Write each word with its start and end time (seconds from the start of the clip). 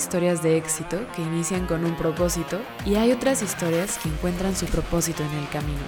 historias 0.00 0.42
de 0.42 0.56
éxito 0.56 0.98
que 1.14 1.20
inician 1.20 1.66
con 1.66 1.84
un 1.84 1.94
propósito 1.94 2.58
y 2.86 2.94
hay 2.94 3.12
otras 3.12 3.42
historias 3.42 3.98
que 3.98 4.08
encuentran 4.08 4.56
su 4.56 4.64
propósito 4.64 5.22
en 5.22 5.38
el 5.38 5.48
camino. 5.50 5.78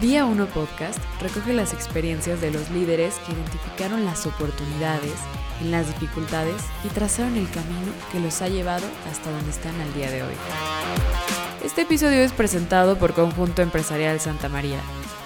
Día 0.00 0.24
1 0.24 0.46
Podcast 0.46 1.00
recoge 1.20 1.52
las 1.52 1.72
experiencias 1.72 2.40
de 2.40 2.52
los 2.52 2.70
líderes 2.70 3.16
que 3.26 3.32
identificaron 3.32 4.04
las 4.04 4.24
oportunidades 4.26 5.14
en 5.60 5.72
las 5.72 5.88
dificultades 5.88 6.62
y 6.84 6.88
trazaron 6.88 7.36
el 7.36 7.50
camino 7.50 7.92
que 8.12 8.20
los 8.20 8.40
ha 8.40 8.48
llevado 8.48 8.86
hasta 9.10 9.32
donde 9.32 9.50
están 9.50 9.74
al 9.80 9.92
día 9.94 10.10
de 10.10 10.22
hoy. 10.22 10.34
Este 11.64 11.82
episodio 11.82 12.20
es 12.20 12.30
presentado 12.30 12.96
por 12.98 13.14
Conjunto 13.14 13.62
Empresarial 13.62 14.20
Santa 14.20 14.48
María, 14.48 14.78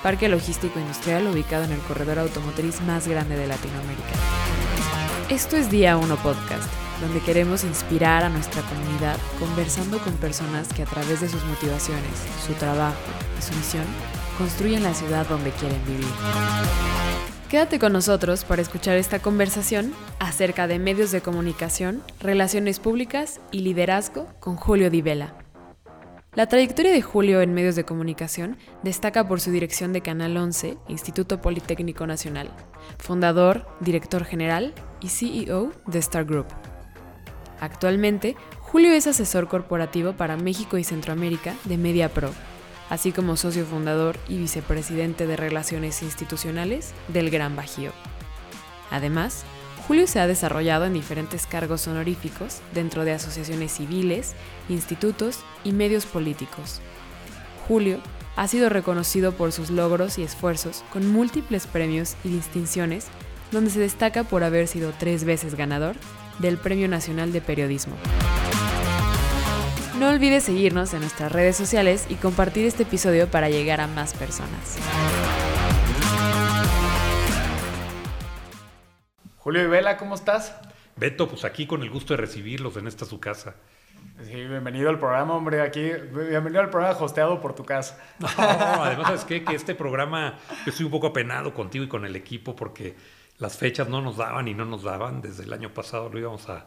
parque 0.02 0.30
logístico 0.30 0.80
industrial 0.80 1.26
ubicado 1.26 1.64
en 1.64 1.72
el 1.72 1.80
corredor 1.80 2.20
automotriz 2.20 2.80
más 2.82 3.06
grande 3.06 3.36
de 3.36 3.48
Latinoamérica. 3.48 4.14
Esto 5.28 5.56
es 5.56 5.70
Día 5.70 5.98
1 5.98 6.16
Podcast, 6.16 6.70
donde 7.00 7.20
queremos 7.20 7.64
inspirar 7.64 8.24
a 8.24 8.28
nuestra 8.28 8.62
comunidad 8.62 9.16
conversando 9.38 9.98
con 9.98 10.14
personas 10.14 10.68
que 10.72 10.82
a 10.82 10.86
través 10.86 11.20
de 11.20 11.28
sus 11.28 11.44
motivaciones, 11.44 12.12
su 12.46 12.52
trabajo 12.54 12.96
y 13.38 13.42
su 13.42 13.54
misión 13.54 13.84
construyen 14.38 14.82
la 14.82 14.94
ciudad 14.94 15.26
donde 15.28 15.50
quieren 15.50 15.84
vivir. 15.86 16.06
Quédate 17.50 17.80
con 17.80 17.92
nosotros 17.92 18.44
para 18.44 18.62
escuchar 18.62 18.96
esta 18.96 19.18
conversación 19.18 19.92
acerca 20.20 20.68
de 20.68 20.78
medios 20.78 21.10
de 21.10 21.20
comunicación, 21.20 22.00
relaciones 22.20 22.78
públicas 22.78 23.40
y 23.50 23.60
liderazgo 23.60 24.28
con 24.38 24.54
Julio 24.54 24.88
Di 24.88 25.02
Vela. 25.02 25.34
La 26.34 26.46
trayectoria 26.46 26.92
de 26.92 27.02
Julio 27.02 27.40
en 27.40 27.52
medios 27.52 27.74
de 27.74 27.84
comunicación 27.84 28.56
destaca 28.84 29.26
por 29.26 29.40
su 29.40 29.50
dirección 29.50 29.92
de 29.92 30.00
Canal 30.00 30.36
11, 30.36 30.78
Instituto 30.86 31.40
Politécnico 31.40 32.06
Nacional, 32.06 32.52
fundador, 32.98 33.66
director 33.80 34.24
general 34.24 34.72
y 35.00 35.08
CEO 35.08 35.72
de 35.88 35.98
Star 35.98 36.24
Group. 36.24 36.46
Actualmente, 37.60 38.36
Julio 38.60 38.92
es 38.92 39.06
asesor 39.06 39.46
corporativo 39.48 40.14
para 40.14 40.36
México 40.36 40.78
y 40.78 40.84
Centroamérica 40.84 41.54
de 41.64 41.76
MediaPro, 41.76 42.32
así 42.88 43.12
como 43.12 43.36
socio 43.36 43.66
fundador 43.66 44.16
y 44.28 44.38
vicepresidente 44.38 45.26
de 45.26 45.36
Relaciones 45.36 46.02
Institucionales 46.02 46.92
del 47.08 47.30
Gran 47.30 47.54
Bajío. 47.56 47.92
Además, 48.90 49.44
Julio 49.86 50.06
se 50.06 50.20
ha 50.20 50.26
desarrollado 50.26 50.86
en 50.86 50.94
diferentes 50.94 51.46
cargos 51.46 51.86
honoríficos 51.86 52.60
dentro 52.74 53.04
de 53.04 53.12
asociaciones 53.12 53.72
civiles, 53.72 54.34
institutos 54.68 55.40
y 55.62 55.72
medios 55.72 56.06
políticos. 56.06 56.80
Julio 57.68 57.98
ha 58.36 58.48
sido 58.48 58.68
reconocido 58.68 59.32
por 59.32 59.52
sus 59.52 59.70
logros 59.70 60.18
y 60.18 60.22
esfuerzos 60.22 60.82
con 60.92 61.06
múltiples 61.12 61.66
premios 61.66 62.16
y 62.24 62.28
distinciones, 62.28 63.08
donde 63.52 63.70
se 63.70 63.80
destaca 63.80 64.24
por 64.24 64.44
haber 64.44 64.66
sido 64.66 64.92
tres 64.98 65.24
veces 65.24 65.56
ganador 65.56 65.96
del 66.40 66.58
Premio 66.58 66.88
Nacional 66.88 67.32
de 67.32 67.40
Periodismo. 67.40 67.96
No 69.98 70.08
olvides 70.08 70.44
seguirnos 70.44 70.94
en 70.94 71.00
nuestras 71.00 71.30
redes 71.30 71.56
sociales 71.56 72.06
y 72.08 72.14
compartir 72.14 72.64
este 72.66 72.84
episodio 72.84 73.30
para 73.30 73.50
llegar 73.50 73.80
a 73.82 73.86
más 73.86 74.14
personas. 74.14 74.78
Julio 79.36 79.62
y 79.62 79.66
Vela, 79.66 79.98
¿cómo 79.98 80.14
estás? 80.14 80.56
Beto, 80.96 81.28
pues 81.28 81.44
aquí 81.44 81.66
con 81.66 81.82
el 81.82 81.90
gusto 81.90 82.14
de 82.14 82.18
recibirlos 82.18 82.76
en 82.76 82.86
esta 82.86 83.04
su 83.04 83.20
casa. 83.20 83.54
Sí, 84.22 84.34
bienvenido 84.34 84.90
al 84.90 84.98
programa, 84.98 85.34
hombre, 85.34 85.62
aquí, 85.62 85.80
bienvenido 85.80 86.60
al 86.60 86.70
programa 86.70 86.98
hosteado 86.98 87.40
por 87.40 87.54
tu 87.54 87.64
casa. 87.64 87.98
No, 88.18 88.28
además, 88.84 89.06
¿sabes 89.06 89.24
qué? 89.24 89.42
Que 89.44 89.54
este 89.54 89.74
programa, 89.74 90.38
yo 90.64 90.70
estoy 90.70 90.84
un 90.84 90.92
poco 90.92 91.08
apenado 91.08 91.54
contigo 91.54 91.84
y 91.84 91.88
con 91.88 92.04
el 92.04 92.16
equipo 92.16 92.54
porque 92.54 92.96
las 93.40 93.56
fechas 93.56 93.88
no 93.88 94.00
nos 94.00 94.16
daban 94.16 94.46
y 94.46 94.54
no 94.54 94.64
nos 94.64 94.84
daban. 94.84 95.20
Desde 95.20 95.42
el 95.42 95.52
año 95.52 95.74
pasado 95.74 96.08
lo 96.08 96.18
íbamos 96.18 96.48
a, 96.48 96.66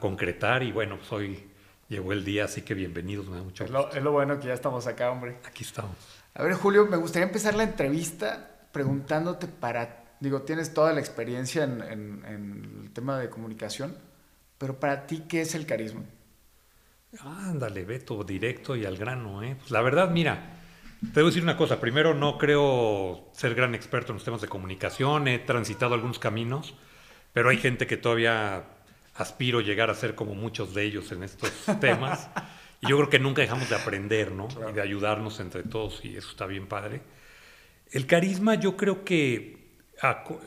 concretar 0.00 0.62
y 0.62 0.72
bueno, 0.72 0.98
pues 0.98 1.10
hoy 1.12 1.48
llegó 1.88 2.12
el 2.12 2.22
día, 2.22 2.44
así 2.44 2.62
que 2.62 2.74
bienvenidos, 2.74 3.26
me 3.28 3.36
da 3.36 3.42
mucho 3.42 3.64
gusto. 3.64 3.78
Es 3.78 3.84
lo, 3.86 3.98
es 3.98 4.02
lo 4.02 4.12
bueno 4.12 4.38
que 4.38 4.48
ya 4.48 4.54
estamos 4.54 4.86
acá, 4.86 5.10
hombre. 5.10 5.38
Aquí 5.46 5.64
estamos. 5.64 5.96
A 6.34 6.42
ver, 6.42 6.52
Julio, 6.52 6.86
me 6.86 6.98
gustaría 6.98 7.26
empezar 7.26 7.54
la 7.54 7.62
entrevista 7.62 8.50
preguntándote 8.72 9.46
para 9.46 10.00
digo, 10.20 10.42
tienes 10.42 10.72
toda 10.72 10.92
la 10.92 11.00
experiencia 11.00 11.64
en, 11.64 12.22
el 12.84 12.90
tema 12.92 13.18
de 13.18 13.30
comunicación, 13.30 13.96
pero 14.58 14.78
para 14.78 15.06
ti, 15.06 15.24
¿qué 15.26 15.40
es 15.40 15.54
el 15.54 15.66
carisma? 15.66 16.02
Ándale, 17.20 17.84
Beto, 17.84 18.22
directo 18.22 18.76
y 18.76 18.84
al 18.84 18.96
grano, 18.96 19.42
¿eh? 19.42 19.56
Pues 19.58 19.70
la 19.70 19.80
verdad, 19.80 20.10
mira, 20.10 20.59
te 21.12 21.20
a 21.20 21.24
decir 21.24 21.42
una 21.42 21.56
cosa. 21.56 21.80
Primero, 21.80 22.14
no 22.14 22.38
creo 22.38 23.28
ser 23.32 23.54
gran 23.54 23.74
experto 23.74 24.12
en 24.12 24.16
los 24.16 24.24
temas 24.24 24.40
de 24.40 24.48
comunicación, 24.48 25.28
he 25.28 25.38
transitado 25.38 25.94
algunos 25.94 26.18
caminos, 26.18 26.74
pero 27.32 27.48
hay 27.48 27.58
gente 27.58 27.86
que 27.86 27.96
todavía 27.96 28.64
aspiro 29.14 29.60
llegar 29.60 29.90
a 29.90 29.94
ser 29.94 30.14
como 30.14 30.34
muchos 30.34 30.74
de 30.74 30.84
ellos 30.84 31.10
en 31.12 31.22
estos 31.22 31.50
temas. 31.80 32.28
y 32.80 32.88
yo 32.88 32.96
creo 32.96 33.10
que 33.10 33.18
nunca 33.18 33.42
dejamos 33.42 33.68
de 33.68 33.76
aprender, 33.76 34.32
¿no? 34.32 34.48
Y 34.68 34.72
de 34.72 34.82
ayudarnos 34.82 35.40
entre 35.40 35.62
todos, 35.62 36.04
y 36.04 36.16
eso 36.16 36.30
está 36.30 36.46
bien 36.46 36.66
padre. 36.66 37.02
El 37.90 38.06
carisma, 38.06 38.54
yo 38.54 38.76
creo 38.76 39.04
que 39.04 39.60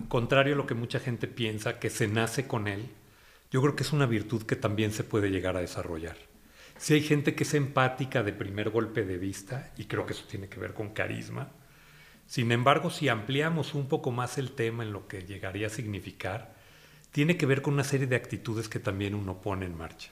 contrario 0.08 0.56
a 0.56 0.58
lo 0.58 0.66
que 0.66 0.74
mucha 0.74 1.00
gente 1.00 1.28
piensa, 1.28 1.80
que 1.80 1.90
se 1.90 2.08
nace 2.08 2.48
con 2.48 2.68
él, 2.68 2.90
yo 3.52 3.62
creo 3.62 3.76
que 3.76 3.84
es 3.84 3.94
una 3.94 4.08
virtud 4.08 4.44
que 4.44 4.56
también 4.56 4.92
se 4.92 5.04
puede 5.04 5.30
llegar 5.30 5.56
a 5.58 5.60
desarrollar. 5.60 6.18
Si 6.84 6.96
hay 6.96 7.02
gente 7.02 7.34
que 7.34 7.46
es 7.46 7.54
empática 7.54 8.24
de 8.24 8.34
primer 8.34 8.70
golpe 8.70 9.06
de 9.06 9.18
vista, 9.18 9.72
y 9.78 9.86
creo 9.86 10.06
que 10.06 10.12
eso 10.12 10.26
tiene 10.30 10.50
que 10.50 10.60
ver 10.60 10.74
con 10.74 10.90
carisma, 10.90 11.48
sin 12.28 12.52
embargo, 12.52 12.90
si 12.90 13.08
ampliamos 13.08 13.74
un 13.74 13.88
poco 13.88 14.12
más 14.12 14.38
el 14.38 14.52
tema 14.52 14.84
en 14.84 14.92
lo 14.92 15.08
que 15.08 15.22
llegaría 15.22 15.68
a 15.68 15.70
significar, 15.70 16.54
tiene 17.14 17.38
que 17.38 17.46
ver 17.46 17.62
con 17.62 17.76
una 17.76 17.86
serie 17.86 18.06
de 18.06 18.18
actitudes 18.18 18.68
que 18.68 18.80
también 18.80 19.16
uno 19.16 19.42
pone 19.42 19.66
en 19.66 19.78
marcha. 19.78 20.10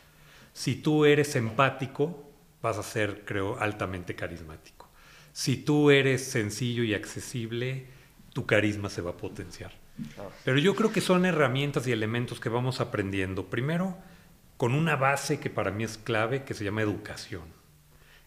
Si 0.53 0.75
tú 0.75 1.03
eres 1.03 1.35
empático, 1.35 2.31
vas 2.61 2.77
a 2.77 2.83
ser, 2.83 3.25
creo, 3.25 3.59
altamente 3.59 4.15
carismático. 4.15 4.87
Si 5.33 5.57
tú 5.57 5.91
eres 5.91 6.23
sencillo 6.23 6.83
y 6.83 6.93
accesible, 6.93 7.87
tu 8.31 8.45
carisma 8.45 8.89
se 8.89 9.01
va 9.01 9.11
a 9.11 9.17
potenciar. 9.17 9.73
Pero 10.45 10.57
yo 10.57 10.73
creo 10.73 10.93
que 10.93 11.01
son 11.01 11.25
herramientas 11.25 11.85
y 11.85 11.91
elementos 11.91 12.39
que 12.39 12.47
vamos 12.47 12.79
aprendiendo. 12.79 13.47
Primero, 13.47 13.97
con 14.61 14.75
una 14.75 14.95
base 14.95 15.39
que 15.39 15.49
para 15.49 15.71
mí 15.71 15.83
es 15.83 15.97
clave, 15.97 16.43
que 16.43 16.53
se 16.53 16.63
llama 16.63 16.83
educación. 16.83 17.45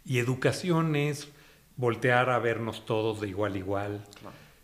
Y 0.05 0.19
educación 0.19 0.97
es 0.97 1.28
voltear 1.77 2.28
a 2.28 2.41
vernos 2.41 2.87
todos 2.87 3.21
de 3.21 3.28
igual 3.28 3.55
a 3.55 3.59
igual, 3.59 4.05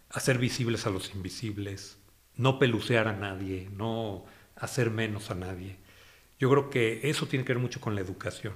hacer 0.08 0.38
visibles 0.38 0.88
a 0.88 0.90
los 0.90 1.14
invisibles, 1.14 1.96
no 2.34 2.58
pelucear 2.58 3.06
a 3.06 3.12
nadie, 3.12 3.70
no 3.70 4.24
hacer 4.56 4.90
menos 4.90 5.30
a 5.30 5.36
nadie. 5.36 5.76
Yo 6.40 6.50
creo 6.50 6.70
que 6.70 7.08
eso 7.08 7.26
tiene 7.28 7.44
que 7.44 7.52
ver 7.52 7.62
mucho 7.62 7.80
con 7.80 7.94
la 7.94 8.00
educación. 8.00 8.54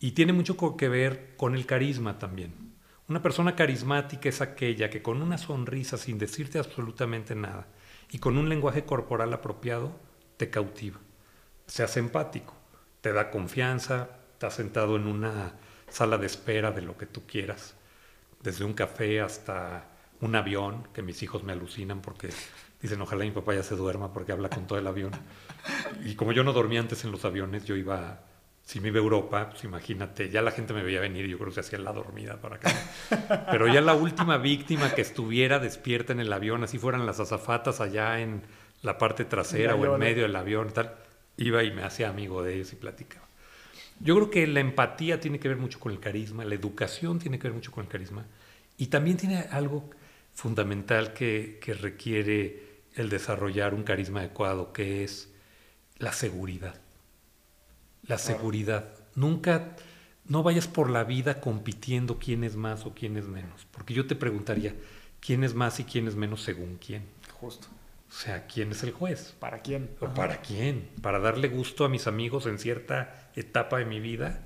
Y 0.00 0.10
tiene 0.10 0.32
mucho 0.32 0.56
que 0.76 0.88
ver 0.88 1.36
con 1.36 1.54
el 1.54 1.66
carisma 1.66 2.18
también. 2.18 2.52
Una 3.06 3.22
persona 3.22 3.54
carismática 3.54 4.28
es 4.28 4.40
aquella 4.40 4.90
que 4.90 5.02
con 5.02 5.22
una 5.22 5.38
sonrisa 5.38 5.96
sin 5.96 6.18
decirte 6.18 6.58
absolutamente 6.58 7.36
nada 7.36 7.68
y 8.10 8.18
con 8.18 8.38
un 8.38 8.48
lenguaje 8.48 8.84
corporal 8.84 9.32
apropiado 9.32 10.00
te 10.36 10.50
cautiva. 10.50 10.98
Se 11.68 11.84
hace 11.84 12.00
empático, 12.00 12.54
te 13.00 13.12
da 13.12 13.30
confianza, 13.30 14.08
has 14.42 14.54
sentado 14.54 14.96
en 14.96 15.06
una 15.06 15.52
sala 15.88 16.18
de 16.18 16.26
espera 16.26 16.72
de 16.72 16.82
lo 16.82 16.96
que 16.98 17.06
tú 17.06 17.26
quieras, 17.26 17.76
desde 18.42 18.64
un 18.64 18.74
café 18.74 19.20
hasta 19.20 19.84
un 20.20 20.34
avión, 20.34 20.88
que 20.92 21.02
mis 21.02 21.22
hijos 21.22 21.44
me 21.44 21.52
alucinan 21.52 22.00
porque 22.00 22.30
dicen 22.82 23.00
ojalá 23.00 23.24
mi 23.24 23.30
papá 23.30 23.54
ya 23.54 23.62
se 23.62 23.76
duerma 23.76 24.12
porque 24.12 24.32
habla 24.32 24.48
con 24.48 24.66
todo 24.66 24.78
el 24.78 24.86
avión. 24.86 25.12
Y 26.04 26.14
como 26.16 26.32
yo 26.32 26.42
no 26.42 26.52
dormía 26.52 26.80
antes 26.80 27.04
en 27.04 27.12
los 27.12 27.24
aviones, 27.24 27.64
yo 27.64 27.76
iba 27.76 28.20
si 28.68 28.80
me 28.80 28.88
iba 28.88 28.98
a 28.98 29.02
Europa, 29.02 29.48
pues 29.48 29.64
imagínate, 29.64 30.28
ya 30.28 30.42
la 30.42 30.50
gente 30.50 30.74
me 30.74 30.82
veía 30.82 31.00
venir 31.00 31.24
y 31.24 31.30
yo 31.30 31.38
creo 31.38 31.48
que 31.48 31.54
se 31.54 31.60
hacía 31.60 31.78
la 31.78 31.90
dormida 31.90 32.36
para 32.36 32.56
acá. 32.56 32.70
Pero 33.50 33.66
ya 33.66 33.80
la 33.80 33.94
última 33.94 34.36
víctima 34.36 34.94
que 34.94 35.00
estuviera 35.00 35.58
despierta 35.58 36.12
en 36.12 36.20
el 36.20 36.30
avión, 36.30 36.62
así 36.62 36.78
fueran 36.78 37.06
las 37.06 37.18
azafatas 37.18 37.80
allá 37.80 38.20
en 38.20 38.42
la 38.82 38.98
parte 38.98 39.24
trasera 39.24 39.74
o 39.74 39.94
en 39.94 39.98
medio 39.98 40.24
del 40.24 40.36
avión, 40.36 40.70
tal, 40.70 40.94
iba 41.38 41.64
y 41.64 41.72
me 41.72 41.82
hacía 41.82 42.10
amigo 42.10 42.42
de 42.42 42.54
ellos 42.54 42.72
y 42.72 42.76
platicaba. 42.76 43.26
Yo 44.00 44.14
creo 44.14 44.30
que 44.30 44.46
la 44.46 44.60
empatía 44.60 45.18
tiene 45.18 45.40
que 45.40 45.48
ver 45.48 45.56
mucho 45.56 45.80
con 45.80 45.90
el 45.90 45.98
carisma, 45.98 46.44
la 46.44 46.54
educación 46.54 47.18
tiene 47.18 47.38
que 47.38 47.48
ver 47.48 47.54
mucho 47.54 47.72
con 47.72 47.84
el 47.84 47.90
carisma 47.90 48.26
y 48.76 48.88
también 48.88 49.16
tiene 49.16 49.38
algo 49.50 49.90
fundamental 50.34 51.14
que, 51.14 51.58
que 51.60 51.74
requiere 51.74 52.82
el 52.94 53.08
desarrollar 53.08 53.74
un 53.74 53.82
carisma 53.82 54.20
adecuado, 54.20 54.72
que 54.72 55.02
es 55.02 55.32
la 55.98 56.12
seguridad 56.12 56.78
la 58.08 58.18
seguridad. 58.18 58.88
Nunca, 59.14 59.76
no 60.24 60.42
vayas 60.42 60.66
por 60.66 60.90
la 60.90 61.04
vida 61.04 61.40
compitiendo 61.40 62.18
quién 62.18 62.42
es 62.42 62.56
más 62.56 62.86
o 62.86 62.94
quién 62.94 63.16
es 63.16 63.26
menos, 63.26 63.66
porque 63.70 63.94
yo 63.94 64.06
te 64.06 64.16
preguntaría, 64.16 64.74
¿quién 65.20 65.44
es 65.44 65.54
más 65.54 65.78
y 65.78 65.84
quién 65.84 66.08
es 66.08 66.16
menos 66.16 66.42
según 66.42 66.78
quién? 66.84 67.04
Justo. 67.34 67.68
O 68.08 68.12
sea, 68.12 68.46
¿quién 68.46 68.72
es 68.72 68.82
el 68.82 68.92
juez? 68.92 69.34
¿Para 69.38 69.60
quién? 69.60 69.90
¿O 70.00 70.08
para 70.08 70.40
quién? 70.40 70.88
¿Para 71.02 71.18
darle 71.18 71.48
gusto 71.48 71.84
a 71.84 71.88
mis 71.88 72.06
amigos 72.06 72.46
en 72.46 72.58
cierta 72.58 73.30
etapa 73.34 73.78
de 73.78 73.84
mi 73.84 74.00
vida? 74.00 74.40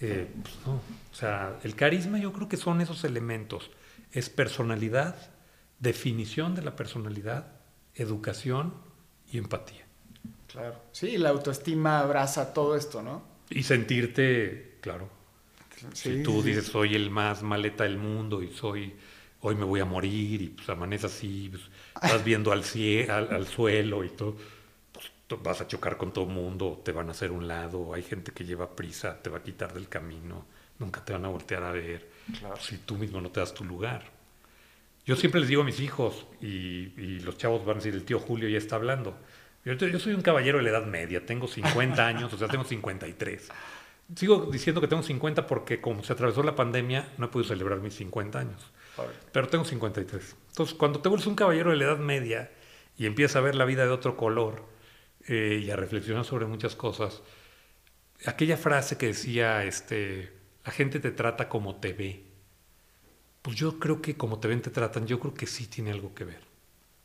Eh, 0.00 0.28
pues 0.42 0.54
no. 0.66 0.74
O 0.74 1.14
sea, 1.14 1.58
el 1.64 1.74
carisma 1.74 2.18
yo 2.18 2.32
creo 2.32 2.48
que 2.48 2.56
son 2.56 2.80
esos 2.80 3.04
elementos. 3.04 3.70
Es 4.12 4.30
personalidad, 4.30 5.16
definición 5.78 6.54
de 6.54 6.62
la 6.62 6.76
personalidad, 6.76 7.52
educación 7.94 8.74
y 9.30 9.38
empatía. 9.38 9.84
Claro. 10.46 10.80
Sí, 10.92 11.18
la 11.18 11.30
autoestima 11.30 12.00
abraza 12.00 12.52
todo 12.52 12.76
esto, 12.76 13.02
¿no? 13.02 13.22
Y 13.50 13.62
sentirte, 13.62 14.78
claro. 14.80 15.08
Sí, 15.94 16.16
si 16.16 16.22
tú 16.22 16.42
dices, 16.42 16.66
soy 16.66 16.94
el 16.94 17.10
más 17.10 17.42
maleta 17.42 17.84
del 17.84 17.98
mundo 17.98 18.42
y 18.42 18.52
soy, 18.52 18.94
hoy 19.42 19.54
me 19.54 19.64
voy 19.64 19.80
a 19.80 19.84
morir 19.84 20.40
y 20.42 20.48
pues 20.48 20.68
amanece 20.68 21.06
así, 21.06 21.48
pues, 21.50 21.62
estás 22.02 22.24
viendo 22.24 22.50
al, 22.52 22.62
cie- 22.64 23.08
al, 23.10 23.32
al 23.32 23.46
suelo 23.46 24.02
y 24.04 24.08
todo, 24.10 24.36
pues 25.28 25.42
vas 25.42 25.60
a 25.60 25.66
chocar 25.68 25.96
con 25.96 26.12
todo 26.12 26.24
el 26.24 26.30
mundo, 26.30 26.80
te 26.84 26.92
van 26.92 27.08
a 27.08 27.12
hacer 27.12 27.30
un 27.30 27.46
lado, 27.48 27.94
hay 27.94 28.02
gente 28.02 28.32
que 28.32 28.44
lleva 28.44 28.74
prisa, 28.76 29.20
te 29.22 29.30
va 29.30 29.38
a 29.38 29.42
quitar 29.42 29.72
del 29.74 29.88
camino, 29.88 30.46
nunca 30.78 31.04
te 31.04 31.12
van 31.12 31.24
a 31.24 31.28
voltear 31.28 31.62
a 31.64 31.72
ver, 31.72 32.10
Claro. 32.38 32.56
si 32.60 32.78
tú 32.78 32.96
mismo 32.96 33.20
no 33.20 33.30
te 33.30 33.40
das 33.40 33.52
tu 33.54 33.64
lugar. 33.64 34.04
Yo 35.04 35.16
siempre 35.16 35.40
les 35.40 35.48
digo 35.48 35.62
a 35.62 35.64
mis 35.64 35.80
hijos, 35.80 36.26
y, 36.40 36.46
y 37.00 37.20
los 37.20 37.36
chavos 37.36 37.64
van 37.64 37.76
a 37.76 37.78
decir, 37.80 37.94
el 37.94 38.04
tío 38.04 38.20
Julio 38.20 38.48
ya 38.48 38.58
está 38.58 38.76
hablando. 38.76 39.16
Yo, 39.64 39.72
yo 39.74 39.98
soy 39.98 40.12
un 40.14 40.22
caballero 40.22 40.58
de 40.58 40.64
la 40.64 40.70
edad 40.70 40.86
media, 40.86 41.24
tengo 41.26 41.48
50 41.48 42.06
años, 42.06 42.32
o 42.32 42.38
sea, 42.38 42.46
tengo 42.48 42.62
53. 42.64 43.48
Sigo 44.14 44.48
diciendo 44.52 44.80
que 44.80 44.86
tengo 44.88 45.02
50 45.02 45.46
porque 45.46 45.80
como 45.80 46.04
se 46.04 46.12
atravesó 46.12 46.42
la 46.42 46.54
pandemia, 46.54 47.08
no 47.18 47.26
he 47.26 47.28
podido 47.28 47.48
celebrar 47.48 47.80
mis 47.80 47.94
50 47.94 48.38
años. 48.38 48.60
Pero 49.32 49.48
tengo 49.48 49.64
53. 49.64 50.36
Entonces, 50.48 50.74
cuando 50.74 51.00
te 51.00 51.08
vuelves 51.08 51.26
un 51.26 51.34
caballero 51.34 51.70
de 51.70 51.76
la 51.76 51.84
edad 51.84 51.98
media 51.98 52.50
y 52.96 53.06
empiezas 53.06 53.36
a 53.36 53.40
ver 53.40 53.54
la 53.54 53.64
vida 53.64 53.84
de 53.84 53.90
otro 53.90 54.16
color 54.16 54.64
eh, 55.26 55.60
y 55.64 55.70
a 55.70 55.76
reflexionar 55.76 56.24
sobre 56.24 56.46
muchas 56.46 56.76
cosas, 56.76 57.22
aquella 58.26 58.56
frase 58.56 58.98
que 58.98 59.06
decía, 59.06 59.64
este, 59.64 60.32
la 60.64 60.72
gente 60.72 61.00
te 61.00 61.10
trata 61.10 61.48
como 61.48 61.76
te 61.76 61.92
ve. 61.92 62.24
Pues 63.40 63.56
yo 63.56 63.78
creo 63.78 64.02
que 64.02 64.16
como 64.16 64.38
te 64.38 64.48
ven, 64.48 64.62
te 64.62 64.70
tratan, 64.70 65.06
yo 65.06 65.18
creo 65.18 65.34
que 65.34 65.46
sí 65.46 65.66
tiene 65.66 65.90
algo 65.90 66.14
que 66.14 66.24
ver. 66.24 66.42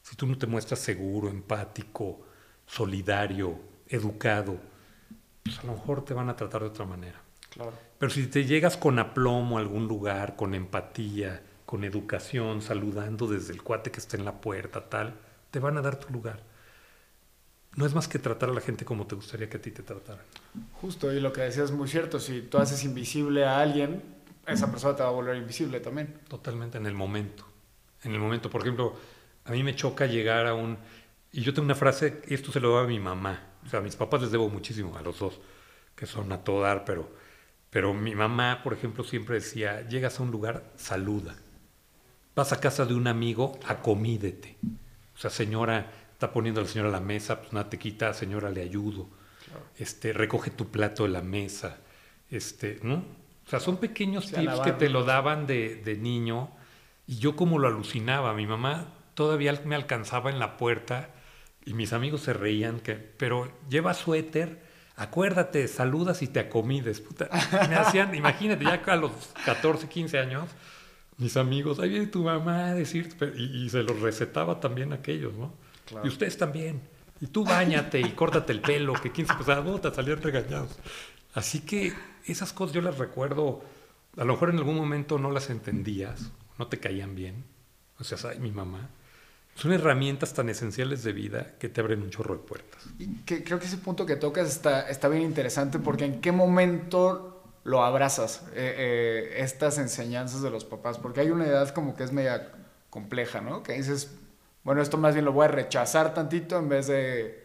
Si 0.04 0.16
tú 0.16 0.28
no 0.28 0.38
te 0.38 0.46
muestras 0.46 0.80
seguro, 0.80 1.30
empático, 1.30 2.26
solidario, 2.66 3.60
educado, 3.88 4.60
pues 5.44 5.60
a 5.60 5.64
lo 5.64 5.74
mejor 5.74 6.06
te 6.06 6.14
van 6.14 6.30
a 6.30 6.36
tratar 6.36 6.62
de 6.62 6.68
otra 6.68 6.86
manera. 6.86 7.22
Claro. 7.50 7.74
Pero 7.98 8.10
si 8.12 8.28
te 8.28 8.46
llegas 8.46 8.78
con 8.78 9.00
aplomo 9.00 9.58
a 9.58 9.62
algún 9.62 9.88
lugar, 9.88 10.36
con 10.36 10.54
empatía, 10.54 11.42
con 11.68 11.84
educación, 11.84 12.62
saludando 12.62 13.28
desde 13.28 13.52
el 13.52 13.62
cuate 13.62 13.92
que 13.92 14.00
está 14.00 14.16
en 14.16 14.24
la 14.24 14.40
puerta, 14.40 14.90
tal, 14.90 15.16
te 15.52 15.60
van 15.60 15.76
a 15.78 15.82
dar 15.82 16.00
tu 16.00 16.14
lugar. 16.14 16.40
No 17.76 17.86
es 17.86 17.94
más 17.94 18.08
que 18.08 18.20
tratar 18.20 18.50
a 18.50 18.54
la 18.54 18.62
gente 18.62 18.86
como 18.86 19.06
te 19.06 19.16
gustaría 19.16 19.50
que 19.50 19.58
a 19.58 19.62
ti 19.62 19.72
te 19.72 19.84
trataran. 19.84 20.24
Justo, 20.82 21.12
y 21.12 21.20
lo 21.20 21.34
que 21.34 21.42
decías 21.42 21.66
es 21.66 21.76
muy 21.76 21.90
cierto. 21.90 22.22
Si 22.22 22.42
tú 22.42 22.58
haces 22.58 22.86
invisible 22.86 23.44
a 23.44 23.60
alguien, 23.60 24.02
esa 24.48 24.72
persona 24.72 24.96
te 24.96 25.04
va 25.04 25.10
a 25.10 25.12
volver 25.12 25.36
invisible 25.36 25.82
también. 25.82 26.22
Totalmente 26.30 26.78
en 26.78 26.86
el 26.86 26.94
momento. 26.94 27.46
En 28.02 28.14
el 28.14 28.20
momento, 28.20 28.50
por 28.50 28.62
ejemplo, 28.62 28.96
a 29.44 29.52
mí 29.52 29.62
me 29.62 29.76
choca 29.76 30.06
llegar 30.06 30.48
a 30.48 30.54
un... 30.54 30.78
Y 31.34 31.42
yo 31.42 31.54
tengo 31.54 31.66
una 31.66 31.76
frase, 31.76 32.22
y 32.28 32.34
esto 32.34 32.54
se 32.54 32.62
lo 32.62 32.70
doy 32.70 32.86
a 32.86 32.88
mi 32.88 33.00
mamá. 33.02 33.42
O 33.66 33.70
sea, 33.70 33.80
a 33.80 33.84
mis 33.84 33.98
papás 33.98 34.22
les 34.22 34.32
debo 34.32 34.48
muchísimo, 34.48 34.98
a 34.98 35.02
los 35.02 35.20
dos, 35.20 35.42
que 35.98 36.06
son 36.06 36.32
a 36.32 36.46
todo 36.46 36.62
dar, 36.62 36.86
pero, 36.86 37.12
pero 37.70 37.94
mi 37.94 38.16
mamá, 38.16 38.62
por 38.64 38.72
ejemplo, 38.72 39.04
siempre 39.04 39.36
decía, 39.36 39.86
llegas 39.90 40.18
a 40.18 40.24
un 40.24 40.32
lugar, 40.32 40.72
saluda. 40.78 41.36
Vas 42.38 42.54
a 42.54 42.60
casa 42.60 42.86
de 42.86 42.94
un 42.94 43.08
amigo, 43.08 43.58
acomídete. 43.66 44.58
O 45.16 45.18
sea, 45.18 45.32
señora, 45.32 45.92
está 46.14 46.32
poniendo 46.32 46.62
a 46.62 46.66
la 46.66 46.70
señora 46.70 46.90
a 46.90 46.92
la 46.92 47.00
mesa, 47.00 47.40
pues 47.40 47.52
nada 47.52 47.68
te 47.68 47.80
quita, 47.80 48.14
señora, 48.14 48.52
le 48.52 48.62
ayudo. 48.62 49.10
Este, 49.80 50.14
recoge 50.14 50.52
tu 50.52 50.68
plato 50.70 51.02
de 51.02 51.10
la 51.10 51.24
mesa. 51.24 51.78
Este, 52.30 52.80
¿no? 52.84 52.98
O 53.44 53.50
sea, 53.50 53.60
son 53.60 53.78
pequeños 53.78 54.32
tips 54.32 54.60
que 54.60 54.72
te 54.74 54.88
lo 54.88 55.04
daban 55.04 55.48
de, 55.48 55.78
de 55.78 55.98
niño 55.98 56.52
y 57.08 57.18
yo 57.18 57.36
como 57.36 57.58
lo 57.58 57.70
alucinaba. 57.70 58.36
Mi 58.36 58.46
mamá 58.46 58.94
todavía 59.16 59.60
me 59.66 59.74
alcanzaba 59.74 60.30
en 60.30 60.38
la 60.38 60.58
puerta 60.58 61.10
y 61.66 61.74
mis 61.74 61.92
amigos 61.92 62.22
se 62.22 62.34
reían, 62.34 62.82
que, 62.82 62.94
pero 62.94 63.52
lleva 63.68 63.96
suéter, 63.96 64.62
acuérdate, 64.96 65.68
saludas 65.68 66.22
y 66.22 66.28
te 66.28 66.42
acomides. 66.42 67.02
Puta. 67.02 67.30
Me 67.68 67.78
hacían, 67.78 68.14
imagínate, 68.14 68.64
ya 68.64 68.80
a 68.86 68.96
los 68.96 69.12
14, 69.44 69.90
15 69.90 70.20
años, 70.20 70.50
mis 71.18 71.36
amigos, 71.38 71.80
ahí 71.80 71.90
viene 71.90 72.08
tu 72.08 72.24
mamá 72.24 72.68
a 72.68 72.74
decir, 72.74 73.16
y, 73.36 73.66
y 73.66 73.70
se 73.70 73.84
los 73.84 74.00
recetaba 74.02 74.60
también 74.60 74.92
a 74.94 74.96
aquellos, 74.98 75.34
¿no? 75.34 75.54
Claro. 75.86 76.06
Y 76.06 76.10
ustedes 76.10 76.38
también. 76.38 76.82
Y 77.20 77.28
tú 77.28 77.44
bañate 77.44 78.00
y 78.00 78.12
córtate 78.12 78.54
el 78.54 78.62
pelo, 78.62 78.94
que 78.94 79.12
15 79.12 79.34
pesadas, 79.36 79.66
no, 79.66 79.80
te 79.80 79.94
salían 79.94 80.22
regañados. 80.22 80.78
Así 81.34 81.62
que 81.62 81.94
esas 82.26 82.54
cosas 82.54 82.76
yo 82.76 82.82
las 82.82 82.98
recuerdo, 82.98 83.64
a 84.16 84.24
lo 84.24 84.34
mejor 84.34 84.50
en 84.50 84.58
algún 84.58 84.76
momento 84.76 85.18
no 85.18 85.32
las 85.32 85.50
entendías, 85.50 86.32
no 86.60 86.68
te 86.68 86.80
caían 86.80 87.16
bien. 87.16 87.44
O 88.00 88.04
sea, 88.04 88.18
ay, 88.30 88.40
mi 88.40 88.52
mamá. 88.52 88.90
Son 89.56 89.74
herramientas 89.74 90.36
tan 90.36 90.50
esenciales 90.50 91.04
de 91.04 91.14
vida 91.14 91.56
que 91.58 91.68
te 91.68 91.82
abren 91.82 92.04
un 92.04 92.12
chorro 92.12 92.36
de 92.36 92.44
puertas. 92.44 92.88
Y 93.00 93.08
que, 93.24 93.44
creo 93.44 93.58
que 93.58 93.66
ese 93.66 93.78
punto 93.78 94.06
que 94.06 94.16
tocas 94.16 94.48
está, 94.48 94.88
está 94.88 95.08
bien 95.08 95.24
interesante 95.24 95.80
porque 95.80 96.06
en 96.06 96.22
qué 96.22 96.32
momento 96.32 97.37
lo 97.68 97.84
abrazas, 97.84 98.44
eh, 98.54 98.76
eh, 98.78 99.34
estas 99.44 99.78
enseñanzas 99.78 100.42
de 100.42 100.50
los 100.50 100.64
papás, 100.64 100.98
porque 100.98 101.20
hay 101.20 101.32
una 101.32 101.46
edad 101.46 101.70
como 101.74 101.98
que 101.98 102.04
es 102.06 102.14
media 102.14 102.50
compleja, 102.90 103.42
¿no? 103.42 103.62
Que 103.62 103.74
dices, 103.74 104.16
bueno, 104.64 104.82
esto 104.82 104.98
más 104.98 105.14
bien 105.16 105.26
lo 105.26 105.34
voy 105.34 105.46
a 105.46 105.50
rechazar 105.50 106.14
tantito 106.14 106.58
en 106.58 106.70
vez 106.70 106.88
de, 106.88 107.44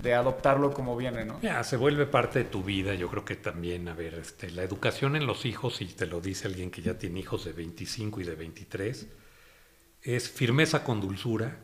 de 0.00 0.14
adoptarlo 0.14 0.72
como 0.72 0.96
viene, 0.96 1.24
¿no? 1.24 1.40
Ya, 1.42 1.64
se 1.64 1.76
vuelve 1.76 2.06
parte 2.06 2.38
de 2.38 2.44
tu 2.44 2.62
vida. 2.62 2.94
Yo 2.94 3.08
creo 3.08 3.24
que 3.24 3.34
también, 3.34 3.88
a 3.88 3.94
ver, 3.94 4.14
este, 4.14 4.50
la 4.52 4.62
educación 4.62 5.16
en 5.16 5.26
los 5.26 5.44
hijos, 5.44 5.80
y 5.80 5.86
te 5.86 6.06
lo 6.06 6.20
dice 6.20 6.46
alguien 6.46 6.70
que 6.70 6.82
ya 6.82 6.96
tiene 6.96 7.18
hijos 7.18 7.44
de 7.44 7.52
25 7.52 8.20
y 8.20 8.24
de 8.24 8.36
23, 8.36 9.06
es 10.02 10.30
firmeza 10.30 10.84
con 10.84 11.00
dulzura, 11.00 11.58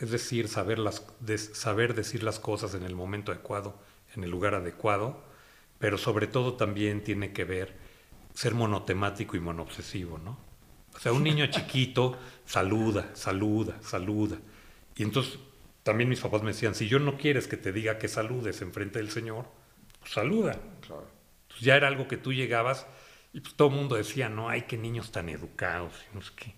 es 0.00 0.10
decir, 0.10 0.48
saber, 0.48 0.80
las, 0.80 1.04
des- 1.20 1.52
saber 1.54 1.94
decir 1.94 2.24
las 2.24 2.40
cosas 2.40 2.74
en 2.74 2.82
el 2.82 2.96
momento 2.96 3.30
adecuado, 3.30 3.78
en 4.16 4.24
el 4.24 4.30
lugar 4.30 4.54
adecuado, 4.56 5.22
pero 5.78 5.98
sobre 5.98 6.26
todo 6.26 6.54
también 6.54 7.02
tiene 7.02 7.32
que 7.32 7.44
ver 7.44 7.74
ser 8.34 8.54
monotemático 8.54 9.36
y 9.36 9.40
monoobsesivo, 9.40 10.18
¿no? 10.18 10.38
O 10.94 10.98
sea, 10.98 11.12
un 11.12 11.24
niño 11.24 11.46
chiquito 11.50 12.18
saluda, 12.44 13.10
saluda, 13.14 13.76
saluda. 13.82 14.36
Y 14.94 15.02
entonces 15.02 15.38
también 15.82 16.08
mis 16.08 16.20
papás 16.20 16.42
me 16.42 16.48
decían, 16.48 16.74
si 16.74 16.88
yo 16.88 16.98
no 16.98 17.16
quieres 17.16 17.48
que 17.48 17.56
te 17.56 17.72
diga 17.72 17.98
que 17.98 18.08
saludes 18.08 18.60
enfrente 18.60 18.98
del 18.98 19.10
Señor, 19.10 19.46
pues 20.00 20.12
saluda. 20.12 20.58
Claro. 20.80 21.08
Pues 21.48 21.60
ya 21.60 21.76
era 21.76 21.88
algo 21.88 22.08
que 22.08 22.16
tú 22.16 22.32
llegabas 22.32 22.86
y 23.32 23.40
pues 23.40 23.54
todo 23.54 23.68
el 23.68 23.74
mundo 23.74 23.96
decía, 23.96 24.28
no, 24.28 24.48
ay, 24.48 24.62
qué 24.62 24.76
niños 24.76 25.12
tan 25.12 25.28
educados. 25.28 25.92
Y 26.12 26.16
no 26.16 26.22
sé 26.22 26.32
qué. 26.36 26.54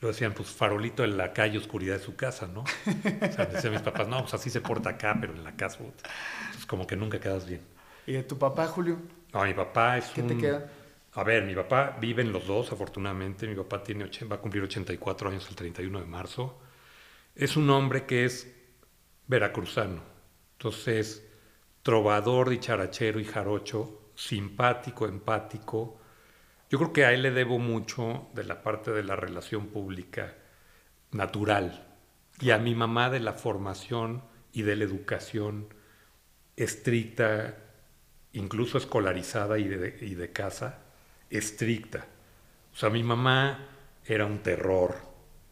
Lo 0.00 0.08
decían, 0.08 0.32
pues 0.32 0.48
farolito 0.48 1.04
en 1.04 1.18
la 1.18 1.32
calle, 1.34 1.58
oscuridad 1.58 1.98
de 1.98 2.02
su 2.02 2.16
casa, 2.16 2.46
¿no? 2.46 2.60
O 2.62 3.32
sea, 3.32 3.46
decían 3.46 3.74
mis 3.74 3.82
papás, 3.82 4.08
no, 4.08 4.20
pues 4.20 4.32
así 4.32 4.48
se 4.48 4.62
porta 4.62 4.90
acá, 4.90 5.16
pero 5.20 5.34
en 5.34 5.44
la 5.44 5.56
casa. 5.56 5.78
Entonces 5.80 6.64
como 6.66 6.86
que 6.86 6.96
nunca 6.96 7.20
quedas 7.20 7.46
bien. 7.46 7.60
¿Y 8.10 8.14
de 8.14 8.24
tu 8.24 8.36
papá, 8.36 8.66
Julio? 8.66 8.98
No, 9.32 9.44
mi 9.44 9.54
papá 9.54 9.96
es 9.96 10.06
¿Qué 10.08 10.22
un... 10.22 10.26
te 10.26 10.36
queda? 10.36 10.68
A 11.12 11.22
ver, 11.22 11.44
mi 11.44 11.54
papá 11.54 11.96
vive 12.00 12.22
en 12.22 12.32
los 12.32 12.44
dos, 12.44 12.72
afortunadamente. 12.72 13.46
Mi 13.46 13.54
papá 13.54 13.84
tiene 13.84 14.10
va 14.28 14.34
a 14.34 14.40
cumplir 14.40 14.64
84 14.64 15.30
años 15.30 15.46
el 15.48 15.54
31 15.54 16.00
de 16.00 16.06
marzo. 16.06 16.58
Es 17.36 17.56
un 17.56 17.70
hombre 17.70 18.06
que 18.06 18.24
es 18.24 18.52
veracruzano. 19.28 20.02
Entonces, 20.58 21.24
trovador, 21.84 22.50
dicharachero 22.50 23.20
y 23.20 23.24
jarocho, 23.24 24.10
simpático, 24.16 25.06
empático. 25.06 26.00
Yo 26.68 26.78
creo 26.78 26.92
que 26.92 27.04
a 27.04 27.12
él 27.12 27.22
le 27.22 27.30
debo 27.30 27.60
mucho 27.60 28.26
de 28.34 28.42
la 28.42 28.60
parte 28.60 28.90
de 28.90 29.04
la 29.04 29.14
relación 29.14 29.68
pública 29.68 30.34
natural 31.12 31.86
y 32.40 32.50
a 32.50 32.58
mi 32.58 32.74
mamá 32.74 33.08
de 33.08 33.20
la 33.20 33.34
formación 33.34 34.24
y 34.52 34.62
de 34.62 34.74
la 34.74 34.82
educación 34.82 35.72
estricta, 36.56 37.69
incluso 38.32 38.78
escolarizada 38.78 39.58
y 39.58 39.66
de, 39.68 40.30
casa, 40.32 40.78
estricta. 41.28 42.06
O 42.72 42.76
sea, 42.76 42.90
mi 42.90 43.02
mamá 43.02 43.68
era 44.04 44.26
un 44.26 44.38
terror 44.38 44.96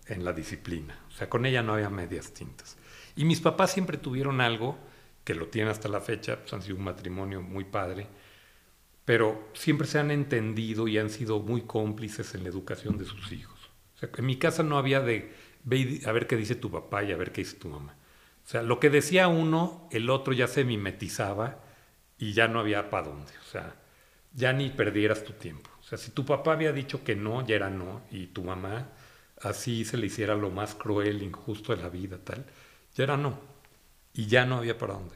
en 0.06 0.24
la 0.24 0.32
disciplina. 0.32 0.98
O 1.08 1.10
sea, 1.10 1.28
con 1.28 1.46
ella 1.46 1.62
no 1.62 1.74
había 1.74 1.90
medias 1.90 2.32
tintas. 2.32 2.76
Y 3.16 3.24
mis 3.24 3.40
papás 3.40 3.72
siempre 3.72 3.98
tuvieron 3.98 4.40
algo, 4.40 4.78
que 5.24 5.34
lo 5.34 5.48
tienen 5.48 5.70
hasta 5.70 5.88
la 5.88 6.00
fecha, 6.00 6.40
pues 6.40 6.52
han 6.52 6.62
sido 6.62 6.76
un 6.76 6.84
matrimonio 6.84 7.42
muy 7.42 7.64
padre, 7.64 8.06
pero 9.04 9.48
siempre 9.54 9.86
se 9.86 9.98
han 9.98 10.10
entendido 10.10 10.88
y 10.88 10.98
han 10.98 11.10
sido 11.10 11.40
muy 11.40 11.62
cómplices 11.62 12.34
en 12.34 12.44
la 12.44 12.48
educación 12.48 12.96
de 12.96 13.04
sus 13.04 13.32
hijos. 13.32 13.58
O 13.96 13.98
sea, 13.98 14.10
en 14.16 14.26
mi 14.26 14.36
casa 14.36 14.62
no 14.62 14.78
había 14.78 15.00
de, 15.00 15.32
ve 15.64 16.00
a 16.06 16.12
ver 16.12 16.26
qué 16.26 16.36
dice 16.36 16.54
tu 16.54 16.70
papá 16.70 17.02
y 17.02 17.12
a 17.12 17.16
ver 17.16 17.32
qué 17.32 17.40
dice 17.40 17.56
tu 17.56 17.68
mamá. 17.68 17.96
O 18.44 18.48
sea, 18.48 18.62
lo 18.62 18.80
que 18.80 18.88
decía 18.88 19.28
uno, 19.28 19.88
el 19.90 20.08
otro 20.08 20.32
ya 20.32 20.46
se 20.46 20.64
mimetizaba 20.64 21.60
y 22.18 22.32
ya 22.32 22.48
no 22.48 22.60
había 22.60 22.90
para 22.90 23.08
dónde. 23.08 23.32
O 23.46 23.50
sea, 23.50 23.74
ya 24.34 24.52
ni 24.52 24.70
perdieras 24.70 25.24
tu 25.24 25.32
tiempo. 25.34 25.70
O 25.80 25.84
sea, 25.84 25.98
si 25.98 26.10
tu 26.10 26.24
papá 26.24 26.52
había 26.52 26.72
dicho 26.72 27.04
que 27.04 27.16
no, 27.16 27.46
ya 27.46 27.56
era 27.56 27.70
no, 27.70 28.02
y 28.10 28.26
tu 28.26 28.44
mamá 28.44 28.88
así 29.40 29.84
se 29.84 29.96
le 29.96 30.06
hiciera 30.06 30.34
lo 30.34 30.50
más 30.50 30.74
cruel, 30.74 31.22
injusto 31.22 31.74
de 31.74 31.82
la 31.82 31.88
vida, 31.88 32.18
tal, 32.22 32.44
ya 32.94 33.04
era 33.04 33.16
no. 33.16 33.38
Y 34.12 34.26
ya 34.26 34.44
no 34.46 34.56
había 34.56 34.78
para 34.78 34.94
dónde. 34.94 35.14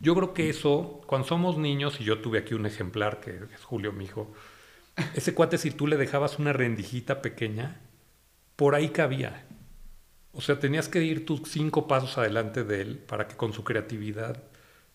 Yo 0.00 0.14
creo 0.14 0.34
que 0.34 0.50
eso, 0.50 1.00
cuando 1.06 1.28
somos 1.28 1.58
niños, 1.58 2.00
y 2.00 2.04
yo 2.04 2.20
tuve 2.20 2.38
aquí 2.38 2.54
un 2.54 2.66
ejemplar, 2.66 3.20
que 3.20 3.30
es 3.54 3.64
Julio, 3.64 3.92
mi 3.92 4.04
hijo, 4.04 4.32
ese 5.14 5.34
cuate, 5.34 5.58
si 5.58 5.70
tú 5.70 5.86
le 5.86 5.96
dejabas 5.96 6.38
una 6.38 6.52
rendijita 6.52 7.22
pequeña, 7.22 7.80
por 8.56 8.74
ahí 8.74 8.90
cabía. 8.90 9.46
O 10.32 10.40
sea, 10.40 10.58
tenías 10.58 10.88
que 10.88 11.02
ir 11.02 11.24
tus 11.26 11.42
cinco 11.50 11.86
pasos 11.86 12.18
adelante 12.18 12.64
de 12.64 12.80
él 12.80 12.98
para 12.98 13.28
que 13.28 13.36
con 13.36 13.52
su 13.52 13.64
creatividad 13.64 14.42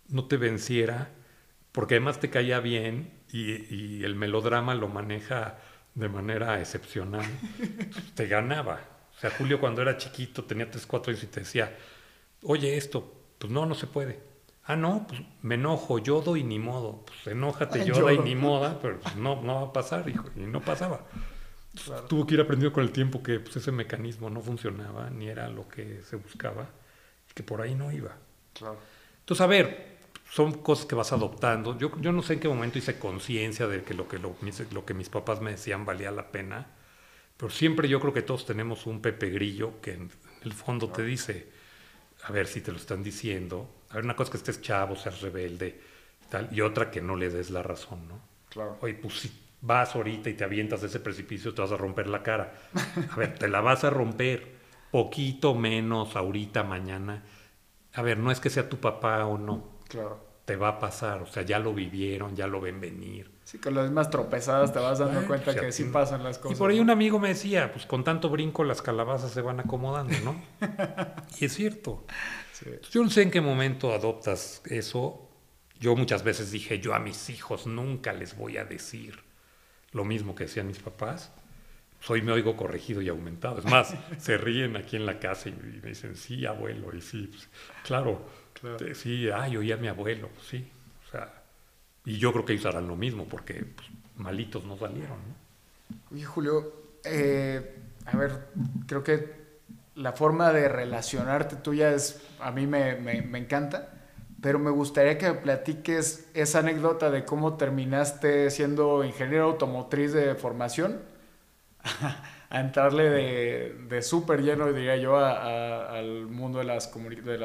no 0.10 0.26
te 0.26 0.38
venciera, 0.38 1.12
porque 1.78 1.94
además 1.94 2.20
te 2.20 2.32
caía 2.32 2.60
bien 2.60 3.12
y, 3.32 3.72
y 3.72 4.04
el 4.04 4.16
melodrama 4.16 4.74
lo 4.74 4.88
maneja 4.88 5.60
de 5.94 6.10
manera 6.10 6.60
excepcional, 6.60 7.24
te 8.16 8.26
ganaba. 8.26 8.82
O 9.16 9.20
sea, 9.20 9.30
Julio 9.30 9.60
cuando 9.60 9.84
era 9.84 9.96
chiquito, 9.96 10.44
tenía 10.44 10.72
3, 10.72 10.88
4 10.88 11.12
años 11.12 11.24
y 11.24 11.28
te 11.28 11.42
decía, 11.42 11.78
oye 12.42 12.78
esto, 12.78 13.14
pues 13.38 13.54
no, 13.54 13.68
no 13.68 13.76
se 13.76 13.86
puede. 13.86 14.20
Ah, 14.64 14.76
no, 14.76 15.06
pues 15.08 15.22
me 15.44 15.54
enojo, 15.54 16.00
yodo 16.00 16.36
y 16.36 16.44
ni 16.44 16.58
modo. 16.58 17.06
Pues 17.06 17.28
enójate, 17.28 17.86
yoda 17.86 18.12
y 18.12 18.18
ni 18.18 18.34
moda, 18.34 18.80
pero 18.82 19.00
pues 19.00 19.16
no, 19.16 19.44
no 19.44 19.62
va 19.62 19.68
a 19.68 19.74
pasar, 19.74 20.10
hijo. 20.10 20.28
Y 20.36 20.48
no 20.48 20.62
pasaba. 20.62 21.06
Tuvo 22.10 22.26
que 22.26 22.34
ir 22.34 22.42
aprendiendo 22.42 22.74
con 22.74 22.86
el 22.86 22.92
tiempo 22.92 23.22
que 23.22 23.40
pues, 23.40 23.56
ese 23.58 23.72
mecanismo 23.72 24.32
no 24.32 24.42
funcionaba, 24.42 25.12
ni 25.12 25.28
era 25.28 25.48
lo 25.48 25.68
que 25.68 26.02
se 26.02 26.16
buscaba, 26.16 26.70
y 27.30 27.34
que 27.36 27.44
por 27.44 27.62
ahí 27.62 27.76
no 27.76 27.92
iba. 27.92 28.18
Claro. 28.56 28.80
Entonces, 29.20 29.42
a 29.42 29.48
ver, 29.48 29.87
son 30.30 30.54
cosas 30.54 30.86
que 30.86 30.96
vas 30.96 31.12
adoptando. 31.12 31.78
Yo, 31.78 31.92
yo 32.00 32.12
no 32.12 32.22
sé 32.22 32.34
en 32.34 32.40
qué 32.40 32.48
momento 32.48 32.78
hice 32.78 33.00
conciencia 33.00 33.68
de 33.68 33.84
que 33.84 33.94
lo, 33.94 34.08
que 34.08 34.20
lo, 34.20 34.36
lo 34.72 34.86
que 34.86 34.94
mis 34.94 35.10
papás 35.10 35.42
me 35.42 35.52
decían 35.52 35.86
valía 35.86 36.12
la 36.12 36.32
pena, 36.32 36.68
pero 37.38 37.50
siempre 37.50 37.88
yo 37.88 38.00
creo 38.00 38.14
que 38.14 38.22
todos 38.22 38.46
tenemos 38.46 38.86
un 38.86 39.02
Pepe 39.02 39.30
Grillo 39.30 39.80
que 39.82 39.94
en 39.94 40.12
el 40.44 40.54
fondo 40.54 40.90
te 40.90 41.04
dice, 41.04 41.48
a 42.24 42.32
ver 42.32 42.48
si 42.48 42.62
te 42.62 42.72
lo 42.72 42.78
están 42.78 43.04
diciendo. 43.04 43.70
A 43.90 43.96
ver, 43.96 44.04
una 44.04 44.16
cosa 44.16 44.30
es 44.30 44.32
que 44.32 44.38
estés 44.38 44.62
chavo, 44.62 44.96
seas 44.96 45.22
rebelde, 45.22 45.80
tal, 46.30 46.50
y 46.52 46.62
otra 46.62 46.92
que 46.92 47.02
no 47.02 47.16
le 47.16 47.30
des 47.30 47.50
la 47.50 47.64
razón, 47.64 48.08
¿no? 48.08 48.20
Claro. 48.50 48.78
Oye, 48.82 48.96
pues 48.96 49.20
si 49.20 49.32
vas 49.62 49.96
ahorita 49.96 50.30
y 50.30 50.34
te 50.34 50.44
avientas 50.44 50.82
de 50.82 50.88
ese 50.88 51.00
precipicio, 51.00 51.54
te 51.54 51.62
vas 51.62 51.72
a 51.72 51.78
romper 51.78 52.08
la 52.08 52.24
cara. 52.24 52.54
A 53.12 53.16
ver, 53.16 53.38
te 53.38 53.48
la 53.48 53.62
vas 53.62 53.84
a 53.84 53.90
romper 53.90 54.58
poquito 54.92 55.56
menos 55.56 56.16
ahorita, 56.16 56.64
mañana. 56.64 57.24
A 57.94 58.02
ver, 58.02 58.18
no 58.18 58.32
es 58.32 58.40
que 58.40 58.50
sea 58.50 58.70
tu 58.70 58.78
papá 58.78 59.26
o 59.26 59.38
no. 59.38 59.77
Claro. 59.88 60.26
Te 60.46 60.56
va 60.56 60.70
a 60.70 60.80
pasar, 60.80 61.22
o 61.22 61.26
sea, 61.26 61.44
ya 61.44 61.60
lo 61.60 61.74
vivieron, 61.74 62.36
ya 62.36 62.48
lo 62.48 62.62
ven 62.62 62.80
venir. 62.80 63.30
Sí, 63.44 63.60
con 63.60 63.76
las 63.76 63.86
mismas 63.86 64.10
tropezadas 64.10 64.74
te 64.74 64.80
vas 64.80 65.00
dando 65.00 65.26
cuenta 65.26 65.52
o 65.52 65.54
sea, 65.54 65.62
que 65.62 65.72
sí 65.72 65.86
pasan 65.86 66.24
las 66.24 66.38
cosas. 66.38 66.58
Y 66.58 66.60
por 66.60 66.70
ahí 66.70 66.80
un 66.80 66.90
amigo 66.90 67.20
me 67.20 67.30
decía, 67.30 67.72
pues 67.72 67.86
con 67.86 68.04
tanto 68.04 68.30
brinco 68.30 68.64
las 68.64 68.82
calabazas 68.82 69.32
se 69.32 69.42
van 69.42 69.60
acomodando, 69.60 70.18
¿no? 70.24 70.42
y 71.40 71.46
es 71.46 71.54
cierto. 71.54 72.06
Sí. 72.54 72.66
Yo 72.92 73.04
no 73.04 73.10
sé 73.10 73.22
en 73.22 73.32
qué 73.32 73.42
momento 73.42 73.94
adoptas 73.94 74.62
eso. 74.66 75.30
Yo 75.80 75.96
muchas 75.96 76.24
veces 76.24 76.52
dije, 76.52 76.80
yo 76.80 76.94
a 76.94 77.00
mis 77.00 77.30
hijos 77.30 77.68
nunca 77.68 78.14
les 78.14 78.38
voy 78.38 78.58
a 78.58 78.66
decir 78.66 79.20
lo 79.92 80.06
mismo 80.06 80.36
que 80.36 80.46
decían 80.46 80.68
mis 80.68 80.80
papás. 80.80 81.32
Soy 82.00 82.22
me 82.22 82.32
oigo 82.32 82.56
corregido 82.56 83.02
y 83.02 83.10
aumentado. 83.10 83.60
Es 83.60 83.66
más, 83.66 83.96
se 84.18 84.38
ríen 84.38 84.76
aquí 84.76 84.96
en 84.96 85.06
la 85.06 85.20
casa 85.20 85.50
y 85.50 85.54
me 85.54 85.90
dicen, 85.90 86.16
sí, 86.16 86.46
abuelo, 86.46 86.96
y 86.96 87.02
sí, 87.02 87.28
pues, 87.28 87.50
claro, 87.84 88.26
Claro. 88.60 88.94
sí, 88.96 89.30
ay, 89.30 89.58
oí 89.58 89.72
a 89.72 89.78
mi 89.78 89.88
abuelo, 89.88 90.30
sí. 90.50 90.72
O 91.08 91.12
sea, 91.12 91.44
y 92.06 92.18
yo 92.18 92.32
creo 92.34 92.46
que 92.46 92.54
ellos 92.54 92.66
harán 92.66 92.88
lo 92.88 92.96
mismo, 92.96 93.26
porque 93.28 93.56
pues, 93.66 93.88
malitos 94.18 94.66
no 94.66 94.78
salieron, 94.78 95.18
¿no? 95.28 95.36
Oye, 96.12 96.26
Julio, 96.26 96.74
eh, 97.04 97.76
a 98.06 98.18
ver, 98.18 98.48
creo 98.88 99.04
que 99.04 99.36
la 99.96 100.14
forma 100.14 100.52
de 100.54 100.70
relacionarte 100.70 101.56
tuya 101.58 101.92
es, 101.94 102.22
a 102.40 102.52
mí 102.52 102.68
me, 102.68 102.96
me- 102.96 103.22
me 103.22 103.40
encanta, 103.40 103.94
pero 104.42 104.60
me 104.60 104.72
gustaría 104.72 105.18
que 105.18 105.28
me 105.32 105.36
platiques 105.40 106.30
esa 106.34 106.60
anécdota 106.60 107.10
de 107.12 107.26
cómo 107.26 107.58
terminaste 107.58 108.50
siendo 108.52 109.04
ingeniero 109.04 109.46
automotriz 109.46 110.14
de 110.14 110.36
formación, 110.36 111.02
a 112.50 112.62
entrarle 112.62 113.10
de, 113.10 113.76
de 113.90 114.02
súper 114.02 114.42
lleno, 114.42 114.72
diría 114.72 114.96
yo, 114.96 115.18
al 115.18 116.28
mundo 116.28 116.60
de 116.60 116.66
las, 116.66 116.92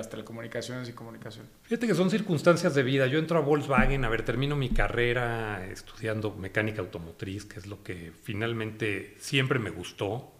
telecomunicaciones 0.08 0.88
y 0.88 0.92
comunicación. 0.92 1.46
Fíjate 1.62 1.86
que 1.88 1.94
son 1.94 2.08
circunstancias 2.10 2.74
de 2.74 2.82
vida. 2.84 3.06
Yo 3.08 3.18
entro 3.18 3.38
a 3.38 3.40
Volkswagen, 3.40 4.04
a 4.04 4.08
ver, 4.08 4.22
termino 4.24 4.54
mi 4.54 4.70
carrera 4.70 5.66
estudiando 5.66 6.32
mecánica 6.34 6.82
automotriz, 6.82 7.44
que 7.44 7.58
es 7.58 7.66
lo 7.66 7.82
que 7.82 8.12
finalmente 8.22 9.16
siempre 9.18 9.58
me 9.58 9.70
gustó. 9.70 10.32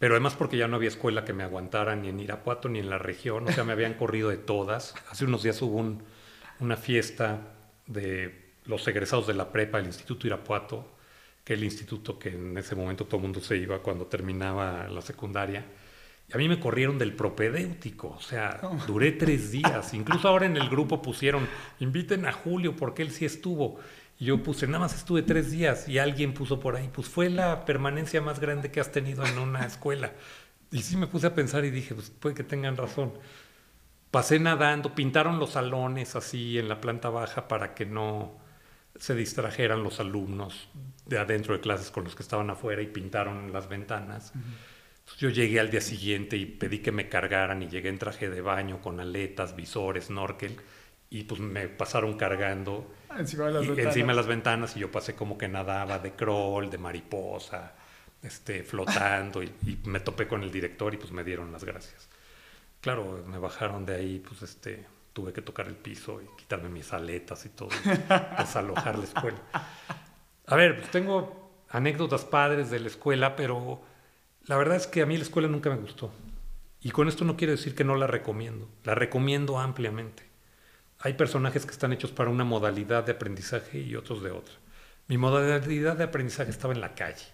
Pero 0.00 0.14
además 0.14 0.34
porque 0.34 0.56
ya 0.56 0.66
no 0.66 0.76
había 0.76 0.88
escuela 0.88 1.24
que 1.24 1.32
me 1.34 1.44
aguantara 1.44 1.94
ni 1.94 2.08
en 2.08 2.18
Irapuato 2.20 2.68
ni 2.70 2.78
en 2.78 2.88
la 2.90 2.98
región, 2.98 3.46
o 3.48 3.52
sea, 3.52 3.64
me 3.64 3.72
habían 3.72 3.94
corrido 3.94 4.30
de 4.30 4.38
todas. 4.38 4.94
Hace 5.10 5.26
unos 5.26 5.42
días 5.42 5.60
hubo 5.62 5.76
un- 5.76 6.02
una 6.58 6.76
fiesta 6.76 7.38
de 7.86 8.50
los 8.64 8.86
egresados 8.88 9.26
de 9.26 9.34
la 9.34 9.52
prepa 9.52 9.76
del 9.78 9.86
Instituto 9.88 10.26
Irapuato, 10.26 10.88
que 11.44 11.54
el 11.54 11.64
instituto 11.64 12.18
que 12.18 12.30
en 12.30 12.56
ese 12.58 12.74
momento 12.74 13.04
todo 13.06 13.16
el 13.16 13.22
mundo 13.22 13.40
se 13.40 13.56
iba 13.56 13.82
cuando 13.82 14.06
terminaba 14.06 14.88
la 14.88 15.00
secundaria. 15.02 15.64
Y 16.28 16.34
a 16.34 16.36
mí 16.36 16.48
me 16.48 16.60
corrieron 16.60 16.98
del 16.98 17.14
propedéutico, 17.14 18.08
o 18.08 18.20
sea, 18.20 18.60
duré 18.86 19.12
tres 19.12 19.50
días. 19.50 19.94
Incluso 19.94 20.28
ahora 20.28 20.46
en 20.46 20.56
el 20.56 20.68
grupo 20.68 21.02
pusieron, 21.02 21.48
inviten 21.80 22.26
a 22.26 22.32
Julio 22.32 22.76
porque 22.76 23.02
él 23.02 23.10
sí 23.10 23.24
estuvo. 23.24 23.80
Y 24.18 24.26
yo 24.26 24.42
puse, 24.42 24.66
nada 24.66 24.80
más 24.80 24.94
estuve 24.94 25.22
tres 25.22 25.50
días 25.50 25.88
y 25.88 25.98
alguien 25.98 26.34
puso 26.34 26.60
por 26.60 26.76
ahí, 26.76 26.90
pues 26.92 27.08
fue 27.08 27.30
la 27.30 27.64
permanencia 27.64 28.20
más 28.20 28.38
grande 28.38 28.70
que 28.70 28.80
has 28.80 28.92
tenido 28.92 29.24
en 29.24 29.38
una 29.38 29.64
escuela. 29.64 30.12
Y 30.70 30.82
sí 30.82 30.96
me 30.96 31.06
puse 31.06 31.26
a 31.26 31.34
pensar 31.34 31.64
y 31.64 31.70
dije, 31.70 31.94
pues 31.94 32.10
puede 32.10 32.34
que 32.34 32.44
tengan 32.44 32.76
razón. 32.76 33.12
Pasé 34.10 34.38
nadando, 34.38 34.94
pintaron 34.94 35.38
los 35.38 35.52
salones 35.52 36.16
así 36.16 36.58
en 36.58 36.68
la 36.68 36.80
planta 36.80 37.08
baja 37.10 37.48
para 37.48 37.74
que 37.74 37.86
no 37.86 38.38
se 38.98 39.14
distrajeran 39.14 39.82
los 39.82 40.00
alumnos 40.00 40.68
de 41.06 41.18
adentro 41.18 41.54
de 41.54 41.60
clases 41.60 41.90
con 41.90 42.04
los 42.04 42.14
que 42.14 42.22
estaban 42.22 42.50
afuera 42.50 42.82
y 42.82 42.86
pintaron 42.86 43.52
las 43.52 43.68
ventanas. 43.68 44.32
Yo 45.18 45.28
llegué 45.28 45.58
al 45.58 45.70
día 45.70 45.80
siguiente 45.80 46.36
y 46.36 46.46
pedí 46.46 46.78
que 46.80 46.92
me 46.92 47.08
cargaran 47.08 47.62
y 47.62 47.68
llegué 47.68 47.88
en 47.88 47.98
traje 47.98 48.30
de 48.30 48.40
baño 48.40 48.80
con 48.80 49.00
aletas, 49.00 49.56
visores, 49.56 50.04
snorkel 50.06 50.56
y 51.08 51.24
pues 51.24 51.40
me 51.40 51.68
pasaron 51.68 52.16
cargando 52.16 52.94
Encima 53.18 53.46
de 53.46 53.52
las 53.54 53.64
y 53.64 53.66
ventanas. 53.68 53.96
encima 53.96 54.12
de 54.12 54.16
las 54.16 54.26
ventanas 54.28 54.76
y 54.76 54.80
yo 54.80 54.90
pasé 54.92 55.14
como 55.16 55.36
que 55.36 55.48
nadaba 55.48 55.98
de 55.98 56.12
crawl, 56.12 56.70
de 56.70 56.78
mariposa, 56.78 57.72
este, 58.22 58.62
flotando 58.62 59.42
y, 59.42 59.52
y 59.66 59.78
me 59.88 59.98
topé 60.00 60.28
con 60.28 60.42
el 60.44 60.52
director 60.52 60.94
y 60.94 60.98
pues 60.98 61.10
me 61.10 61.24
dieron 61.24 61.50
las 61.50 61.64
gracias. 61.64 62.08
Claro, 62.80 63.24
me 63.26 63.38
bajaron 63.38 63.84
de 63.84 63.94
ahí, 63.96 64.20
pues 64.20 64.42
este, 64.42 64.86
tuve 65.12 65.32
que 65.32 65.42
tocar 65.42 65.66
el 65.66 65.76
piso 65.76 66.20
y 66.22 66.26
quitarme 66.36 66.68
mis 66.68 66.92
aletas 66.92 67.44
y 67.46 67.50
todo, 67.50 67.70
desalojar 68.38 68.98
la 68.98 69.04
escuela. 69.04 69.38
A 70.46 70.56
ver, 70.56 70.78
pues 70.78 70.90
tengo 70.90 71.64
anécdotas 71.68 72.24
padres 72.24 72.70
de 72.70 72.80
la 72.80 72.88
escuela, 72.88 73.36
pero 73.36 73.82
la 74.46 74.56
verdad 74.56 74.76
es 74.76 74.86
que 74.86 75.02
a 75.02 75.06
mí 75.06 75.16
la 75.16 75.22
escuela 75.22 75.48
nunca 75.48 75.70
me 75.70 75.76
gustó. 75.76 76.12
Y 76.80 76.90
con 76.90 77.08
esto 77.08 77.24
no 77.24 77.36
quiero 77.36 77.52
decir 77.52 77.74
que 77.74 77.84
no 77.84 77.94
la 77.94 78.06
recomiendo, 78.06 78.68
la 78.84 78.94
recomiendo 78.94 79.58
ampliamente. 79.58 80.28
Hay 80.98 81.14
personajes 81.14 81.66
que 81.66 81.72
están 81.72 81.92
hechos 81.92 82.10
para 82.10 82.30
una 82.30 82.44
modalidad 82.44 83.04
de 83.04 83.12
aprendizaje 83.12 83.80
y 83.80 83.96
otros 83.96 84.22
de 84.22 84.30
otra. 84.30 84.54
Mi 85.08 85.18
modalidad 85.18 85.96
de 85.96 86.04
aprendizaje 86.04 86.50
estaba 86.50 86.74
en 86.74 86.80
la 86.80 86.94
calle. 86.94 87.26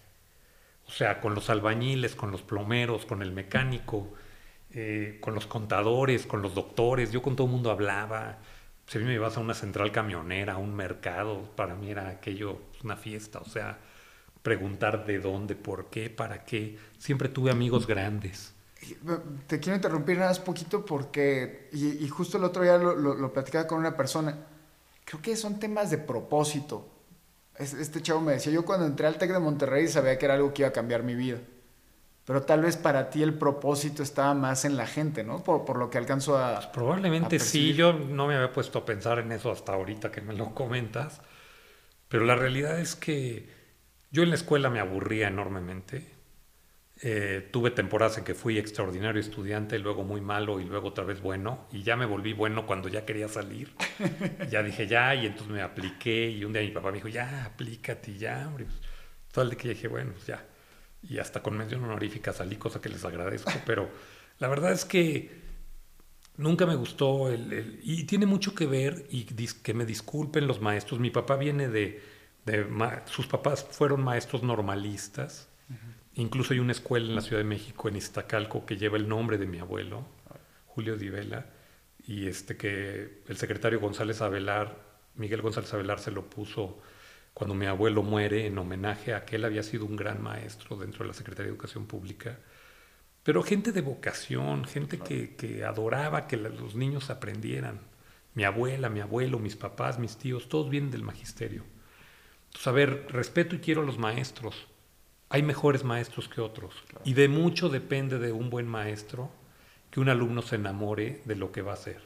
O 0.86 0.90
sea, 0.90 1.20
con 1.20 1.34
los 1.34 1.50
albañiles, 1.50 2.14
con 2.14 2.30
los 2.30 2.42
plomeros, 2.42 3.06
con 3.06 3.22
el 3.22 3.32
mecánico, 3.32 4.14
eh, 4.76 5.18
con 5.20 5.34
los 5.34 5.46
contadores, 5.48 6.26
con 6.26 6.42
los 6.42 6.54
doctores. 6.54 7.12
Yo 7.12 7.22
con 7.22 7.36
todo 7.36 7.46
el 7.48 7.52
mundo 7.52 7.70
hablaba. 7.72 8.38
Si 8.86 8.98
me 9.00 9.14
ibas 9.14 9.36
a 9.36 9.40
una 9.40 9.54
central 9.54 9.90
camionera, 9.92 10.54
a 10.54 10.58
un 10.58 10.74
mercado, 10.76 11.42
para 11.56 11.74
mí 11.74 11.90
era 11.90 12.08
aquello 12.08 12.60
una 12.84 12.96
fiesta. 12.96 13.40
O 13.40 13.46
sea, 13.46 13.78
preguntar 14.42 15.06
de 15.06 15.18
dónde, 15.20 15.56
por 15.56 15.90
qué, 15.90 16.10
para 16.10 16.44
qué. 16.44 16.78
Siempre 16.98 17.28
tuve 17.28 17.50
amigos 17.50 17.86
grandes. 17.86 18.54
Te 19.46 19.58
quiero 19.60 19.76
interrumpir 19.76 20.18
nada 20.18 20.30
más 20.30 20.38
poquito 20.40 20.84
porque, 20.84 21.68
y, 21.72 22.06
justo 22.08 22.36
el 22.38 22.44
otro 22.44 22.62
día 22.62 22.76
lo, 22.78 22.94
lo- 22.94 23.14
lo 23.14 23.32
platicaba 23.32 23.66
con 23.66 23.78
una 23.78 23.96
persona, 23.96 24.36
creo 25.04 25.22
que 25.22 25.36
son 25.36 25.58
temas 25.58 25.90
de 25.90 25.98
propósito. 25.98 26.86
Es- 27.58 27.74
Este 27.74 28.02
chavo 28.02 28.20
me 28.20 28.32
decía, 28.34 28.52
yo 28.52 28.64
cuando 28.64 28.86
entré 28.86 29.06
al 29.06 29.18
TEC 29.18 29.32
de 29.32 29.38
Monterrey 29.40 29.88
sabía 29.88 30.18
que 30.18 30.26
era 30.26 30.34
algo 30.34 30.52
que 30.54 30.62
iba 30.62 30.68
a 30.68 30.72
cambiar 30.72 31.02
mi 31.02 31.14
vida, 31.14 31.38
pero 32.26 32.42
tal 32.42 32.60
vez 32.62 32.76
para 32.76 33.08
ti 33.08 33.22
el 33.22 33.34
propósito 33.34 34.02
estaba 34.02 34.34
más 34.34 34.64
en 34.64 34.76
la 34.76 34.86
gente, 34.86 35.22
¿no? 35.22 35.44
Por, 35.44 35.64
por 35.64 35.78
lo 35.78 35.88
que 35.88 35.96
alcanzo 35.96 36.36
a... 36.36 36.72
Probablemente 36.72 37.36
a 37.36 37.38
sí, 37.38 37.72
yo 37.72 37.92
no 37.92 38.26
me 38.26 38.34
había 38.34 38.52
puesto 38.52 38.80
a 38.80 38.84
pensar 38.84 39.20
en 39.20 39.30
eso 39.30 39.52
hasta 39.52 39.72
ahorita 39.72 40.10
que 40.10 40.20
me 40.20 40.34
lo 40.34 40.52
comentas, 40.52 41.22
pero 42.08 42.24
la 42.24 42.34
realidad 42.34 42.80
es 42.80 42.96
que 42.96 43.48
yo 44.10 44.24
en 44.24 44.30
la 44.30 44.34
escuela 44.34 44.70
me 44.70 44.80
aburría 44.80 45.28
enormemente. 45.28 46.16
Eh, 47.02 47.48
tuve 47.52 47.70
temporadas 47.70 48.18
en 48.18 48.24
que 48.24 48.34
fui 48.34 48.58
extraordinario 48.58 49.20
estudiante, 49.20 49.78
luego 49.78 50.02
muy 50.02 50.20
malo 50.20 50.58
y 50.58 50.64
luego 50.64 50.88
otra 50.88 51.04
vez 51.04 51.20
bueno, 51.20 51.68
y 51.70 51.82
ya 51.82 51.94
me 51.94 52.06
volví 52.06 52.32
bueno 52.32 52.66
cuando 52.66 52.88
ya 52.88 53.04
quería 53.04 53.28
salir. 53.28 53.72
ya 54.50 54.64
dije 54.64 54.88
ya, 54.88 55.14
y 55.14 55.26
entonces 55.26 55.48
me 55.48 55.62
apliqué, 55.62 56.28
y 56.28 56.44
un 56.44 56.52
día 56.52 56.62
mi 56.62 56.70
papá 56.70 56.88
me 56.88 56.96
dijo, 56.96 57.08
ya, 57.08 57.44
aplícate, 57.44 58.16
ya, 58.18 58.48
hombre. 58.48 58.64
Pues, 58.64 58.80
Total 59.30 59.50
de 59.50 59.56
que 59.56 59.68
dije, 59.68 59.86
bueno, 59.86 60.12
pues 60.12 60.26
ya. 60.26 60.42
Y 61.02 61.18
hasta 61.18 61.42
con 61.42 61.56
mención 61.56 61.84
honorífica 61.84 62.32
salí, 62.32 62.56
cosa 62.56 62.80
que 62.80 62.88
les 62.88 63.04
agradezco, 63.04 63.52
pero 63.66 63.88
la 64.38 64.48
verdad 64.48 64.72
es 64.72 64.84
que 64.84 65.44
Nunca 66.38 66.66
me 66.66 66.74
gustó 66.74 67.30
el, 67.30 67.50
el- 67.52 67.80
y 67.82 68.04
tiene 68.04 68.26
mucho 68.26 68.54
que 68.54 68.66
ver 68.66 69.06
y 69.10 69.24
dis- 69.24 69.62
que 69.62 69.72
me 69.72 69.86
disculpen 69.86 70.46
los 70.46 70.60
maestros. 70.60 71.00
Mi 71.00 71.10
papá 71.10 71.36
viene 71.36 71.68
de, 71.68 72.02
de 72.44 72.64
ma- 72.66 73.02
sus 73.06 73.26
papás 73.26 73.66
fueron 73.70 74.04
maestros 74.04 74.42
normalistas. 74.42 75.48
Incluso 76.14 76.52
hay 76.52 76.60
una 76.60 76.72
escuela 76.72 77.06
en 77.08 77.14
la 77.14 77.20
Ciudad 77.22 77.40
de 77.40 77.48
México 77.48 77.88
en 77.88 77.96
Iztacalco 77.96 78.66
que 78.66 78.76
lleva 78.76 78.96
el 78.98 79.08
nombre 79.08 79.38
de 79.38 79.46
mi 79.46 79.58
abuelo, 79.60 80.06
Julio 80.66 80.96
Di 80.96 81.08
Vela, 81.08 81.46
y 82.06 82.26
este 82.26 82.56
que 82.58 83.22
el 83.28 83.36
secretario 83.38 83.80
González 83.80 84.20
Avelar, 84.20 84.78
Miguel 85.14 85.40
González 85.42 85.72
Avelar 85.72 86.00
se 86.00 86.10
lo 86.10 86.28
puso 86.28 86.78
cuando 87.36 87.54
mi 87.54 87.66
abuelo 87.66 88.02
muere 88.02 88.46
en 88.46 88.56
homenaje 88.56 89.12
a 89.12 89.26
que 89.26 89.36
él 89.36 89.44
había 89.44 89.62
sido 89.62 89.84
un 89.84 89.94
gran 89.94 90.22
maestro 90.22 90.74
dentro 90.74 91.04
de 91.04 91.08
la 91.08 91.12
Secretaría 91.12 91.48
de 91.48 91.52
Educación 91.52 91.84
Pública. 91.84 92.38
Pero 93.22 93.42
gente 93.42 93.72
de 93.72 93.82
vocación, 93.82 94.64
gente 94.64 94.98
que, 94.98 95.36
que 95.36 95.62
adoraba 95.62 96.28
que 96.28 96.38
los 96.38 96.74
niños 96.76 97.10
aprendieran. 97.10 97.80
Mi 98.32 98.44
abuela, 98.44 98.88
mi 98.88 99.00
abuelo, 99.00 99.38
mis 99.38 99.54
papás, 99.54 99.98
mis 99.98 100.16
tíos, 100.16 100.48
todos 100.48 100.70
vienen 100.70 100.90
del 100.90 101.02
magisterio. 101.02 101.64
Entonces, 102.46 102.66
a 102.68 102.72
ver, 102.72 103.06
respeto 103.10 103.54
y 103.54 103.58
quiero 103.58 103.82
a 103.82 103.84
los 103.84 103.98
maestros. 103.98 104.66
Hay 105.28 105.42
mejores 105.42 105.84
maestros 105.84 106.30
que 106.30 106.40
otros. 106.40 106.72
Y 107.04 107.12
de 107.12 107.28
mucho 107.28 107.68
depende 107.68 108.18
de 108.18 108.32
un 108.32 108.48
buen 108.48 108.66
maestro 108.66 109.30
que 109.90 110.00
un 110.00 110.08
alumno 110.08 110.40
se 110.40 110.56
enamore 110.56 111.20
de 111.26 111.36
lo 111.36 111.52
que 111.52 111.60
va 111.60 111.72
a 111.72 111.74
hacer. 111.74 112.00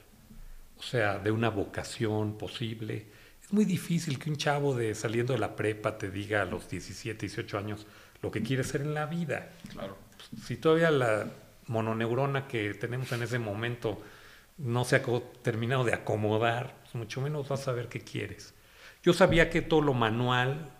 O 0.77 0.83
sea, 0.83 1.21
de 1.21 1.31
una 1.31 1.51
vocación 1.51 2.37
posible. 2.37 3.20
Es 3.51 3.55
muy 3.55 3.65
difícil 3.65 4.17
que 4.17 4.31
un 4.31 4.37
chavo 4.37 4.77
de 4.77 4.95
saliendo 4.95 5.33
de 5.33 5.41
la 5.41 5.57
prepa 5.57 5.99
te 5.99 6.09
diga 6.09 6.43
a 6.43 6.45
los 6.45 6.71
17, 6.71 7.27
18 7.27 7.59
años 7.59 7.85
lo 8.23 8.31
que 8.31 8.45
quiere 8.45 8.63
ser 8.63 8.81
en 8.81 8.95
la 8.95 9.07
vida. 9.07 9.51
Claro. 9.73 9.99
Si 10.47 10.55
todavía 10.55 10.93
la 10.93 11.27
mononeurona 11.67 12.47
que 12.47 12.75
tenemos 12.75 13.11
en 13.11 13.25
ese 13.25 13.41
momento 13.41 14.01
no 14.59 14.85
se 14.85 14.95
ha 14.95 15.03
terminado 15.43 15.83
de 15.83 15.95
acomodar, 15.95 16.77
pues 16.83 16.95
mucho 16.95 17.21
menos 17.21 17.49
vas 17.49 17.63
a 17.63 17.65
saber 17.65 17.89
qué 17.89 18.03
quieres. 18.03 18.55
Yo 19.03 19.13
sabía 19.15 19.51
que 19.51 19.63
todo 19.63 19.81
lo 19.81 19.95
manual, 19.95 20.71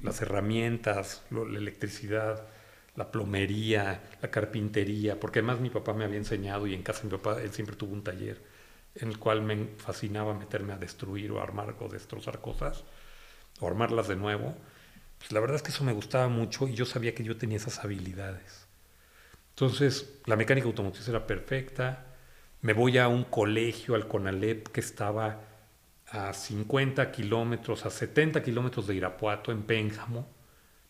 las 0.00 0.22
herramientas, 0.22 1.24
la 1.32 1.58
electricidad, 1.58 2.46
la 2.94 3.10
plomería, 3.10 4.00
la 4.22 4.30
carpintería, 4.30 5.18
porque 5.18 5.40
además 5.40 5.58
mi 5.58 5.70
papá 5.70 5.92
me 5.92 6.04
había 6.04 6.18
enseñado 6.18 6.68
y 6.68 6.74
en 6.74 6.84
casa 6.84 7.02
mi 7.02 7.10
papá, 7.10 7.42
él 7.42 7.50
siempre 7.50 7.74
tuvo 7.74 7.94
un 7.94 8.04
taller 8.04 8.40
en 8.94 9.08
el 9.08 9.18
cual 9.18 9.42
me 9.42 9.66
fascinaba 9.76 10.34
meterme 10.34 10.72
a 10.72 10.78
destruir 10.78 11.30
o 11.32 11.40
armar 11.40 11.76
o 11.80 11.88
destrozar 11.88 12.40
cosas, 12.40 12.84
o 13.60 13.66
armarlas 13.66 14.08
de 14.08 14.16
nuevo. 14.16 14.54
Pues 15.18 15.32
la 15.32 15.40
verdad 15.40 15.56
es 15.56 15.62
que 15.62 15.70
eso 15.70 15.84
me 15.84 15.92
gustaba 15.92 16.28
mucho 16.28 16.66
y 16.68 16.74
yo 16.74 16.86
sabía 16.86 17.14
que 17.14 17.24
yo 17.24 17.36
tenía 17.36 17.58
esas 17.58 17.84
habilidades. 17.84 18.66
Entonces, 19.50 20.20
la 20.24 20.36
mecánica 20.36 20.66
automotriz 20.66 21.06
era 21.08 21.26
perfecta, 21.26 22.06
me 22.62 22.72
voy 22.72 22.98
a 22.98 23.08
un 23.08 23.24
colegio, 23.24 23.94
al 23.94 24.06
CONALEP, 24.06 24.68
que 24.68 24.80
estaba 24.80 25.40
a 26.10 26.32
50 26.32 27.10
kilómetros, 27.12 27.86
a 27.86 27.90
70 27.90 28.42
kilómetros 28.42 28.86
de 28.86 28.94
Irapuato, 28.94 29.52
en 29.52 29.62
Pénjamo. 29.62 30.28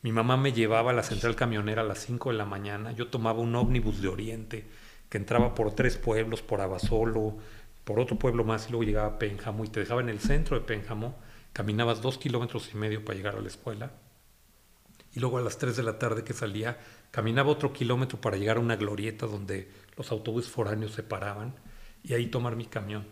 Mi 0.02 0.12
mamá 0.12 0.37
me 0.37 0.52
llevaba 0.52 0.90
a 0.90 0.95
la 0.95 1.02
central 1.02 1.37
camionera 1.37 1.83
a 1.83 1.85
las 1.85 1.99
5 1.99 2.30
de 2.30 2.37
la 2.37 2.45
mañana. 2.45 2.92
Yo 2.92 3.09
tomaba 3.09 3.40
un 3.40 3.54
ómnibus 3.54 4.00
de 4.00 4.09
Oriente 4.09 4.66
que 5.09 5.19
entraba 5.19 5.54
por 5.54 5.75
tres 5.75 5.97
pueblos, 5.97 6.42
por 6.42 6.61
Abasolo, 6.61 7.37
por 7.84 8.00
otro 8.00 8.18
pueblo 8.18 8.44
más 8.44 8.68
y 8.68 8.70
luego 8.70 8.84
llegaba 8.84 9.08
a 9.08 9.18
Pénjamo 9.18 9.64
y 9.64 9.68
te 9.68 9.80
dejaba 9.80 10.00
en 10.00 10.08
el 10.08 10.20
centro 10.20 10.58
de 10.58 10.64
Pénjamo. 10.64 11.18
Caminabas 11.52 12.02
dos 12.02 12.18
kilómetros 12.18 12.70
y 12.72 12.76
medio 12.76 13.04
para 13.04 13.16
llegar 13.16 13.37
a 13.37 13.40
la 13.40 13.49
escuela. 13.49 13.92
Y 15.12 15.20
luego 15.20 15.38
a 15.38 15.42
las 15.42 15.58
3 15.58 15.76
de 15.76 15.82
la 15.82 15.99
tarde 15.99 16.22
que 16.22 16.32
salía, 16.32 16.78
caminaba 17.10 17.50
otro 17.50 17.72
kilómetro 17.72 18.20
para 18.20 18.37
llegar 18.37 18.58
a 18.58 18.60
una 18.60 18.76
glorieta 18.76 19.26
donde 19.26 19.68
los 19.96 20.12
autobuses 20.12 20.50
foráneos 20.50 20.92
se 20.92 21.02
paraban 21.02 21.54
y 22.04 22.14
ahí 22.14 22.26
tomar 22.26 22.54
mi 22.54 22.66
camión. 22.66 23.06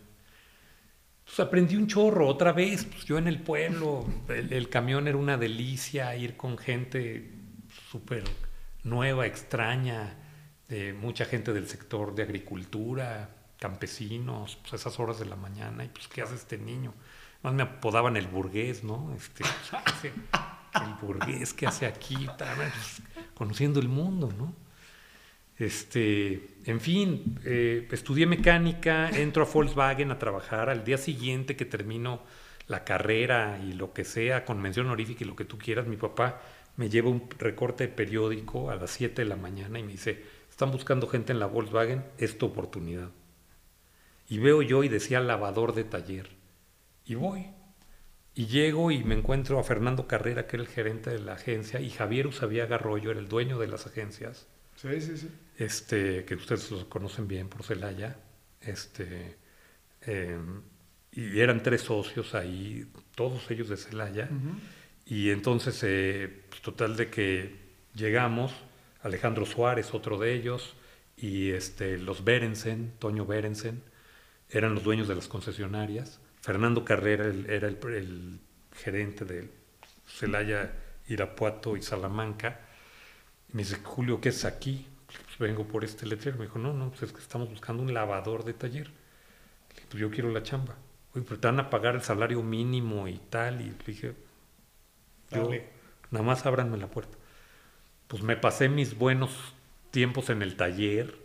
Entonces 1.20 1.44
aprendí 1.44 1.76
un 1.76 1.86
chorro 1.86 2.26
otra 2.26 2.52
vez, 2.52 2.84
pues 2.84 3.04
yo 3.04 3.18
en 3.18 3.28
el 3.28 3.42
pueblo, 3.42 4.06
el, 4.28 4.68
camión 4.70 5.08
era 5.08 5.18
una 5.18 5.36
delicia, 5.36 6.16
ir 6.16 6.36
con 6.36 6.56
gente 6.56 7.32
súper 7.90 8.24
nueva, 8.82 9.26
extraña, 9.26 10.16
de 10.68 10.94
mucha 10.94 11.26
gente 11.26 11.52
del 11.52 11.68
sector 11.68 12.14
de 12.14 12.22
agricultura, 12.22 13.28
campesinos, 13.58 14.56
pues 14.62 14.80
esas 14.80 14.98
horas 15.00 15.18
de 15.18 15.26
la 15.26 15.36
mañana, 15.36 15.84
y 15.84 15.88
pues 15.88 16.08
¿qué 16.08 16.22
hace 16.22 16.34
este 16.34 16.58
niño? 16.58 16.94
Más 17.42 17.54
me 17.54 17.62
apodaban 17.62 18.16
el 18.16 18.26
burgués, 18.26 18.84
¿no? 18.84 19.14
Este, 19.16 19.44
el 20.74 20.94
burgués 21.00 21.54
que 21.54 21.66
hace 21.66 21.86
aquí, 21.86 22.28
pues, 22.36 23.02
conociendo 23.34 23.80
el 23.80 23.88
mundo, 23.88 24.32
¿no? 24.36 24.54
Este, 25.58 26.56
en 26.66 26.80
fin, 26.80 27.40
eh, 27.44 27.88
estudié 27.90 28.26
mecánica, 28.26 29.10
entro 29.10 29.42
a 29.42 29.46
Volkswagen 29.46 30.12
a 30.12 30.18
trabajar. 30.18 30.70
Al 30.70 30.84
día 30.84 30.98
siguiente 30.98 31.56
que 31.56 31.64
termino 31.64 32.22
la 32.68 32.84
carrera 32.84 33.58
y 33.64 33.72
lo 33.72 33.92
que 33.92 34.04
sea, 34.04 34.44
con 34.44 34.60
mención 34.60 34.86
honorífica 34.86 35.24
y 35.24 35.26
lo 35.26 35.34
que 35.34 35.44
tú 35.44 35.58
quieras, 35.58 35.86
mi 35.86 35.96
papá 35.96 36.40
me 36.76 36.88
lleva 36.88 37.10
un 37.10 37.28
recorte 37.38 37.88
de 37.88 37.92
periódico 37.92 38.70
a 38.70 38.76
las 38.76 38.90
7 38.90 39.22
de 39.22 39.28
la 39.28 39.36
mañana 39.36 39.80
y 39.80 39.82
me 39.82 39.92
dice, 39.92 40.22
están 40.48 40.70
buscando 40.70 41.08
gente 41.08 41.32
en 41.32 41.40
la 41.40 41.46
Volkswagen, 41.46 42.04
es 42.18 42.38
tu 42.38 42.46
oportunidad. 42.46 43.10
Y 44.28 44.38
veo 44.38 44.62
yo 44.62 44.84
y 44.84 44.88
decía 44.88 45.20
lavador 45.20 45.74
de 45.74 45.84
taller. 45.84 46.28
Y 47.04 47.14
voy. 47.14 47.46
Y 48.34 48.46
llego 48.46 48.90
y 48.90 49.02
me 49.02 49.14
encuentro 49.14 49.58
a 49.58 49.64
Fernando 49.64 50.06
Carrera, 50.06 50.46
que 50.46 50.56
era 50.56 50.62
el 50.62 50.68
gerente 50.68 51.10
de 51.10 51.18
la 51.18 51.32
agencia, 51.32 51.80
y 51.80 51.90
Javier 51.90 52.26
Usabiaga 52.26 52.76
Arroyo 52.76 53.10
era 53.10 53.18
el 53.18 53.28
dueño 53.28 53.58
de 53.58 53.66
las 53.66 53.86
agencias. 53.86 54.46
Sí, 54.76 55.00
sí, 55.00 55.16
sí. 55.16 55.28
Este, 55.56 56.24
que 56.24 56.36
ustedes 56.36 56.70
los 56.70 56.84
conocen 56.84 57.26
bien 57.26 57.48
por 57.48 57.64
Celaya. 57.64 58.16
Este, 58.60 59.38
em, 60.02 60.62
y 61.10 61.40
eran 61.40 61.62
tres 61.62 61.82
socios 61.82 62.34
ahí, 62.34 62.86
todos 63.16 63.50
ellos 63.50 63.68
de 63.68 63.76
Celaya. 63.76 64.28
Y 65.04 65.30
entonces, 65.30 65.80
eh, 65.82 66.44
pues, 66.48 66.62
total 66.62 66.96
de 66.96 67.10
que 67.10 67.56
llegamos, 67.94 68.52
Alejandro 69.02 69.46
Suárez, 69.46 69.94
otro 69.94 70.18
de 70.18 70.34
ellos, 70.34 70.76
y 71.16 71.50
este, 71.50 71.98
los 71.98 72.22
Berensen, 72.22 72.92
Toño 73.00 73.26
Berensen, 73.26 73.82
eran 74.50 74.74
los 74.74 74.84
dueños 74.84 75.08
de 75.08 75.14
las 75.14 75.28
concesionarias. 75.28 76.20
Fernando 76.40 76.84
Carrera 76.84 77.26
era 77.48 77.68
el, 77.68 77.78
el 77.84 78.40
gerente 78.72 79.24
de 79.24 79.50
Celaya, 80.06 80.72
Irapuato 81.06 81.76
y 81.76 81.82
Salamanca 81.82 82.60
me 83.52 83.62
dice, 83.62 83.78
Julio, 83.82 84.20
¿qué 84.20 84.28
es 84.28 84.44
aquí? 84.44 84.86
Pues 85.06 85.38
vengo 85.38 85.66
por 85.66 85.84
este 85.84 86.06
letrero. 86.06 86.38
Me 86.38 86.44
dijo, 86.44 86.58
no, 86.58 86.72
no, 86.72 86.90
pues 86.90 87.04
es 87.04 87.12
que 87.12 87.20
estamos 87.20 87.48
buscando 87.48 87.82
un 87.82 87.94
lavador 87.94 88.44
de 88.44 88.52
taller. 88.54 88.90
pues 89.88 90.00
yo 90.00 90.10
quiero 90.10 90.30
la 90.30 90.42
chamba. 90.42 90.76
Oye, 91.14 91.24
pero 91.26 91.40
te 91.40 91.46
van 91.46 91.60
a 91.60 91.70
pagar 91.70 91.94
el 91.94 92.02
salario 92.02 92.42
mínimo 92.42 93.08
y 93.08 93.18
tal. 93.30 93.62
Y 93.62 93.70
le 93.70 93.84
dije, 93.86 94.14
yo, 95.30 95.50
nada 96.10 96.24
más 96.24 96.44
ábranme 96.44 96.76
la 96.76 96.88
puerta. 96.88 97.16
Pues 98.06 98.22
me 98.22 98.36
pasé 98.36 98.68
mis 98.68 98.96
buenos 98.96 99.30
tiempos 99.90 100.28
en 100.28 100.42
el 100.42 100.56
taller, 100.56 101.18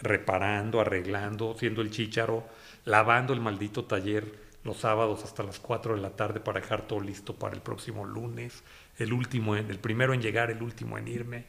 reparando, 0.00 0.80
arreglando, 0.80 1.54
siendo 1.58 1.82
el 1.82 1.90
chícharo, 1.90 2.46
lavando 2.84 3.32
el 3.32 3.40
maldito 3.40 3.84
taller 3.84 4.46
los 4.64 4.78
sábados 4.78 5.24
hasta 5.24 5.42
las 5.42 5.60
4 5.60 5.94
de 5.94 6.02
la 6.02 6.10
tarde 6.10 6.40
para 6.40 6.60
dejar 6.60 6.86
todo 6.86 7.00
listo 7.00 7.34
para 7.34 7.54
el 7.54 7.62
próximo 7.62 8.04
lunes, 8.04 8.64
el 8.98 9.12
último, 9.12 9.54
el 9.54 9.78
primero 9.78 10.12
en 10.12 10.20
llegar, 10.20 10.50
el 10.50 10.62
último 10.62 10.98
en 10.98 11.08
irme. 11.08 11.44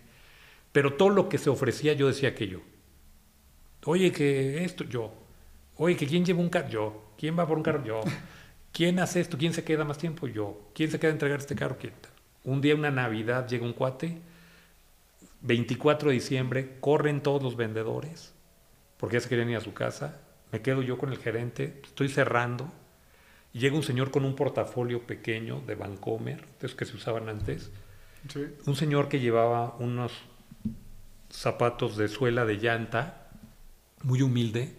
Pero 0.71 0.93
todo 0.93 1.09
lo 1.09 1.27
que 1.27 1.39
se 1.39 1.49
ofrecía 1.49 1.93
yo 1.93 2.07
decía 2.07 2.35
que 2.35 2.47
yo. 2.47 2.61
Oye, 3.85 4.11
que 4.11 4.63
esto, 4.63 4.83
yo. 4.83 5.13
Oye, 5.77 5.95
que 5.95 6.05
quién 6.05 6.25
lleva 6.25 6.39
un 6.39 6.49
carro, 6.49 6.69
yo. 6.69 7.13
¿Quién 7.17 7.37
va 7.37 7.47
por 7.47 7.57
un 7.57 7.63
carro? 7.63 7.83
Yo. 7.83 8.01
¿Quién 8.71 8.99
hace 8.99 9.19
esto? 9.19 9.37
¿Quién 9.37 9.53
se 9.53 9.63
queda 9.63 9.83
más 9.83 9.97
tiempo? 9.97 10.27
Yo. 10.27 10.69
¿Quién 10.75 10.91
se 10.91 10.99
queda 10.99 11.09
a 11.09 11.13
entregar 11.13 11.39
este 11.39 11.55
carro? 11.55 11.77
¿Quién? 11.79 11.93
Un 12.43 12.61
día, 12.61 12.75
una 12.75 12.91
Navidad, 12.91 13.47
llega 13.47 13.65
un 13.65 13.73
cuate, 13.73 14.19
24 15.41 16.09
de 16.09 16.15
diciembre, 16.15 16.77
corren 16.79 17.21
todos 17.21 17.41
los 17.41 17.55
vendedores, 17.55 18.33
porque 18.97 19.15
ya 19.15 19.21
se 19.21 19.29
querían 19.29 19.49
ir 19.49 19.57
a 19.57 19.61
su 19.61 19.73
casa, 19.73 20.19
me 20.51 20.61
quedo 20.61 20.81
yo 20.81 20.97
con 20.97 21.11
el 21.11 21.17
gerente, 21.17 21.81
estoy 21.83 22.09
cerrando, 22.09 22.71
llega 23.53 23.75
un 23.75 23.83
señor 23.83 24.11
con 24.11 24.25
un 24.25 24.35
portafolio 24.35 25.01
pequeño 25.01 25.61
de 25.61 25.75
Vancomer, 25.75 26.41
de 26.41 26.67
esos 26.67 26.75
que 26.75 26.85
se 26.85 26.95
usaban 26.95 27.29
antes. 27.29 27.71
Un 28.65 28.75
señor 28.75 29.09
que 29.09 29.19
llevaba 29.19 29.75
unos 29.79 30.13
zapatos 31.29 31.97
de 31.97 32.07
suela 32.07 32.45
de 32.45 32.55
llanta, 32.55 33.29
muy 34.03 34.21
humilde, 34.21 34.73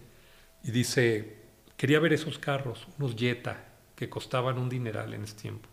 y 0.63 0.71
dice, 0.71 1.37
quería 1.77 1.99
ver 1.99 2.13
esos 2.13 2.39
carros, 2.39 2.87
unos 2.97 3.15
Jetta, 3.15 3.65
que 3.95 4.09
costaban 4.09 4.57
un 4.57 4.69
dineral 4.69 5.13
en 5.13 5.23
ese 5.23 5.35
tiempo, 5.35 5.69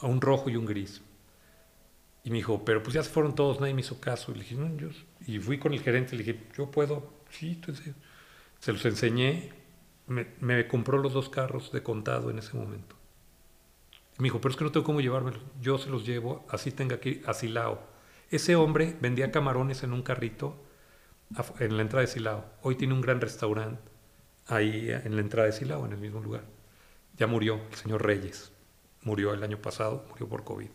a 0.00 0.06
un 0.06 0.20
rojo 0.20 0.50
y 0.50 0.56
un 0.56 0.66
gris. 0.66 1.02
Y 2.24 2.30
me 2.30 2.38
dijo, 2.38 2.64
pero 2.64 2.82
pues 2.82 2.94
ya 2.94 3.02
se 3.04 3.10
fueron 3.10 3.36
todos, 3.36 3.60
nadie 3.60 3.74
me 3.74 3.82
hizo 3.82 4.00
caso. 4.00 4.32
Y 4.32 4.34
le 4.34 4.40
dije, 4.40 4.56
no, 4.56 4.76
yo... 4.76 4.88
Y 5.28 5.38
fui 5.38 5.58
con 5.58 5.72
el 5.72 5.80
gerente, 5.80 6.16
le 6.16 6.24
dije, 6.24 6.42
yo 6.56 6.68
puedo, 6.72 7.12
sí, 7.30 7.60
se 8.60 8.72
los 8.72 8.84
enseñé 8.84 9.52
me, 10.06 10.68
compró 10.68 10.98
los 10.98 11.12
dos 11.12 11.28
carros 11.28 11.72
de 11.72 11.82
contado 11.82 12.30
en 12.30 12.38
ese 12.38 12.56
momento. 12.56 12.96
Me 14.18 14.24
dijo, 14.24 14.40
pero 14.40 14.50
es 14.50 14.56
que 14.56 14.64
no 14.64 14.72
tengo 14.72 14.86
cómo 14.86 15.00
llevármelos. 15.00 15.42
Yo 15.60 15.78
se 15.78 15.90
los 15.90 16.06
llevo, 16.06 16.46
así 16.48 16.70
tenga 16.70 17.00
que 17.00 17.08
ir 17.10 17.24
a 17.26 17.34
Silao. 17.34 17.80
Ese 18.30 18.56
hombre 18.56 18.96
vendía 19.00 19.30
camarones 19.30 19.82
en 19.82 19.92
un 19.92 20.02
carrito 20.02 20.56
en 21.58 21.76
la 21.76 21.82
entrada 21.82 22.06
de 22.06 22.12
Silao. 22.12 22.44
Hoy 22.62 22.76
tiene 22.76 22.94
un 22.94 23.00
gran 23.00 23.20
restaurante 23.20 23.82
ahí 24.46 24.90
en 24.90 25.16
la 25.16 25.20
entrada 25.20 25.46
de 25.46 25.52
Silao, 25.52 25.84
en 25.84 25.92
el 25.92 25.98
mismo 25.98 26.20
lugar. 26.20 26.44
Ya 27.16 27.26
murió 27.26 27.60
el 27.70 27.76
señor 27.76 28.04
Reyes. 28.04 28.52
Murió 29.02 29.34
el 29.34 29.42
año 29.42 29.58
pasado, 29.58 30.06
murió 30.08 30.28
por 30.28 30.44
COVID. 30.44 30.68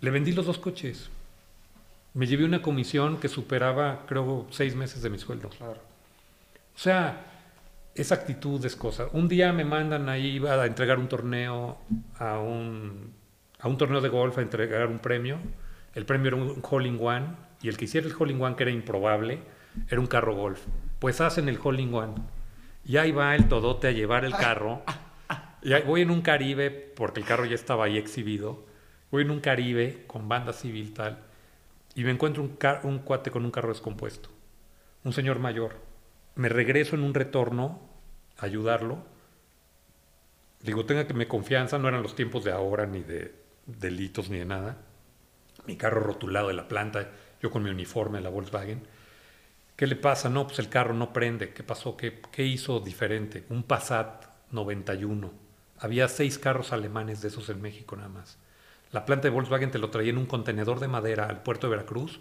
Le 0.00 0.10
vendí 0.10 0.32
los 0.32 0.46
dos 0.46 0.58
coches. 0.58 1.10
Me 2.14 2.26
llevé 2.26 2.44
una 2.44 2.60
comisión 2.60 3.18
que 3.18 3.28
superaba, 3.28 4.04
creo, 4.06 4.46
seis 4.50 4.74
meses 4.74 5.02
de 5.02 5.10
mi 5.10 5.18
sueldo. 5.18 5.48
Claro. 5.48 5.80
O 6.74 6.78
sea, 6.78 7.24
esa 7.94 8.14
actitud 8.14 8.64
es 8.64 8.76
cosa. 8.76 9.08
Un 9.12 9.28
día 9.28 9.52
me 9.52 9.64
mandan 9.64 10.08
ahí 10.08 10.42
a 10.46 10.66
entregar 10.66 10.98
un 10.98 11.08
torneo 11.08 11.78
a 12.18 12.38
un, 12.38 13.12
a 13.60 13.68
un 13.68 13.76
torneo 13.76 14.00
de 14.00 14.08
golf, 14.08 14.38
a 14.38 14.42
entregar 14.42 14.86
un 14.88 14.98
premio. 14.98 15.38
El 15.94 16.06
premio 16.06 16.28
era 16.28 16.36
un 16.36 16.62
hole 16.68 16.96
one 16.98 17.26
y 17.62 17.68
el 17.68 17.76
que 17.76 17.84
hiciera 17.84 18.06
el 18.06 18.14
hole 18.18 18.34
one, 18.34 18.56
que 18.56 18.64
era 18.64 18.72
improbable, 18.72 19.40
era 19.88 20.00
un 20.00 20.06
carro 20.06 20.34
golf. 20.34 20.60
Pues 20.98 21.20
hacen 21.20 21.48
el 21.48 21.58
hole 21.62 21.88
one. 21.92 22.14
Y 22.84 22.96
ahí 22.96 23.12
va 23.12 23.34
el 23.34 23.48
todote 23.48 23.88
a 23.88 23.92
llevar 23.92 24.24
el 24.24 24.32
carro. 24.32 24.82
Y 25.62 25.74
ahí 25.74 25.82
voy 25.86 26.00
en 26.00 26.10
un 26.10 26.22
Caribe, 26.22 26.70
porque 26.70 27.20
el 27.20 27.26
carro 27.26 27.44
ya 27.44 27.54
estaba 27.54 27.84
ahí 27.84 27.96
exhibido. 27.96 28.66
Voy 29.10 29.22
en 29.22 29.30
un 29.30 29.40
Caribe 29.40 30.04
con 30.06 30.28
banda 30.28 30.52
civil 30.52 30.92
tal. 30.92 31.18
Y 31.94 32.04
me 32.04 32.10
encuentro 32.10 32.42
un, 32.42 32.58
un 32.84 32.98
cuate 33.00 33.30
con 33.30 33.44
un 33.44 33.50
carro 33.50 33.68
descompuesto. 33.68 34.30
Un 35.04 35.12
señor 35.12 35.38
mayor. 35.38 35.76
Me 36.34 36.48
regreso 36.48 36.96
en 36.96 37.02
un 37.02 37.14
retorno 37.14 37.80
a 38.38 38.46
ayudarlo. 38.46 39.04
Digo, 40.60 40.86
tenga 40.86 41.06
que 41.06 41.14
me 41.14 41.28
confianza, 41.28 41.78
no 41.78 41.88
eran 41.88 42.02
los 42.02 42.14
tiempos 42.14 42.44
de 42.44 42.52
ahora, 42.52 42.86
ni 42.86 43.02
de 43.02 43.34
delitos, 43.66 44.30
ni 44.30 44.38
de 44.38 44.44
nada. 44.44 44.78
Mi 45.66 45.76
carro 45.76 46.00
rotulado 46.00 46.48
de 46.48 46.54
la 46.54 46.68
planta, 46.68 47.10
yo 47.42 47.50
con 47.50 47.62
mi 47.62 47.70
uniforme 47.70 48.18
de 48.18 48.24
la 48.24 48.30
Volkswagen. 48.30 48.86
¿Qué 49.76 49.86
le 49.86 49.96
pasa? 49.96 50.28
No, 50.28 50.46
pues 50.46 50.58
el 50.60 50.68
carro 50.68 50.94
no 50.94 51.12
prende. 51.12 51.52
¿Qué 51.52 51.62
pasó? 51.62 51.96
¿Qué, 51.96 52.20
qué 52.30 52.44
hizo 52.44 52.80
diferente? 52.80 53.44
Un 53.48 53.64
Passat 53.64 54.26
91. 54.50 55.32
Había 55.78 56.08
seis 56.08 56.38
carros 56.38 56.72
alemanes 56.72 57.20
de 57.20 57.28
esos 57.28 57.48
en 57.48 57.60
México 57.60 57.96
nada 57.96 58.08
más. 58.08 58.38
La 58.92 59.06
planta 59.06 59.28
de 59.28 59.30
Volkswagen 59.30 59.70
te 59.70 59.78
lo 59.78 59.90
traía 59.90 60.10
en 60.10 60.18
un 60.18 60.26
contenedor 60.26 60.78
de 60.78 60.86
madera 60.86 61.24
al 61.24 61.42
puerto 61.42 61.66
de 61.66 61.76
Veracruz 61.76 62.20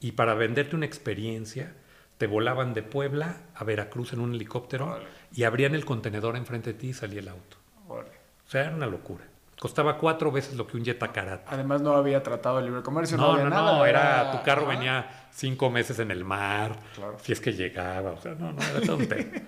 y 0.00 0.12
para 0.12 0.34
venderte 0.34 0.76
una 0.76 0.86
experiencia 0.86 1.74
te 2.18 2.26
volaban 2.26 2.74
de 2.74 2.82
Puebla 2.82 3.38
a 3.54 3.64
Veracruz 3.64 4.12
en 4.12 4.20
un 4.20 4.34
helicóptero 4.34 5.00
y 5.32 5.44
abrían 5.44 5.74
el 5.74 5.86
contenedor 5.86 6.36
enfrente 6.36 6.74
de 6.74 6.78
ti 6.78 6.88
y 6.88 6.92
salía 6.92 7.20
el 7.20 7.28
auto. 7.28 7.56
O 7.88 8.04
sea, 8.46 8.66
era 8.66 8.74
una 8.74 8.86
locura. 8.86 9.24
Costaba 9.58 9.96
cuatro 9.96 10.30
veces 10.30 10.54
lo 10.54 10.66
que 10.66 10.76
un 10.76 10.84
Jetta 10.84 11.10
Además 11.46 11.80
no 11.80 11.94
había 11.94 12.22
tratado 12.22 12.58
el 12.58 12.66
libre 12.66 12.82
comercio, 12.82 13.16
no, 13.16 13.36
no, 13.36 13.48
no, 13.48 13.78
no 13.78 13.86
era, 13.86 14.30
tu 14.32 14.42
carro 14.42 14.66
venía 14.66 15.28
cinco 15.32 15.70
meses 15.70 15.98
en 15.98 16.10
el 16.10 16.24
mar, 16.24 16.78
si 17.22 17.32
es 17.32 17.40
que 17.40 17.52
llegaba, 17.52 18.12
o 18.12 18.20
sea, 18.20 18.34
no, 18.34 18.52
no, 18.52 18.62
era 18.62 18.80
tema. 18.80 19.38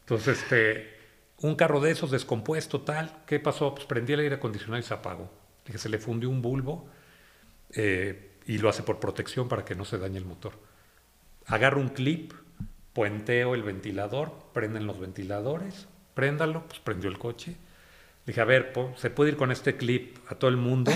Entonces, 0.00 0.42
este, 0.42 0.98
un 1.40 1.54
carro 1.54 1.80
de 1.80 1.92
esos 1.92 2.10
descompuesto, 2.10 2.80
tal, 2.80 3.10
¿qué 3.26 3.38
pasó? 3.38 3.74
Pues 3.74 3.86
prendí 3.86 4.12
el 4.12 4.20
aire 4.20 4.36
acondicionado 4.36 4.80
y 4.80 4.82
se 4.82 4.94
apagó. 4.94 5.43
Que 5.64 5.78
se 5.78 5.88
le 5.88 5.98
fundió 5.98 6.28
un 6.28 6.42
bulbo 6.42 6.88
eh, 7.70 8.32
y 8.46 8.58
lo 8.58 8.68
hace 8.68 8.82
por 8.82 9.00
protección 9.00 9.48
para 9.48 9.64
que 9.64 9.74
no 9.74 9.84
se 9.84 9.98
dañe 9.98 10.18
el 10.18 10.24
motor. 10.24 10.52
Agarro 11.46 11.80
un 11.80 11.88
clip, 11.88 12.32
puenteo 12.92 13.54
el 13.54 13.62
ventilador, 13.62 14.32
prenden 14.52 14.86
los 14.86 14.98
ventiladores, 14.98 15.88
préndalo, 16.14 16.64
pues 16.66 16.80
prendió 16.80 17.10
el 17.10 17.18
coche. 17.18 17.56
Dije, 18.26 18.40
a 18.40 18.44
ver, 18.44 18.72
¿se 18.96 19.10
puede 19.10 19.32
ir 19.32 19.36
con 19.36 19.50
este 19.50 19.76
clip 19.76 20.16
a 20.28 20.36
todo 20.36 20.48
el 20.48 20.56
mundo, 20.56 20.90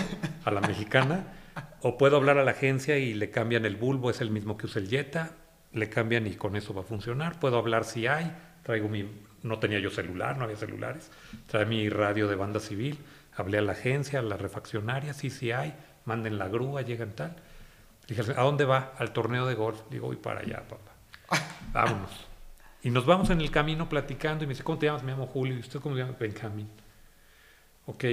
a 0.44 0.50
la 0.50 0.60
mexicana? 0.60 1.34
¿O 1.82 1.98
puedo 1.98 2.16
hablar 2.16 2.38
a 2.38 2.44
la 2.44 2.52
agencia 2.52 2.98
y 2.98 3.14
le 3.14 3.30
cambian 3.30 3.66
el 3.66 3.76
bulbo, 3.76 4.10
es 4.10 4.20
el 4.20 4.30
mismo 4.30 4.56
que 4.56 4.66
usa 4.66 4.80
el 4.80 4.88
Jetta? 4.88 5.32
Le 5.72 5.90
cambian 5.90 6.26
y 6.26 6.34
con 6.36 6.56
eso 6.56 6.72
va 6.72 6.80
a 6.80 6.84
funcionar. 6.84 7.38
Puedo 7.38 7.58
hablar 7.58 7.84
si 7.84 8.06
hay, 8.06 8.32
traigo 8.62 8.88
mi... 8.88 9.06
No 9.42 9.60
tenía 9.60 9.78
yo 9.78 9.90
celular, 9.90 10.36
no 10.36 10.44
había 10.44 10.56
celulares. 10.56 11.10
Trae 11.46 11.64
mi 11.64 11.88
radio 11.88 12.26
de 12.26 12.34
banda 12.34 12.58
civil. 12.58 12.98
Hablé 13.38 13.58
a 13.58 13.62
la 13.62 13.72
agencia, 13.72 14.18
a 14.18 14.22
la 14.22 14.36
refaccionaria, 14.36 15.14
sí, 15.14 15.30
sí 15.30 15.52
hay. 15.52 15.72
Manden 16.04 16.38
la 16.38 16.48
grúa, 16.48 16.82
llegan 16.82 17.12
tal. 17.12 17.36
Dije, 18.08 18.22
¿a 18.36 18.42
dónde 18.42 18.64
va? 18.64 18.94
Al 18.98 19.12
torneo 19.12 19.46
de 19.46 19.54
golf. 19.54 19.80
Digo, 19.90 20.08
voy 20.08 20.16
para 20.16 20.40
allá, 20.40 20.64
papá. 20.68 20.92
Vámonos. 21.72 22.10
Y 22.82 22.90
nos 22.90 23.06
vamos 23.06 23.30
en 23.30 23.40
el 23.40 23.52
camino 23.52 23.88
platicando 23.88 24.42
y 24.42 24.48
me 24.48 24.54
dice, 24.54 24.64
¿cómo 24.64 24.78
te 24.78 24.86
llamas? 24.86 25.04
Me 25.04 25.12
llamo 25.12 25.26
Julio. 25.26 25.54
¿Y 25.54 25.60
usted 25.60 25.78
cómo 25.78 25.94
se 25.94 26.02
llama? 26.02 26.16
Benjamín. 26.18 26.68
Ok. 27.86 28.04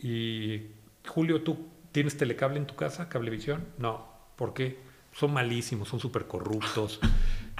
Y 0.00 0.66
Julio, 1.06 1.42
¿tú 1.42 1.68
tienes 1.92 2.16
telecable 2.16 2.58
en 2.58 2.66
tu 2.66 2.74
casa? 2.74 3.08
¿Cablevisión? 3.08 3.64
No. 3.78 4.10
¿Por 4.34 4.52
qué? 4.52 4.80
Son 5.12 5.32
malísimos, 5.32 5.88
son 5.88 6.00
súper 6.00 6.26
corruptos. 6.26 6.98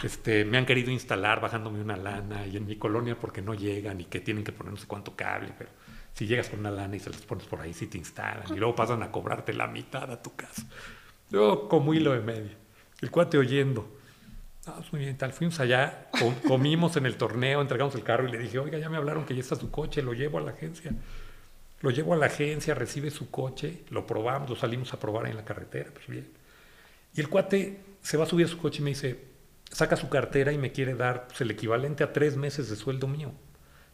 Este, 0.03 0.45
me 0.47 0.57
han 0.57 0.65
querido 0.65 0.91
instalar 0.91 1.41
bajándome 1.41 1.81
una 1.81 1.97
lana 1.97 2.47
y 2.47 2.57
en 2.57 2.67
mi 2.67 2.77
colonia 2.77 3.17
porque 3.21 3.43
no 3.43 3.55
llegan 3.55 4.01
y 4.01 4.07
que 4.07 4.21
tienen 4.21 4.43
que 4.43 4.51
poner 4.51 4.73
no 4.73 4.79
sé 4.79 4.87
cuánto 4.87 5.15
cable, 5.15 5.53
pero 5.57 5.71
si 6.15 6.27
llegas 6.27 6.49
con 6.49 6.61
una 6.61 6.71
lana 6.71 6.97
y 6.97 7.01
se 7.01 7.11
las 7.11 7.23
pones 7.23 7.47
por 7.47 7.61
ahí, 7.61 7.73
si 7.73 7.87
te 7.87 7.99
instalan 7.99 8.45
y 8.55 8.59
luego 8.59 8.75
pasan 8.75 9.03
a 9.03 9.11
cobrarte 9.11 9.53
la 9.53 9.67
mitad 9.67 10.11
a 10.11 10.23
tu 10.23 10.35
casa. 10.37 10.63
Yo 11.31 11.69
como 11.69 11.95
hilo 11.95 12.13
de 12.13 12.21
media. 12.21 12.57
El 13.01 13.11
cuate 13.11 13.39
oyendo. 13.39 13.99
Ah, 14.67 14.81
muy 14.93 15.01
bien, 15.01 15.17
tal. 15.17 15.33
Fuimos 15.33 15.59
allá, 15.59 16.09
comimos 16.47 16.97
en 16.97 17.07
el 17.07 17.17
torneo, 17.17 17.61
entregamos 17.61 17.95
el 17.95 18.05
carro 18.05 18.29
y 18.29 18.31
le 18.31 18.39
dije, 18.39 18.59
oiga, 18.59 18.79
ya 18.79 18.89
me 18.89 18.97
hablaron 18.97 19.25
que 19.25 19.35
ya 19.35 19.41
está 19.41 19.57
su 19.57 19.71
coche, 19.71 20.03
lo 20.03 20.13
llevo 20.13 20.39
a 20.39 20.43
la 20.43 20.53
agencia. 20.53 20.93
Lo 21.81 21.91
llevo 21.91 22.15
a 22.15 22.17
la 22.17 22.27
agencia, 22.27 22.75
recibe 22.75 23.11
su 23.11 23.31
coche, 23.31 23.83
lo 23.91 24.07
probamos, 24.07 24.49
lo 24.49 24.55
salimos 24.55 24.93
a 24.93 25.01
probar 25.01 25.27
en 25.27 25.37
la 25.37 25.45
carretera, 25.45 25.91
pues 25.93 26.07
bien. 26.07 26.31
Y 27.15 27.21
el 27.21 27.29
cuate 27.29 27.81
se 28.03 28.17
va 28.17 28.25
a 28.25 28.27
subir 28.27 28.47
a 28.47 28.49
su 28.49 28.59
coche 28.59 28.81
y 28.81 28.85
me 28.85 28.91
dice, 28.91 29.25
saca 29.71 29.97
su 29.97 30.09
cartera 30.09 30.53
y 30.53 30.59
me 30.59 30.71
quiere 30.71 30.95
dar 30.95 31.27
pues, 31.27 31.41
el 31.41 31.51
equivalente 31.51 32.05
a 32.05 32.13
tres 32.13 32.37
meses 32.37 32.71
de 32.71 32.77
sueldo 32.77 33.09
mío. 33.09 33.33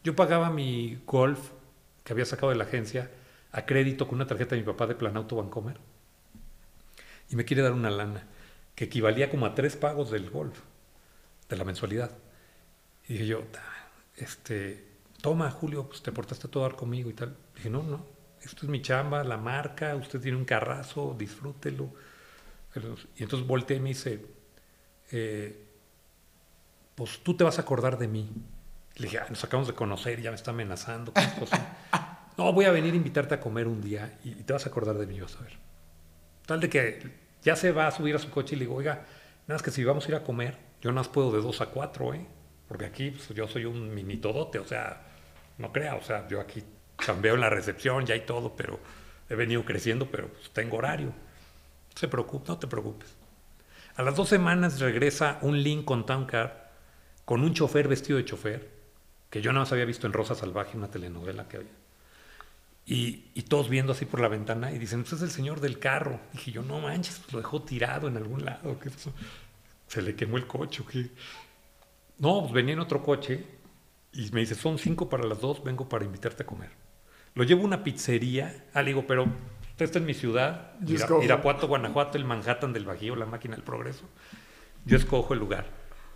Yo 0.05 0.15
pagaba 0.15 0.51
mi 0.51 1.01
golf 1.07 1.53
que 2.09 2.15
había 2.15 2.25
sacado 2.25 2.49
de 2.49 2.57
la 2.57 2.65
agencia 2.65 3.11
a 3.53 3.67
crédito 3.67 4.07
con 4.07 4.15
una 4.15 4.27
tarjeta 4.27 4.55
de 4.55 4.63
mi 4.63 4.67
papá 4.67 4.87
de 4.87 4.95
Planauto 4.95 5.37
Bancomer 5.37 5.77
y 7.29 7.37
me 7.37 7.45
quiere 7.45 7.63
dar 7.63 7.73
una 7.73 7.91
lana 7.91 8.27
que 8.75 8.87
equivalía 8.87 9.29
como 9.29 9.45
a 9.45 9.55
tres 9.55 9.77
pagos 9.77 10.11
del 10.11 10.31
golf, 10.31 10.59
de 11.51 11.57
la 11.57 11.65
mensualidad. 11.65 12.17
Y 13.07 13.13
dije 13.13 13.27
yo, 13.27 13.43
este, 14.17 14.87
toma 15.21 15.51
Julio, 15.51 15.87
pues 15.87 16.03
te 16.03 16.11
portaste 16.11 16.49
todo 16.49 16.63
dar 16.63 16.77
conmigo 16.77 17.11
y 17.11 17.13
tal. 17.13 17.37
dije, 17.57 17.69
no, 17.69 17.83
no, 17.83 18.07
esto 18.41 18.65
es 18.65 18.71
mi 18.71 18.81
chamba, 18.81 19.23
la 19.23 19.37
marca, 19.37 19.95
usted 19.95 20.19
tiene 20.19 20.39
un 20.39 20.47
carrazo, 20.47 21.15
disfrútelo. 21.19 21.93
Y 23.17 23.23
entonces 23.23 23.47
volteé 23.47 23.77
y 23.77 23.81
me 23.81 23.89
dice, 23.91 24.25
eh, 25.11 25.63
pues 26.95 27.23
tú 27.23 27.37
te 27.37 27.45
vas 27.45 27.59
a 27.59 27.63
acordar 27.63 27.99
de 27.99 28.09
mí. 28.09 28.31
Le 28.99 29.07
dije, 29.07 29.21
nos 29.31 29.43
acabamos 29.45 29.69
de 29.69 29.75
conocer, 29.75 30.21
ya 30.21 30.31
me 30.31 30.37
está 30.37 30.51
amenazando. 30.51 31.13
no, 32.37 32.53
voy 32.53 32.65
a 32.65 32.71
venir 32.71 32.93
a 32.93 32.97
invitarte 32.97 33.35
a 33.35 33.41
comer 33.41 33.69
un 33.69 33.81
día 33.81 34.19
y 34.25 34.35
te 34.35 34.53
vas 34.53 34.67
a 34.67 34.69
acordar 34.69 34.99
de 34.99 35.07
mí, 35.07 35.21
vas 35.21 35.37
a 35.37 35.43
ver. 35.43 35.53
Tal 36.47 36.61
de 36.61 36.69
que 36.69 37.29
ya 37.43 37.55
se 37.57 37.73
va 37.73 37.87
a 37.87 37.91
subir 37.91 38.17
a 38.17 38.19
su 38.19 38.31
coche 38.31 38.57
y 38.57 38.59
le 38.59 38.65
digo, 38.65 38.77
oiga, 38.77 38.95
nada 38.95 39.55
más 39.55 39.63
que 39.63 39.71
si 39.71 39.85
vamos 39.85 40.07
a 40.07 40.09
ir 40.09 40.15
a 40.17 40.25
comer, 40.25 40.57
yo 40.81 40.91
no 40.91 40.97
más 40.97 41.09
puedo 41.09 41.31
de 41.31 41.41
dos 41.41 41.61
a 41.61 41.67
cuatro, 41.67 42.13
¿eh? 42.13 42.27
Porque 42.67 42.87
aquí 42.87 43.11
pues, 43.11 43.29
yo 43.31 43.47
soy 43.47 43.65
un 43.65 43.95
mini 43.95 44.17
todote, 44.17 44.59
o 44.59 44.65
sea, 44.65 45.03
no 45.59 45.73
crea, 45.73 45.95
o 45.95 46.03
sea, 46.03 46.27
yo 46.29 46.41
aquí 46.41 46.63
cambio 46.97 47.35
en 47.35 47.41
la 47.41 47.51
recepción, 47.51 48.05
ya 48.05 48.15
hay 48.15 48.27
todo, 48.27 48.57
pero 48.57 48.81
he 49.29 49.35
venido 49.35 49.65
creciendo, 49.65 50.11
pero 50.11 50.29
pues, 50.29 50.51
tengo 50.51 50.77
horario. 50.77 51.07
No 51.09 51.95
se 51.95 52.09
preocupe, 52.09 52.49
no 52.49 52.59
te 52.59 52.67
preocupes. 52.67 53.15
A 53.97 54.03
las 54.03 54.17
dos 54.17 54.29
semanas 54.29 54.81
regresa 54.81 55.39
un 55.43 55.63
Lincoln 55.63 56.07
Town 56.07 56.27
Car 56.27 56.73
con 57.25 57.43
un 57.43 57.55
chofer 57.55 57.89
vestido 57.89 58.19
de 58.19 58.25
chofer, 58.25 58.78
que 59.31 59.43
yo 59.43 59.53
nada 59.53 59.65
más 59.65 59.73
había 59.73 59.85
visto 59.85 60.07
en 60.07 60.13
Rosa 60.13 60.35
Salvaje, 60.35 60.77
una 60.77 60.91
telenovela 60.91 61.49
que 61.49 61.59
había. 61.59 61.71
Y, 62.91 63.43
todos 63.43 63.69
viendo 63.69 63.93
así 63.93 64.07
por 64.07 64.21
la 64.21 64.29
ventana 64.29 64.73
y 64.73 64.79
dicen, 64.79 65.03
ese 65.03 65.17
es 65.17 65.23
el 65.23 65.31
señor 65.31 65.61
del 65.61 65.79
carro. 65.79 66.21
Dije 66.33 66.53
yo, 66.53 66.63
no 66.63 66.81
manches, 66.81 67.21
lo 67.33 67.39
dejó 67.39 67.63
tirado 67.63 68.09
en 68.09 68.17
algún 68.17 68.45
lado. 68.47 68.79
Se 69.87 70.01
le 70.01 70.15
quemó 70.15 70.39
el 70.39 70.47
coche. 70.47 70.83
No, 72.19 72.41
pues 72.41 72.53
venía 72.53 72.73
en 72.73 72.81
otro 72.81 73.03
coche 73.03 73.45
y 74.13 74.31
me 74.31 74.41
dice, 74.41 74.55
son 74.55 74.79
cinco 74.79 75.09
para 75.09 75.25
las 75.25 75.41
dos, 75.41 75.63
vengo 75.63 75.87
para 75.87 76.07
invitarte 76.07 76.45
a 76.45 76.47
comer. 76.47 76.71
Lo 77.35 77.45
llevo 77.45 77.63
a 77.63 77.67
una 77.67 77.85
pizzería. 77.85 78.67
Ah, 78.73 78.81
le 78.81 78.89
digo, 78.89 79.07
pero 79.07 79.25
usted 79.71 79.85
está 79.85 79.99
en 79.99 80.07
mi 80.07 80.15
ciudad, 80.15 80.73
Irapuato, 81.23 81.69
Guanajuato, 81.69 82.17
el 82.17 82.25
Manhattan 82.25 82.73
del 82.73 82.87
Bajío, 82.87 83.17
la 83.17 83.27
máquina 83.27 83.55
del 83.55 83.65
progreso. 83.65 84.09
Yo 84.87 84.97
escojo 84.97 85.35
el 85.35 85.41
lugar. 85.41 85.67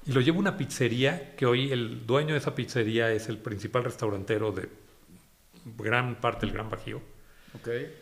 Y 0.06 0.12
lo 0.12 0.20
llevo 0.20 0.38
a 0.38 0.40
una 0.40 0.56
pizzería 0.56 1.36
que 1.36 1.46
hoy 1.46 1.70
el 1.70 2.06
dueño 2.06 2.32
de 2.32 2.38
esa 2.38 2.54
pizzería 2.54 3.12
es 3.12 3.28
el 3.28 3.38
principal 3.38 3.84
restaurantero 3.84 4.52
de 4.52 4.68
gran 5.76 6.20
parte 6.20 6.46
del 6.46 6.54
Gran 6.54 6.70
Bajío. 6.70 7.00
Okay. 7.60 7.94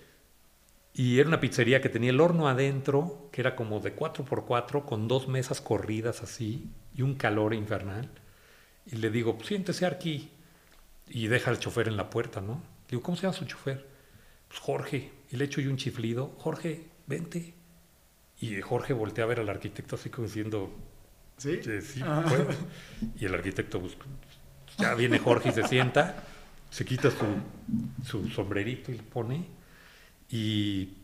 Y 0.95 1.19
era 1.19 1.29
una 1.29 1.41
pizzería 1.41 1.81
que 1.81 1.89
tenía 1.89 2.11
el 2.11 2.21
horno 2.21 2.49
adentro, 2.49 3.29
que 3.33 3.41
era 3.41 3.55
como 3.55 3.81
de 3.81 3.95
4x4, 3.95 4.85
con 4.85 5.09
dos 5.09 5.29
mesas 5.29 5.61
corridas 5.61 6.23
así, 6.23 6.69
y 6.95 7.03
un 7.03 7.15
calor 7.15 7.55
infernal. 7.55 8.09
Y 8.87 8.97
le 8.97 9.11
digo, 9.11 9.39
siéntese 9.43 9.87
aquí. 9.87 10.31
Y 11.09 11.27
deja 11.27 11.51
al 11.51 11.59
chofer 11.59 11.89
en 11.89 11.97
la 11.97 12.11
puerta, 12.11 12.41
¿no? 12.41 12.63
digo, 12.89 13.03
¿cómo 13.03 13.17
se 13.17 13.23
llama 13.23 13.35
su 13.35 13.45
chofer? 13.45 13.87
Pues 14.49 14.61
Jorge. 14.61 15.11
Y 15.31 15.37
le 15.37 15.45
echo 15.45 15.61
yo 15.61 15.71
un 15.71 15.77
chiflido, 15.77 16.35
Jorge, 16.39 16.87
vente. 17.07 17.55
Y 18.41 18.61
Jorge 18.61 18.93
voltea 18.93 19.25
a 19.25 19.29
ver 19.29 19.41
al 19.41 19.49
arquitecto 19.49 19.97
así 19.97 20.11
como 20.11 20.27
diciendo, 20.27 20.73
sí, 21.41 21.81
sí 21.83 22.01
puedo. 22.01 22.49
Y 23.19 23.25
el 23.27 23.35
arquitecto, 23.35 23.81
pues, 23.81 23.97
ya 24.79 24.95
viene 24.95 25.19
Jorge 25.19 25.51
y 25.51 25.53
se 25.53 25.67
sienta 25.67 26.25
se 26.71 26.85
quita 26.85 27.11
su, 27.11 28.29
sombrerito 28.31 28.93
y 28.93 28.97
le 28.97 29.03
pone. 29.03 29.47
Y 30.31 30.95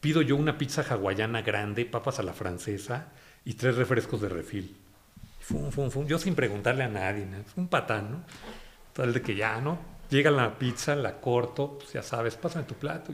pido 0.00 0.22
yo 0.22 0.36
una 0.36 0.56
pizza 0.56 0.82
hawaiana 0.82 1.42
grande, 1.42 1.84
papas 1.84 2.18
a 2.18 2.22
la 2.22 2.32
francesa 2.32 3.08
y 3.44 3.54
tres 3.54 3.76
refrescos 3.76 4.20
de 4.22 4.30
refil. 4.30 4.76
fum, 5.40 5.70
fum, 5.70 5.90
fum. 5.90 6.06
Yo 6.06 6.18
sin 6.18 6.34
preguntarle 6.34 6.84
a 6.84 6.88
nadie, 6.88 7.26
¿no? 7.26 7.38
un 7.56 7.68
patán, 7.68 8.10
¿no? 8.10 8.24
Tal 8.94 9.12
de 9.12 9.22
que 9.22 9.36
ya, 9.36 9.60
¿no? 9.60 9.78
Llega 10.10 10.30
la 10.30 10.58
pizza, 10.58 10.96
la 10.96 11.20
corto, 11.20 11.78
pues 11.78 11.92
ya 11.92 12.02
sabes, 12.02 12.34
pásame 12.36 12.64
tu 12.64 12.74
plato. 12.74 13.12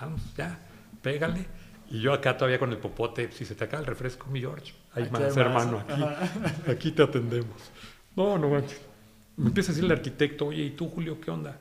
Vamos, 0.00 0.22
ya, 0.36 0.58
pégale. 1.02 1.46
Y 1.90 2.00
yo 2.00 2.12
acá 2.12 2.36
todavía 2.36 2.60
con 2.60 2.70
el 2.70 2.78
popote, 2.78 3.32
si 3.32 3.44
se 3.44 3.56
te 3.56 3.64
acaba 3.64 3.80
el 3.80 3.86
refresco, 3.86 4.26
mi 4.28 4.40
George, 4.40 4.72
hay 4.94 5.04
Aquí 5.04 5.12
más, 5.12 5.22
hay 5.22 5.28
más. 5.28 5.36
hermano, 5.36 5.78
aquí, 5.80 6.70
aquí 6.70 6.92
te 6.92 7.02
atendemos. 7.02 7.56
No, 8.16 8.38
no 8.38 8.48
manches. 8.48 8.80
Me 9.36 9.46
empieza 9.46 9.70
a 9.70 9.74
decir 9.74 9.84
el 9.84 9.92
arquitecto, 9.96 10.46
oye, 10.46 10.64
¿y 10.64 10.70
tú, 10.70 10.88
Julio, 10.88 11.20
qué 11.20 11.30
onda? 11.30 11.58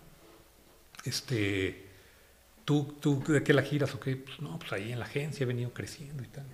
Este, 1.05 1.87
¿tú, 2.65 2.95
tú 2.99 3.23
de 3.23 3.43
qué 3.43 3.53
la 3.53 3.61
giras 3.61 3.93
o 3.95 3.99
qué? 3.99 4.15
Pues 4.17 4.41
no, 4.41 4.57
pues 4.59 4.73
ahí 4.73 4.91
en 4.91 4.99
la 4.99 5.05
agencia 5.05 5.43
he 5.43 5.47
venido 5.47 5.71
creciendo 5.73 6.23
y 6.23 6.27
tal. 6.27 6.45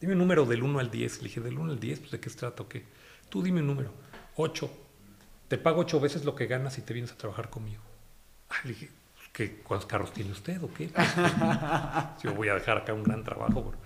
Dime 0.00 0.12
un 0.12 0.18
número 0.20 0.46
del 0.46 0.62
1 0.62 0.78
al 0.78 0.90
10. 0.90 1.18
Le 1.18 1.24
dije, 1.24 1.40
del 1.40 1.58
1 1.58 1.72
al 1.72 1.80
10, 1.80 1.98
pues 2.00 2.10
de 2.12 2.20
qué 2.20 2.30
se 2.30 2.38
trata 2.38 2.62
o 2.62 2.68
qué. 2.68 2.84
Tú 3.28 3.42
dime 3.42 3.60
un 3.60 3.66
número. 3.66 3.92
8. 4.36 4.70
Te 5.48 5.58
pago 5.58 5.80
8 5.80 6.00
veces 6.00 6.24
lo 6.24 6.34
que 6.34 6.46
ganas 6.46 6.74
si 6.74 6.82
te 6.82 6.94
vienes 6.94 7.12
a 7.12 7.16
trabajar 7.16 7.50
conmigo. 7.50 7.82
Ah, 8.48 8.56
le 8.64 8.70
dije, 8.70 8.90
pues, 9.16 9.28
¿qué, 9.32 9.56
¿cuántos 9.62 9.86
carros 9.88 10.12
tiene 10.12 10.30
usted 10.30 10.62
o 10.62 10.72
qué? 10.72 10.88
Pues, 10.88 11.08
yo 12.22 12.34
voy 12.34 12.48
a 12.48 12.54
dejar 12.54 12.78
acá 12.78 12.94
un 12.94 13.02
gran 13.02 13.24
trabajo. 13.24 13.62
bro. 13.62 13.78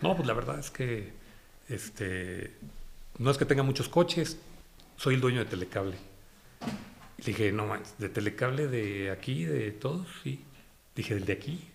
No, 0.00 0.14
pues 0.14 0.26
la 0.26 0.34
verdad 0.34 0.58
es 0.58 0.70
que 0.70 1.12
este, 1.68 2.54
no 3.18 3.30
es 3.30 3.38
que 3.38 3.44
tenga 3.44 3.62
muchos 3.62 3.88
coches, 3.88 4.38
soy 4.96 5.14
el 5.14 5.20
dueño 5.20 5.40
de 5.40 5.46
Telecable. 5.46 5.96
Le 7.18 7.24
dije, 7.24 7.52
no 7.52 7.66
manches, 7.66 7.96
¿de 7.98 8.08
Telecable 8.08 8.66
de 8.68 9.10
aquí, 9.10 9.44
de 9.44 9.70
todos? 9.72 10.06
Sí. 10.22 10.44
Dije, 10.94 11.14
¿del 11.14 11.24
de 11.24 11.32
aquí? 11.32 11.68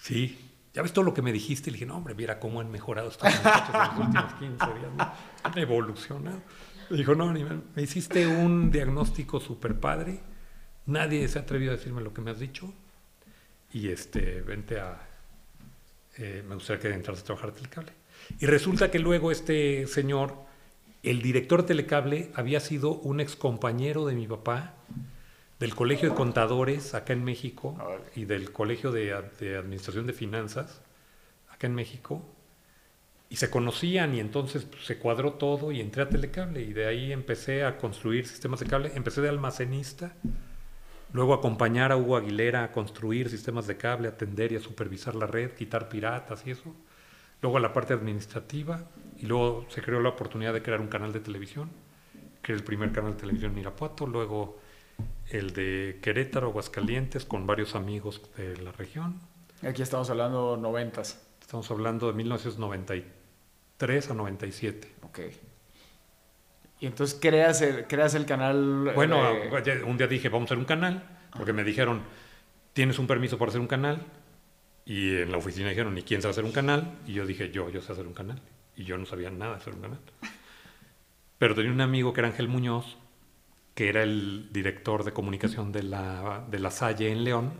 Sí. 0.00 0.38
¿Ya 0.74 0.82
ves 0.82 0.92
todo 0.92 1.04
lo 1.04 1.12
que 1.12 1.20
me 1.22 1.32
dijiste? 1.32 1.70
Le 1.70 1.74
dije, 1.74 1.86
no, 1.86 1.96
hombre, 1.96 2.14
mira 2.14 2.38
cómo 2.40 2.60
han 2.60 2.70
mejorado 2.70 3.08
estos 3.08 3.28
muchachos 3.34 3.74
en 3.74 3.80
los 3.80 4.06
últimos 4.06 4.32
15 4.34 4.66
días. 4.78 4.92
¿no? 4.96 5.12
Han 5.42 5.58
evolucionado. 5.58 6.40
Me 6.88 6.96
dijo, 6.96 7.14
no, 7.14 7.32
ni 7.32 7.44
me, 7.44 7.60
me 7.74 7.82
hiciste 7.82 8.26
un 8.26 8.70
diagnóstico 8.70 9.40
súper 9.40 9.78
padre. 9.78 10.20
Nadie 10.86 11.28
se 11.28 11.38
ha 11.38 11.42
atrevido 11.42 11.72
a 11.72 11.76
decirme 11.76 12.00
lo 12.02 12.12
que 12.14 12.20
me 12.22 12.30
has 12.30 12.38
dicho. 12.38 12.72
Y 13.72 13.88
este, 13.88 14.40
vente 14.42 14.80
a... 14.80 14.98
eh, 16.16 16.42
me 16.46 16.54
gustaría 16.54 16.80
que 16.82 16.94
entraras 16.94 17.22
a 17.22 17.24
trabajar 17.24 17.52
Telecable. 17.52 17.92
Y 18.40 18.46
resulta 18.46 18.90
que 18.90 18.98
luego 18.98 19.30
este 19.30 19.86
señor, 19.86 20.34
el 21.02 21.22
director 21.22 21.62
de 21.62 21.68
Telecable, 21.68 22.30
había 22.34 22.60
sido 22.60 22.92
un 22.94 23.20
excompañero 23.20 24.04
de 24.06 24.14
mi 24.14 24.26
papá 24.26 24.74
del 25.60 25.74
Colegio 25.76 26.10
de 26.10 26.14
Contadores 26.16 26.94
acá 26.94 27.12
en 27.12 27.22
México 27.24 27.76
y 28.16 28.24
del 28.24 28.50
Colegio 28.52 28.90
de, 28.90 29.12
Ad- 29.12 29.32
de 29.38 29.56
Administración 29.56 30.06
de 30.06 30.12
Finanzas 30.12 30.80
acá 31.52 31.66
en 31.68 31.74
México. 31.74 32.22
Y 33.30 33.36
se 33.36 33.48
conocían 33.48 34.14
y 34.14 34.20
entonces 34.20 34.64
pues, 34.64 34.84
se 34.84 34.98
cuadró 34.98 35.34
todo 35.34 35.72
y 35.72 35.80
entré 35.80 36.02
a 36.02 36.08
Telecable 36.08 36.60
y 36.62 36.72
de 36.72 36.86
ahí 36.86 37.12
empecé 37.12 37.64
a 37.64 37.78
construir 37.78 38.26
sistemas 38.26 38.60
de 38.60 38.66
cable. 38.66 38.92
Empecé 38.94 39.20
de 39.22 39.28
almacenista, 39.28 40.14
luego 41.12 41.32
acompañar 41.32 41.92
a 41.92 41.96
Hugo 41.96 42.16
Aguilera 42.16 42.64
a 42.64 42.72
construir 42.72 43.30
sistemas 43.30 43.66
de 43.66 43.76
cable, 43.76 44.08
atender 44.08 44.52
y 44.52 44.56
a 44.56 44.60
supervisar 44.60 45.14
la 45.14 45.26
red, 45.26 45.52
quitar 45.52 45.88
piratas 45.88 46.46
y 46.46 46.50
eso. 46.50 46.74
Luego 47.42 47.56
a 47.58 47.60
la 47.60 47.72
parte 47.72 47.92
administrativa 47.92 48.84
y 49.18 49.26
luego 49.26 49.66
se 49.68 49.82
creó 49.82 50.00
la 50.00 50.08
oportunidad 50.10 50.52
de 50.52 50.62
crear 50.62 50.80
un 50.80 50.86
canal 50.88 51.12
de 51.12 51.20
televisión, 51.20 51.70
que 52.40 52.52
era 52.52 52.58
el 52.58 52.64
primer 52.64 52.92
canal 52.92 53.12
de 53.12 53.18
televisión 53.20 53.52
en 53.52 53.58
Irapuato, 53.58 54.06
luego 54.06 54.58
el 55.30 55.52
de 55.52 55.98
Querétaro, 56.02 56.48
Aguascalientes, 56.48 57.24
con 57.24 57.46
varios 57.46 57.74
amigos 57.74 58.22
de 58.36 58.56
la 58.62 58.72
región. 58.72 59.18
Aquí 59.66 59.82
estamos 59.82 60.08
hablando 60.10 60.56
noventas. 60.56 61.20
Estamos 61.40 61.70
hablando 61.70 62.06
de 62.08 62.12
1993 62.14 64.10
a 64.10 64.14
97. 64.14 64.92
Ok. 65.02 65.20
Y 66.80 66.86
entonces 66.86 67.16
creas 67.20 67.60
el, 67.62 67.86
creas 67.86 68.14
el 68.14 68.26
canal. 68.26 68.88
eh, 68.88 68.92
Bueno, 68.94 69.22
de- 69.34 69.62
ya 69.64 69.84
un 69.84 69.96
día 69.98 70.06
dije, 70.06 70.28
vamos 70.28 70.46
a 70.46 70.54
hacer 70.54 70.58
un 70.58 70.64
canal, 70.64 71.02
porque 71.36 71.52
me 71.52 71.62
dijeron, 71.64 72.02
tienes 72.72 72.98
un 72.98 73.06
permiso 73.06 73.38
para 73.38 73.50
hacer 73.50 73.60
un 73.60 73.68
canal. 73.68 74.04
Y 74.84 75.16
en 75.16 75.30
la 75.30 75.38
oficina 75.38 75.68
dijeron, 75.68 75.96
¿y 75.96 76.02
quién 76.02 76.22
sabe 76.22 76.32
hacer 76.32 76.44
un 76.44 76.52
canal? 76.52 76.98
Y 77.06 77.12
yo 77.12 77.26
dije, 77.26 77.50
yo, 77.50 77.70
yo 77.70 77.80
sé 77.80 77.92
hacer 77.92 78.06
un 78.06 78.14
canal. 78.14 78.40
Y 78.76 78.84
yo 78.84 78.98
no 78.98 79.06
sabía 79.06 79.30
nada 79.30 79.52
de 79.52 79.58
hacer 79.58 79.74
un 79.74 79.80
canal. 79.80 80.00
Pero 81.38 81.54
tenía 81.54 81.72
un 81.72 81.80
amigo 81.80 82.12
que 82.12 82.20
era 82.20 82.28
Ángel 82.28 82.48
Muñoz, 82.48 82.96
que 83.74 83.88
era 83.88 84.02
el 84.02 84.48
director 84.52 85.04
de 85.04 85.12
comunicación 85.12 85.72
de 85.72 85.82
la, 85.82 86.44
de 86.50 86.58
la 86.58 86.70
Salle 86.70 87.10
en 87.10 87.24
León, 87.24 87.52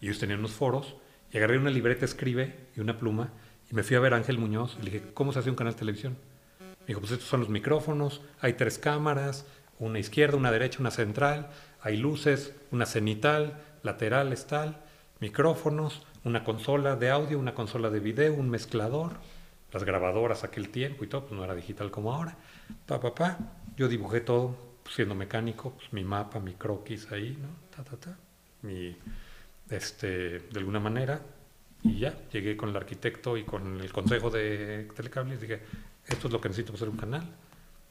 y 0.00 0.06
ellos 0.06 0.18
tenían 0.18 0.38
unos 0.40 0.52
foros, 0.52 0.96
y 1.32 1.36
agarré 1.36 1.58
una 1.58 1.70
libreta 1.70 2.04
escribe 2.04 2.68
y 2.76 2.80
una 2.80 2.98
pluma, 2.98 3.32
y 3.70 3.74
me 3.74 3.82
fui 3.82 3.96
a 3.96 4.00
ver 4.00 4.14
a 4.14 4.16
Ángel 4.16 4.38
Muñoz, 4.38 4.76
y 4.80 4.84
le 4.84 4.90
dije, 4.90 5.06
¿cómo 5.12 5.32
se 5.32 5.40
hace 5.40 5.50
un 5.50 5.56
canal 5.56 5.74
de 5.74 5.78
televisión? 5.78 6.16
Me 6.60 6.86
dijo, 6.86 7.00
pues 7.00 7.12
estos 7.12 7.28
son 7.28 7.40
los 7.40 7.48
micrófonos, 7.48 8.22
hay 8.40 8.54
tres 8.54 8.78
cámaras, 8.78 9.46
una 9.78 9.98
izquierda, 9.98 10.36
una 10.36 10.50
derecha, 10.50 10.78
una 10.80 10.90
central, 10.90 11.50
hay 11.82 11.96
luces, 11.96 12.54
una 12.70 12.86
cenital, 12.86 13.62
laterales 13.82 14.46
tal, 14.46 14.82
micrófonos, 15.20 16.06
una 16.24 16.44
consola 16.44 16.96
de 16.96 17.10
audio, 17.10 17.38
una 17.38 17.54
consola 17.54 17.90
de 17.90 18.00
video, 18.00 18.34
un 18.34 18.50
mezclador, 18.50 19.12
las 19.72 19.84
grabadoras 19.84 20.44
aquel 20.44 20.70
tiempo 20.70 21.04
y 21.04 21.08
todo, 21.08 21.26
pues 21.26 21.32
no 21.32 21.44
era 21.44 21.54
digital 21.54 21.90
como 21.90 22.12
ahora. 22.12 22.36
Pa, 22.86 23.00
pa, 23.00 23.14
pa. 23.14 23.38
Yo 23.76 23.88
dibujé 23.88 24.20
todo, 24.20 24.56
pues, 24.82 24.94
siendo 24.96 25.14
mecánico, 25.14 25.72
pues 25.72 25.92
mi 25.92 26.04
mapa, 26.04 26.40
mi 26.40 26.54
croquis 26.54 27.10
ahí, 27.12 27.36
¿no? 27.40 27.48
Ta, 27.74 27.84
ta, 27.84 27.96
ta. 27.96 28.18
Mi, 28.62 28.96
este, 29.70 30.38
de 30.38 30.58
alguna 30.58 30.80
manera. 30.80 31.20
Y 31.82 32.00
ya, 32.00 32.18
llegué 32.32 32.56
con 32.56 32.70
el 32.70 32.76
arquitecto 32.76 33.36
y 33.36 33.44
con 33.44 33.80
el 33.80 33.92
consejo 33.92 34.30
de 34.30 34.88
Telecable 34.96 35.34
y 35.34 35.38
dije, 35.38 35.60
esto 36.06 36.26
es 36.26 36.32
lo 36.32 36.40
que 36.40 36.48
necesito 36.48 36.72
para 36.72 36.78
hacer 36.78 36.88
un 36.88 36.96
canal. 36.96 37.22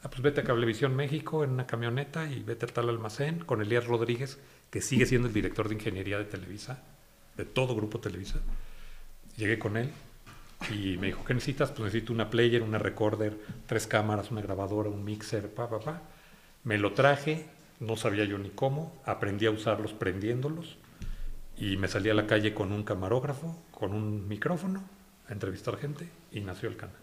Ah, 0.04 0.10
pues 0.10 0.22
vete 0.22 0.42
a 0.42 0.44
Cablevisión 0.44 0.96
México 0.96 1.44
en 1.44 1.52
una 1.52 1.66
camioneta 1.66 2.30
y 2.30 2.44
vete 2.44 2.66
a 2.66 2.70
tal 2.70 2.90
almacén 2.90 3.40
con 3.40 3.62
Elías 3.62 3.88
Rodríguez, 3.88 4.40
que 4.70 4.82
sigue 4.82 5.06
siendo 5.06 5.28
el 5.28 5.34
director 5.34 5.70
de 5.70 5.76
ingeniería 5.76 6.18
de 6.18 6.26
Televisa, 6.26 6.84
de 7.38 7.46
todo 7.46 7.76
Grupo 7.76 8.00
Televisa. 8.00 8.40
Llegué 9.38 9.60
con 9.60 9.78
él 9.78 9.92
y 10.72 10.98
me 10.98 11.08
dijo, 11.08 11.24
¿qué 11.24 11.34
necesitas? 11.34 11.70
Pues 11.70 11.86
necesito 11.86 12.12
una 12.12 12.30
player, 12.30 12.64
una 12.64 12.80
recorder, 12.80 13.38
tres 13.68 13.88
cámaras, 13.88 14.32
una 14.32 14.42
grabadora, 14.42 14.90
un 14.90 15.04
mixer, 15.04 15.54
pa, 15.54 15.70
pa, 15.70 15.80
pa. 15.80 16.02
Me 16.64 16.78
lo 16.78 16.94
traje, 16.94 17.46
no 17.80 17.96
sabía 17.96 18.26
yo 18.26 18.38
ni 18.38 18.50
cómo, 18.50 19.00
aprendí 19.06 19.46
a 19.46 19.52
usarlos 19.52 19.94
prendiéndolos 19.94 20.78
y 21.56 21.78
me 21.78 21.88
salí 21.88 22.10
a 22.10 22.14
la 22.14 22.28
calle 22.28 22.54
con 22.54 22.72
un 22.72 22.84
camarógrafo, 22.84 23.56
con 23.72 23.94
un 23.94 24.28
micrófono, 24.28 24.84
a 25.30 25.34
entrevistar 25.34 25.78
gente 25.78 26.10
y 26.32 26.42
nació 26.42 26.70
el 26.70 26.78
canal. 26.78 26.96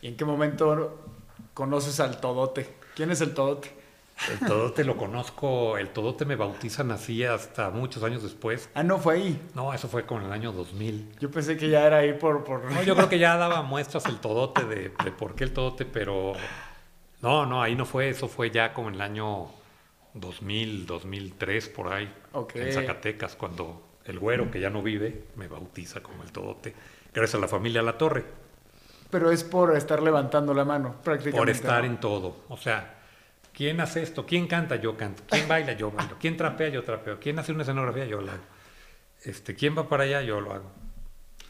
¿Y 0.00 0.08
en 0.08 0.16
qué 0.16 0.24
momento 0.24 1.04
conoces 1.54 1.98
al 2.00 2.20
Todote? 2.20 2.68
¿Quién 2.94 3.10
es 3.10 3.20
el 3.20 3.34
Todote? 3.34 3.77
El 4.32 4.40
Todote 4.46 4.84
lo 4.84 4.96
conozco, 4.96 5.78
el 5.78 5.90
Todote 5.90 6.24
me 6.24 6.34
bautizan 6.34 6.90
así 6.90 7.22
hasta 7.24 7.70
muchos 7.70 8.02
años 8.02 8.22
después. 8.22 8.68
Ah, 8.74 8.82
no 8.82 8.98
fue 8.98 9.14
ahí. 9.14 9.40
No, 9.54 9.72
eso 9.72 9.88
fue 9.88 10.04
como 10.06 10.20
en 10.22 10.26
el 10.26 10.32
año 10.32 10.50
2000. 10.52 11.12
Yo 11.20 11.30
pensé 11.30 11.56
que 11.56 11.68
ya 11.68 11.86
era 11.86 11.98
ahí 11.98 12.14
por. 12.14 12.42
por... 12.44 12.64
No, 12.70 12.82
yo 12.82 12.96
creo 12.96 13.08
que 13.08 13.18
ya 13.20 13.36
daba 13.36 13.62
muestras 13.62 14.06
el 14.06 14.18
Todote 14.18 14.64
de, 14.64 14.92
de 15.04 15.12
por 15.12 15.34
qué 15.36 15.44
el 15.44 15.52
Todote, 15.52 15.84
pero 15.84 16.32
no, 17.22 17.46
no, 17.46 17.62
ahí 17.62 17.76
no 17.76 17.84
fue, 17.86 18.08
eso 18.08 18.26
fue 18.28 18.50
ya 18.50 18.72
como 18.74 18.88
en 18.88 18.96
el 18.96 19.00
año 19.02 19.46
2000, 20.14 20.86
2003, 20.86 21.68
por 21.68 21.92
ahí, 21.92 22.12
Ok. 22.32 22.56
en 22.56 22.72
Zacatecas, 22.72 23.36
cuando 23.36 23.82
el 24.04 24.18
güero, 24.18 24.50
que 24.50 24.58
ya 24.58 24.70
no 24.70 24.82
vive, 24.82 25.26
me 25.36 25.46
bautiza 25.48 26.00
como 26.02 26.22
el 26.24 26.32
Todote, 26.32 26.74
gracias 27.14 27.36
a 27.36 27.40
la 27.40 27.48
familia 27.48 27.82
La 27.82 27.96
Torre, 27.98 28.24
Pero 29.10 29.30
es 29.30 29.44
por 29.44 29.76
estar 29.76 30.02
levantando 30.02 30.54
la 30.54 30.64
mano, 30.64 30.96
prácticamente. 31.04 31.38
por 31.38 31.50
estar 31.50 31.84
en 31.84 31.98
todo. 32.00 32.36
O 32.48 32.56
sea, 32.56 32.97
¿quién 33.58 33.80
hace 33.80 34.04
esto? 34.04 34.24
¿Quién 34.24 34.46
canta? 34.46 34.76
Yo 34.76 34.96
canto. 34.96 35.24
¿Quién 35.28 35.48
baila? 35.48 35.72
Yo 35.72 35.90
bailo. 35.90 36.16
¿Quién 36.20 36.36
trapea? 36.36 36.68
Yo 36.68 36.84
trapeo. 36.84 37.18
¿Quién 37.18 37.40
hace 37.40 37.50
una 37.50 37.62
escenografía? 37.62 38.06
Yo 38.06 38.20
la 38.20 38.34
hago. 38.34 38.44
Este, 39.24 39.56
¿Quién 39.56 39.76
va 39.76 39.88
para 39.88 40.04
allá? 40.04 40.22
Yo 40.22 40.40
lo 40.40 40.52
hago. 40.52 40.70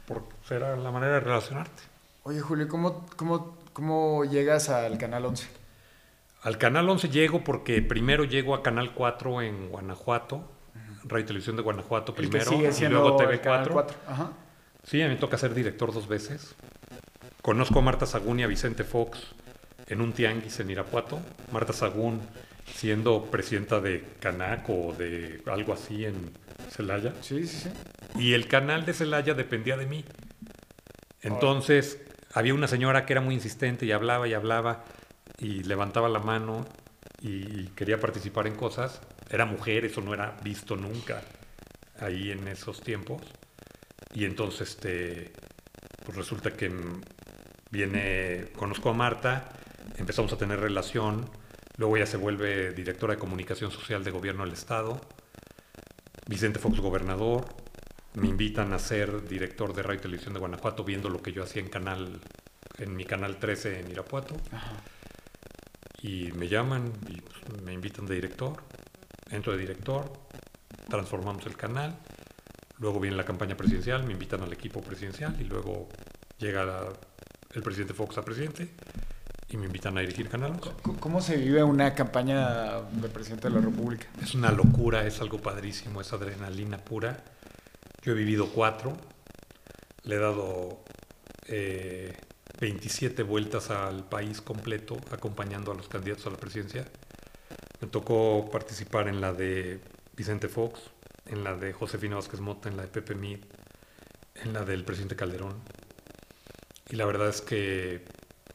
Porque 0.07 0.35
será 0.49 0.75
la 0.75 0.91
manera 0.91 1.15
de 1.15 1.21
relacionarte. 1.21 1.83
Oye, 2.23 2.41
Julio, 2.41 2.67
¿cómo, 2.67 3.05
cómo, 3.17 3.59
¿cómo 3.75 4.25
llegas 4.25 4.71
al 4.71 4.97
Canal 4.97 5.27
11? 5.27 5.49
Al 6.45 6.57
Canal 6.57 6.89
11 6.89 7.11
llego 7.11 7.45
porque 7.45 7.83
primero 7.83 8.25
llego 8.25 8.55
a 8.55 8.63
Canal 8.63 8.95
4 8.95 9.43
en 9.43 9.69
Guanajuato, 9.69 10.51
Radio 11.05 11.25
y 11.25 11.27
Televisión 11.27 11.57
de 11.57 11.63
Guanajuato 11.63 12.13
El 12.13 12.29
primero, 12.29 12.51
sigue 12.51 12.71
y 12.87 12.89
luego 12.89 13.21
el 13.21 13.41
Canal 13.41 13.67
TV4. 13.67 13.73
4. 13.73 13.97
Ajá. 14.09 14.33
Sí, 14.83 15.03
a 15.03 15.09
mí 15.09 15.15
me 15.15 15.21
toca 15.21 15.37
ser 15.37 15.53
director 15.53 15.93
dos 15.93 16.09
veces. 16.09 16.55
Conozco 17.43 17.81
a 17.81 17.83
Marta 17.83 18.07
Sagún 18.07 18.41
y 18.41 18.45
a 18.45 18.47
Vicente 18.47 18.85
Fox 18.85 19.35
en 19.89 20.01
un 20.01 20.13
tianguis 20.13 20.61
en 20.61 20.71
Irapuato. 20.71 21.21
Marta 21.53 21.73
Sagún 21.73 22.21
siendo 22.75 23.25
presidenta 23.25 23.81
de 23.81 24.05
Canac 24.21 24.69
o 24.69 24.93
de 24.93 25.43
algo 25.47 25.73
así 25.73 26.05
en 26.05 26.31
Celaya. 26.71 27.15
Sí, 27.23 27.47
sí, 27.47 27.69
sí. 27.69 27.71
Y 28.19 28.35
el 28.35 28.47
canal 28.47 28.85
de 28.85 28.93
Celaya 28.93 29.35
dependía 29.35 29.77
de 29.77 29.87
mí. 29.87 30.05
Entonces, 31.23 32.01
había 32.33 32.55
una 32.55 32.69
señora 32.69 33.07
que 33.07 33.15
era 33.15 33.21
muy 33.21 33.35
insistente 33.35 33.87
y 33.87 33.93
hablaba 33.93 34.29
y 34.29 34.35
hablaba 34.35 34.85
y 35.39 35.63
levantaba 35.65 36.09
la 36.09 36.21
mano 36.21 36.67
y 37.21 37.69
quería 37.69 37.99
participar 37.99 38.47
en 38.47 38.55
cosas. 38.55 39.01
Era 39.31 39.45
mujer, 39.45 39.85
eso 39.85 40.01
no 40.01 40.15
era 40.15 40.37
visto 40.43 40.77
nunca 40.77 41.23
ahí 42.01 42.31
en 42.31 42.47
esos 42.49 42.81
tiempos. 42.81 43.23
Y 44.15 44.25
entonces, 44.25 44.71
este, 44.71 45.33
pues 46.05 46.17
resulta 46.17 46.53
que 46.53 46.71
viene, 47.71 48.47
conozco 48.57 48.91
a 48.91 48.95
Marta, 48.95 49.53
empezamos 49.97 50.33
a 50.33 50.37
tener 50.39 50.61
relación, 50.61 51.29
luego 51.77 51.97
ella 51.97 52.07
se 52.07 52.17
vuelve 52.17 52.73
directora 52.73 53.15
de 53.15 53.21
comunicación 53.21 53.71
social 53.71 54.05
de 54.05 54.11
gobierno 54.11 54.45
del 54.45 54.53
Estado, 54.53 55.01
Vicente 56.27 56.59
Fox 56.59 56.81
gobernador, 56.81 57.47
me 58.15 58.27
invitan 58.29 58.73
a 58.73 58.79
ser 58.79 59.27
director 59.29 59.73
de 59.75 59.83
radio 59.83 59.99
y 59.99 60.03
televisión 60.03 60.35
de 60.35 60.41
Guanajuato 60.41 60.85
viendo 60.85 61.09
lo 61.09 61.23
que 61.23 61.33
yo 61.33 61.43
hacía 61.43 61.63
en 61.63 61.69
canal 61.69 62.21
en 62.79 62.95
mi 62.97 63.05
canal 63.05 63.39
13 63.39 63.81
en 63.81 63.91
Irapuato. 63.91 64.37
Y 66.01 66.31
me 66.33 66.47
llaman 66.49 66.93
y 67.09 67.21
pues, 67.21 67.63
me 67.63 67.73
invitan 67.73 68.07
de 68.07 68.15
director. 68.15 68.63
Entro 69.31 69.53
de 69.53 69.59
director 69.59 70.13
transformamos 70.89 71.45
el 71.47 71.57
canal. 71.57 71.99
Luego 72.79 73.01
viene 73.01 73.17
la 73.17 73.25
campaña 73.25 73.57
presidencial 73.57 74.05
me 74.05 74.13
invitan 74.13 74.43
al 74.43 74.53
equipo 74.53 74.81
presidencial 74.81 75.37
y 75.41 75.45
luego 75.45 75.89
llega 76.39 76.65
la- 76.65 76.93
el 77.53 77.63
presidente 77.63 77.95
Fox 77.95 78.17
a 78.19 78.23
presidente 78.23 78.71
y 79.51 79.57
me 79.57 79.67
invitan 79.67 79.97
a 79.97 80.01
dirigir 80.03 80.29
Canal 80.29 80.53
11. 80.53 80.71
C- 80.71 80.93
¿Cómo 81.01 81.21
se 81.23 81.37
vive 81.37 81.63
una 81.63 81.95
campaña 81.95 82.81
de 82.83 83.09
presidente 83.09 83.49
de 83.49 83.55
la 83.55 83.61
República? 83.61 84.07
Es 84.23 84.35
una 84.35 84.51
locura, 84.53 85.07
es 85.07 85.21
algo 85.21 85.39
padrísimo, 85.41 86.01
es 86.01 86.13
adrenalina 86.13 86.79
pura. 86.79 87.25
Yo 88.03 88.13
he 88.13 88.15
vivido 88.15 88.49
cuatro, 88.51 88.97
le 90.05 90.17
he 90.17 90.19
dado 90.19 90.85
eh, 91.47 92.15
27 92.61 93.23
vueltas 93.23 93.71
al 93.71 94.05
país 94.09 94.41
completo 94.43 94.97
acompañando 95.11 95.73
a 95.73 95.75
los 95.75 95.89
candidatos 95.89 96.27
a 96.27 96.31
la 96.31 96.37
presidencia. 96.37 96.85
Me 97.81 97.89
tocó 97.89 98.49
participar 98.51 99.09
en 99.09 99.21
la 99.21 99.33
de 99.33 99.81
Vicente 100.17 100.49
Fox, 100.49 100.81
en 101.27 101.43
la 101.45 101.55
de 101.55 101.73
Josefina 101.73 102.17
Vázquez 102.17 102.41
Mota, 102.41 102.69
en 102.69 102.77
la 102.77 102.83
de 102.83 102.89
Pepe 102.89 103.15
Mid, 103.15 103.39
en 104.43 104.53
la 104.53 104.65
del 104.65 104.85
presidente 104.85 105.17
Calderón. 105.17 105.55
Y 106.91 106.97
la 106.97 107.05
verdad 107.07 107.29
es 107.29 107.41
que 107.41 108.05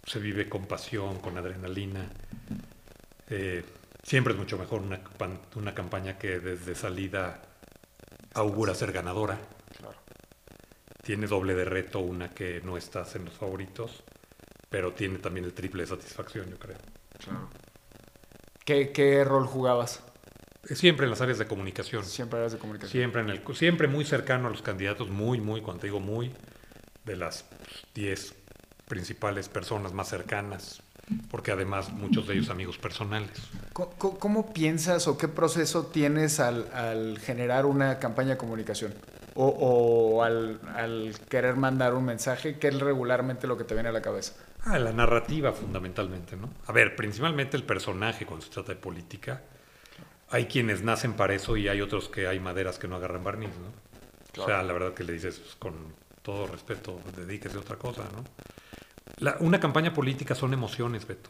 se 0.05 0.19
vive 0.19 0.49
con 0.49 0.65
pasión, 0.65 1.19
con 1.19 1.37
adrenalina. 1.37 2.09
Eh, 3.29 3.63
siempre 4.03 4.33
es 4.33 4.39
mucho 4.39 4.57
mejor 4.57 4.81
una, 4.81 4.99
una 5.55 5.73
campaña 5.73 6.17
que 6.17 6.39
desde 6.39 6.75
salida 6.75 7.41
augura 8.33 8.75
ser 8.75 8.91
ganadora. 8.91 9.39
Claro. 9.77 9.97
Tiene 11.01 11.27
doble 11.27 11.53
de 11.53 11.65
reto 11.65 11.99
una 11.99 12.29
que 12.29 12.61
no 12.61 12.77
estás 12.77 13.15
en 13.15 13.25
los 13.25 13.33
favoritos, 13.33 14.03
pero 14.69 14.93
tiene 14.93 15.19
también 15.19 15.45
el 15.45 15.53
triple 15.53 15.83
de 15.83 15.87
satisfacción, 15.87 16.49
yo 16.49 16.57
creo. 16.57 16.77
Claro. 17.19 17.49
¿Qué, 18.65 18.91
qué 18.91 19.23
rol 19.23 19.45
jugabas? 19.45 20.01
Siempre 20.63 21.05
en 21.05 21.09
las 21.09 21.19
áreas 21.19 21.37
de 21.37 21.45
comunicación. 21.45 22.05
Siempre 22.05 22.39
eras 22.39 22.53
de 22.53 22.57
comunicación. 22.57 22.91
Siempre, 22.91 23.21
en 23.21 23.29
el, 23.29 23.41
siempre 23.55 23.87
muy 23.89 24.05
cercano 24.05 24.47
a 24.47 24.51
los 24.51 24.61
candidatos, 24.61 25.09
muy, 25.09 25.41
muy, 25.41 25.61
cuando 25.61 25.81
te 25.81 25.87
digo 25.87 25.99
muy, 25.99 26.31
de 27.03 27.17
las 27.17 27.45
10 27.93 28.42
principales 28.93 29.49
personas 29.49 29.91
más 29.91 30.08
cercanas, 30.08 30.84
porque 31.32 31.51
además 31.51 31.91
muchos 31.91 32.27
de 32.27 32.36
ellos 32.36 32.51
amigos 32.51 32.77
personales. 32.77 33.32
Co- 33.73 33.89
¿Cómo, 33.97 34.53
piensas 34.53 35.08
o 35.08 35.17
qué 35.17 35.27
proceso 35.27 35.88
tienes 35.88 36.39
al, 36.39 36.71
al 36.73 37.17
generar 37.17 37.65
una 37.65 37.97
campaña 37.97 38.32
de 38.32 38.38
comunicación? 38.38 38.93
O, 39.34 39.47
o 39.47 40.21
al, 40.21 40.60
al 40.75 41.15
querer 41.27 41.56
mandar 41.56 41.95
un 41.95 42.06
mensaje, 42.06 42.60
¿qué 42.60 42.67
es 42.67 42.79
regularmente 42.79 43.47
lo 43.47 43.58
que 43.58 43.63
te 43.63 43.73
viene 43.73 43.89
a 43.89 43.91
la 43.91 44.03
cabeza? 44.03 44.34
Ah, 44.63 44.77
la 44.77 44.93
narrativa 44.93 45.53
fundamentalmente, 45.53 46.36
¿no? 46.36 46.51
A 46.67 46.71
ver, 46.71 46.95
principalmente 46.95 47.58
el 47.58 47.63
personaje 47.63 48.27
cuando 48.27 48.45
se 48.45 48.51
trata 48.51 48.73
de 48.73 48.79
política. 48.79 49.41
Hay 50.29 50.45
quienes 50.45 50.84
nacen 50.84 51.13
para 51.13 51.34
eso 51.34 51.58
y 51.58 51.67
hay 51.67 51.82
otros 51.82 52.10
que 52.10 52.27
hay 52.27 52.39
maderas 52.39 52.77
que 52.77 52.88
no 52.88 52.97
agarran 52.97 53.23
barniz, 53.23 53.49
¿no? 53.58 54.41
O 54.43 54.45
sea, 54.45 54.62
la 54.62 54.71
verdad 54.73 54.93
que 54.93 55.03
le 55.03 55.13
dices 55.13 55.39
pues, 55.39 55.56
con 55.56 55.73
todo 56.21 56.45
respeto, 56.45 56.99
dedíquese 57.17 57.58
a 57.58 57.62
otra 57.62 57.75
cosa, 57.77 58.03
¿no? 58.15 58.23
Una 59.39 59.59
campaña 59.59 59.93
política 59.93 60.35
son 60.35 60.53
emociones, 60.53 61.07
Beto. 61.07 61.29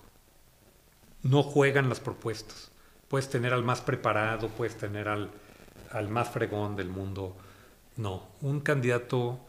No 1.21 1.43
juegan 1.43 1.89
las 1.89 1.99
propuestas. 1.99 2.71
Puedes 3.07 3.29
tener 3.29 3.53
al 3.53 3.63
más 3.63 3.81
preparado, 3.81 4.49
puedes 4.49 4.77
tener 4.77 5.07
al, 5.07 5.31
al 5.91 6.09
más 6.09 6.29
fregón 6.29 6.75
del 6.75 6.89
mundo. 6.89 7.35
No, 7.95 8.27
un 8.41 8.61
candidato 8.61 9.39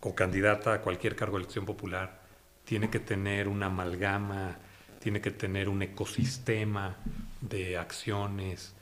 o 0.00 0.14
candidata 0.14 0.74
a 0.74 0.80
cualquier 0.80 1.14
cargo 1.14 1.36
de 1.36 1.44
elección 1.44 1.66
popular 1.66 2.20
tiene 2.64 2.90
que 2.90 3.00
tener 3.00 3.48
una 3.48 3.66
amalgama, 3.66 4.58
tiene 5.00 5.20
que 5.20 5.30
tener 5.30 5.68
un 5.68 5.82
ecosistema 5.82 6.96
de 7.40 7.78
acciones, 7.78 8.74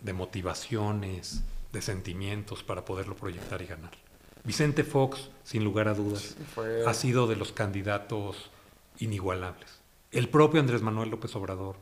de 0.00 0.12
motivaciones, 0.12 1.42
de 1.72 1.82
sentimientos 1.82 2.62
para 2.62 2.84
poderlo 2.84 3.14
proyectar 3.14 3.60
y 3.62 3.66
ganar. 3.66 3.92
Vicente 4.46 4.84
Fox, 4.84 5.28
sin 5.44 5.64
lugar 5.64 5.88
a 5.88 5.94
dudas, 5.94 6.36
ha 6.86 6.94
sido 6.94 7.26
de 7.26 7.36
los 7.36 7.52
candidatos 7.52 8.50
inigualables. 8.98 9.80
El 10.12 10.28
propio 10.28 10.60
Andrés 10.60 10.82
Manuel 10.82 11.10
López 11.10 11.34
Obrador, 11.36 11.76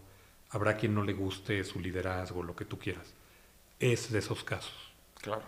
habrá 0.51 0.77
quien 0.77 0.95
no 0.95 1.03
le 1.05 1.13
guste 1.13 1.63
su 1.65 1.79
liderazgo, 1.81 2.43
lo 2.43 2.57
que 2.57 2.65
tú 2.65 2.79
quieras, 2.79 3.13
es 3.79 4.11
de 4.11 4.19
esos 4.21 4.45
casos. 4.45 4.73
Claro. 5.21 5.43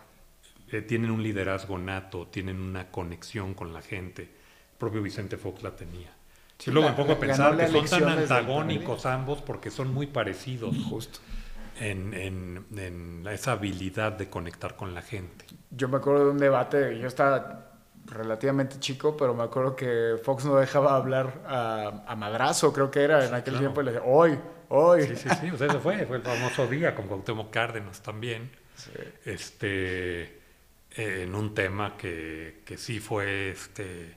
Eh, 0.71 0.83
tienen 0.83 1.11
un 1.11 1.23
liderazgo 1.23 1.79
nato, 1.79 2.27
tienen 2.27 2.61
una 2.61 2.91
conexión 2.91 3.55
con 3.55 3.73
la 3.73 3.81
gente. 3.83 4.23
El 4.25 4.79
propio 4.79 5.01
Vicente 5.01 5.37
Fox 5.39 5.63
la 5.63 5.75
tenía. 5.75 6.13
Sí, 6.59 6.71
y 6.71 6.73
luego 6.75 6.89
me 6.91 6.95
pongo 6.97 7.13
a 7.13 7.19
pensar 7.19 7.57
que 7.57 7.69
son 7.69 7.87
tan 7.87 8.09
antagónicos 8.09 9.07
ambos 9.07 9.41
porque 9.43 9.71
son 9.71 9.93
muy 9.95 10.07
parecidos 10.07 10.75
Justo. 10.89 11.21
en, 11.81 12.13
en- 12.15 12.67
en 12.77 13.27
esa 13.29 13.53
habilidad 13.53 14.13
de 14.13 14.29
conectar 14.29 14.77
con 14.77 14.93
la 14.95 15.03
gente. 15.03 15.46
Yo 15.77 15.89
me 15.89 15.99
acuerdo 15.99 16.25
de 16.25 16.31
un 16.31 16.39
debate, 16.39 16.99
yo 16.99 17.07
estaba 17.07 17.71
relativamente 18.07 18.79
chico, 18.79 19.17
pero 19.17 19.35
me 19.35 19.43
acuerdo 19.43 19.77
que 19.77 20.17
Fox 20.23 20.45
no 20.45 20.57
dejaba 20.57 20.97
hablar 20.97 21.43
a, 21.47 22.05
a 22.07 22.17
Madrazo, 22.17 22.73
creo 22.73 22.91
que 22.91 23.03
era 23.03 23.27
en 23.27 23.35
aquel 23.35 23.55
claro. 23.55 23.59
tiempo, 23.59 23.81
y 23.83 23.85
le 23.85 23.93
decía, 23.93 24.07
hoy, 24.09 24.39
hoy. 24.69 25.03
Sí, 25.03 25.17
sí, 25.17 25.29
sí, 25.41 25.51
o 25.51 25.59
sea, 25.59 25.67
eso 25.67 25.81
fue, 25.81 26.07
fue 26.07 26.17
el 26.17 26.23
famoso 26.23 26.67
día 26.67 26.95
con 26.95 27.07
Cuauhtémoc 27.09 27.51
Cárdenas 27.51 28.03
también. 28.03 28.51
Sí. 28.77 28.91
este, 29.25 30.23
eh, 30.97 31.23
en 31.25 31.35
un 31.35 31.55
tema 31.55 31.97
que, 31.97 32.63
que 32.65 32.77
sí 32.77 33.01
fue 33.01 33.51
este, 33.51 34.17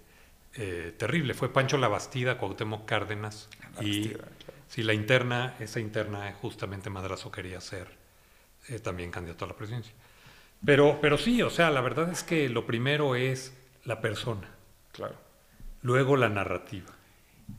eh, 0.56 0.94
terrible. 0.98 1.34
Fue 1.34 1.52
Pancho 1.52 1.78
Labastida, 1.78 2.38
Cuauhtémoc 2.38 2.86
Cárdenas. 2.86 3.50
y 3.82 4.10
claro. 4.10 4.32
si 4.68 4.84
la 4.84 4.94
interna, 4.94 5.56
esa 5.60 5.80
interna, 5.80 6.34
justamente 6.34 6.90
Madrazo 6.90 7.32
quería 7.32 7.62
ser 7.62 7.88
eh, 8.68 8.80
también 8.80 9.12
candidato 9.12 9.46
a 9.46 9.50
la 9.50 9.56
presidencia. 9.56 9.94
Pero, 10.66 11.00
pero 11.02 11.18
sí, 11.18 11.42
o 11.42 11.50
sea, 11.50 11.70
la 11.72 11.82
verdad 11.82 12.10
es 12.12 12.24
que 12.24 12.50
lo 12.50 12.66
primero 12.66 13.16
es 13.16 13.54
la 13.86 14.02
persona, 14.02 14.50
Claro. 14.92 15.16
luego 15.82 16.16
la 16.18 16.30
narrativa. 16.30 16.88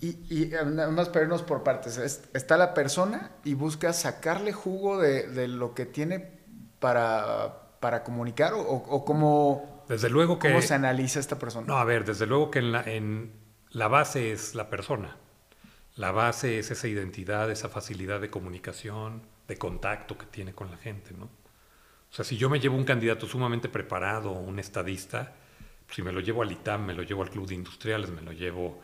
Y, 0.01 0.09
y 0.31 0.47
nada 0.51 0.91
más 0.91 1.09
para 1.09 1.25
irnos 1.25 1.43
por 1.43 1.63
partes. 1.63 1.97
Es- 1.99 2.29
está 2.33 2.57
la 2.57 2.75
persona 2.75 3.33
y 3.45 3.55
busca 3.55 3.93
sacarle 3.93 4.53
jugo 4.53 4.99
de, 5.01 5.27
de 5.29 5.49
lo 5.49 5.75
que 5.75 5.85
tiene 5.87 6.39
para, 6.79 7.77
para 7.81 8.05
comunicar 8.05 8.55
o, 8.55 8.61
o 8.61 9.05
cómo, 9.05 9.85
Desde 9.89 10.09
luego 10.09 10.39
que... 10.39 10.49
cómo 10.49 10.63
se 10.63 10.75
analiza 10.75 11.19
esta 11.21 11.39
persona. 11.39 11.67
No, 11.67 11.77
a 11.79 11.85
ver, 11.85 12.05
desde 12.05 12.27
luego 12.27 12.51
que 12.51 12.61
en 12.61 12.73
la, 12.73 12.83
en 12.85 13.33
la 13.71 13.89
base 13.89 14.33
es 14.33 14.55
la 14.55 14.71
persona. 14.71 15.17
La 15.97 16.13
base 16.13 16.59
es 16.59 16.71
esa 16.71 16.89
identidad, 16.89 17.51
esa 17.51 17.69
facilidad 17.69 18.21
de 18.21 18.31
comunicación, 18.31 19.23
de 19.49 19.59
contacto 19.59 20.17
que 20.17 20.27
tiene 20.27 20.55
con 20.55 20.71
la 20.71 20.77
gente, 20.79 21.13
¿no? 21.19 21.29
O 22.11 22.15
sea, 22.15 22.25
si 22.25 22.37
yo 22.37 22.51
me 22.51 22.59
llevo 22.61 22.77
un 22.77 22.85
candidato 22.85 23.27
sumamente 23.27 23.69
preparado, 23.69 24.33
un 24.33 24.59
estadista, 24.59 25.33
pues, 25.87 25.97
si 25.97 26.03
me 26.03 26.13
lo 26.13 26.21
llevo 26.21 26.43
al 26.43 26.51
ITAM, 26.51 26.87
me 26.87 26.95
lo 26.95 27.03
llevo 27.03 27.23
al 27.23 27.31
Club 27.31 27.47
de 27.47 27.55
Industriales, 27.55 28.11
me 28.11 28.23
lo 28.23 28.33
llevo 28.33 28.81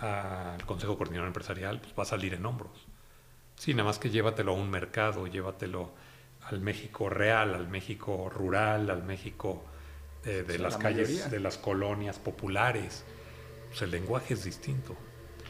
al 0.00 0.64
Consejo 0.64 0.96
Coordinador 0.96 1.26
Empresarial, 1.28 1.80
pues 1.80 1.92
va 1.98 2.02
a 2.02 2.06
salir 2.06 2.34
en 2.34 2.46
hombros. 2.46 2.86
Sí, 3.56 3.74
nada 3.74 3.84
más 3.84 3.98
que 3.98 4.10
llévatelo 4.10 4.52
a 4.52 4.54
un 4.54 4.70
mercado, 4.70 5.26
llévatelo 5.26 5.92
al 6.42 6.60
México 6.60 7.08
real, 7.08 7.54
al 7.54 7.68
México 7.68 8.30
rural, 8.30 8.90
al 8.90 9.02
México 9.02 9.64
eh, 10.24 10.44
de 10.46 10.54
Sí, 10.54 10.58
las 10.58 10.74
la 10.74 10.78
calles, 10.78 11.08
mayoría. 11.10 11.28
de 11.28 11.40
las 11.40 11.58
colonias 11.58 12.18
populares. 12.18 13.04
Pues 13.68 13.82
el 13.82 13.90
lenguaje 13.90 14.34
es 14.34 14.44
distinto. 14.44 14.94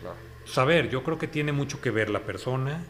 Claro. 0.01 0.16
Saber, 0.47 0.89
yo 0.89 1.05
creo 1.05 1.18
que 1.18 1.29
tiene 1.29 1.53
mucho 1.53 1.81
que 1.83 1.91
ver 1.91 2.09
la 2.09 2.20
persona 2.24 2.85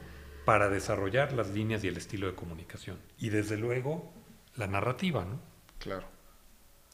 para 0.45 0.69
desarrollar 0.69 1.33
las 1.33 1.49
líneas 1.51 1.83
y 1.83 1.89
el 1.89 1.97
estilo 1.97 2.29
de 2.29 2.35
comunicación. 2.35 2.99
Y 3.19 3.31
desde 3.31 3.57
luego, 3.57 4.13
la 4.59 4.67
narrativa, 4.67 5.25
¿no? 5.25 5.41
Claro. 5.79 6.07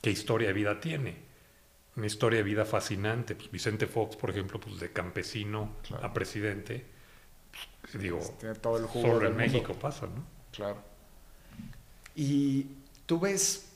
¿Qué 0.00 0.10
historia 0.10 0.48
de 0.48 0.54
vida 0.54 0.78
tiene? 0.80 1.16
Una 1.96 2.06
historia 2.06 2.38
de 2.38 2.42
vida 2.44 2.64
fascinante. 2.64 3.34
Pues 3.34 3.50
Vicente 3.50 3.86
Fox, 3.86 4.16
por 4.16 4.30
ejemplo, 4.30 4.60
pues 4.60 4.78
de 4.80 4.92
campesino 4.92 5.76
Claro. 5.86 6.04
a 6.06 6.12
presidente, 6.12 6.86
pues, 7.80 7.98
digo, 8.02 8.20
Tiene 8.38 8.54
todo 8.56 8.78
el 8.78 8.84
jugo 8.86 9.06
solo 9.06 9.18
del 9.20 9.28
en 9.28 9.32
mundo. 9.38 9.52
México 9.52 9.74
pasa, 9.74 10.06
¿no? 10.06 10.24
Claro. 10.52 10.78
Y 12.14 12.66
tú 13.06 13.18
ves 13.18 13.70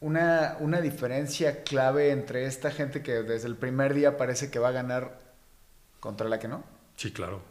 una, 0.00 0.56
una 0.60 0.80
diferencia 0.80 1.62
clave 1.62 2.10
entre 2.10 2.46
esta 2.46 2.70
gente 2.70 3.02
que 3.02 3.22
desde 3.22 3.46
el 3.48 3.56
primer 3.56 3.94
día 3.94 4.16
parece 4.16 4.50
que 4.50 4.58
va 4.58 4.68
a 4.68 4.72
ganar 4.72 5.20
contra 6.00 6.28
la 6.28 6.38
que 6.38 6.48
no. 6.48 6.64
Sí, 6.96 7.12
claro. 7.12 7.42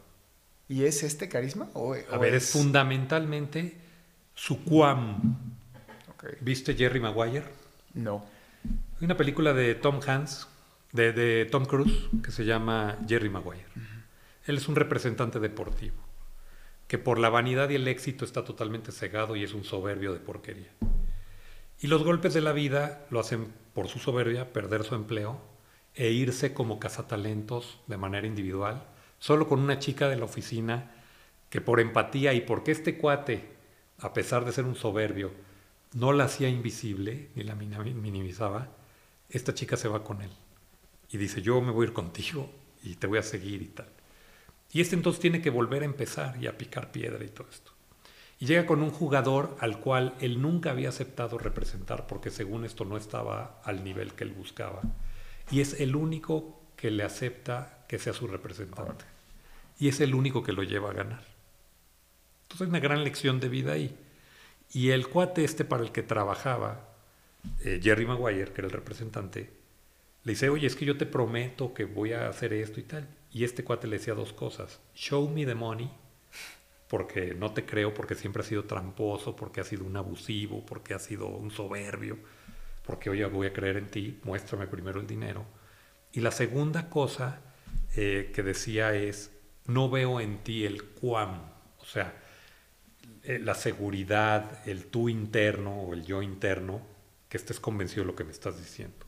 ¿Y 0.68 0.84
es 0.84 1.02
este 1.02 1.28
carisma? 1.28 1.68
¿O, 1.74 1.94
A 1.94 2.16
o 2.16 2.18
ver, 2.18 2.34
es 2.34 2.50
fundamentalmente 2.50 3.78
su 4.34 4.64
cuam. 4.64 5.36
Ok. 6.10 6.24
¿Viste 6.40 6.74
Jerry 6.74 7.00
Maguire? 7.00 7.44
No. 7.94 8.24
Hay 8.64 9.04
una 9.04 9.16
película 9.16 9.52
de 9.52 9.74
Tom 9.74 10.00
Hanks, 10.06 10.48
de, 10.92 11.12
de 11.12 11.46
Tom 11.46 11.64
Cruise, 11.64 12.08
que 12.22 12.30
se 12.30 12.44
llama 12.44 12.98
Jerry 13.08 13.28
Maguire. 13.28 13.66
Él 14.46 14.56
es 14.56 14.68
un 14.68 14.76
representante 14.76 15.40
deportivo, 15.40 15.96
que 16.88 16.98
por 16.98 17.18
la 17.18 17.28
vanidad 17.28 17.70
y 17.70 17.76
el 17.76 17.88
éxito 17.88 18.24
está 18.24 18.44
totalmente 18.44 18.92
cegado 18.92 19.36
y 19.36 19.44
es 19.44 19.54
un 19.54 19.64
soberbio 19.64 20.12
de 20.12 20.20
porquería. 20.20 20.70
Y 21.80 21.88
los 21.88 22.04
golpes 22.04 22.34
de 22.34 22.40
la 22.40 22.52
vida 22.52 23.06
lo 23.10 23.18
hacen 23.18 23.52
por 23.74 23.88
su 23.88 23.98
soberbia 23.98 24.52
perder 24.52 24.84
su 24.84 24.94
empleo 24.94 25.40
e 25.94 26.10
irse 26.10 26.54
como 26.54 26.78
cazatalentos 26.78 27.80
de 27.86 27.96
manera 27.96 28.26
individual, 28.26 28.84
solo 29.18 29.48
con 29.48 29.60
una 29.60 29.78
chica 29.78 30.08
de 30.08 30.16
la 30.16 30.24
oficina 30.24 30.90
que 31.50 31.60
por 31.60 31.80
empatía 31.80 32.32
y 32.34 32.40
porque 32.40 32.70
este 32.70 32.96
cuate, 32.96 33.51
a 34.02 34.12
pesar 34.12 34.44
de 34.44 34.52
ser 34.52 34.64
un 34.64 34.74
soberbio, 34.74 35.32
no 35.94 36.12
la 36.12 36.24
hacía 36.24 36.48
invisible 36.48 37.28
ni 37.34 37.44
la 37.44 37.54
minimizaba, 37.54 38.68
esta 39.30 39.54
chica 39.54 39.76
se 39.76 39.88
va 39.88 40.04
con 40.04 40.22
él 40.22 40.30
y 41.10 41.18
dice, 41.18 41.42
yo 41.42 41.60
me 41.60 41.72
voy 41.72 41.86
a 41.86 41.88
ir 41.88 41.94
contigo 41.94 42.50
y 42.82 42.94
te 42.96 43.06
voy 43.06 43.18
a 43.18 43.22
seguir 43.22 43.62
y 43.62 43.68
tal. 43.68 43.88
Y 44.72 44.80
este 44.80 44.96
entonces 44.96 45.20
tiene 45.20 45.42
que 45.42 45.50
volver 45.50 45.82
a 45.82 45.86
empezar 45.86 46.42
y 46.42 46.46
a 46.46 46.56
picar 46.56 46.90
piedra 46.90 47.22
y 47.22 47.28
todo 47.28 47.46
esto. 47.50 47.72
Y 48.40 48.46
llega 48.46 48.66
con 48.66 48.82
un 48.82 48.90
jugador 48.90 49.56
al 49.60 49.78
cual 49.78 50.14
él 50.20 50.40
nunca 50.40 50.70
había 50.70 50.88
aceptado 50.88 51.38
representar 51.38 52.06
porque 52.06 52.30
según 52.30 52.64
esto 52.64 52.84
no 52.84 52.96
estaba 52.96 53.60
al 53.64 53.84
nivel 53.84 54.14
que 54.14 54.24
él 54.24 54.32
buscaba. 54.32 54.80
Y 55.50 55.60
es 55.60 55.78
el 55.80 55.94
único 55.94 56.60
que 56.76 56.90
le 56.90 57.04
acepta 57.04 57.84
que 57.86 57.98
sea 57.98 58.14
su 58.14 58.26
representante. 58.26 59.04
Y 59.78 59.88
es 59.88 60.00
el 60.00 60.14
único 60.14 60.42
que 60.42 60.52
lo 60.52 60.62
lleva 60.62 60.90
a 60.90 60.94
ganar. 60.94 61.31
Entonces 62.52 62.66
hay 62.66 62.68
una 62.68 62.80
gran 62.80 63.02
lección 63.02 63.40
de 63.40 63.48
vida 63.48 63.72
ahí. 63.72 63.96
Y 64.74 64.90
el 64.90 65.08
cuate 65.08 65.42
este 65.42 65.64
para 65.64 65.82
el 65.82 65.90
que 65.90 66.02
trabajaba, 66.02 66.86
eh, 67.64 67.80
Jerry 67.82 68.04
Maguire, 68.04 68.52
que 68.52 68.60
era 68.60 68.66
el 68.66 68.72
representante, 68.72 69.50
le 70.24 70.32
dice, 70.32 70.50
oye, 70.50 70.66
es 70.66 70.76
que 70.76 70.84
yo 70.84 70.98
te 70.98 71.06
prometo 71.06 71.72
que 71.72 71.84
voy 71.84 72.12
a 72.12 72.28
hacer 72.28 72.52
esto 72.52 72.78
y 72.78 72.82
tal. 72.82 73.08
Y 73.32 73.44
este 73.44 73.64
cuate 73.64 73.86
le 73.86 73.96
decía 73.96 74.14
dos 74.14 74.34
cosas. 74.34 74.80
Show 74.94 75.30
me 75.30 75.46
the 75.46 75.54
money, 75.54 75.90
porque 76.88 77.34
no 77.34 77.52
te 77.52 77.64
creo, 77.64 77.94
porque 77.94 78.14
siempre 78.14 78.42
has 78.42 78.48
sido 78.48 78.64
tramposo, 78.64 79.34
porque 79.34 79.62
has 79.62 79.68
sido 79.68 79.84
un 79.84 79.96
abusivo, 79.96 80.64
porque 80.66 80.92
has 80.92 81.02
sido 81.02 81.28
un 81.28 81.50
soberbio, 81.50 82.18
porque 82.84 83.08
oye, 83.08 83.24
voy 83.24 83.46
a 83.46 83.52
creer 83.54 83.78
en 83.78 83.86
ti, 83.86 84.20
muéstrame 84.24 84.66
primero 84.66 85.00
el 85.00 85.06
dinero. 85.06 85.46
Y 86.12 86.20
la 86.20 86.30
segunda 86.30 86.90
cosa 86.90 87.40
eh, 87.96 88.30
que 88.34 88.42
decía 88.42 88.94
es, 88.94 89.32
no 89.64 89.88
veo 89.88 90.20
en 90.20 90.38
ti 90.44 90.66
el 90.66 90.84
cuam, 90.84 91.40
o 91.78 91.84
sea, 91.86 92.21
eh, 93.24 93.38
la 93.38 93.54
seguridad, 93.54 94.66
el 94.66 94.86
tú 94.86 95.08
interno 95.08 95.82
o 95.82 95.94
el 95.94 96.04
yo 96.04 96.22
interno, 96.22 96.80
que 97.28 97.36
estés 97.36 97.60
convencido 97.60 98.02
de 98.02 98.08
lo 98.08 98.16
que 98.16 98.24
me 98.24 98.32
estás 98.32 98.58
diciendo. 98.58 99.06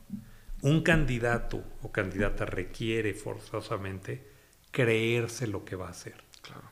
Un 0.61 0.81
candidato 0.81 1.63
o 1.83 1.91
candidata 1.91 2.45
requiere 2.45 3.13
forzosamente 3.13 4.25
creerse 4.71 5.47
lo 5.47 5.65
que 5.65 5.75
va 5.75 5.87
a 5.87 5.91
hacer. 5.91 6.15
Claro. 6.41 6.69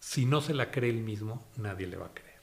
Si 0.00 0.24
no 0.24 0.40
se 0.40 0.54
la 0.54 0.70
cree 0.70 0.90
él 0.90 1.02
mismo, 1.02 1.46
nadie 1.56 1.86
le 1.86 1.96
va 1.96 2.06
a 2.06 2.14
creer. 2.14 2.40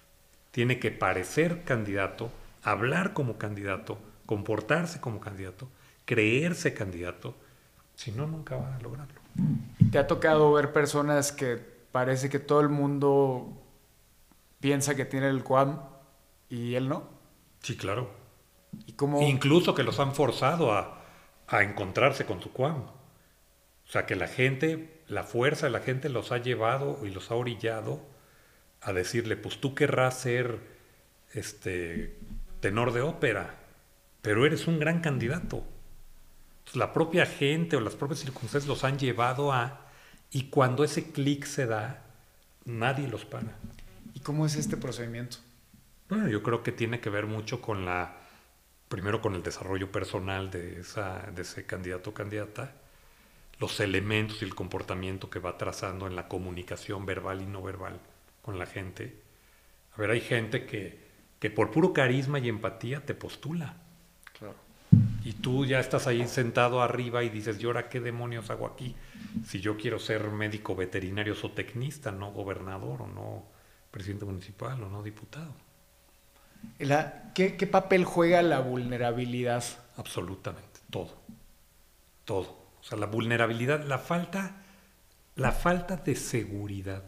Tiene 0.52 0.80
que 0.80 0.92
parecer 0.92 1.64
candidato, 1.64 2.32
hablar 2.62 3.14
como 3.14 3.38
candidato, 3.38 3.98
comportarse 4.26 5.02
como 5.02 5.20
candidato, 5.20 5.68
creerse 6.06 6.74
candidato, 6.74 7.36
si 7.96 8.12
no, 8.12 8.28
nunca 8.28 8.56
va 8.56 8.76
a 8.76 8.82
lograrlo. 8.82 9.20
¿Y 9.80 9.86
te 9.86 9.98
ha 9.98 10.08
tocado 10.08 10.54
ver 10.54 10.74
personas 10.74 11.32
que 11.32 11.58
parece 11.92 12.30
que 12.30 12.40
todo 12.40 12.62
el 12.62 12.70
mundo 12.70 13.63
piensa 14.64 14.96
que 14.96 15.04
tiene 15.04 15.28
el 15.28 15.44
QAM 15.44 15.82
y 16.50 16.76
él 16.76 16.88
no? 16.88 17.04
Sí, 17.62 17.76
claro. 17.76 18.10
¿Y 18.88 18.94
cómo... 18.94 19.22
Incluso 19.22 19.76
que 19.76 19.84
los 19.84 20.00
han 20.00 20.16
forzado 20.16 20.72
a, 20.72 21.04
a 21.48 21.64
encontrarse 21.64 22.26
con 22.26 22.42
su 22.42 22.54
cuam. 22.54 22.78
O 22.78 23.92
sea, 23.92 24.06
que 24.06 24.16
la 24.16 24.30
gente, 24.30 25.02
la 25.10 25.26
fuerza 25.26 25.66
de 25.66 25.74
la 25.74 25.82
gente 25.82 26.08
los 26.08 26.32
ha 26.32 26.38
llevado 26.38 27.06
y 27.06 27.10
los 27.10 27.30
ha 27.30 27.36
orillado 27.36 28.00
a 28.80 28.94
decirle, 28.94 29.36
pues 29.36 29.60
tú 29.60 29.76
querrás 29.76 30.18
ser 30.18 30.60
este 31.34 32.18
tenor 32.62 32.94
de 32.94 33.02
ópera, 33.02 33.56
pero 34.22 34.46
eres 34.46 34.66
un 34.66 34.80
gran 34.80 35.02
candidato. 35.02 35.66
La 36.74 36.94
propia 36.94 37.26
gente 37.26 37.76
o 37.76 37.82
las 37.82 37.96
propias 37.96 38.22
circunstancias 38.22 38.66
los 38.66 38.86
han 38.86 38.98
llevado 38.98 39.52
a, 39.52 39.88
y 40.32 40.44
cuando 40.44 40.86
ese 40.86 41.12
clic 41.12 41.44
se 41.44 41.66
da, 41.66 42.06
nadie 42.64 43.10
los 43.10 43.26
para. 43.26 43.58
¿Y 44.14 44.20
cómo 44.20 44.46
es 44.46 44.56
este 44.56 44.78
procedimiento? 44.78 45.38
Bueno, 46.10 46.28
yo 46.28 46.44
creo 46.44 46.64
que 46.64 46.72
tiene 46.72 47.00
que 47.00 47.10
ver 47.10 47.26
mucho 47.26 47.62
con 47.62 47.86
la 47.86 48.24
primero 48.94 49.22
con 49.22 49.34
el 49.34 49.42
desarrollo 49.42 49.92
personal 49.92 50.52
de, 50.52 50.80
esa, 50.80 51.32
de 51.34 51.42
ese 51.42 51.66
candidato 51.66 52.12
o 52.12 52.14
candidata, 52.14 52.76
los 53.58 53.80
elementos 53.80 54.44
y 54.44 54.46
el 54.46 54.54
comportamiento 54.54 55.32
que 55.32 55.40
va 55.40 55.58
trazando 55.58 56.06
en 56.06 56.16
la 56.16 56.28
comunicación 56.28 57.04
verbal 57.04 57.42
y 57.42 57.48
no 57.48 57.64
verbal 57.64 58.00
con 58.44 58.60
la 58.60 58.68
gente. 58.68 59.20
A 59.98 60.00
ver, 60.00 60.12
hay 60.12 60.22
gente 60.22 60.68
que, 60.68 61.00
que 61.40 61.50
por 61.50 61.72
puro 61.72 61.92
carisma 61.92 62.38
y 62.38 62.50
empatía 62.50 63.04
te 63.04 63.16
postula. 63.16 63.78
Claro. 64.38 64.58
Y 65.26 65.34
tú 65.34 65.66
ya 65.66 65.80
estás 65.80 66.06
ahí 66.06 66.28
sentado 66.28 66.80
arriba 66.80 67.24
y 67.24 67.30
dices, 67.30 67.60
¿y 67.60 67.66
ahora 67.66 67.90
qué 67.90 68.00
demonios 68.00 68.52
hago 68.52 68.68
aquí? 68.68 68.96
Si 69.44 69.60
yo 69.60 69.76
quiero 69.76 69.98
ser 69.98 70.30
médico 70.30 70.76
veterinario 70.76 71.36
o 71.42 71.50
tecnista, 71.50 72.12
no 72.12 72.32
gobernador 72.32 73.02
o 73.02 73.08
no 73.08 73.53
presidente 73.94 74.26
municipal 74.26 74.82
o 74.84 74.90
no 74.90 75.04
diputado. 75.04 75.54
¿qué, 77.36 77.68
papel 77.72 78.06
juega 78.06 78.42
la 78.42 78.60
vulnerabilidad? 78.60 79.64
Absolutamente, 79.98 80.80
todo. 80.90 81.12
Todo. 82.26 82.64
O 82.82 82.84
sea, 82.84 82.98
la 82.98 83.06
vulnerabilidad, 83.06 83.86
la 83.86 84.00
falta, 84.00 84.64
la 85.36 85.52
falta 85.52 85.98
de 85.98 86.16
seguridad 86.16 87.04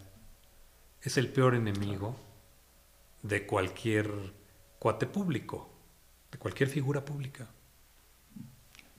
es 1.01 1.17
el 1.17 1.29
peor 1.29 1.55
enemigo 1.55 2.15
de 3.23 3.47
cualquier 3.47 4.11
cuate 4.77 5.07
público, 5.07 5.67
de 6.31 6.37
cualquier 6.37 6.69
figura 6.69 7.03
pública. 7.03 7.47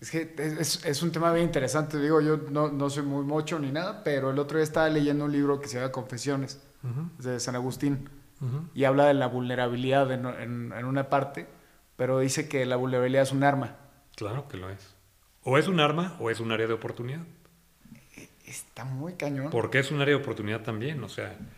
Es 0.01 0.11
que 0.11 0.35
es, 0.37 1.03
un 1.03 1.13
tema 1.13 1.33
bien 1.33 1.47
interesante. 1.47 1.99
Digo, 1.99 2.21
yo 2.21 2.37
no, 2.37 2.91
soy 2.91 3.05
muy 3.05 3.25
mocho 3.25 3.59
ni 3.59 3.71
nada, 3.71 4.03
pero 4.03 4.31
el 4.31 4.39
otro 4.39 4.59
día 4.59 4.65
estaba 4.65 4.89
leyendo 4.89 5.25
un 5.25 5.33
libro 5.33 5.61
que 5.61 5.69
se 5.69 5.79
llama 5.79 5.93
Confesiones, 5.93 6.61
de 7.19 7.41
San 7.41 7.55
Agustín 7.55 8.09
y 8.75 8.85
habla 8.85 9.07
de 9.07 9.15
la 9.15 9.27
vulnerabilidad 9.27 10.11
en, 10.13 10.73
una 10.73 11.09
parte, 11.09 11.49
pero 11.97 12.19
dice 12.19 12.49
que 12.49 12.67
la 12.67 12.77
vulnerabilidad 12.77 13.23
es 13.23 13.33
un 13.33 13.45
arma. 13.45 13.77
Claro 14.15 14.49
que 14.49 14.57
lo 14.57 14.71
es. 14.71 14.95
O 15.43 15.59
es 15.59 15.69
un 15.69 15.81
arma 15.81 16.17
o 16.21 16.31
es 16.31 16.41
un 16.41 16.53
área 16.53 16.67
de 16.67 16.73
oportunidad. 16.73 17.21
E, 18.17 18.29
está 18.47 18.85
muy 18.85 19.15
cañón. 19.15 19.51
Porque 19.51 19.79
es 19.79 19.91
un 19.91 20.01
área 20.01 20.17
de 20.17 20.23
oportunidad 20.23 20.63
también. 20.63 21.03
O 21.05 21.09
sea, 21.09 21.33
en 21.33 21.49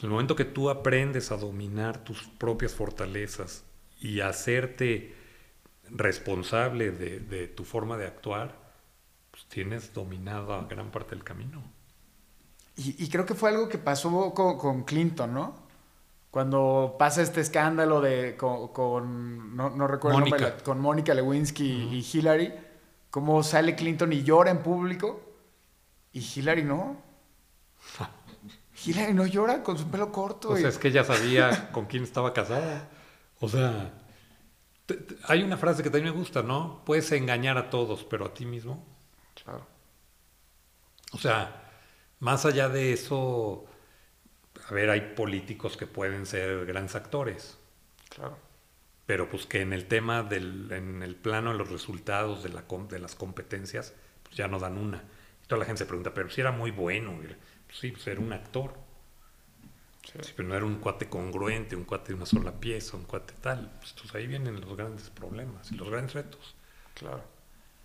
el 0.00 0.10
momento 0.10 0.36
que 0.36 0.44
tú 0.44 0.68
aprendes 0.68 1.32
a 1.32 1.36
dominar 1.36 1.98
tus 2.04 2.24
propias 2.24 2.74
fortalezas 2.74 3.64
y 4.00 4.20
hacerte 4.20 5.14
responsable 5.90 6.90
de, 6.90 7.48
tu 7.48 7.64
forma 7.64 7.96
de 7.96 8.06
actuar, 8.06 8.58
pues 9.30 9.46
tienes 9.46 9.92
dominado 9.94 10.54
a 10.54 10.64
gran 10.64 10.90
parte 10.90 11.14
del 11.14 11.24
camino. 11.24 11.62
Y, 12.76 13.08
creo 13.10 13.26
que 13.26 13.34
fue 13.34 13.50
algo 13.50 13.68
que 13.68 13.78
pasó 13.78 14.32
con 14.32 14.84
Clinton, 14.84 15.34
¿no? 15.34 15.62
cuando 16.32 16.96
pasa 16.98 17.20
este 17.20 17.42
escándalo 17.42 18.00
de 18.00 18.38
con, 18.38 19.54
no, 19.54 19.86
recuerdo 19.86 20.20
el 20.20 20.30
nombre, 20.30 20.54
con 20.64 20.80
Mónica 20.80 21.12
Lewinsky 21.12 21.62
y 21.62 22.08
Hillary, 22.10 22.54
cómo 23.10 23.42
sale 23.42 23.76
Clinton 23.76 24.14
y 24.14 24.22
llora 24.22 24.50
en 24.50 24.62
público 24.62 25.20
y 26.10 26.20
Hillary 26.20 26.64
no. 26.64 26.96
Hillary 28.86 29.12
no 29.12 29.26
llora 29.26 29.62
con 29.62 29.76
su 29.76 29.90
pelo 29.90 30.10
corto. 30.10 30.52
O 30.52 30.56
sea, 30.56 30.70
es 30.70 30.78
que 30.78 30.88
ella 30.88 31.04
sabía 31.04 31.70
con 31.72 31.84
quién 31.84 32.02
estaba 32.02 32.32
casada. 32.32 32.88
O 33.38 33.50
sea, 33.50 33.92
hay 35.28 35.42
una 35.42 35.58
frase 35.58 35.82
que 35.82 35.90
también 35.90 36.14
me 36.14 36.18
gusta, 36.18 36.42
¿no? 36.42 36.80
Puedes 36.86 37.12
engañar 37.12 37.58
a 37.58 37.68
todos, 37.68 38.04
pero 38.04 38.24
a 38.24 38.32
ti 38.32 38.46
mismo. 38.46 38.82
Claro. 39.44 39.66
O 41.12 41.18
sea, 41.18 41.61
más 42.22 42.46
allá 42.46 42.68
de 42.68 42.92
eso, 42.92 43.64
a 44.68 44.72
ver, 44.72 44.90
hay 44.90 45.12
políticos 45.16 45.76
que 45.76 45.88
pueden 45.88 46.24
ser 46.24 46.64
grandes 46.66 46.94
actores. 46.94 47.58
Claro. 48.10 48.38
Pero 49.06 49.28
pues 49.28 49.44
que 49.44 49.60
en 49.60 49.72
el 49.72 49.88
tema 49.88 50.22
del, 50.22 50.70
en 50.70 51.02
el 51.02 51.16
plano 51.16 51.50
de 51.50 51.58
los 51.58 51.68
resultados 51.68 52.44
de, 52.44 52.50
la, 52.50 52.62
de 52.88 52.98
las 53.00 53.16
competencias, 53.16 53.92
pues 54.22 54.36
ya 54.36 54.46
no 54.46 54.60
dan 54.60 54.78
una. 54.78 55.02
Y 55.42 55.48
toda 55.48 55.58
la 55.58 55.64
gente 55.64 55.80
se 55.80 55.86
pregunta, 55.86 56.14
pero 56.14 56.30
si 56.30 56.40
era 56.40 56.52
muy 56.52 56.70
bueno. 56.70 57.12
Pues 57.66 57.78
sí, 57.80 57.90
pues 57.90 58.06
era 58.06 58.20
un 58.20 58.32
actor. 58.32 58.72
Sí. 60.04 60.32
pero 60.36 60.48
no 60.48 60.54
era 60.54 60.64
un 60.64 60.76
cuate 60.76 61.08
congruente, 61.08 61.74
un 61.74 61.84
cuate 61.84 62.08
de 62.08 62.14
una 62.14 62.26
sola 62.26 62.52
pieza, 62.60 62.96
un 62.96 63.04
cuate 63.04 63.34
tal. 63.40 63.72
Pues, 63.80 63.94
pues 64.00 64.14
ahí 64.14 64.28
vienen 64.28 64.60
los 64.60 64.76
grandes 64.76 65.10
problemas 65.10 65.72
y 65.72 65.74
los 65.74 65.90
grandes 65.90 66.14
retos. 66.14 66.54
Claro. 66.94 67.31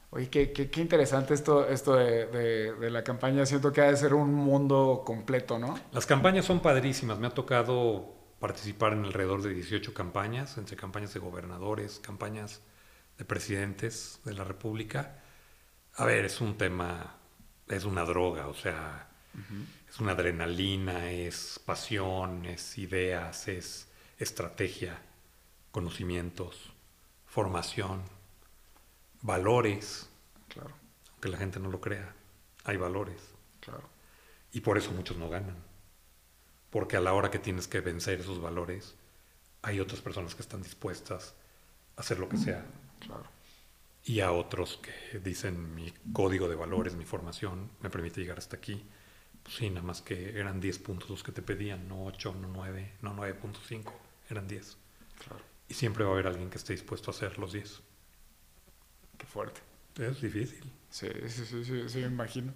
Oye, 0.10 0.30
qué, 0.30 0.52
qué, 0.52 0.82
interesante 0.82 1.34
esto, 1.34 1.68
esto 1.68 1.96
de, 1.96 2.28
de, 2.74 2.90
la 2.90 3.04
campaña. 3.04 3.46
Siento 3.46 3.74
que 3.74 3.82
ha 3.82 3.92
de 3.92 3.98
ser 3.98 4.14
un 4.14 4.34
mundo 4.34 5.04
completo, 5.06 5.60
¿no? 5.60 5.78
Las 5.92 6.06
campañas 6.06 6.46
son 6.46 6.62
padrísimas. 6.62 7.20
Me 7.20 7.28
ha 7.28 7.32
tocado 7.32 8.16
participar 8.40 8.94
en 8.94 9.04
alrededor 9.04 9.42
de 9.42 9.54
18 9.54 9.94
campañas, 9.94 10.58
entre 10.58 10.78
campañas 10.78 11.14
de 11.14 11.20
gobernadores, 11.20 12.00
campañas 12.00 12.62
de 13.18 13.26
presidentes 13.26 14.20
de 14.24 14.34
la 14.34 14.44
República. 14.44 15.20
A 15.96 16.06
ver, 16.06 16.26
es 16.26 16.40
un 16.40 16.58
tema, 16.58 17.18
es 17.68 17.84
una 17.84 18.04
droga, 18.04 18.48
o 18.48 18.54
sea, 18.54 19.10
Es 19.90 20.00
una 20.00 20.14
adrenalina, 20.14 21.12
es 21.12 21.60
pasión, 21.64 22.46
es 22.46 22.78
ideas, 22.78 23.48
es 23.48 23.88
estrategia, 24.18 25.00
conocimientos, 25.72 26.74
formación, 27.28 28.02
valores. 29.22 30.10
Claro, 30.50 30.74
Aunque 31.14 31.30
la 31.30 31.38
gente 31.38 31.60
no 31.60 31.70
lo 31.70 31.82
crea, 31.82 32.14
hay 32.64 32.78
valores. 32.78 33.22
claro. 33.60 33.90
Y 34.54 34.62
por 34.62 34.78
eso 34.78 34.92
muchos 34.92 35.18
no 35.18 35.30
ganan. 35.30 35.58
Porque 36.70 36.98
a 36.98 37.02
la 37.02 37.14
hora 37.14 37.30
que 37.30 37.38
tienes 37.38 37.68
que 37.68 37.82
vencer 37.82 38.22
esos 38.22 38.42
valores, 38.42 38.96
hay 39.62 39.80
otras 39.80 40.02
personas 40.02 40.36
que 40.36 40.42
están 40.42 40.62
dispuestas 40.64 41.36
a 41.96 42.02
hacer 42.02 42.18
lo 42.20 42.30
que 42.30 42.38
sea. 42.38 42.66
Claro. 43.06 43.26
Y 44.06 44.22
a 44.22 44.32
otros 44.32 44.78
que 44.82 45.20
dicen 45.20 45.76
mi 45.76 45.94
código 46.14 46.48
de 46.48 46.56
valores, 46.56 46.96
mi 46.96 47.04
formación, 47.06 47.70
me 47.82 47.90
permite 47.90 48.22
llegar 48.22 48.38
hasta 48.38 48.56
aquí. 48.56 48.84
Pues 49.44 49.58
sí, 49.58 49.70
nada 49.70 49.86
más 49.86 50.02
que 50.02 50.40
eran 50.40 50.60
10 50.62 50.80
puntos 50.80 51.10
los 51.10 51.24
que 51.24 51.34
te 51.34 51.42
pedían, 51.42 51.88
no 51.88 52.06
8, 52.06 52.36
no 52.42 52.48
9, 52.48 52.94
no 53.02 53.16
9.5, 53.16 53.92
eran 54.30 54.48
10. 54.48 54.78
Claro. 55.26 55.42
Y 55.68 55.74
siempre 55.74 56.04
va 56.06 56.12
a 56.12 56.14
haber 56.14 56.28
alguien 56.28 56.50
que 56.50 56.58
esté 56.58 56.74
dispuesto 56.74 57.12
a 57.12 57.14
hacer 57.14 57.38
los 57.38 57.52
10. 57.52 57.82
Qué 59.18 59.26
fuerte. 59.26 59.62
Es 60.00 60.22
difícil. 60.22 60.72
Sí, 60.90 61.08
sí, 61.28 61.46
sí, 61.46 61.66
sí, 61.66 61.90
sí, 61.90 61.98
me 62.00 62.08
imagino. 62.08 62.54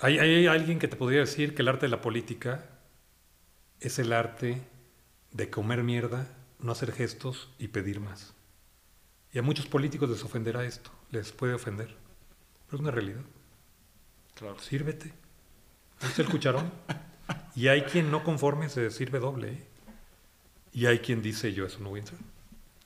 Hay, 0.00 0.18
hay 0.18 0.46
alguien 0.46 0.78
que 0.78 0.88
te 0.88 0.96
podría 0.96 1.20
decir 1.20 1.54
que 1.54 1.62
el 1.62 1.68
arte 1.68 1.86
de 1.86 1.90
la 1.90 2.00
política 2.00 2.66
es 3.80 3.98
el 3.98 4.12
arte 4.12 4.62
de 5.32 5.50
comer 5.50 5.82
mierda, 5.82 6.28
no 6.58 6.72
hacer 6.72 6.92
gestos 6.92 7.50
y 7.58 7.68
pedir 7.68 8.00
más. 8.00 8.34
Y 9.32 9.38
a 9.38 9.42
muchos 9.42 9.66
políticos 9.66 10.08
les 10.08 10.22
ofenderá 10.22 10.64
esto, 10.64 10.90
les 11.10 11.32
puede 11.32 11.54
ofender. 11.54 11.88
Pero 12.66 12.76
es 12.76 12.80
una 12.80 12.90
realidad. 12.90 13.22
Claro. 14.34 14.58
Sírvete. 14.58 15.12
Es 16.02 16.18
el 16.18 16.26
cucharón. 16.26 16.70
Y 17.54 17.68
hay 17.68 17.82
quien 17.82 18.10
no 18.10 18.22
conforme 18.22 18.68
se 18.68 18.90
sirve 18.90 19.18
doble. 19.18 19.48
¿eh? 19.52 19.66
Y 20.72 20.86
hay 20.86 20.98
quien 20.98 21.22
dice 21.22 21.52
yo 21.52 21.66
eso 21.66 21.80
no 21.80 21.90
voy 21.90 22.00
a 22.00 22.02
entrar. 22.02 22.20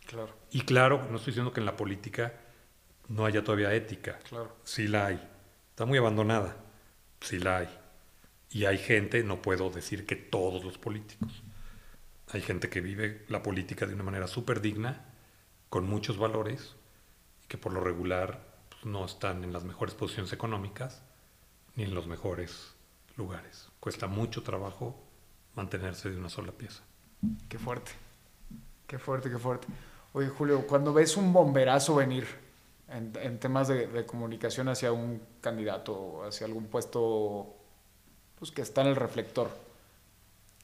Claro, 0.07 0.37
Y 0.51 0.63
claro, 0.63 1.07
no 1.11 1.17
estoy 1.17 1.33
diciendo 1.33 1.53
que 1.53 1.61
en 1.61 1.67
la 1.67 1.77
política 1.77 2.35
no 3.11 3.27
haya 3.27 3.43
todavía 3.43 3.75
ética. 3.75 4.19
claro. 4.21 4.57
Sí 4.65 4.87
la 4.87 5.07
hay. 5.07 5.29
Está 5.71 5.85
muy 5.85 5.99
abandonada. 5.99 6.57
Sí 7.21 7.39
la 7.39 7.59
hay. 7.59 7.69
Y 8.51 8.65
hay 8.65 8.79
gente, 8.79 9.23
no 9.25 9.43
puedo 9.43 9.69
decir 9.71 10.07
que 10.07 10.17
todos 10.17 10.65
los 10.65 10.79
políticos. 10.79 11.43
Hay 12.29 12.41
gente 12.41 12.71
que 12.71 12.81
vive 12.81 13.25
la 13.29 13.43
política 13.43 13.87
de 13.87 13.95
una 13.95 14.05
manera 14.05 14.29
súper 14.29 14.61
digna, 14.61 15.07
con 15.69 15.89
muchos 15.89 16.19
valores, 16.19 16.77
y 17.45 17.49
que 17.49 17.59
por 17.59 17.73
lo 17.73 17.81
regular 17.81 18.45
pues, 18.69 18.85
no 18.85 19.05
están 19.05 19.43
en 19.43 19.53
las 19.53 19.65
mejores 19.65 19.95
posiciones 19.95 20.33
económicas 20.33 21.03
ni 21.75 21.85
en 21.85 21.95
los 21.95 22.07
mejores 22.07 22.75
lugares. 23.17 23.69
Cuesta 23.81 24.07
mucho 24.07 24.45
trabajo 24.45 25.03
mantenerse 25.57 26.11
de 26.11 26.17
una 26.17 26.29
sola 26.29 26.53
pieza. 26.53 26.85
Qué 27.49 27.59
fuerte. 27.59 27.91
Qué 28.87 28.99
fuerte, 29.01 29.31
qué 29.31 29.39
fuerte. 29.39 29.67
Oye, 30.13 30.29
Julio, 30.29 30.65
cuando 30.67 30.93
ves 30.93 31.17
un 31.17 31.33
bomberazo 31.33 31.97
venir 31.97 32.50
en, 32.91 33.13
en 33.21 33.39
temas 33.39 33.69
de, 33.69 33.87
de 33.87 34.07
comunicación 34.07 34.69
hacia 34.69 34.93
un 34.93 35.23
candidato, 35.41 36.25
hacia 36.25 36.47
algún 36.47 36.67
puesto 36.67 37.57
pues, 38.39 38.51
que 38.51 38.63
está 38.63 38.81
en 38.81 38.89
el 38.89 38.97
reflector, 38.97 39.51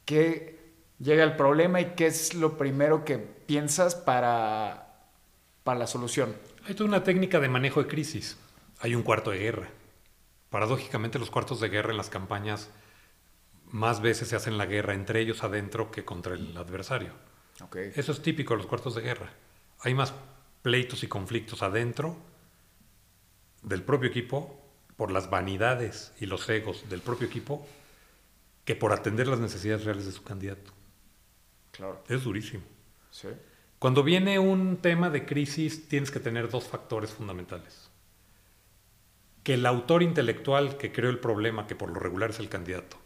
¿qué 0.04 0.58
llega 0.98 1.24
el 1.24 1.36
problema 1.36 1.80
y 1.80 1.94
qué 1.94 2.06
es 2.06 2.34
lo 2.34 2.56
primero 2.58 3.04
que 3.04 3.18
piensas 3.18 3.94
para, 3.94 5.08
para 5.62 5.78
la 5.78 5.86
solución? 5.86 6.34
Hay 6.66 6.74
toda 6.74 6.88
una 6.88 7.04
técnica 7.04 7.38
de 7.38 7.48
manejo 7.48 7.82
de 7.82 7.88
crisis. 7.88 8.38
Hay 8.80 8.94
un 8.94 9.02
cuarto 9.02 9.30
de 9.30 9.38
guerra. 9.38 9.68
Paradójicamente 10.50 11.18
los 11.18 11.30
cuartos 11.30 11.60
de 11.60 11.68
guerra 11.68 11.90
en 11.90 11.96
las 11.96 12.10
campañas 12.10 12.70
más 13.66 14.00
veces 14.00 14.28
se 14.28 14.36
hacen 14.36 14.58
la 14.58 14.66
guerra 14.66 14.94
entre 14.94 15.20
ellos 15.20 15.42
adentro 15.42 15.90
que 15.90 16.04
contra 16.04 16.34
el 16.34 16.56
adversario. 16.56 17.12
Ok. 17.62 17.76
Eso 17.94 18.12
es 18.12 18.22
típico 18.22 18.54
de 18.54 18.58
los 18.58 18.66
cuartos 18.66 18.94
de 18.94 19.02
guerra. 19.02 19.30
Hay 19.80 19.94
más 19.94 20.14
pleitos 20.66 21.04
y 21.04 21.06
conflictos 21.06 21.62
adentro 21.62 22.16
del 23.62 23.84
propio 23.84 24.08
equipo 24.08 24.60
por 24.96 25.12
las 25.12 25.30
vanidades 25.30 26.12
y 26.18 26.26
los 26.26 26.48
egos 26.48 26.88
del 26.90 27.02
propio 27.02 27.28
equipo 27.28 27.64
que 28.64 28.74
por 28.74 28.92
atender 28.92 29.28
las 29.28 29.38
necesidades 29.38 29.84
reales 29.84 30.06
de 30.06 30.10
su 30.10 30.24
candidato. 30.24 30.72
Claro. 31.70 32.02
Es 32.08 32.24
durísimo. 32.24 32.64
Sí. 33.12 33.28
Cuando 33.78 34.02
viene 34.02 34.40
un 34.40 34.78
tema 34.78 35.08
de 35.08 35.24
crisis, 35.24 35.86
tienes 35.86 36.10
que 36.10 36.18
tener 36.18 36.50
dos 36.50 36.64
factores 36.64 37.10
fundamentales. 37.10 37.88
Que 39.44 39.54
el 39.54 39.66
autor 39.66 40.02
intelectual 40.02 40.78
que 40.78 40.90
creó 40.90 41.10
el 41.10 41.20
problema, 41.20 41.68
que 41.68 41.76
por 41.76 41.90
lo 41.90 42.00
regular 42.00 42.30
es 42.30 42.40
el 42.40 42.48
candidato, 42.48 42.96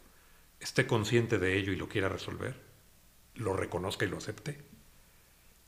esté 0.59 0.87
consciente 0.87 1.37
de 1.37 1.57
ello 1.59 1.71
y 1.71 1.75
lo 1.75 1.87
quiera 1.87 2.09
resolver, 2.09 2.59
lo 3.35 3.53
reconozca 3.53 4.05
y 4.05 4.07
lo 4.07 4.17
acepte. 4.17 4.80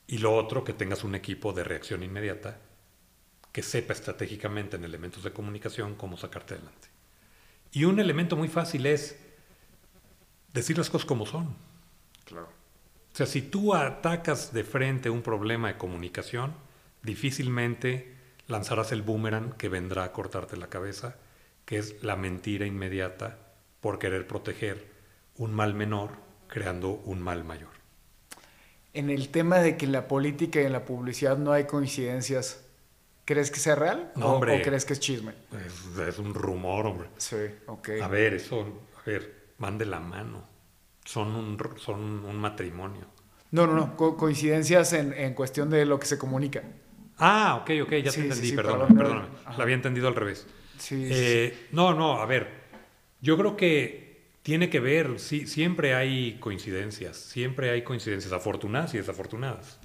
Y 0.06 0.18
lo 0.18 0.34
otro, 0.34 0.64
que 0.64 0.72
tengas 0.72 1.04
un 1.04 1.14
equipo 1.14 1.52
de 1.52 1.64
reacción 1.64 2.02
inmediata 2.02 2.58
que 3.52 3.62
sepa 3.62 3.92
estratégicamente 3.92 4.76
en 4.76 4.84
elementos 4.84 5.22
de 5.22 5.32
comunicación 5.32 5.94
cómo 5.94 6.16
sacarte 6.16 6.54
adelante. 6.54 6.88
Y 7.70 7.84
un 7.84 8.00
elemento 8.00 8.36
muy 8.36 8.48
fácil 8.48 8.86
es 8.86 9.16
decir 10.52 10.76
las 10.76 10.90
cosas 10.90 11.06
como 11.06 11.24
son. 11.24 11.54
Claro. 12.24 12.46
O 12.46 13.16
sea, 13.16 13.26
si 13.26 13.42
tú 13.42 13.74
atacas 13.74 14.52
de 14.52 14.64
frente 14.64 15.08
un 15.08 15.22
problema 15.22 15.68
de 15.68 15.78
comunicación, 15.78 16.52
difícilmente 17.02 18.16
lanzarás 18.48 18.90
el 18.90 19.02
boomerang 19.02 19.52
que 19.52 19.68
vendrá 19.68 20.04
a 20.04 20.12
cortarte 20.12 20.56
la 20.56 20.68
cabeza, 20.68 21.16
que 21.64 21.78
es 21.78 22.02
la 22.02 22.16
mentira 22.16 22.66
inmediata 22.66 23.38
por 23.80 23.98
querer 23.98 24.26
proteger 24.26 24.90
un 25.36 25.54
mal 25.54 25.74
menor 25.74 26.10
creando 26.48 26.90
un 26.90 27.22
mal 27.22 27.44
mayor. 27.44 27.73
En 28.94 29.10
el 29.10 29.28
tema 29.30 29.58
de 29.58 29.76
que 29.76 29.86
en 29.86 29.92
la 29.92 30.08
política 30.08 30.60
y 30.62 30.64
en 30.66 30.72
la 30.72 30.84
publicidad 30.84 31.36
no 31.36 31.52
hay 31.52 31.64
coincidencias, 31.64 32.64
¿crees 33.24 33.50
que 33.50 33.58
sea 33.60 33.74
real? 33.74 34.12
No, 34.16 34.26
¿O- 34.26 34.34
hombre. 34.36 34.60
¿O 34.60 34.62
crees 34.62 34.84
que 34.84 34.92
es 34.94 35.00
chisme? 35.00 35.34
Es, 35.66 35.98
es 35.98 36.18
un 36.18 36.32
rumor, 36.34 36.86
hombre. 36.86 37.08
Sí, 37.18 37.36
ok. 37.66 37.88
A 38.02 38.08
ver, 38.08 38.34
eso, 38.34 38.60
a 38.96 39.02
ver, 39.10 39.52
van 39.58 39.78
de 39.78 39.86
la 39.86 40.00
mano. 40.00 40.44
Son 41.04 41.34
un, 41.34 41.58
son 41.78 42.24
un 42.24 42.36
matrimonio. 42.36 43.06
No, 43.50 43.66
no, 43.66 43.74
no. 43.74 43.96
co- 43.96 44.16
coincidencias 44.16 44.92
en, 44.92 45.12
en 45.12 45.34
cuestión 45.34 45.70
de 45.70 45.84
lo 45.84 45.98
que 45.98 46.06
se 46.06 46.18
comunica. 46.18 46.62
Ah, 47.18 47.58
ok, 47.62 47.70
ok, 47.84 47.92
ya 48.02 48.10
Sí, 48.10 48.10
te 48.10 48.12
sí, 48.12 48.20
entendí, 48.22 48.50
sí, 48.50 48.56
perdóname, 48.56 48.94
perdón, 48.94 48.96
perdóname. 48.96 49.28
ajá. 49.44 49.58
La 49.58 49.62
había 49.64 49.74
entendido 49.76 50.08
al 50.08 50.14
revés. 50.16 50.46
Sí, 50.78 50.96
sí, 51.06 51.12
Eh, 51.14 51.68
no, 51.72 51.94
no, 51.94 52.20
a 52.20 52.26
ver, 52.26 52.48
yo 53.20 53.36
creo 53.38 53.56
que 53.56 54.13
tiene 54.44 54.68
que 54.68 54.78
ver, 54.78 55.18
sí, 55.20 55.46
siempre 55.46 55.94
hay 55.94 56.38
coincidencias, 56.38 57.16
siempre 57.16 57.70
hay 57.70 57.82
coincidencias 57.82 58.34
afortunadas 58.34 58.92
y 58.92 58.98
desafortunadas. 58.98 59.80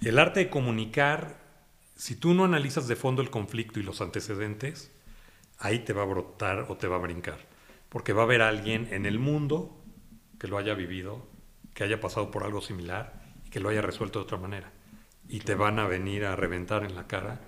El 0.00 0.18
arte 0.18 0.40
de 0.40 0.50
comunicar, 0.50 1.38
si 1.94 2.16
tú 2.16 2.34
no 2.34 2.44
analizas 2.44 2.88
de 2.88 2.96
fondo 2.96 3.22
el 3.22 3.30
conflicto 3.30 3.78
y 3.78 3.84
los 3.84 4.00
antecedentes, 4.00 4.90
ahí 5.58 5.78
te 5.78 5.92
va 5.92 6.02
a 6.02 6.06
brotar 6.06 6.66
o 6.68 6.76
te 6.76 6.88
va 6.88 6.96
a 6.96 6.98
brincar. 6.98 7.38
Porque 7.88 8.12
va 8.12 8.22
a 8.22 8.24
haber 8.24 8.42
alguien 8.42 8.88
en 8.90 9.06
el 9.06 9.20
mundo 9.20 9.80
que 10.40 10.48
lo 10.48 10.58
haya 10.58 10.74
vivido, 10.74 11.28
que 11.72 11.84
haya 11.84 12.00
pasado 12.00 12.32
por 12.32 12.42
algo 12.42 12.60
similar 12.60 13.22
y 13.46 13.50
que 13.50 13.60
lo 13.60 13.68
haya 13.68 13.80
resuelto 13.80 14.18
de 14.18 14.24
otra 14.24 14.38
manera. 14.38 14.72
Y 15.28 15.38
te 15.38 15.54
van 15.54 15.78
a 15.78 15.86
venir 15.86 16.24
a 16.24 16.34
reventar 16.34 16.82
en 16.82 16.96
la 16.96 17.06
cara 17.06 17.42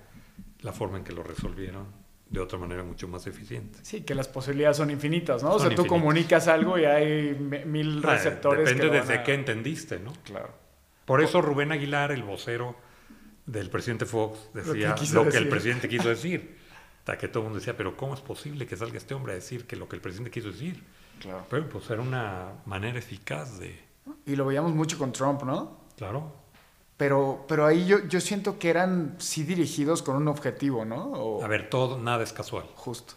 la 0.61 0.71
forma 0.71 0.97
en 0.97 1.03
que 1.03 1.11
lo 1.11 1.23
resolvieron 1.23 2.06
de 2.29 2.39
otra 2.39 2.57
manera 2.59 2.83
mucho 2.83 3.07
más 3.07 3.25
eficiente. 3.27 3.79
Sí, 3.83 4.01
que 4.01 4.13
las 4.15 4.27
posibilidades 4.27 4.77
son 4.77 4.89
infinitas, 4.91 5.43
¿no? 5.43 5.49
o 5.49 5.51
Son 5.53 5.67
sea, 5.67 5.69
tú 5.75 5.83
infinitas. 5.83 5.89
comunicas 6.01 6.47
algo 6.47 6.77
y 6.77 6.85
hay 6.85 7.33
mil 7.65 8.01
Ah, 8.05 8.13
receptores. 8.13 8.65
Depende 8.65 8.81
que 8.81 8.87
lo 8.87 8.93
desde 9.01 9.13
a- 9.19 9.23
qué 9.23 9.33
entendiste, 9.33 9.99
¿no? 9.99 10.13
Claro. 10.23 10.53
Por 11.05 11.21
eso 11.21 11.41
Rubén 11.41 11.71
Aguilar, 11.71 12.11
el 12.11 12.23
vocero 12.23 12.75
del 13.45 13.69
presidente 13.69 14.05
Fox, 14.05 14.49
que 14.53 14.59
decía 14.61 14.89
lo 14.89 14.95
que, 14.95 14.99
quiso 15.01 15.19
el 15.21 15.25
decir. 15.31 15.49
presidente 15.49 15.87
quiso 15.89 16.09
decir. 16.09 16.57
Hasta 16.99 17.17
que 17.17 17.29
todo 17.29 17.39
el 17.39 17.43
mundo 17.45 17.59
decía, 17.59 17.77
pero 17.77 17.95
¿cómo 17.95 18.13
es 18.13 18.19
posible 18.19 18.67
que 18.67 18.75
salga 18.75 18.97
este 18.97 19.13
hombre 19.13 19.31
a 19.31 19.35
decir 19.35 19.65
que 19.65 19.77
lo 19.77 19.87
que 19.87 19.95
el 19.95 20.01
presidente 20.01 20.29
quiso 20.29 20.49
decir? 20.51 20.83
Claro. 21.21 21.45
Pero 21.49 21.69
pues 21.69 21.89
era 21.89 22.01
una 22.01 22.55
manera 22.65 22.99
eficaz 22.99 23.57
de... 23.59 23.79
Y 24.25 24.35
lo 24.35 24.45
veíamos 24.45 24.73
mucho 24.73 24.97
con 24.97 25.13
Trump, 25.13 25.43
¿no? 25.43 25.79
Claro. 25.95 26.35
Pero, 26.97 27.45
pero 27.47 27.65
ahí 27.65 27.85
yo, 27.85 28.05
yo 28.07 28.19
siento 28.19 28.57
que 28.57 28.69
eran 28.69 29.15
sí 29.19 29.43
dirigidos 29.43 30.01
con 30.01 30.15
un 30.15 30.27
objetivo, 30.27 30.83
¿no? 30.83 31.03
O- 31.13 31.43
A 31.43 31.47
ver, 31.47 31.69
todo, 31.69 31.99
nada 31.99 32.23
es 32.23 32.33
casual. 32.33 32.65
Justo. 32.75 33.13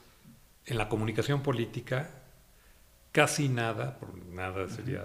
En 0.66 0.76
la 0.76 0.89
comunicación 0.89 1.43
política, 1.43 2.11
casi 3.12 3.49
nada, 3.49 3.99
por 3.99 4.14
nada 4.16 4.68
sería 4.68 5.05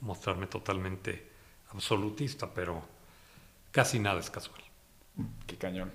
mostrarme 0.00 0.46
totalmente 0.46 1.26
absolutista, 1.72 2.52
pero 2.52 2.82
casi 3.72 3.98
nada 3.98 4.20
es 4.20 4.30
casual. 4.30 4.60
Qué 5.46 5.56
cañón. 5.56 5.90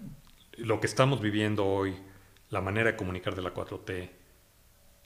Lo 0.57 0.79
que 0.81 0.87
estamos 0.87 1.21
viviendo 1.21 1.65
hoy, 1.67 1.95
la 2.49 2.61
manera 2.61 2.91
de 2.91 2.97
comunicar 2.97 3.35
de 3.35 3.43
la 3.43 3.53
4T, 3.53 4.09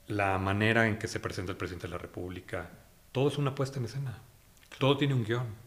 la 0.08 0.38
manera 0.38 0.88
en 0.88 0.98
que 0.98 1.08
se 1.10 1.20
presenta 1.20 1.52
el 1.52 1.58
presidente 1.58 1.88
de 1.88 1.92
la 1.92 1.98
República, 1.98 2.70
todo 3.12 3.28
es 3.28 3.38
una 3.38 3.54
puesta 3.54 3.80
en 3.80 3.86
escena. 3.86 4.18
Todo 4.80 4.98
tiene 4.98 5.14
un 5.14 5.26
guion. 5.26 5.65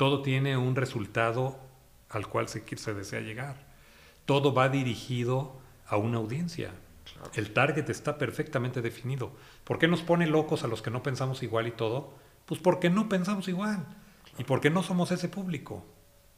Todo 0.00 0.22
tiene 0.22 0.56
un 0.56 0.76
resultado 0.76 1.58
al 2.08 2.26
cual 2.26 2.48
se, 2.48 2.62
desea 2.94 3.20
llegar. 3.20 3.56
Todo 4.24 4.54
va 4.54 4.70
dirigido 4.70 5.60
a 5.86 5.98
una 5.98 6.16
audiencia. 6.16 6.70
El 7.34 7.52
target 7.52 7.86
está 7.90 8.16
perfectamente 8.16 8.80
definido. 8.80 9.30
¿Por 9.62 9.78
qué 9.78 9.88
nos 9.88 10.00
pone 10.00 10.26
locos 10.26 10.64
a 10.64 10.68
los 10.68 10.80
que 10.80 10.90
no 10.90 11.02
pensamos 11.02 11.42
igual 11.42 11.66
y 11.66 11.72
todo? 11.72 12.14
Pues 12.46 12.62
porque 12.62 12.88
no 12.88 13.10
pensamos 13.10 13.46
igual. 13.48 13.84
Y 14.38 14.44
porque 14.44 14.70
no 14.70 14.82
somos 14.82 15.10
ese 15.10 15.28
público. 15.28 15.84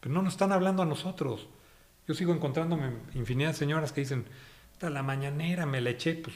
Pero 0.01 0.13
no 0.13 0.23
nos 0.23 0.35
están 0.35 0.51
hablando 0.51 0.83
a 0.83 0.87
nosotros. 0.87 1.47
Yo 2.09 2.15
sigo 2.15 2.35
encontrándome 2.35 2.91
infinidad 3.15 3.51
de 3.51 3.55
señoras 3.55 3.93
que 3.93 4.01
dicen, 4.01 4.25
la 4.81 5.05
mañanera 5.05 5.67
me 5.67 5.81
la 5.81 5.91
eché, 5.91 6.17
pues, 6.17 6.35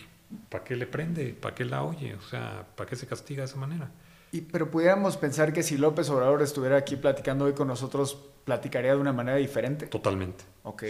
¿para 0.48 0.62
qué 0.62 0.76
le 0.76 0.86
prende? 0.86 1.32
¿Para 1.32 1.56
qué 1.56 1.64
la 1.64 1.82
oye? 1.82 2.14
O 2.14 2.22
sea, 2.22 2.68
¿para 2.76 2.88
qué 2.88 2.94
se 2.94 3.08
castiga 3.08 3.40
de 3.40 3.46
esa 3.46 3.58
manera? 3.58 3.90
Y, 4.36 4.42
pero 4.42 4.70
pudiéramos 4.70 5.16
pensar 5.16 5.54
que 5.54 5.62
si 5.62 5.78
López 5.78 6.10
Obrador 6.10 6.42
estuviera 6.42 6.76
aquí 6.76 6.96
platicando 6.96 7.46
hoy 7.46 7.54
con 7.54 7.68
nosotros, 7.68 8.18
platicaría 8.44 8.92
de 8.92 9.00
una 9.00 9.14
manera 9.14 9.38
diferente. 9.38 9.86
Totalmente. 9.86 10.44
Ok. 10.62 10.84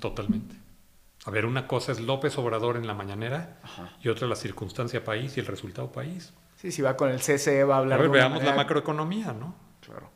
Totalmente. 0.00 0.56
A 1.24 1.30
ver, 1.30 1.46
una 1.46 1.68
cosa 1.68 1.92
es 1.92 2.00
López 2.00 2.36
Obrador 2.38 2.76
en 2.76 2.88
la 2.88 2.94
mañanera 2.94 3.60
y 4.02 4.08
otra 4.08 4.26
la 4.26 4.34
circunstancia 4.34 5.04
país 5.04 5.36
y 5.36 5.40
el 5.40 5.46
resultado 5.46 5.92
país. 5.92 6.32
Sí, 6.56 6.72
si 6.72 6.82
va 6.82 6.96
con 6.96 7.10
el 7.10 7.20
CCE 7.20 7.62
va 7.62 7.76
a 7.76 7.78
hablar. 7.78 8.00
A 8.00 8.02
ver, 8.02 8.10
veamos 8.10 8.42
la 8.42 8.54
macroeconomía, 8.54 9.32
¿no? 9.32 9.54
Claro. 9.80 10.10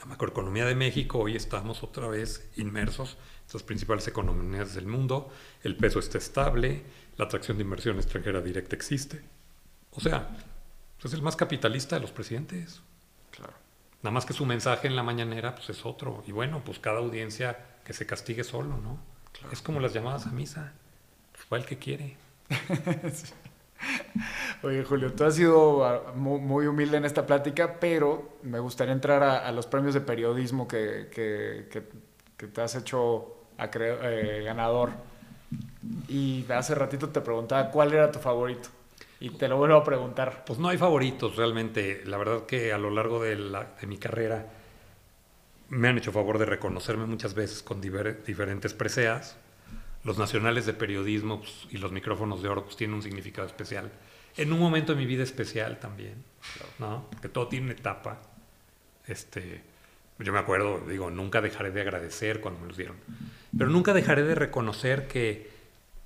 La 0.00 0.04
macroeconomía 0.04 0.66
de 0.66 0.74
México, 0.74 1.18
hoy 1.18 1.36
estamos 1.36 1.82
otra 1.82 2.08
vez 2.08 2.50
inmersos 2.56 3.16
en 3.46 3.54
las 3.54 3.62
principales 3.62 4.06
economías 4.06 4.74
del 4.74 4.86
mundo, 4.86 5.30
el 5.62 5.76
peso 5.76 5.98
está 5.98 6.18
estable, 6.18 6.82
la 7.16 7.24
atracción 7.24 7.56
de 7.56 7.64
inversión 7.64 7.96
extranjera 7.96 8.42
directa 8.42 8.76
existe. 8.76 9.22
O 9.92 10.00
sea, 10.00 10.28
es 11.04 11.14
el 11.14 11.22
más 11.22 11.36
capitalista 11.36 11.96
de 11.96 12.02
los 12.02 12.12
presidentes. 12.12 12.82
Claro. 13.30 13.54
Nada 14.02 14.12
más 14.12 14.26
que 14.26 14.32
su 14.32 14.46
mensaje 14.46 14.88
en 14.88 14.96
la 14.96 15.02
mañanera 15.02 15.54
pues 15.54 15.70
es 15.70 15.86
otro. 15.86 16.22
Y 16.26 16.32
bueno, 16.32 16.62
pues 16.64 16.78
cada 16.78 16.98
audiencia 16.98 17.58
que 17.84 17.92
se 17.92 18.06
castigue 18.06 18.44
solo, 18.44 18.76
¿no? 18.78 18.98
Es 19.50 19.62
como 19.62 19.80
las 19.80 19.92
llamadas 19.92 20.26
a 20.26 20.30
misa. 20.30 20.72
Pues 21.32 21.46
va 21.52 21.56
el 21.56 21.64
que 21.64 21.78
quiere. 21.78 22.16
Oye, 24.62 24.84
Julio, 24.84 25.12
tú 25.12 25.24
has 25.24 25.34
sido 25.34 25.84
ah, 25.84 26.12
muy, 26.14 26.66
humilde 26.66 26.96
en 26.96 27.04
esta 27.04 27.26
plática, 27.26 27.80
pero 27.80 28.36
me 28.42 28.60
gustaría 28.60 28.92
entrar 28.92 29.22
a, 29.22 29.50
los 29.50 29.66
premios 29.66 29.94
de 29.94 30.00
periodismo 30.00 30.68
que, 30.68 31.08
que, 31.10 32.46
te 32.46 32.60
has 32.60 32.74
hecho 32.74 33.46
eh, 33.58 34.42
ganador. 34.44 34.90
Y 36.08 36.44
hace 36.52 36.74
ratito 36.74 37.08
te 37.08 37.20
preguntaba 37.20 37.70
cuál 37.70 37.92
era 37.92 38.10
tu 38.10 38.18
favorito. 38.18 38.68
Y 39.22 39.30
te 39.30 39.46
lo 39.46 39.56
vuelvo 39.56 39.76
a 39.76 39.84
preguntar. 39.84 40.42
Pues 40.44 40.58
no 40.58 40.68
hay 40.68 40.78
favoritos 40.78 41.36
realmente. 41.36 42.02
La 42.06 42.16
verdad 42.16 42.44
que 42.44 42.72
a 42.72 42.78
lo 42.78 42.90
largo 42.90 43.22
de, 43.22 43.36
de 43.36 43.86
mi 43.86 43.96
carrera 43.96 44.50
me 45.68 45.86
han 45.86 45.96
hecho 45.96 46.10
favor 46.10 46.38
de 46.38 46.44
reconocerme 46.44 47.06
muchas 47.06 47.32
veces 47.32 47.62
con 47.62 47.80
diferentes 47.80 48.74
preseas. 48.74 49.36
Los 50.02 50.18
nacionales 50.18 50.66
de 50.66 50.74
periodismo 50.74 51.38
pues, 51.38 51.68
y 51.70 51.78
los 51.78 51.92
micrófonos 51.92 52.42
de 52.42 52.48
oro 52.48 52.64
pues, 52.64 52.76
tienen 52.76 52.96
un 52.96 53.02
significado 53.02 53.46
especial. 53.46 53.92
En 54.36 54.52
un 54.52 54.58
momento 54.58 54.92
de 54.92 54.98
mi 54.98 55.06
vida 55.06 55.22
especial 55.22 55.78
también, 55.78 56.16
¿no? 56.80 57.06
Porque 57.08 57.28
todo 57.28 57.46
tiene 57.46 57.66
una 57.66 57.74
etapa. 57.74 58.20
Este, 59.06 59.62
yo 60.18 60.32
me 60.32 60.40
acuerdo, 60.40 60.80
digo, 60.88 61.10
nunca 61.10 61.40
dejaré 61.40 61.70
de 61.70 61.80
agradecer 61.80 62.40
cuando 62.40 62.58
me 62.58 62.66
los 62.66 62.76
dieron. 62.76 62.96
Pero 63.56 63.70
nunca 63.70 63.94
dejaré 63.94 64.24
de 64.24 64.34
reconocer 64.34 65.06
que 65.06 65.48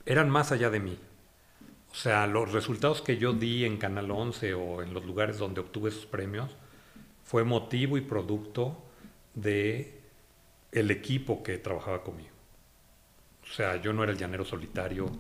eran 0.05 0.29
más 0.29 0.53
allá 0.53 0.69
de 0.69 0.81
mí. 0.81 0.99
O 1.91 1.95
sea, 1.95 2.27
los 2.27 2.53
resultados 2.53 3.03
que 3.03 3.17
yo 3.17 3.33
di 3.33 3.65
en 3.65 3.79
Canal 3.79 4.11
11 4.11 4.55
o 4.55 4.83
en 4.83 4.93
los 4.93 5.05
lugares 5.05 5.39
donde 5.39 5.61
obtuve 5.61 5.91
esos 5.91 6.07
premios 6.07 6.51
fue 7.25 7.45
motivo 7.45 7.97
y 7.97 8.03
producto 8.03 8.83
de 9.35 10.01
el 10.73 10.91
equipo 10.91 11.43
que 11.43 11.59
trabajaba 11.59 12.03
conmigo. 12.03 12.37
O 13.43 13.53
sea, 13.53 13.77
yo 13.77 13.93
no 13.93 14.03
era 14.03 14.13
el 14.13 14.19
llanero 14.19 14.45
solitario. 14.45 15.11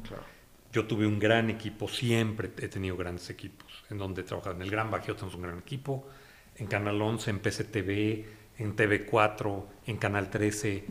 Yo 0.72 0.86
tuve 0.86 1.06
un 1.06 1.18
gran 1.18 1.48
equipo, 1.48 1.88
siempre 1.88 2.50
he 2.58 2.68
tenido 2.68 2.96
grandes 2.96 3.30
equipos, 3.30 3.84
en 3.88 3.98
donde 3.98 4.20
he 4.20 4.24
trabajado. 4.24 4.56
En 4.56 4.62
el 4.62 4.70
Gran 4.70 4.90
Bajío 4.90 5.14
tenemos 5.14 5.34
un 5.34 5.42
gran 5.42 5.58
equipo, 5.58 6.06
en 6.56 6.66
Canal 6.66 7.00
11, 7.00 7.30
en 7.30 7.38
PCTV, 7.38 8.24
en 8.58 8.76
TV4, 8.76 9.64
en 9.86 9.96
Canal 9.96 10.28
13. 10.28 10.84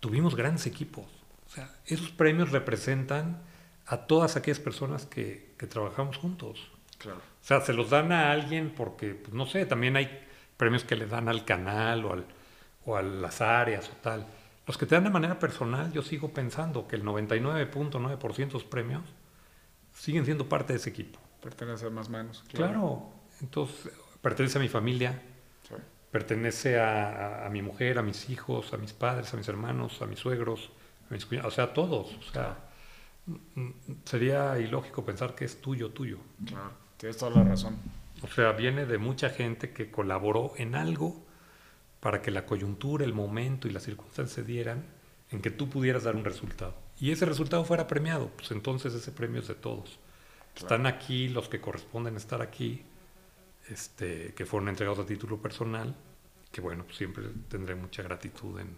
Tuvimos 0.00 0.36
grandes 0.36 0.66
equipos. 0.66 1.04
O 1.46 1.50
sea, 1.50 1.70
esos 1.86 2.10
premios 2.10 2.52
representan 2.52 3.42
a 3.86 4.06
todas 4.06 4.36
aquellas 4.36 4.60
personas 4.60 5.06
que, 5.06 5.54
que 5.58 5.66
trabajamos 5.66 6.16
juntos. 6.16 6.70
Claro. 6.98 7.18
O 7.18 7.44
sea, 7.46 7.60
se 7.60 7.72
los 7.72 7.90
dan 7.90 8.12
a 8.12 8.32
alguien 8.32 8.72
porque, 8.76 9.14
pues, 9.14 9.32
no 9.32 9.46
sé, 9.46 9.66
también 9.66 9.96
hay 9.96 10.26
premios 10.56 10.84
que 10.84 10.96
le 10.96 11.06
dan 11.06 11.28
al 11.28 11.44
canal 11.44 12.04
o 12.04 12.12
al, 12.12 12.26
o 12.84 12.96
a 12.96 13.02
las 13.02 13.40
áreas 13.40 13.88
o 13.90 13.96
tal. 14.02 14.26
Los 14.66 14.76
que 14.78 14.86
te 14.86 14.94
dan 14.94 15.04
de 15.04 15.10
manera 15.10 15.38
personal, 15.38 15.92
yo 15.92 16.02
sigo 16.02 16.32
pensando 16.32 16.88
que 16.88 16.96
el 16.96 17.04
99.9% 17.04 18.36
de 18.36 18.52
los 18.52 18.64
premios 18.64 19.02
siguen 19.94 20.24
siendo 20.24 20.48
parte 20.48 20.72
de 20.72 20.78
ese 20.78 20.90
equipo. 20.90 21.20
Pertenece 21.40 21.86
a 21.86 21.90
más 21.90 22.08
manos. 22.08 22.42
Claro. 22.52 23.12
entonces 23.40 23.92
pertenece 24.20 24.58
a 24.58 24.60
mi 24.60 24.68
familia, 24.68 25.22
pertenece 26.10 26.80
a, 26.80 27.48
mi 27.52 27.62
mujer, 27.62 27.98
a 27.98 28.02
mis 28.02 28.28
hijos, 28.30 28.72
a 28.72 28.76
mis 28.76 28.92
padres, 28.92 29.32
a 29.34 29.36
mis 29.36 29.46
hermanos, 29.46 30.00
a 30.02 30.06
mis 30.06 30.18
suegros, 30.18 30.70
a 31.08 31.14
mis 31.14 31.26
cuñados, 31.26 31.52
o 31.52 31.54
sea, 31.54 31.64
a 31.64 31.72
todos. 31.72 32.16
O 32.16 32.32
sea, 32.32 32.56
sería 34.04 34.58
ilógico 34.58 35.04
pensar 35.04 35.34
que 35.34 35.44
es 35.44 35.60
tuyo, 35.60 35.90
tuyo. 35.90 36.18
Claro, 36.46 36.72
tienes 36.96 37.16
toda 37.16 37.32
la 37.32 37.44
razón. 37.44 37.76
O 38.22 38.28
sea, 38.28 38.52
viene 38.52 38.86
de 38.86 38.98
mucha 38.98 39.30
gente 39.30 39.72
que 39.72 39.90
colaboró 39.90 40.52
en 40.56 40.74
algo 40.74 41.24
para 42.00 42.22
que 42.22 42.30
la 42.30 42.46
coyuntura, 42.46 43.04
el 43.04 43.12
momento 43.12 43.68
y 43.68 43.72
las 43.72 43.82
circunstancias 43.82 44.34
se 44.34 44.44
dieran 44.44 44.84
en 45.30 45.40
que 45.40 45.50
tú 45.50 45.68
pudieras 45.68 46.04
dar 46.04 46.16
un 46.16 46.24
resultado. 46.24 46.74
Y 47.00 47.10
ese 47.10 47.26
resultado 47.26 47.64
fuera 47.64 47.86
premiado, 47.86 48.28
pues 48.36 48.50
entonces 48.52 48.94
ese 48.94 49.12
premio 49.12 49.40
es 49.40 49.48
de 49.48 49.54
todos. 49.54 49.98
Están 50.54 50.86
aquí 50.86 51.28
los 51.28 51.48
que 51.48 51.60
corresponden 51.60 52.16
estar 52.16 52.40
aquí, 52.40 52.82
este, 53.68 54.32
que 54.34 54.46
fueron 54.46 54.70
entregados 54.70 55.00
a 55.00 55.06
título 55.06 55.36
personal, 55.42 55.94
que 56.50 56.62
bueno, 56.62 56.84
pues 56.84 56.96
siempre 56.96 57.24
tendré 57.48 57.74
mucha 57.74 58.02
gratitud 58.02 58.58
en, 58.60 58.76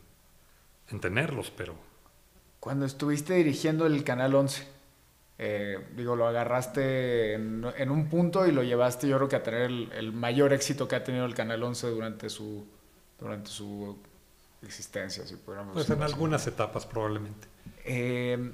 en 0.91 1.01
tenerlos, 1.01 1.53
pero... 1.57 1.88
Cuando 2.61 2.87
estuviste 2.87 3.35
dirigiendo 3.35 3.87
el 3.87 4.03
Canal 4.05 4.35
11, 4.35 4.67
eh, 5.39 5.79
digo, 5.97 6.17
lo 6.17 6.27
agarraste 6.27 7.35
en, 7.35 7.91
un 7.91 8.09
punto 8.09 8.47
y 8.47 8.53
lo 8.53 8.63
llevaste 8.65 9.07
yo 9.07 9.17
creo 9.17 9.29
que 9.29 9.37
a 9.37 9.43
tener 9.43 9.63
el, 9.63 9.93
el 9.93 10.13
mayor 10.13 10.53
éxito 10.53 10.89
que 10.89 10.97
ha 10.97 11.05
tenido 11.05 11.25
el 11.25 11.35
Canal 11.35 11.63
11 11.63 11.91
durante 11.91 12.29
su, 12.29 12.67
durante 13.19 13.49
su 13.51 13.97
existencia, 14.63 15.27
si 15.27 15.37
pudiéramos 15.37 15.75
Pues 15.75 15.91
en 15.91 16.03
algunas 16.03 16.47
etapas 16.47 16.87
probablemente. 16.87 17.47
Eh, 17.85 18.53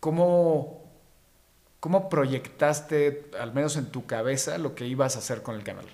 ¿cómo, 0.00 0.82
¿Cómo 1.80 2.08
proyectaste, 2.08 3.30
al 3.38 3.52
menos 3.52 3.76
en 3.76 3.86
tu 3.86 4.06
cabeza, 4.06 4.58
lo 4.58 4.74
que 4.74 4.86
ibas 4.86 5.16
a 5.16 5.20
hacer 5.20 5.42
con 5.42 5.54
el 5.54 5.62
canal? 5.62 5.86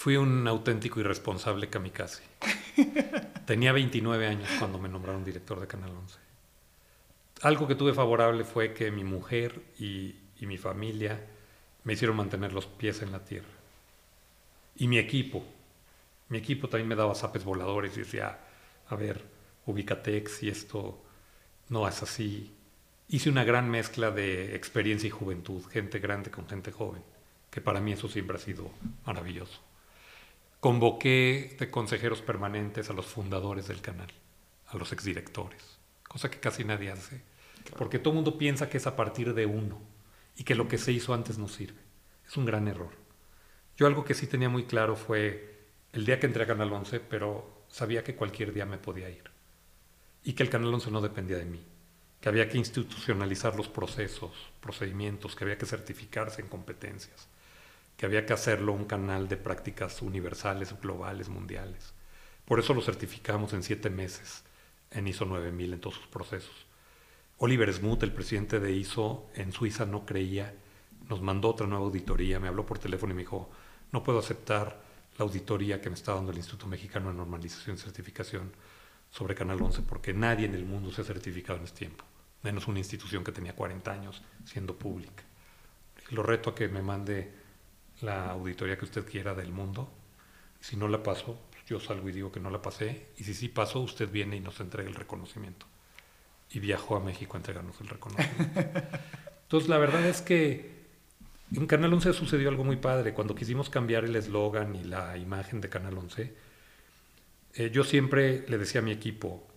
Fui 0.00 0.16
un 0.16 0.48
auténtico 0.48 0.98
irresponsable 0.98 1.68
kamikaze. 1.68 2.22
Tenía 3.44 3.70
29 3.70 4.28
años 4.28 4.48
cuando 4.58 4.78
me 4.78 4.88
nombraron 4.88 5.22
director 5.22 5.60
de 5.60 5.66
Canal 5.66 5.90
11. 5.90 6.18
Algo 7.42 7.68
que 7.68 7.74
tuve 7.74 7.92
favorable 7.92 8.44
fue 8.44 8.72
que 8.72 8.90
mi 8.90 9.04
mujer 9.04 9.60
y, 9.78 10.14
y 10.40 10.46
mi 10.46 10.56
familia 10.56 11.22
me 11.84 11.92
hicieron 11.92 12.16
mantener 12.16 12.54
los 12.54 12.64
pies 12.64 13.02
en 13.02 13.12
la 13.12 13.22
tierra. 13.26 13.52
Y 14.76 14.88
mi 14.88 14.96
equipo, 14.96 15.44
mi 16.30 16.38
equipo 16.38 16.70
también 16.70 16.88
me 16.88 16.96
daba 16.96 17.14
zapes 17.14 17.44
voladores 17.44 17.94
y 17.98 18.00
decía, 18.00 18.38
a 18.88 18.96
ver, 18.96 19.22
Ubicatex 19.66 20.44
y 20.44 20.48
esto 20.48 20.98
no 21.68 21.86
es 21.86 22.02
así. 22.02 22.54
Hice 23.10 23.28
una 23.28 23.44
gran 23.44 23.68
mezcla 23.68 24.10
de 24.10 24.56
experiencia 24.56 25.08
y 25.08 25.10
juventud, 25.10 25.62
gente 25.66 25.98
grande 25.98 26.30
con 26.30 26.48
gente 26.48 26.72
joven, 26.72 27.02
que 27.50 27.60
para 27.60 27.82
mí 27.82 27.92
eso 27.92 28.08
siempre 28.08 28.38
ha 28.38 28.40
sido 28.40 28.70
maravilloso. 29.04 29.60
Convoqué 30.60 31.56
de 31.58 31.70
consejeros 31.70 32.20
permanentes 32.20 32.90
a 32.90 32.92
los 32.92 33.06
fundadores 33.06 33.66
del 33.66 33.80
canal, 33.80 34.12
a 34.66 34.76
los 34.76 34.92
exdirectores, 34.92 35.78
cosa 36.06 36.30
que 36.30 36.38
casi 36.38 36.64
nadie 36.64 36.90
hace, 36.90 37.22
porque 37.78 37.98
todo 37.98 38.10
el 38.10 38.16
mundo 38.16 38.36
piensa 38.36 38.68
que 38.68 38.76
es 38.76 38.86
a 38.86 38.94
partir 38.94 39.32
de 39.32 39.46
uno 39.46 39.80
y 40.36 40.44
que 40.44 40.54
lo 40.54 40.68
que 40.68 40.76
se 40.76 40.92
hizo 40.92 41.14
antes 41.14 41.38
no 41.38 41.48
sirve. 41.48 41.80
Es 42.26 42.36
un 42.36 42.44
gran 42.44 42.68
error. 42.68 42.90
Yo 43.78 43.86
algo 43.86 44.04
que 44.04 44.12
sí 44.12 44.26
tenía 44.26 44.50
muy 44.50 44.64
claro 44.64 44.96
fue 44.96 45.64
el 45.94 46.04
día 46.04 46.20
que 46.20 46.26
entré 46.26 46.44
a 46.44 46.46
Canal 46.46 46.70
11, 46.70 47.00
pero 47.00 47.64
sabía 47.68 48.04
que 48.04 48.14
cualquier 48.14 48.52
día 48.52 48.66
me 48.66 48.76
podía 48.76 49.08
ir. 49.08 49.30
Y 50.24 50.34
que 50.34 50.42
el 50.42 50.50
Canal 50.50 50.74
11 50.74 50.90
no 50.90 51.00
dependía 51.00 51.38
de 51.38 51.46
mí, 51.46 51.64
que 52.20 52.28
había 52.28 52.50
que 52.50 52.58
institucionalizar 52.58 53.56
los 53.56 53.68
procesos, 53.68 54.32
procedimientos, 54.60 55.34
que 55.34 55.44
había 55.44 55.56
que 55.56 55.64
certificarse 55.64 56.42
en 56.42 56.48
competencias, 56.48 57.28
que 58.00 58.06
había 58.06 58.24
que 58.24 58.32
hacerlo 58.32 58.72
un 58.72 58.86
canal 58.86 59.28
de 59.28 59.36
prácticas 59.36 60.00
universales, 60.00 60.74
globales, 60.80 61.28
mundiales. 61.28 61.92
Por 62.46 62.58
eso 62.58 62.72
lo 62.72 62.80
certificamos 62.80 63.52
en 63.52 63.62
siete 63.62 63.90
meses 63.90 64.42
en 64.90 65.06
ISO 65.06 65.26
9000 65.26 65.74
en 65.74 65.80
todos 65.82 65.96
sus 65.96 66.06
procesos. 66.06 66.66
Oliver 67.36 67.70
Smuth, 67.70 68.02
el 68.02 68.14
presidente 68.14 68.58
de 68.58 68.72
ISO 68.72 69.28
en 69.34 69.52
Suiza, 69.52 69.84
no 69.84 70.06
creía, 70.06 70.54
nos 71.10 71.20
mandó 71.20 71.50
otra 71.50 71.66
nueva 71.66 71.84
auditoría, 71.84 72.40
me 72.40 72.48
habló 72.48 72.64
por 72.64 72.78
teléfono 72.78 73.12
y 73.12 73.16
me 73.16 73.22
dijo, 73.24 73.50
no 73.92 74.02
puedo 74.02 74.20
aceptar 74.20 74.80
la 75.18 75.26
auditoría 75.26 75.82
que 75.82 75.90
me 75.90 75.96
está 75.96 76.14
dando 76.14 76.32
el 76.32 76.38
Instituto 76.38 76.68
Mexicano 76.68 77.10
de 77.10 77.18
Normalización 77.18 77.76
y 77.76 77.80
Certificación 77.80 78.50
sobre 79.10 79.34
Canal 79.34 79.60
11, 79.60 79.82
porque 79.82 80.14
nadie 80.14 80.46
en 80.46 80.54
el 80.54 80.64
mundo 80.64 80.90
se 80.90 81.02
ha 81.02 81.04
certificado 81.04 81.58
en 81.58 81.66
este 81.66 81.80
tiempo. 81.80 82.06
menos 82.42 82.66
una 82.66 82.78
institución 82.78 83.22
que 83.22 83.32
tenía 83.32 83.54
40 83.54 83.92
años 83.92 84.22
siendo 84.46 84.74
pública. 84.74 85.22
Lo 86.12 86.22
reto 86.22 86.48
a 86.48 86.54
que 86.54 86.66
me 86.68 86.80
mande 86.80 87.39
la 88.02 88.30
auditoría 88.30 88.78
que 88.78 88.84
usted 88.84 89.04
quiera 89.04 89.34
del 89.34 89.52
mundo. 89.52 89.90
Si 90.60 90.76
no 90.76 90.88
la 90.88 91.02
paso, 91.02 91.38
pues 91.50 91.64
yo 91.66 91.80
salgo 91.80 92.08
y 92.08 92.12
digo 92.12 92.30
que 92.32 92.40
no 92.40 92.50
la 92.50 92.62
pasé. 92.62 93.08
Y 93.16 93.24
si 93.24 93.34
sí 93.34 93.48
pasó, 93.48 93.80
usted 93.80 94.10
viene 94.10 94.36
y 94.36 94.40
nos 94.40 94.60
entrega 94.60 94.88
el 94.88 94.94
reconocimiento. 94.94 95.66
Y 96.50 96.58
viajó 96.58 96.96
a 96.96 97.00
México 97.00 97.34
a 97.34 97.38
entregarnos 97.38 97.80
el 97.80 97.88
reconocimiento. 97.88 98.60
Entonces, 99.42 99.68
la 99.68 99.78
verdad 99.78 100.04
es 100.06 100.22
que 100.22 100.80
en 101.54 101.66
Canal 101.66 101.92
11 101.92 102.12
sucedió 102.12 102.48
algo 102.48 102.64
muy 102.64 102.76
padre. 102.76 103.14
Cuando 103.14 103.34
quisimos 103.34 103.70
cambiar 103.70 104.04
el 104.04 104.14
eslogan 104.14 104.76
y 104.76 104.84
la 104.84 105.16
imagen 105.16 105.60
de 105.60 105.68
Canal 105.68 105.98
11, 105.98 106.34
eh, 107.54 107.70
yo 107.72 107.82
siempre 107.84 108.44
le 108.48 108.58
decía 108.58 108.80
a 108.80 108.84
mi 108.84 108.92
equipo, 108.92 109.48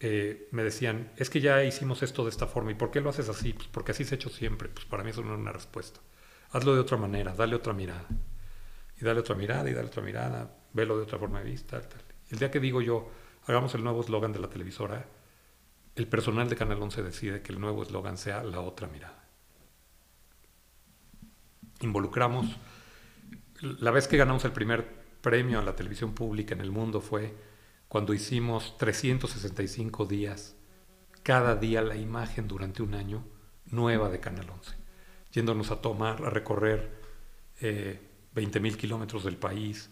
eh, 0.00 0.48
me 0.52 0.64
decían, 0.64 1.12
es 1.16 1.28
que 1.28 1.40
ya 1.40 1.62
hicimos 1.64 2.02
esto 2.02 2.24
de 2.24 2.30
esta 2.30 2.46
forma, 2.46 2.70
¿y 2.70 2.74
por 2.74 2.90
qué 2.90 3.02
lo 3.02 3.10
haces 3.10 3.28
así? 3.28 3.52
Pues 3.52 3.68
porque 3.68 3.92
así 3.92 4.04
se 4.04 4.14
ha 4.14 4.16
hecho 4.16 4.30
siempre, 4.30 4.70
pues 4.70 4.86
para 4.86 5.04
mí 5.04 5.10
eso 5.10 5.22
no 5.22 5.34
es 5.34 5.38
una 5.38 5.52
respuesta. 5.52 6.00
Hazlo 6.52 6.74
de 6.74 6.80
otra 6.80 6.96
manera, 6.96 7.34
dale 7.34 7.54
otra 7.54 7.72
mirada. 7.72 8.06
Y 9.00 9.04
dale 9.04 9.20
otra 9.20 9.34
mirada, 9.34 9.68
y 9.70 9.72
dale 9.72 9.88
otra 9.88 10.02
mirada, 10.02 10.56
velo 10.72 10.96
de 10.96 11.04
otra 11.04 11.18
forma 11.18 11.40
de 11.40 11.50
vista. 11.50 11.80
Tal. 11.80 12.02
El 12.28 12.38
día 12.38 12.50
que 12.50 12.60
digo 12.60 12.80
yo, 12.80 13.10
hagamos 13.46 13.74
el 13.74 13.82
nuevo 13.82 14.00
eslogan 14.00 14.32
de 14.32 14.40
la 14.40 14.48
televisora, 14.48 15.06
el 15.96 16.06
personal 16.06 16.48
de 16.48 16.56
Canal 16.56 16.80
11 16.80 17.02
decide 17.02 17.42
que 17.42 17.52
el 17.52 17.60
nuevo 17.60 17.82
eslogan 17.82 18.16
sea 18.16 18.42
la 18.42 18.60
otra 18.60 18.86
mirada. 18.86 19.24
Involucramos, 21.80 22.46
la 23.60 23.90
vez 23.90 24.06
que 24.06 24.16
ganamos 24.16 24.44
el 24.44 24.52
primer 24.52 24.86
premio 25.20 25.58
a 25.58 25.62
la 25.62 25.76
televisión 25.76 26.14
pública 26.14 26.54
en 26.54 26.60
el 26.60 26.70
mundo 26.70 27.00
fue 27.00 27.34
cuando 27.88 28.14
hicimos 28.14 28.76
365 28.78 30.06
días, 30.06 30.56
cada 31.22 31.56
día 31.56 31.82
la 31.82 31.96
imagen 31.96 32.46
durante 32.46 32.82
un 32.82 32.94
año 32.94 33.24
nueva 33.66 34.08
de 34.08 34.20
Canal 34.20 34.48
11, 34.48 34.76
yéndonos 35.32 35.70
a 35.70 35.80
tomar, 35.80 36.22
a 36.24 36.30
recorrer 36.30 36.90
eh, 37.60 38.00
20.000 38.34 38.76
kilómetros 38.76 39.24
del 39.24 39.36
país, 39.36 39.90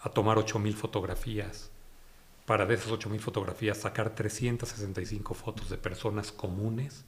a 0.00 0.10
tomar 0.10 0.38
8.000 0.38 0.74
fotografías, 0.74 1.70
para 2.46 2.66
de 2.66 2.74
esas 2.74 2.90
8.000 2.90 3.20
fotografías 3.20 3.78
sacar 3.78 4.14
365 4.14 5.34
fotos 5.34 5.70
de 5.70 5.76
personas 5.76 6.32
comunes 6.32 7.04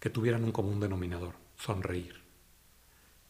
que 0.00 0.10
tuvieran 0.10 0.44
un 0.44 0.52
común 0.52 0.80
denominador, 0.80 1.34
sonreír. 1.56 2.22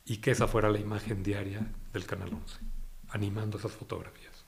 Y 0.05 0.18
que 0.18 0.30
esa 0.30 0.46
fuera 0.46 0.70
la 0.70 0.78
imagen 0.78 1.22
diaria 1.22 1.66
del 1.92 2.07
Canal 2.07 2.32
11, 2.32 2.61
animando 3.09 3.59
esas 3.59 3.72
fotografías. 3.72 4.44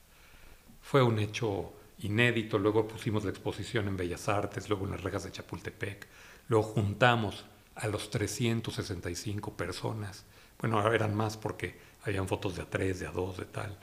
Fue 0.81 1.03
un 1.03 1.19
hecho 1.19 1.73
inédito, 1.99 2.57
luego 2.57 2.87
pusimos 2.87 3.23
la 3.23 3.31
exposición 3.31 3.87
en 3.87 3.97
Bellas 3.97 4.29
Artes, 4.29 4.69
luego 4.69 4.85
en 4.85 4.91
las 4.91 5.03
rejas 5.03 5.23
de 5.23 5.31
Chapultepec, 5.31 6.07
luego 6.47 6.63
juntamos 6.63 7.45
a 7.75 7.87
los 7.87 8.09
365 8.09 9.53
personas, 9.55 10.25
bueno, 10.59 10.93
eran 10.93 11.15
más 11.15 11.37
porque 11.37 11.75
habían 12.03 12.27
fotos 12.27 12.55
de 12.55 12.61
a 12.61 12.69
tres, 12.69 12.99
de 12.99 13.07
a 13.07 13.11
dos, 13.11 13.37
de 13.37 13.45
tal. 13.45 13.77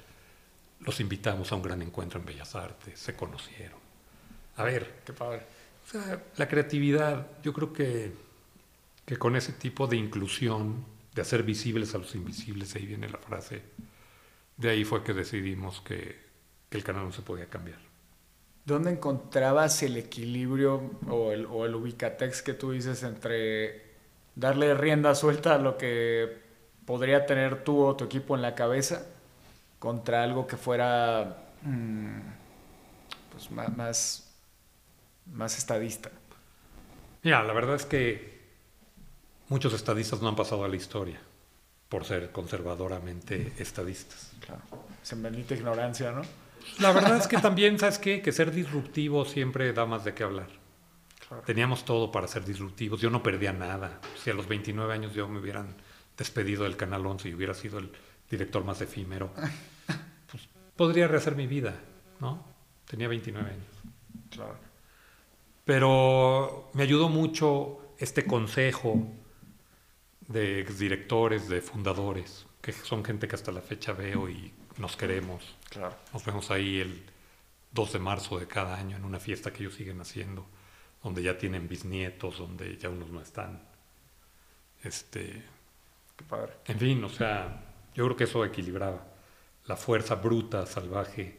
Los 0.80 1.00
invitamos 1.00 1.50
a 1.50 1.56
un 1.56 1.62
gran 1.62 1.82
encuentro 1.82 2.20
en 2.20 2.26
Bellas 2.26 2.54
Artes, 2.54 2.98
se 2.98 3.16
conocieron. 3.16 3.78
A 4.56 4.64
ver, 4.64 5.00
qué 5.04 5.12
padre. 5.12 5.42
O 5.86 5.90
sea, 5.90 6.22
la 6.36 6.48
creatividad, 6.48 7.26
yo 7.42 7.52
creo 7.52 7.72
que, 7.72 8.12
que 9.04 9.16
con 9.16 9.36
ese 9.36 9.52
tipo 9.52 9.86
de 9.86 9.96
inclusión, 9.96 10.84
de 11.14 11.22
hacer 11.22 11.42
visibles 11.42 11.94
a 11.94 11.98
los 11.98 12.14
invisibles, 12.14 12.74
ahí 12.76 12.86
viene 12.86 13.08
la 13.08 13.18
frase, 13.18 13.62
de 14.56 14.70
ahí 14.70 14.84
fue 14.84 15.02
que 15.02 15.14
decidimos 15.14 15.80
que, 15.80 16.20
que 16.68 16.76
el 16.76 16.84
canal 16.84 17.04
no 17.04 17.12
se 17.12 17.22
podía 17.22 17.46
cambiar. 17.46 17.87
¿Dónde 18.68 18.90
encontrabas 18.90 19.82
el 19.82 19.96
equilibrio 19.96 20.90
o 21.08 21.32
el, 21.32 21.46
o 21.46 21.64
el 21.64 21.74
ubicatex 21.74 22.42
que 22.42 22.52
tú 22.52 22.72
dices 22.72 23.02
entre 23.02 23.94
darle 24.34 24.74
rienda 24.74 25.14
suelta 25.14 25.54
a 25.54 25.58
lo 25.58 25.78
que 25.78 26.36
podría 26.84 27.24
tener 27.24 27.64
tú 27.64 27.82
o 27.82 27.96
tu 27.96 28.04
equipo 28.04 28.36
en 28.36 28.42
la 28.42 28.54
cabeza 28.54 29.06
contra 29.78 30.22
algo 30.22 30.46
que 30.46 30.58
fuera 30.58 31.44
mmm, 31.62 32.18
pues 33.32 33.50
más, 33.50 33.74
más, 33.74 34.34
más 35.32 35.56
estadista? 35.56 36.10
Mira, 37.22 37.42
la 37.44 37.54
verdad 37.54 37.76
es 37.76 37.86
que 37.86 38.38
muchos 39.48 39.72
estadistas 39.72 40.20
no 40.20 40.28
han 40.28 40.36
pasado 40.36 40.64
a 40.64 40.68
la 40.68 40.76
historia 40.76 41.18
por 41.88 42.04
ser 42.04 42.32
conservadoramente 42.32 43.50
estadistas. 43.58 44.32
Claro, 44.44 44.60
se 45.02 45.16
bendita 45.16 45.54
ignorancia, 45.54 46.12
¿no? 46.12 46.20
La 46.80 46.92
verdad 46.92 47.16
es 47.16 47.26
que 47.26 47.38
también, 47.38 47.78
¿sabes 47.78 47.98
qué? 47.98 48.22
Que 48.22 48.32
ser 48.32 48.52
disruptivo 48.52 49.24
siempre 49.24 49.72
da 49.72 49.86
más 49.86 50.04
de 50.04 50.14
qué 50.14 50.24
hablar. 50.24 50.48
Claro. 51.26 51.42
Teníamos 51.44 51.84
todo 51.84 52.10
para 52.10 52.28
ser 52.28 52.44
disruptivos. 52.44 53.00
Yo 53.00 53.10
no 53.10 53.22
perdía 53.22 53.52
nada. 53.52 54.00
Si 54.22 54.30
a 54.30 54.34
los 54.34 54.46
29 54.48 54.92
años 54.92 55.14
yo 55.14 55.28
me 55.28 55.40
hubieran 55.40 55.74
despedido 56.16 56.64
del 56.64 56.76
Canal 56.76 57.04
11 57.06 57.28
y 57.28 57.34
hubiera 57.34 57.54
sido 57.54 57.78
el 57.78 57.90
director 58.30 58.64
más 58.64 58.80
efímero, 58.80 59.30
pues 60.30 60.48
podría 60.76 61.08
rehacer 61.08 61.36
mi 61.36 61.46
vida, 61.46 61.74
¿no? 62.20 62.44
Tenía 62.86 63.08
29 63.08 63.50
años. 63.50 63.66
Claro. 64.30 64.58
Pero 65.64 66.70
me 66.72 66.82
ayudó 66.82 67.08
mucho 67.08 67.92
este 67.98 68.24
consejo 68.24 69.06
de 70.28 70.60
exdirectores, 70.60 71.48
de 71.48 71.60
fundadores, 71.60 72.46
que 72.62 72.72
son 72.72 73.04
gente 73.04 73.28
que 73.28 73.34
hasta 73.34 73.52
la 73.52 73.60
fecha 73.60 73.92
veo 73.92 74.28
y 74.28 74.52
nos 74.78 74.96
queremos. 74.96 75.56
Claro. 75.70 75.96
Nos 76.12 76.24
vemos 76.24 76.50
ahí 76.50 76.80
el 76.80 77.02
2 77.72 77.92
de 77.92 77.98
marzo 77.98 78.38
de 78.38 78.46
cada 78.46 78.76
año 78.76 78.96
en 78.96 79.04
una 79.04 79.20
fiesta 79.20 79.52
que 79.52 79.62
ellos 79.62 79.74
siguen 79.74 80.00
haciendo, 80.00 80.46
donde 81.02 81.22
ya 81.22 81.36
tienen 81.38 81.68
bisnietos, 81.68 82.38
donde 82.38 82.76
ya 82.76 82.88
unos 82.88 83.10
no 83.10 83.20
están. 83.20 83.62
Este, 84.82 85.44
Qué 86.16 86.24
padre. 86.24 86.54
En 86.66 86.78
fin, 86.78 87.02
o 87.04 87.08
sea, 87.08 87.62
yo 87.94 88.04
creo 88.04 88.16
que 88.16 88.24
eso 88.24 88.44
equilibraba 88.44 89.06
la 89.66 89.76
fuerza 89.76 90.14
bruta, 90.16 90.66
salvaje 90.66 91.38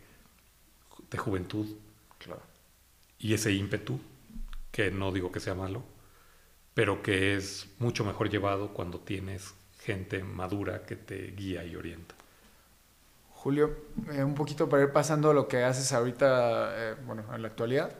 de 1.10 1.18
juventud 1.18 1.68
claro. 2.18 2.42
y 3.18 3.34
ese 3.34 3.52
ímpetu, 3.52 4.00
que 4.72 4.92
no 4.92 5.12
digo 5.12 5.32
que 5.32 5.40
sea 5.40 5.56
malo, 5.56 5.84
pero 6.74 7.02
que 7.02 7.36
es 7.36 7.68
mucho 7.80 8.06
mejor 8.06 8.30
llevado 8.30 8.70
cuando 8.70 9.00
tienes 9.00 9.56
gente 9.82 10.24
madura 10.24 10.86
que 10.86 10.96
te 10.96 11.32
guía 11.32 11.66
y 11.66 11.76
orienta. 11.76 12.16
Julio, 13.40 13.74
eh, 14.12 14.22
un 14.22 14.36
poquito 14.36 14.68
para 14.68 14.84
ir 14.84 14.92
pasando 14.92 15.32
a 15.32 15.34
lo 15.34 15.48
que 15.48 15.64
haces 15.64 15.94
ahorita, 15.94 16.72
eh, 16.76 16.96
bueno, 17.06 17.24
en 17.34 17.42
la 17.42 17.48
actualidad, 17.48 17.96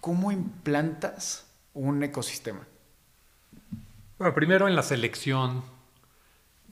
¿cómo 0.00 0.32
implantas 0.32 1.46
un 1.74 2.02
ecosistema? 2.02 2.66
Bueno, 4.16 4.34
primero 4.34 4.66
en 4.66 4.74
la 4.74 4.82
selección 4.82 5.62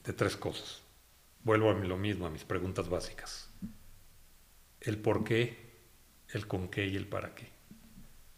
de 0.03 0.11
tres 0.11 0.35
cosas. 0.35 0.81
Vuelvo 1.43 1.69
a 1.69 1.75
lo 1.75 1.97
mismo, 1.97 2.25
a 2.25 2.31
mis 2.31 2.45
preguntas 2.45 2.89
básicas. 2.89 3.51
El 4.81 4.97
por 4.97 5.23
qué, 5.23 5.77
el 6.29 6.47
con 6.47 6.69
qué 6.69 6.87
y 6.87 6.95
el 6.95 7.05
para 7.05 7.35
qué. 7.35 7.47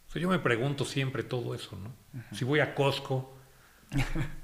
O 0.09 0.11
sea, 0.11 0.21
yo 0.21 0.27
me 0.27 0.39
pregunto 0.39 0.83
siempre 0.83 1.23
todo 1.23 1.55
eso, 1.55 1.77
¿no? 1.77 1.93
Uh 2.13 2.17
-huh. 2.17 2.35
Si 2.35 2.43
voy 2.43 2.59
a 2.59 2.75
Costco, 2.75 3.33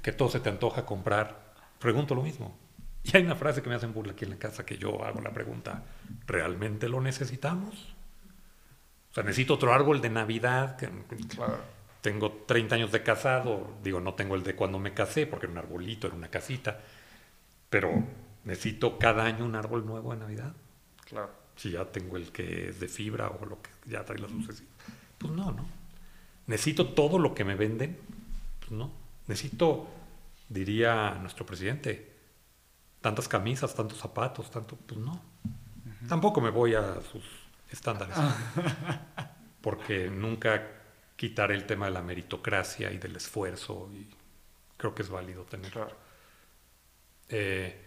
que 0.00 0.12
todo 0.12 0.30
se 0.30 0.40
te 0.40 0.48
antoja 0.48 0.86
comprar, 0.86 1.52
pregunto 1.78 2.14
lo 2.14 2.22
mismo. 2.22 2.56
Y 3.06 3.16
hay 3.16 3.22
una 3.22 3.36
frase 3.36 3.62
que 3.62 3.68
me 3.68 3.76
hacen 3.76 3.92
burla 3.92 4.12
aquí 4.12 4.24
en 4.24 4.32
la 4.32 4.38
casa 4.38 4.66
que 4.66 4.78
yo 4.78 5.04
hago 5.04 5.20
la 5.20 5.32
pregunta, 5.32 5.84
¿realmente 6.26 6.88
lo 6.88 7.00
necesitamos? 7.00 7.94
O 9.10 9.14
sea, 9.14 9.22
necesito 9.22 9.54
otro 9.54 9.72
árbol 9.72 10.00
de 10.00 10.10
Navidad. 10.10 10.76
Que, 10.76 10.88
claro. 11.28 11.58
Tengo 12.00 12.32
30 12.46 12.74
años 12.74 12.92
de 12.92 13.02
casado, 13.02 13.74
digo, 13.82 14.00
no 14.00 14.14
tengo 14.14 14.34
el 14.34 14.42
de 14.42 14.56
cuando 14.56 14.78
me 14.78 14.92
casé, 14.92 15.26
porque 15.26 15.46
era 15.46 15.52
un 15.52 15.58
arbolito, 15.58 16.08
era 16.08 16.16
una 16.16 16.28
casita, 16.28 16.80
pero 17.70 17.90
necesito 18.44 18.98
cada 18.98 19.24
año 19.24 19.44
un 19.44 19.54
árbol 19.54 19.86
nuevo 19.86 20.12
de 20.12 20.18
Navidad. 20.18 20.54
Claro. 21.04 21.30
Si 21.54 21.70
ya 21.70 21.84
tengo 21.86 22.16
el 22.16 22.32
que 22.32 22.70
es 22.70 22.80
de 22.80 22.88
fibra 22.88 23.28
o 23.28 23.46
lo 23.46 23.62
que 23.62 23.70
ya 23.86 24.04
trae 24.04 24.18
las 24.18 24.30
luces. 24.30 24.64
Pues 25.18 25.32
no, 25.32 25.52
¿no? 25.52 25.66
Necesito 26.46 26.88
todo 26.88 27.18
lo 27.18 27.34
que 27.34 27.44
me 27.44 27.54
venden. 27.54 27.98
Pues 28.60 28.72
no. 28.72 28.90
Necesito, 29.28 29.88
diría 30.48 31.18
nuestro 31.20 31.46
presidente, 31.46 32.15
tantas 33.06 33.28
camisas, 33.28 33.72
tantos 33.72 33.98
zapatos, 33.98 34.50
tanto, 34.50 34.74
pues 34.74 34.98
no. 34.98 35.12
Uh 35.12 35.88
-huh. 35.88 36.08
Tampoco 36.08 36.40
me 36.40 36.50
voy 36.50 36.74
a 36.74 37.00
sus 37.12 37.22
estándares. 37.70 38.16
porque 39.60 40.10
nunca 40.10 40.66
quitaré 41.14 41.54
el 41.54 41.66
tema 41.66 41.86
de 41.86 41.92
la 41.92 42.02
meritocracia 42.02 42.90
y 42.90 42.98
del 42.98 43.14
esfuerzo 43.14 43.88
y 43.92 44.08
creo 44.76 44.92
que 44.92 45.02
es 45.02 45.08
válido 45.08 45.44
tener. 45.44 45.70
Claro. 45.70 45.96
Eh, 47.28 47.80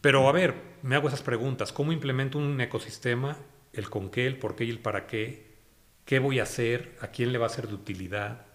pero 0.00 0.26
a 0.30 0.32
ver, 0.32 0.54
me 0.80 0.96
hago 0.96 1.08
esas 1.08 1.20
preguntas. 1.20 1.70
¿Cómo 1.70 1.92
implemento 1.92 2.38
un 2.38 2.58
ecosistema? 2.58 3.36
El 3.74 3.90
con 3.90 4.08
qué, 4.08 4.26
el 4.26 4.38
por 4.38 4.56
qué 4.56 4.64
y 4.64 4.70
el 4.70 4.78
para 4.78 5.06
qué. 5.06 5.58
¿Qué 6.06 6.20
voy 6.20 6.40
a 6.40 6.44
hacer? 6.44 6.96
¿A 7.02 7.08
quién 7.08 7.32
le 7.32 7.38
va 7.38 7.44
a 7.44 7.50
ser 7.50 7.68
de 7.68 7.74
utilidad? 7.74 8.46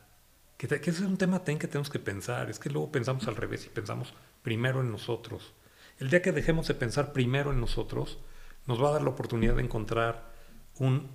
Que, 0.57 0.67
que 0.67 0.89
ese 0.89 1.03
es 1.03 1.07
un 1.07 1.19
tema 1.19 1.43
ten 1.43 1.59
que 1.59 1.67
tenemos 1.67 1.91
que 1.91 1.99
pensar. 1.99 2.49
Es 2.49 2.57
que 2.57 2.71
luego 2.71 2.91
pensamos 2.91 3.27
al 3.27 3.35
revés 3.35 3.67
y 3.67 3.69
pensamos 3.69 4.15
primero 4.41 4.81
en 4.81 4.91
nosotros. 4.91 5.53
El 5.99 6.09
día 6.09 6.21
que 6.21 6.31
dejemos 6.31 6.67
de 6.67 6.73
pensar 6.73 7.13
primero 7.13 7.51
en 7.51 7.59
nosotros, 7.59 8.19
nos 8.65 8.81
va 8.81 8.89
a 8.89 8.93
dar 8.93 9.03
la 9.03 9.09
oportunidad 9.09 9.55
de 9.55 9.63
encontrar 9.63 10.31
un 10.77 11.09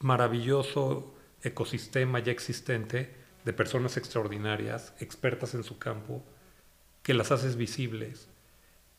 maravilloso 0.00 1.14
ecosistema 1.42 2.18
ya 2.18 2.32
existente 2.32 3.14
de 3.44 3.52
personas 3.52 3.96
extraordinarias, 3.96 4.94
expertas 4.98 5.54
en 5.54 5.64
su 5.64 5.78
campo, 5.78 6.24
que 7.02 7.14
las 7.14 7.30
haces 7.30 7.56
visibles 7.56 8.28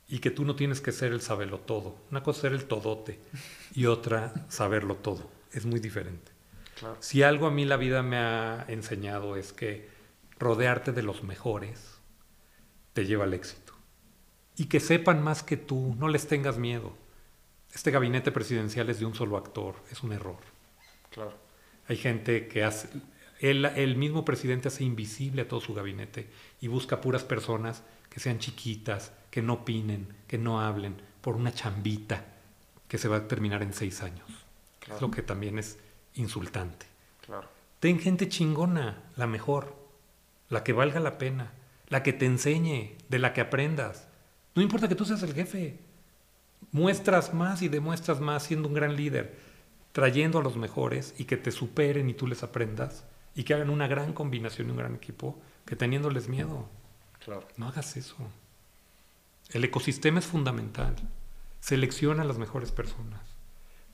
y 0.07 0.19
que 0.19 0.31
tú 0.31 0.45
no 0.45 0.55
tienes 0.55 0.81
que 0.81 0.91
ser 0.91 1.11
el 1.11 1.21
saberlo 1.21 1.59
todo. 1.59 1.97
Una 2.11 2.21
cosa 2.21 2.37
es 2.37 2.41
ser 2.41 2.53
el 2.53 2.65
todote 2.65 3.19
y 3.73 3.87
otra 3.87 4.33
saberlo 4.49 4.95
todo. 4.95 5.29
Es 5.51 5.65
muy 5.65 5.79
diferente. 5.79 6.31
Si 6.99 7.23
algo 7.23 7.47
a 7.47 7.51
mí 7.51 7.65
la 7.65 7.77
vida 7.77 8.03
me 8.03 8.17
ha 8.17 8.65
enseñado 8.67 9.37
es 9.37 9.53
que 9.53 9.89
rodearte 10.37 10.91
de 10.91 11.03
los 11.03 11.23
mejores 11.23 11.99
te 12.93 13.05
lleva 13.05 13.23
al 13.23 13.33
éxito. 13.33 13.64
Y 14.57 14.65
que 14.65 14.79
sepan 14.79 15.23
más 15.23 15.43
que 15.43 15.57
tú, 15.57 15.95
no 15.99 16.07
les 16.07 16.27
tengas 16.27 16.57
miedo. 16.57 16.93
Este 17.73 17.91
gabinete 17.91 18.31
presidencial 18.31 18.89
es 18.89 18.99
de 18.99 19.05
un 19.05 19.15
solo 19.15 19.37
actor, 19.37 19.75
es 19.91 20.01
un 20.03 20.13
error. 20.13 20.39
Claro. 21.11 21.33
Hay 21.87 21.97
gente 21.97 22.47
que 22.47 22.63
hace, 22.63 22.89
el 23.39 23.95
mismo 23.97 24.23
presidente 24.23 24.69
hace 24.69 24.83
invisible 24.83 25.43
a 25.43 25.47
todo 25.47 25.59
su 25.59 25.73
gabinete 25.73 26.29
y 26.61 26.67
busca 26.67 27.01
puras 27.01 27.23
personas 27.23 27.83
que 28.09 28.19
sean 28.19 28.39
chiquitas, 28.39 29.11
que 29.29 29.41
no 29.41 29.53
opinen, 29.53 30.07
que 30.27 30.37
no 30.37 30.61
hablen, 30.61 30.95
por 31.21 31.35
una 31.35 31.53
chambita 31.53 32.25
que 32.87 32.97
se 32.97 33.07
va 33.07 33.17
a 33.17 33.27
terminar 33.27 33.61
en 33.61 33.73
seis 33.73 34.01
años. 34.01 34.27
Es 34.89 35.01
lo 35.01 35.11
que 35.11 35.21
también 35.21 35.59
es 35.59 35.79
insultante. 36.13 36.85
Claro. 37.25 37.49
Ten 37.79 37.99
gente 37.99 38.29
chingona, 38.29 39.03
la 39.15 39.27
mejor, 39.27 39.75
la 40.49 40.63
que 40.63 40.73
valga 40.73 40.99
la 40.99 41.17
pena, 41.17 41.51
la 41.89 42.03
que 42.03 42.13
te 42.13 42.25
enseñe, 42.25 42.95
de 43.09 43.19
la 43.19 43.33
que 43.33 43.41
aprendas. 43.41 44.07
No 44.55 44.61
importa 44.61 44.87
que 44.87 44.95
tú 44.95 45.05
seas 45.05 45.21
el 45.23 45.33
jefe. 45.33 45.77
Muestras 46.71 47.33
más 47.33 47.61
y 47.61 47.67
demuestras 47.67 48.21
más 48.21 48.43
siendo 48.43 48.67
un 48.67 48.73
gran 48.73 48.95
líder, 48.95 49.37
trayendo 49.91 50.39
a 50.39 50.43
los 50.43 50.57
mejores 50.57 51.13
y 51.17 51.25
que 51.25 51.37
te 51.37 51.51
superen 51.51 52.09
y 52.09 52.13
tú 52.13 52.25
les 52.25 52.41
aprendas 52.41 53.05
y 53.35 53.43
que 53.43 53.53
hagan 53.53 53.69
una 53.69 53.87
gran 53.87 54.13
combinación 54.13 54.67
y 54.67 54.71
un 54.71 54.77
gran 54.77 54.95
equipo 54.95 55.39
que 55.65 55.75
teniéndoles 55.75 56.29
miedo. 56.29 56.67
Claro. 57.23 57.47
No 57.57 57.67
hagas 57.67 57.97
eso. 57.97 58.15
El 59.51 59.63
ecosistema 59.63 60.19
es 60.19 60.25
fundamental. 60.25 60.95
Selecciona 61.59 62.23
a 62.23 62.25
las 62.25 62.37
mejores 62.37 62.71
personas. 62.71 63.21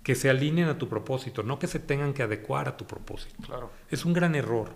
Que 0.04 0.16
se 0.16 0.30
alineen 0.30 0.70
a 0.70 0.78
tu 0.78 0.90
propósito, 0.90 1.44
no 1.44 1.60
que 1.60 1.68
se 1.68 1.80
tengan 1.80 2.14
que 2.14 2.24
adecuar 2.24 2.68
a 2.68 2.78
tu 2.78 2.86
propósito. 2.86 3.36
Claro. 3.44 3.72
Es 3.90 4.06
un 4.06 4.14
gran 4.14 4.36
error. 4.36 4.74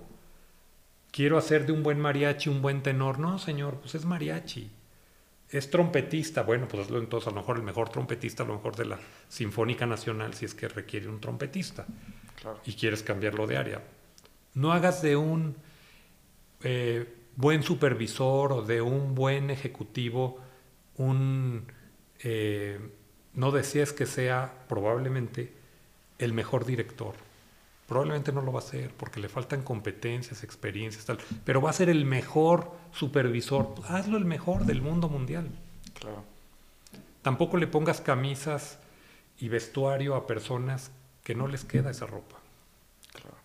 Quiero 1.12 1.38
hacer 1.38 1.66
de 1.66 1.72
un 1.72 1.84
buen 1.84 2.00
mariachi 2.00 2.50
un 2.50 2.62
buen 2.62 2.84
tenor. 2.84 3.20
No, 3.20 3.40
señor, 3.40 3.80
pues 3.80 3.96
es 3.96 4.06
mariachi. 4.06 4.72
Es 5.50 5.70
trompetista. 5.70 6.44
Bueno, 6.44 6.68
pues 6.68 6.90
entonces 6.90 7.28
a 7.28 7.32
lo 7.32 7.38
mejor 7.38 7.58
el 7.58 7.64
mejor 7.64 7.90
trompetista, 7.90 8.44
a 8.44 8.46
lo 8.46 8.56
mejor 8.56 8.76
de 8.76 8.86
la 8.86 9.00
Sinfónica 9.30 9.86
Nacional, 9.86 10.34
si 10.34 10.46
es 10.46 10.54
que 10.54 10.68
requiere 10.68 11.08
un 11.08 11.20
trompetista. 11.20 11.86
Claro. 12.42 12.60
Y 12.66 12.74
quieres 12.74 13.04
cambiarlo 13.04 13.48
de 13.48 13.58
área. 13.58 13.82
No 14.54 14.74
hagas 14.74 15.02
de 15.02 15.16
un 15.16 15.56
eh, 16.64 17.14
buen 17.36 17.64
supervisor 17.64 18.52
o 18.54 18.62
de 18.62 18.82
un 18.82 19.16
buen 19.16 19.50
ejecutivo 19.50 20.40
un, 20.98 21.66
eh, 22.20 22.80
no 23.34 23.52
decías 23.52 23.94
que 23.94 24.06
sea 24.06 24.66
probablemente 24.68 25.54
el 26.20 26.34
mejor 26.34 26.66
director. 26.66 27.16
Probablemente 27.88 28.32
no 28.32 28.42
lo 28.42 28.52
va 28.52 28.60
a 28.60 28.64
ser 28.64 28.92
porque 28.92 29.20
le 29.20 29.30
faltan 29.30 29.62
competencias, 29.62 30.44
experiencias, 30.44 31.06
tal. 31.06 31.20
Pero 31.44 31.62
va 31.62 31.70
a 31.70 31.74
ser 31.74 31.90
el 31.90 32.06
mejor 32.06 32.72
supervisor. 32.92 33.76
Hazlo 33.88 34.18
el 34.18 34.26
mejor 34.26 34.66
del 34.66 34.82
mundo 34.82 35.08
mundial. 35.08 35.50
Claro. 36.00 36.24
Tampoco 37.22 37.58
le 37.58 37.68
pongas 37.68 38.02
camisas 38.02 38.80
y 39.40 39.50
vestuario 39.50 40.16
a 40.16 40.26
personas 40.26 40.92
que 41.24 41.36
no 41.36 41.48
les 41.48 41.64
queda 41.64 41.92
esa 41.92 42.08
ropa. 42.08 42.38
Claro. 43.12 43.38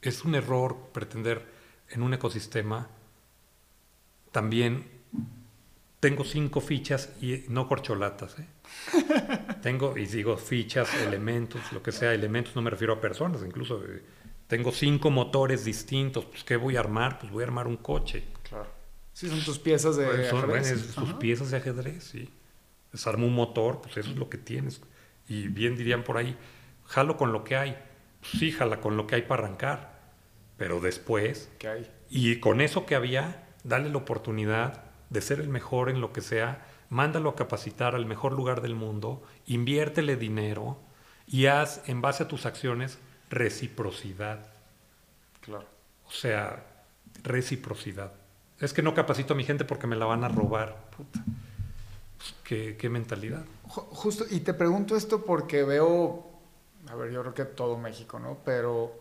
Es 0.00 0.24
un 0.24 0.34
error 0.34 0.76
pretender 0.92 1.46
en 1.90 2.02
un 2.02 2.14
ecosistema 2.14 2.88
también 4.32 4.88
tengo 6.02 6.24
cinco 6.24 6.60
fichas 6.60 7.12
y 7.22 7.44
no 7.48 7.68
corcholatas. 7.68 8.36
¿eh? 8.40 8.46
tengo, 9.62 9.96
y 9.96 10.06
digo 10.06 10.36
fichas, 10.36 10.92
elementos, 10.96 11.60
lo 11.72 11.80
que 11.80 11.92
sea, 11.92 12.12
elementos, 12.12 12.56
no 12.56 12.62
me 12.62 12.70
refiero 12.70 12.94
a 12.94 13.00
personas, 13.00 13.40
incluso 13.46 13.80
eh, 13.84 14.02
tengo 14.48 14.72
cinco 14.72 15.12
motores 15.12 15.64
distintos. 15.64 16.24
Pues, 16.24 16.42
¿qué 16.42 16.56
voy 16.56 16.74
a 16.74 16.80
armar? 16.80 17.20
Pues 17.20 17.30
voy 17.30 17.44
a 17.44 17.46
armar 17.46 17.68
un 17.68 17.76
coche. 17.76 18.24
Claro. 18.42 18.66
Sí, 19.12 19.28
son 19.28 19.44
tus 19.44 19.60
piezas 19.60 19.96
de 19.96 20.06
pues, 20.06 20.28
son, 20.28 20.50
ajedrez. 20.50 20.86
sus 20.86 21.12
piezas 21.14 21.52
de 21.52 21.58
ajedrez, 21.58 22.02
sí. 22.02 22.28
Desarmo 22.90 23.28
un 23.28 23.34
motor, 23.36 23.80
pues 23.80 23.96
eso 23.96 24.10
es 24.10 24.16
lo 24.16 24.28
que 24.28 24.38
tienes. 24.38 24.82
Y 25.28 25.46
bien 25.46 25.76
dirían 25.76 26.02
por 26.02 26.16
ahí, 26.16 26.36
jalo 26.84 27.16
con 27.16 27.32
lo 27.32 27.44
que 27.44 27.54
hay. 27.54 27.78
Pues 28.18 28.40
sí, 28.40 28.50
jala 28.50 28.80
con 28.80 28.96
lo 28.96 29.06
que 29.06 29.14
hay 29.14 29.22
para 29.22 29.44
arrancar. 29.44 30.00
Pero 30.56 30.80
después, 30.80 31.48
¿Qué 31.60 31.68
hay? 31.68 31.90
y 32.10 32.40
con 32.40 32.60
eso 32.60 32.86
que 32.86 32.96
había, 32.96 33.46
dale 33.62 33.88
la 33.88 33.98
oportunidad 33.98 34.91
de 35.12 35.20
ser 35.20 35.40
el 35.40 35.48
mejor 35.48 35.90
en 35.90 36.00
lo 36.00 36.12
que 36.12 36.22
sea, 36.22 36.66
mándalo 36.88 37.30
a 37.30 37.36
capacitar 37.36 37.94
al 37.94 38.06
mejor 38.06 38.32
lugar 38.32 38.62
del 38.62 38.74
mundo, 38.74 39.22
inviértele 39.46 40.16
dinero 40.16 40.78
y 41.26 41.46
haz 41.46 41.82
en 41.88 42.00
base 42.00 42.24
a 42.24 42.28
tus 42.28 42.46
acciones 42.46 42.98
reciprocidad. 43.30 44.46
Claro. 45.40 45.66
O 46.06 46.10
sea, 46.10 46.64
reciprocidad. 47.22 48.12
Es 48.58 48.72
que 48.72 48.82
no 48.82 48.94
capacito 48.94 49.34
a 49.34 49.36
mi 49.36 49.44
gente 49.44 49.64
porque 49.64 49.86
me 49.86 49.96
la 49.96 50.06
van 50.06 50.24
a 50.24 50.28
robar. 50.28 50.90
Puta. 50.96 51.24
Pues, 52.16 52.34
¿qué, 52.44 52.76
¿Qué 52.76 52.88
mentalidad? 52.88 53.44
Justo, 53.64 54.24
y 54.30 54.40
te 54.40 54.54
pregunto 54.54 54.96
esto 54.96 55.24
porque 55.24 55.64
veo, 55.64 56.30
a 56.88 56.94
ver, 56.94 57.10
yo 57.10 57.22
creo 57.22 57.34
que 57.34 57.44
todo 57.44 57.78
México, 57.78 58.18
¿no? 58.18 58.38
Pero 58.44 58.92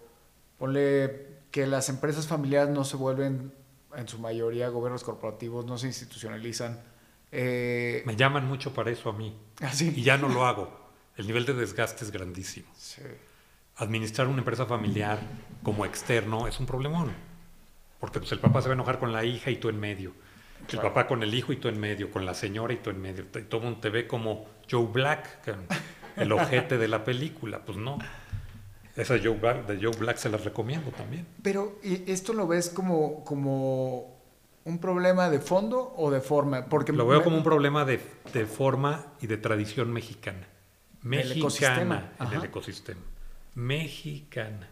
ponle 0.58 1.28
que 1.52 1.68
las 1.68 1.90
empresas 1.90 2.28
familiares 2.28 2.74
no 2.74 2.84
se 2.84 2.96
vuelven 2.96 3.54
en 3.96 4.08
su 4.08 4.20
mayoría 4.20 4.70
gobiernos 4.70 5.04
corporativos, 5.04 5.66
no 5.66 5.78
se 5.78 5.88
institucionalizan. 5.88 6.80
Eh, 7.32 8.04
Me 8.06 8.16
llaman 8.16 8.46
mucho 8.48 8.74
para 8.74 8.92
eso 8.92 9.10
a 9.10 9.14
mí. 9.14 9.36
¿Ah, 9.62 9.72
sí? 9.74 9.94
Y 9.96 10.04
ya 10.04 10.18
no 10.18 10.28
lo 10.28 10.46
hago. 10.46 10.80
El 11.16 11.28
nivel 11.28 11.46
de 11.46 11.54
desgaste 11.54 12.04
es 12.04 12.12
grandísimo. 12.12 12.68
Sí. 12.76 13.02
Administrar 13.78 14.28
una 14.28 14.40
empresa 14.40 14.66
familiar 14.66 15.20
como 15.64 15.86
externo 15.86 16.48
es 16.48 16.60
un 16.60 16.66
problemón. 16.66 17.12
Porque 18.00 18.20
pues, 18.20 18.32
el 18.32 18.40
papá 18.40 18.62
se 18.62 18.68
va 18.68 18.74
a 18.74 18.76
enojar 18.76 19.00
con 19.00 19.14
la 19.14 19.24
hija 19.24 19.52
y 19.52 19.58
tú 19.58 19.70
en 19.70 19.80
medio. 19.80 20.14
El 20.70 20.80
papá 20.80 21.08
con 21.08 21.24
el 21.24 21.34
hijo 21.34 21.54
y 21.54 21.58
tú 21.58 21.68
en 21.68 21.80
medio. 21.80 22.12
Con 22.12 22.26
la 22.26 22.34
señora 22.34 22.74
y 22.74 22.78
tú 22.78 22.90
en 22.90 23.02
medio. 23.02 23.24
Y 23.24 23.44
todo 23.44 23.62
el 23.62 23.66
mundo 23.66 23.80
te 23.80 23.90
ve 23.90 24.08
como 24.08 24.46
Joe 24.70 24.88
Black, 24.88 25.40
el 26.16 26.32
ojete 26.32 26.78
de 26.78 26.88
la 26.88 27.04
película. 27.04 27.64
Pues 27.64 27.78
no. 27.78 27.98
Esa 28.96 29.18
Joe 29.24 29.38
Black, 29.38 29.66
de 29.68 29.78
Joe 29.84 29.96
Black 29.98 30.18
se 30.18 30.30
las 30.30 30.44
recomiendo 30.44 30.92
también. 30.92 31.26
Pero 31.42 31.80
¿y 31.84 32.12
esto 32.12 32.34
lo 32.34 32.48
ves 32.48 32.70
como, 32.70 33.24
como 33.24 34.20
un 34.66 34.80
problema 34.80 35.30
de 35.30 35.40
fondo 35.40 35.94
o 35.98 36.12
de 36.12 36.22
forma? 36.22 36.66
Porque 36.66 36.92
Lo 36.92 37.08
veo 37.08 37.20
me- 37.20 37.24
como 37.24 37.38
un 37.38 37.44
problema 37.44 37.86
de, 37.86 38.00
de 38.34 38.46
forma 38.46 39.14
y 39.22 39.28
de 39.28 39.38
tradición 39.38 39.92
mexicana. 39.94 40.48
Ecosistema, 41.04 41.96
Mexicana 41.96 42.14
en 42.20 42.34
el 42.40 42.46
ecosistema. 42.46 43.02
Mexicana. 43.56 44.68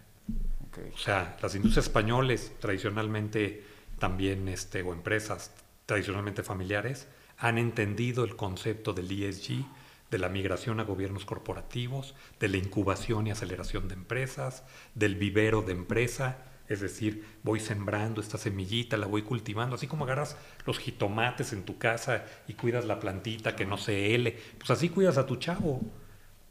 O 0.93 0.97
sea, 0.97 1.38
las 1.41 1.55
industrias 1.55 1.86
españoles 1.88 2.53
tradicionalmente 2.59 3.63
también, 3.97 4.47
este, 4.47 4.82
o 4.84 4.93
empresas 4.93 5.51
tradicionalmente 5.86 6.43
familiares, 6.43 7.07
han 7.38 7.57
entendido 7.57 8.24
el 8.24 8.36
concepto 8.36 8.93
del 8.93 9.09
ESG, 9.11 9.65
de 10.12 10.18
la 10.18 10.30
migración 10.30 10.80
a 10.80 10.84
gobiernos 10.84 11.26
corporativos, 11.26 12.16
de 12.39 12.47
la 12.47 12.57
incubación 12.57 13.28
y 13.28 13.32
aceleración 13.32 13.88
de 13.88 13.95
empresas, 13.95 14.64
del 14.95 15.16
vivero 15.16 15.62
de 15.62 15.74
empresa, 15.74 16.38
es 16.70 16.82
decir, 16.82 17.26
voy 17.41 17.60
sembrando 17.60 18.22
esta 18.22 18.38
semillita, 18.38 18.95
la 18.95 19.07
voy 19.07 19.24
cultivando, 19.24 19.76
así 19.76 19.88
como 19.88 20.05
agarras 20.05 20.38
los 20.66 20.78
jitomates 20.78 21.51
en 21.51 21.64
tu 21.64 21.80
casa 21.80 22.26
y 22.47 22.53
cuidas 22.53 22.86
la 22.86 22.99
plantita 22.99 23.55
que 23.55 23.66
no 23.66 23.78
se 23.78 24.14
hele, 24.14 24.38
pues 24.57 24.70
así 24.70 24.89
cuidas 24.89 25.18
a 25.18 25.26
tu 25.26 25.38
chavo. 25.38 25.82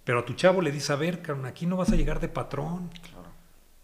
Pero 0.02 0.20
a 0.20 0.24
tu 0.24 0.34
chavo 0.34 0.60
le 0.60 0.72
dices, 0.72 0.90
a 0.90 0.96
ver, 0.96 1.22
aquí 1.44 1.66
no 1.66 1.76
vas 1.76 1.92
a 1.92 1.96
llegar 1.96 2.18
de 2.18 2.28
patrón. 2.28 2.90
claro. 3.02 3.28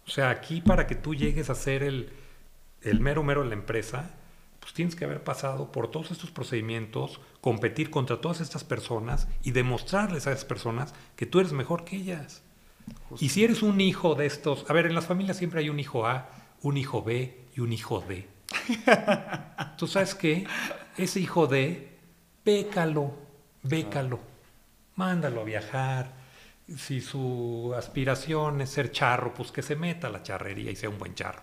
O 0.06 0.10
sea, 0.10 0.30
aquí 0.30 0.60
para 0.60 0.86
que 0.86 0.96
tú 0.96 1.14
llegues 1.14 1.50
a 1.50 1.54
ser 1.54 1.82
el, 1.82 2.10
el 2.82 3.00
mero 3.00 3.22
mero 3.22 3.42
de 3.42 3.48
la 3.48 3.54
empresa, 3.54 4.10
pues 4.64 4.72
tienes 4.72 4.96
que 4.96 5.04
haber 5.04 5.22
pasado 5.22 5.70
por 5.70 5.90
todos 5.90 6.10
estos 6.10 6.30
procedimientos, 6.30 7.20
competir 7.42 7.90
contra 7.90 8.22
todas 8.22 8.40
estas 8.40 8.64
personas 8.64 9.28
y 9.42 9.50
demostrarles 9.50 10.26
a 10.26 10.32
esas 10.32 10.46
personas 10.46 10.94
que 11.16 11.26
tú 11.26 11.38
eres 11.38 11.52
mejor 11.52 11.84
que 11.84 11.96
ellas. 11.96 12.40
Y 13.20 13.28
si 13.28 13.44
eres 13.44 13.62
un 13.62 13.82
hijo 13.82 14.14
de 14.14 14.24
estos, 14.24 14.64
a 14.70 14.72
ver, 14.72 14.86
en 14.86 14.94
las 14.94 15.04
familias 15.04 15.36
siempre 15.36 15.60
hay 15.60 15.68
un 15.68 15.78
hijo 15.80 16.06
A, 16.06 16.30
un 16.62 16.78
hijo 16.78 17.02
B 17.02 17.44
y 17.54 17.60
un 17.60 17.74
hijo 17.74 18.02
D. 18.08 18.26
¿Tú 19.76 19.86
sabes 19.86 20.14
qué? 20.14 20.46
Ese 20.96 21.20
hijo 21.20 21.46
D, 21.46 21.98
bécalo, 22.42 23.12
bécalo, 23.64 24.18
mándalo 24.96 25.42
a 25.42 25.44
viajar. 25.44 26.14
Si 26.74 27.02
su 27.02 27.74
aspiración 27.76 28.62
es 28.62 28.70
ser 28.70 28.92
charro, 28.92 29.34
pues 29.34 29.52
que 29.52 29.60
se 29.60 29.76
meta 29.76 30.06
a 30.06 30.10
la 30.10 30.22
charrería 30.22 30.70
y 30.70 30.76
sea 30.76 30.88
un 30.88 30.98
buen 30.98 31.14
charro. 31.14 31.42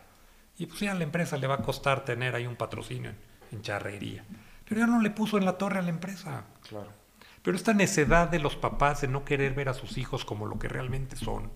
Y 0.57 0.65
pues 0.67 0.79
ya 0.81 0.91
a 0.91 0.95
la 0.95 1.03
empresa 1.03 1.37
le 1.37 1.47
va 1.47 1.55
a 1.55 1.61
costar 1.63 2.05
tener 2.05 2.35
ahí 2.35 2.45
un 2.45 2.55
patrocinio 2.55 3.09
en, 3.09 3.17
en 3.51 3.61
charrería. 3.61 4.23
Pero 4.67 4.81
ya 4.81 4.87
no 4.87 5.01
le 5.01 5.09
puso 5.09 5.37
en 5.37 5.45
la 5.45 5.57
torre 5.57 5.79
a 5.79 5.81
la 5.81 5.89
empresa. 5.89 6.45
Claro. 6.67 6.91
Pero 7.41 7.57
esta 7.57 7.73
necedad 7.73 8.29
de 8.29 8.39
los 8.39 8.55
papás 8.55 9.01
de 9.01 9.07
no 9.07 9.25
querer 9.25 9.53
ver 9.53 9.69
a 9.69 9.73
sus 9.73 9.97
hijos 9.97 10.25
como 10.25 10.45
lo 10.45 10.59
que 10.59 10.67
realmente 10.67 11.15
son, 11.15 11.51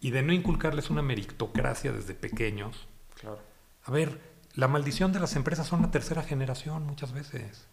y 0.00 0.10
de 0.10 0.22
no 0.22 0.32
inculcarles 0.32 0.90
una 0.90 1.02
meritocracia 1.02 1.92
desde 1.92 2.14
pequeños. 2.14 2.88
Claro. 3.20 3.38
A 3.84 3.90
ver, 3.90 4.18
la 4.54 4.68
maldición 4.68 5.12
de 5.12 5.20
las 5.20 5.36
empresas 5.36 5.66
son 5.66 5.82
la 5.82 5.90
tercera 5.90 6.22
generación 6.22 6.84
muchas 6.86 7.12
veces. 7.12 7.66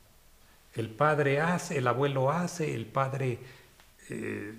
El 0.74 0.90
padre 0.90 1.42
hace, 1.42 1.78
el 1.78 1.88
abuelo 1.88 2.30
hace, 2.32 2.76
el 2.76 2.86
padre 2.86 3.40
eh, 4.10 4.54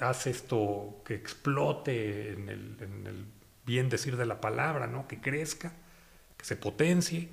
hace 0.00 0.30
esto 0.30 1.02
que 1.04 1.14
explote 1.14 2.32
en 2.32 2.48
el, 2.48 2.76
en 2.80 3.06
el 3.06 3.26
bien 3.66 3.88
decir 3.88 4.16
de 4.16 4.26
la 4.26 4.40
palabra, 4.40 4.86
¿no? 4.86 5.08
Que 5.08 5.20
crezca, 5.20 5.72
que 6.36 6.44
se 6.44 6.56
potencie 6.56 7.28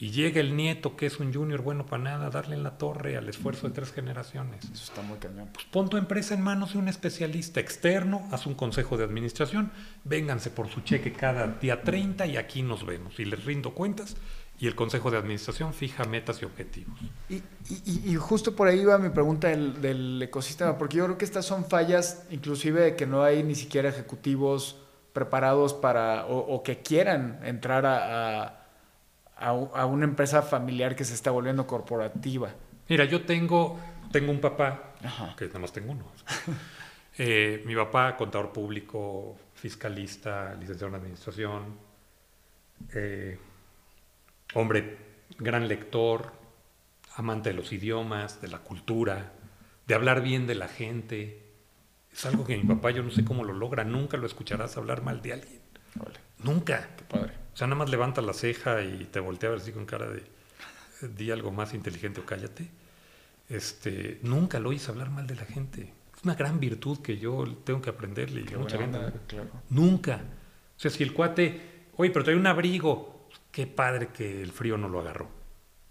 y 0.00 0.10
llega 0.10 0.40
el 0.40 0.56
nieto 0.56 0.96
que 0.96 1.06
es 1.06 1.18
un 1.18 1.34
junior 1.34 1.60
bueno 1.60 1.84
para 1.86 2.02
nada, 2.04 2.30
darle 2.30 2.54
en 2.54 2.62
la 2.62 2.78
torre 2.78 3.16
al 3.16 3.28
esfuerzo 3.28 3.68
de 3.68 3.74
tres 3.74 3.92
generaciones. 3.92 4.64
Eso 4.64 4.84
está 4.84 5.02
muy 5.02 5.18
cañón. 5.18 5.50
Pues 5.52 5.66
pon 5.66 5.88
tu 5.88 5.96
empresa 5.96 6.34
en 6.34 6.40
manos 6.40 6.72
de 6.72 6.78
un 6.78 6.88
especialista 6.88 7.58
externo, 7.58 8.28
haz 8.30 8.46
un 8.46 8.54
consejo 8.54 8.96
de 8.96 9.04
administración, 9.04 9.72
vénganse 10.04 10.50
por 10.50 10.68
su 10.68 10.82
cheque 10.82 11.12
cada 11.12 11.48
día 11.48 11.82
30 11.82 12.26
y 12.26 12.36
aquí 12.36 12.62
nos 12.62 12.86
vemos 12.86 13.18
y 13.18 13.24
les 13.24 13.44
rindo 13.44 13.74
cuentas 13.74 14.16
y 14.60 14.68
el 14.68 14.76
consejo 14.76 15.10
de 15.10 15.18
administración 15.18 15.74
fija 15.74 16.04
metas 16.04 16.42
y 16.42 16.44
objetivos. 16.44 16.96
Y, 17.28 17.36
y, 17.68 18.12
y 18.12 18.14
justo 18.16 18.54
por 18.54 18.68
ahí 18.68 18.84
va 18.84 18.98
mi 18.98 19.10
pregunta 19.10 19.48
del, 19.48 19.80
del, 19.80 20.22
ecosistema, 20.22 20.78
porque 20.78 20.98
yo 20.98 21.04
creo 21.04 21.18
que 21.18 21.24
estas 21.24 21.44
son 21.44 21.64
fallas 21.64 22.24
inclusive 22.30 22.82
de 22.82 22.96
que 22.96 23.06
no 23.06 23.22
hay 23.22 23.42
ni 23.42 23.56
siquiera 23.56 23.88
ejecutivos 23.88 24.76
preparados 25.18 25.74
para 25.74 26.26
o, 26.26 26.38
o 26.38 26.62
que 26.62 26.78
quieran 26.78 27.40
entrar 27.42 27.84
a, 27.86 27.96
a 28.44 28.58
a, 29.38 29.48
a, 29.50 29.86
una 29.86 30.04
empresa 30.04 30.42
familiar 30.42 30.96
que 30.96 31.04
se 31.04 31.14
está 31.14 31.30
volviendo 31.30 31.66
corporativa. 31.66 32.50
Mira, 32.88 33.04
yo 33.04 33.22
tengo, 33.22 33.78
tengo 34.10 34.30
un 34.30 34.40
papá, 34.40 34.94
Ajá. 35.02 35.34
que 35.36 35.46
nada 35.46 35.60
más 35.60 35.72
tengo 35.72 35.92
uno. 35.92 36.06
eh, 37.18 37.62
mi 37.64 37.74
papá, 37.74 38.16
contador 38.16 38.52
público, 38.52 39.36
fiscalista, 39.54 40.54
licenciado 40.54 40.88
en 40.88 41.00
administración, 41.00 41.76
eh, 42.94 43.38
hombre, 44.54 44.98
gran 45.38 45.68
lector, 45.68 46.32
amante 47.16 47.50
de 47.50 47.56
los 47.56 47.72
idiomas, 47.72 48.40
de 48.40 48.48
la 48.48 48.58
cultura, 48.58 49.32
de 49.86 49.94
hablar 49.94 50.20
bien 50.20 50.46
de 50.46 50.54
la 50.54 50.68
gente. 50.68 51.47
Es 52.18 52.26
algo 52.26 52.44
que 52.44 52.56
mi 52.56 52.64
papá 52.64 52.90
yo 52.90 53.04
no 53.04 53.12
sé 53.12 53.24
cómo 53.24 53.44
lo 53.44 53.52
logra, 53.52 53.84
nunca 53.84 54.16
lo 54.16 54.26
escucharás 54.26 54.76
hablar 54.76 55.04
mal 55.04 55.22
de 55.22 55.34
alguien. 55.34 55.60
Vale. 55.94 56.18
Nunca. 56.42 56.88
Qué 56.96 57.04
padre. 57.04 57.32
O 57.54 57.56
sea, 57.56 57.68
nada 57.68 57.78
más 57.78 57.90
levanta 57.90 58.20
la 58.22 58.32
ceja 58.32 58.82
y 58.82 59.04
te 59.04 59.20
voltea 59.20 59.50
a 59.50 59.52
ver 59.52 59.60
así 59.60 59.70
con 59.70 59.86
cara 59.86 60.08
de 60.08 60.24
di 61.00 61.30
algo 61.30 61.52
más 61.52 61.74
inteligente 61.74 62.20
o 62.20 62.26
cállate. 62.26 62.68
Este, 63.48 64.18
nunca 64.22 64.58
lo 64.58 64.70
oís 64.70 64.88
hablar 64.88 65.10
mal 65.10 65.28
de 65.28 65.36
la 65.36 65.44
gente. 65.44 65.92
Es 66.16 66.24
una 66.24 66.34
gran 66.34 66.58
virtud 66.58 66.98
que 66.98 67.18
yo 67.18 67.46
tengo 67.62 67.80
que 67.80 67.90
aprenderle. 67.90 68.42
Mucha 68.56 68.78
gente. 68.78 68.98
claro. 69.28 69.50
Nunca. 69.70 70.16
O 70.76 70.80
sea, 70.80 70.90
si 70.90 71.04
el 71.04 71.12
cuate, 71.12 71.60
oye, 71.98 72.10
pero 72.10 72.24
trae 72.24 72.36
un 72.36 72.48
abrigo, 72.48 73.28
qué 73.52 73.68
padre 73.68 74.08
que 74.08 74.42
el 74.42 74.50
frío 74.50 74.76
no 74.76 74.88
lo 74.88 74.98
agarró. 74.98 75.28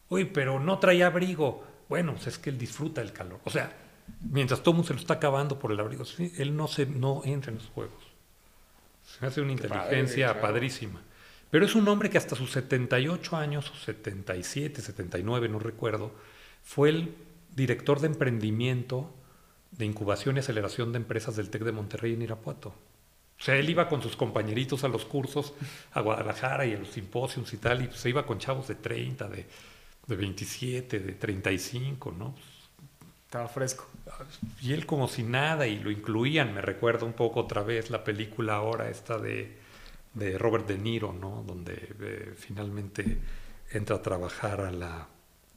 Oye, 0.10 0.26
pero 0.26 0.60
no 0.60 0.78
trae 0.78 1.06
abrigo. 1.06 1.64
Bueno, 1.88 2.16
pues 2.16 2.28
es 2.28 2.38
que 2.38 2.50
él 2.50 2.58
disfruta 2.58 3.02
el 3.02 3.14
calor. 3.14 3.40
O 3.46 3.50
sea, 3.50 3.72
mientras 4.22 4.62
todo 4.62 4.74
mundo 4.74 4.88
se 4.88 4.94
lo 4.94 5.00
está 5.00 5.16
acabando 5.16 5.60
por 5.60 5.72
el 5.72 5.80
abrigo, 5.80 6.04
él 6.38 6.56
no, 6.56 6.68
se, 6.68 6.86
no 6.86 7.22
entra 7.26 7.52
en 7.52 7.58
esos 7.58 7.72
juegos. 7.72 8.04
Se 9.06 9.26
hace 9.26 9.42
una 9.42 9.56
Qué 9.56 9.64
inteligencia 9.64 10.42
padrísima. 10.42 11.02
Pero 11.50 11.66
es 11.66 11.76
un 11.76 11.88
hombre 11.88 12.10
que 12.10 12.18
hasta 12.18 12.36
sus 12.36 12.52
78 12.52 13.38
años, 13.38 13.72
o 13.72 13.76
77, 13.76 14.82
79, 14.82 15.48
no 15.48 15.60
recuerdo, 15.60 16.12
fue 16.64 16.90
el 16.90 17.16
director 17.56 18.02
de 18.02 18.08
emprendimiento 18.08 19.14
de 19.72 19.86
incubación 19.86 20.36
y 20.36 20.40
aceleración 20.40 20.92
de 20.92 20.98
empresas 20.98 21.36
del 21.36 21.50
TEC 21.50 21.64
de 21.64 21.72
Monterrey 21.72 22.14
en 22.14 22.22
Irapuato. 22.22 22.70
O 23.40 23.44
sea, 23.44 23.56
él 23.56 23.70
iba 23.70 23.88
con 23.88 24.02
sus 24.02 24.16
compañeritos 24.16 24.84
a 24.84 24.88
los 24.88 25.06
cursos 25.06 25.54
a 25.92 26.02
Guadalajara 26.02 26.66
y 26.66 26.74
a 26.74 26.80
los 26.80 26.90
simposios 26.90 27.54
y 27.54 27.58
tal, 27.58 27.84
y 27.84 27.92
se 27.92 28.10
iba 28.10 28.26
con 28.26 28.40
chavos 28.40 28.68
de 28.68 28.76
30, 28.76 29.30
de, 29.30 29.46
de 30.08 30.16
27, 30.16 31.00
de 31.00 31.14
35, 31.14 32.12
¿no? 32.18 32.36
Estaba 33.28 33.50
fresco. 33.50 33.86
Y 34.62 34.72
él 34.72 34.86
como 34.86 35.10
si 35.10 35.22
nada, 35.22 35.68
y 35.68 35.80
lo 35.80 35.92
incluían, 35.92 36.54
me 36.54 36.62
recuerda 36.62 37.06
un 37.06 37.12
poco 37.12 37.42
otra 37.42 37.62
vez 37.62 37.90
la 37.90 38.02
película 38.06 38.56
ahora 38.56 38.90
esta 38.90 39.18
de, 39.18 39.58
de 40.14 40.38
Robert 40.38 40.66
De 40.66 40.78
Niro, 40.78 41.12
¿no? 41.12 41.44
Donde 41.46 41.74
eh, 42.00 42.34
finalmente 42.38 43.18
entra 43.72 43.98
a 43.98 44.02
trabajar 44.02 44.62
a 44.62 44.72
la, 44.72 45.08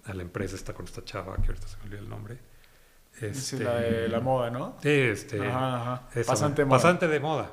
a 0.05 0.15
la 0.15 0.23
empresa 0.23 0.57
esta 0.57 0.75
con 0.75 0.87
esta 0.87 1.05
chava, 1.05 1.37
que 1.37 1.47
ahorita 1.47 1.69
se 1.69 1.77
me 1.77 1.85
olvidó 1.85 1.99
el 2.03 2.09
nombre. 2.09 2.39
Sí, 3.35 3.59
la 3.59 3.77
de 3.77 4.09
la 4.09 4.19
moda, 4.19 4.51
¿no? 4.51 4.77
Este, 4.83 5.41
Ajá, 5.41 5.77
ajá. 5.81 6.09
esa, 6.15 6.33
Pasante 6.33 6.63
de 6.63 6.67
moda. 6.67 6.79
Pasante 6.79 7.07
de 7.07 7.21
moda, 7.21 7.51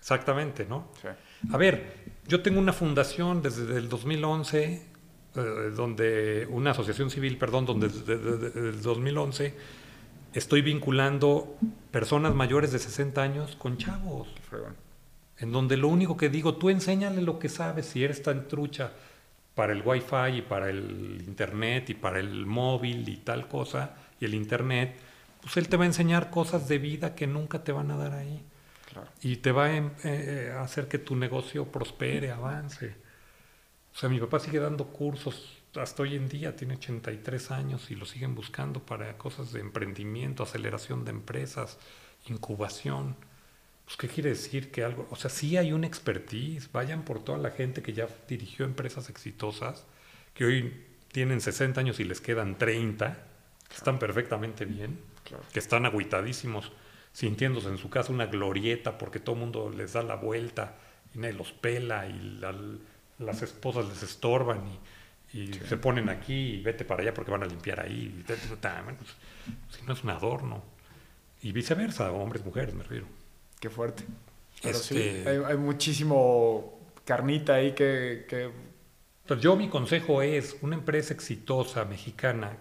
exactamente, 0.00 0.64
¿no? 0.64 0.88
Sí. 1.02 1.08
A 1.52 1.56
ver, 1.58 1.92
yo 2.26 2.40
tengo 2.40 2.58
una 2.58 2.72
fundación 2.72 3.42
desde 3.42 3.76
el 3.76 3.90
2011, 3.90 4.64
eh, 4.64 4.87
donde 5.42 6.46
una 6.50 6.70
asociación 6.72 7.10
civil, 7.10 7.36
perdón, 7.38 7.66
donde 7.66 7.88
desde, 7.88 8.18
desde 8.18 8.68
el 8.70 8.82
2011 8.82 9.54
estoy 10.34 10.62
vinculando 10.62 11.56
personas 11.90 12.34
mayores 12.34 12.72
de 12.72 12.78
60 12.78 13.22
años 13.22 13.56
con 13.56 13.76
chavos, 13.78 14.28
en 15.38 15.52
donde 15.52 15.76
lo 15.76 15.88
único 15.88 16.16
que 16.16 16.28
digo, 16.28 16.56
tú 16.56 16.70
enséñale 16.70 17.22
lo 17.22 17.38
que 17.38 17.48
sabes, 17.48 17.86
si 17.86 18.04
eres 18.04 18.22
tan 18.22 18.48
trucha 18.48 18.92
para 19.54 19.72
el 19.72 19.82
wifi 19.84 20.38
y 20.38 20.42
para 20.42 20.68
el 20.70 21.22
internet 21.26 21.90
y 21.90 21.94
para 21.94 22.20
el 22.20 22.46
móvil 22.46 23.08
y 23.08 23.16
tal 23.18 23.48
cosa, 23.48 23.96
y 24.20 24.24
el 24.24 24.34
internet, 24.34 24.96
pues 25.40 25.56
él 25.56 25.68
te 25.68 25.76
va 25.76 25.84
a 25.84 25.86
enseñar 25.86 26.30
cosas 26.30 26.68
de 26.68 26.78
vida 26.78 27.14
que 27.14 27.26
nunca 27.26 27.62
te 27.64 27.72
van 27.72 27.90
a 27.90 27.96
dar 27.96 28.12
ahí 28.12 28.42
Claro. 28.92 29.08
y 29.22 29.36
te 29.36 29.52
va 29.52 29.66
a, 29.66 29.76
em- 29.76 29.90
eh, 30.04 30.52
a 30.56 30.62
hacer 30.62 30.88
que 30.88 30.98
tu 30.98 31.14
negocio 31.14 31.66
prospere, 31.66 32.30
avance. 32.30 32.94
O 33.98 34.00
sea, 34.00 34.08
mi 34.08 34.20
papá 34.20 34.38
sigue 34.38 34.60
dando 34.60 34.86
cursos 34.86 35.56
hasta 35.74 36.04
hoy 36.04 36.14
en 36.14 36.28
día, 36.28 36.54
tiene 36.54 36.74
83 36.74 37.50
años 37.50 37.90
y 37.90 37.96
lo 37.96 38.06
siguen 38.06 38.36
buscando 38.36 38.78
para 38.86 39.18
cosas 39.18 39.52
de 39.52 39.58
emprendimiento, 39.58 40.44
aceleración 40.44 41.04
de 41.04 41.10
empresas, 41.10 41.78
incubación. 42.28 43.16
Pues, 43.84 43.96
¿qué 43.96 44.06
quiere 44.06 44.30
decir 44.30 44.70
que 44.70 44.84
algo? 44.84 45.08
O 45.10 45.16
sea, 45.16 45.30
sí 45.30 45.56
hay 45.56 45.72
un 45.72 45.82
expertise. 45.82 46.70
Vayan 46.70 47.04
por 47.04 47.24
toda 47.24 47.38
la 47.38 47.50
gente 47.50 47.82
que 47.82 47.92
ya 47.92 48.06
dirigió 48.28 48.64
empresas 48.66 49.10
exitosas, 49.10 49.84
que 50.32 50.44
hoy 50.44 50.84
tienen 51.10 51.40
60 51.40 51.80
años 51.80 51.98
y 51.98 52.04
les 52.04 52.20
quedan 52.20 52.56
30, 52.56 53.18
que 53.68 53.74
están 53.74 53.98
perfectamente 53.98 54.64
bien 54.64 55.00
Claro. 55.24 55.42
que 55.52 55.58
están 55.58 55.86
agüitadísimos, 55.86 56.70
sintiéndose 57.12 57.66
en 57.68 57.78
su 57.78 57.90
casa 57.90 58.12
una 58.12 58.26
glorieta 58.26 58.96
porque 58.96 59.18
todo 59.18 59.34
el 59.34 59.40
mundo 59.40 59.70
les 59.76 59.94
da 59.94 60.04
la 60.04 60.14
vuelta 60.14 60.76
y 61.14 61.18
nadie 61.18 61.34
los 61.34 61.50
pela 61.52 62.06
y 62.06 62.12
la- 62.38 62.54
las 63.18 63.42
esposas 63.42 63.86
les 63.88 64.02
estorban 64.02 64.62
y, 65.32 65.38
y 65.40 65.52
se 65.52 65.76
ponen 65.76 66.08
aquí 66.08 66.54
y 66.54 66.62
vete 66.62 66.84
para 66.84 67.02
allá 67.02 67.12
porque 67.14 67.30
van 67.30 67.42
a 67.42 67.46
limpiar 67.46 67.80
ahí. 67.80 68.24
pues, 68.26 69.16
si 69.70 69.82
no 69.86 69.92
es 69.92 70.02
un 70.04 70.10
adorno. 70.10 70.62
Y 71.42 71.52
viceversa, 71.52 72.10
hombres, 72.12 72.44
mujeres, 72.44 72.74
me 72.74 72.82
refiero. 72.82 73.06
Qué 73.60 73.70
fuerte. 73.70 74.04
Pero 74.62 74.78
sí, 74.78 74.98
Este- 74.98 75.28
hay, 75.28 75.36
hay 75.46 75.56
muchísimo 75.56 76.80
carnita 77.04 77.54
ahí 77.54 77.72
que, 77.72 78.26
que 78.28 78.50
Entonces 79.22 79.42
yo 79.44 79.54
mi 79.56 79.68
consejo 79.68 80.22
es, 80.22 80.56
una 80.62 80.74
empresa 80.74 81.14
exitosa 81.14 81.84
mexicana 81.84 82.56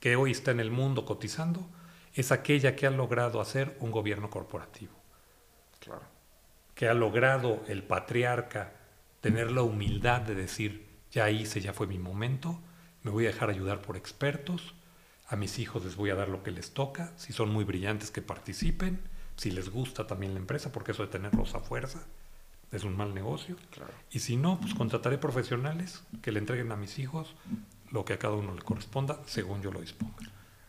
que 0.00 0.16
hoy 0.16 0.30
está 0.30 0.50
en 0.50 0.60
el 0.60 0.70
mundo 0.70 1.04
cotizando, 1.04 1.68
es 2.14 2.32
aquella 2.32 2.74
que 2.74 2.86
ha 2.86 2.90
logrado 2.90 3.40
hacer 3.40 3.76
un 3.80 3.90
gobierno 3.90 4.28
corporativo. 4.30 4.92
Claro. 5.80 6.02
que 6.74 6.88
ha 6.88 6.94
logrado 6.94 7.62
el 7.68 7.82
patriarca 7.82 8.72
tener 9.22 9.50
la 9.50 9.62
humildad 9.62 10.20
de 10.20 10.34
decir, 10.34 10.86
ya 11.10 11.30
hice, 11.30 11.60
ya 11.62 11.72
fue 11.72 11.86
mi 11.86 11.98
momento, 11.98 12.58
me 13.02 13.10
voy 13.10 13.24
a 13.24 13.28
dejar 13.28 13.48
ayudar 13.48 13.80
por 13.80 13.96
expertos, 13.96 14.74
a 15.28 15.36
mis 15.36 15.58
hijos 15.58 15.84
les 15.84 15.96
voy 15.96 16.10
a 16.10 16.14
dar 16.14 16.28
lo 16.28 16.42
que 16.42 16.50
les 16.50 16.72
toca, 16.74 17.12
si 17.16 17.32
son 17.32 17.48
muy 17.50 17.64
brillantes 17.64 18.10
que 18.10 18.20
participen, 18.20 19.00
si 19.36 19.50
les 19.50 19.70
gusta 19.70 20.06
también 20.06 20.34
la 20.34 20.40
empresa, 20.40 20.70
porque 20.72 20.92
eso 20.92 21.02
de 21.02 21.08
tenerlos 21.08 21.54
a 21.54 21.60
fuerza 21.60 22.04
es 22.70 22.84
un 22.84 22.96
mal 22.96 23.14
negocio, 23.14 23.56
Claro. 23.70 23.92
y 24.10 24.18
si 24.18 24.36
no, 24.36 24.58
pues 24.60 24.74
contrataré 24.74 25.18
profesionales 25.18 26.02
que 26.20 26.32
le 26.32 26.38
entreguen 26.38 26.72
a 26.72 26.76
mis 26.76 26.98
hijos 26.98 27.34
lo 27.90 28.04
que 28.04 28.14
a 28.14 28.18
cada 28.18 28.34
uno 28.34 28.54
le 28.54 28.62
corresponda, 28.62 29.20
según 29.26 29.62
yo 29.62 29.70
lo 29.70 29.80
disponga. 29.80 30.16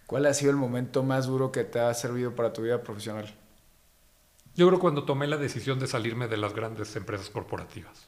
¿Cuál 0.05 0.25
ha 0.25 0.33
sido 0.33 0.51
el 0.51 0.57
momento 0.57 1.01
más 1.01 1.25
duro 1.27 1.51
que 1.51 1.63
te 1.63 1.79
ha 1.79 1.93
servido 1.93 2.35
para 2.35 2.51
tu 2.53 2.61
vida 2.61 2.83
profesional? 2.83 3.33
Yo 4.55 4.67
creo 4.67 4.79
cuando 4.79 5.05
tomé 5.05 5.27
la 5.27 5.37
decisión 5.37 5.79
de 5.79 5.87
salirme 5.87 6.27
de 6.27 6.37
las 6.37 6.53
grandes 6.53 6.95
empresas 6.95 7.29
corporativas. 7.29 8.07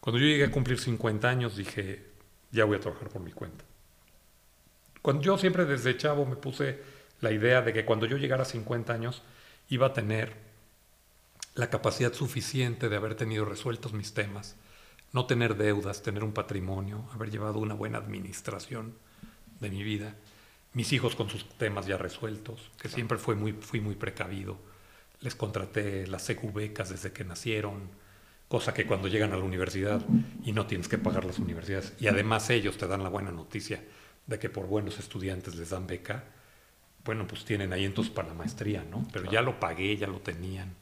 Cuando 0.00 0.18
yo 0.18 0.26
llegué 0.26 0.44
a 0.44 0.50
cumplir 0.50 0.78
50 0.78 1.28
años 1.28 1.56
dije, 1.56 2.04
ya 2.50 2.64
voy 2.64 2.76
a 2.76 2.80
trabajar 2.80 3.08
por 3.08 3.22
mi 3.22 3.32
cuenta. 3.32 3.64
Cuando 5.02 5.22
yo 5.22 5.38
siempre 5.38 5.64
desde 5.64 5.96
chavo 5.96 6.26
me 6.26 6.36
puse 6.36 6.82
la 7.20 7.32
idea 7.32 7.62
de 7.62 7.72
que 7.72 7.84
cuando 7.84 8.06
yo 8.06 8.16
llegara 8.16 8.42
a 8.42 8.46
50 8.46 8.92
años 8.92 9.22
iba 9.68 9.88
a 9.88 9.92
tener 9.92 10.34
la 11.54 11.70
capacidad 11.70 12.12
suficiente 12.12 12.88
de 12.88 12.96
haber 12.96 13.14
tenido 13.14 13.44
resueltos 13.44 13.92
mis 13.92 14.14
temas, 14.14 14.56
no 15.12 15.26
tener 15.26 15.56
deudas, 15.56 16.02
tener 16.02 16.24
un 16.24 16.32
patrimonio, 16.32 17.08
haber 17.12 17.30
llevado 17.30 17.58
una 17.58 17.74
buena 17.74 17.98
administración 17.98 18.94
de 19.58 19.70
mi 19.70 19.82
vida, 19.82 20.14
mis 20.72 20.92
hijos 20.92 21.16
con 21.16 21.28
sus 21.28 21.48
temas 21.58 21.86
ya 21.86 21.96
resueltos, 21.96 22.70
que 22.80 22.88
siempre 22.88 23.18
fue 23.18 23.34
muy, 23.34 23.52
fui 23.52 23.80
muy 23.80 23.96
precavido 23.96 24.58
les 25.20 25.34
contraté 25.34 26.06
las 26.06 26.26
CQ 26.26 26.52
becas 26.52 26.88
desde 26.88 27.12
que 27.12 27.24
nacieron, 27.24 27.90
cosa 28.50 28.74
que 28.74 28.84
cuando 28.84 29.06
llegan 29.06 29.32
a 29.32 29.36
la 29.36 29.44
universidad 29.44 30.04
y 30.42 30.50
no 30.50 30.66
tienes 30.66 30.88
que 30.88 30.98
pagar 30.98 31.24
las 31.24 31.38
universidades, 31.38 31.92
y 32.00 32.08
además 32.08 32.50
ellos 32.50 32.76
te 32.76 32.88
dan 32.88 33.04
la 33.04 33.08
buena 33.08 33.30
noticia 33.30 33.80
de 34.26 34.40
que 34.40 34.50
por 34.50 34.66
buenos 34.66 34.98
estudiantes 34.98 35.54
les 35.54 35.70
dan 35.70 35.86
beca, 35.86 36.24
bueno, 37.04 37.28
pues 37.28 37.44
tienen 37.44 37.72
ahí 37.72 37.88
para 38.12 38.26
la 38.26 38.34
maestría, 38.34 38.84
¿no? 38.90 39.06
Pero 39.12 39.30
ya 39.30 39.40
lo 39.40 39.60
pagué, 39.60 39.96
ya 39.96 40.08
lo 40.08 40.18
tenían. 40.18 40.74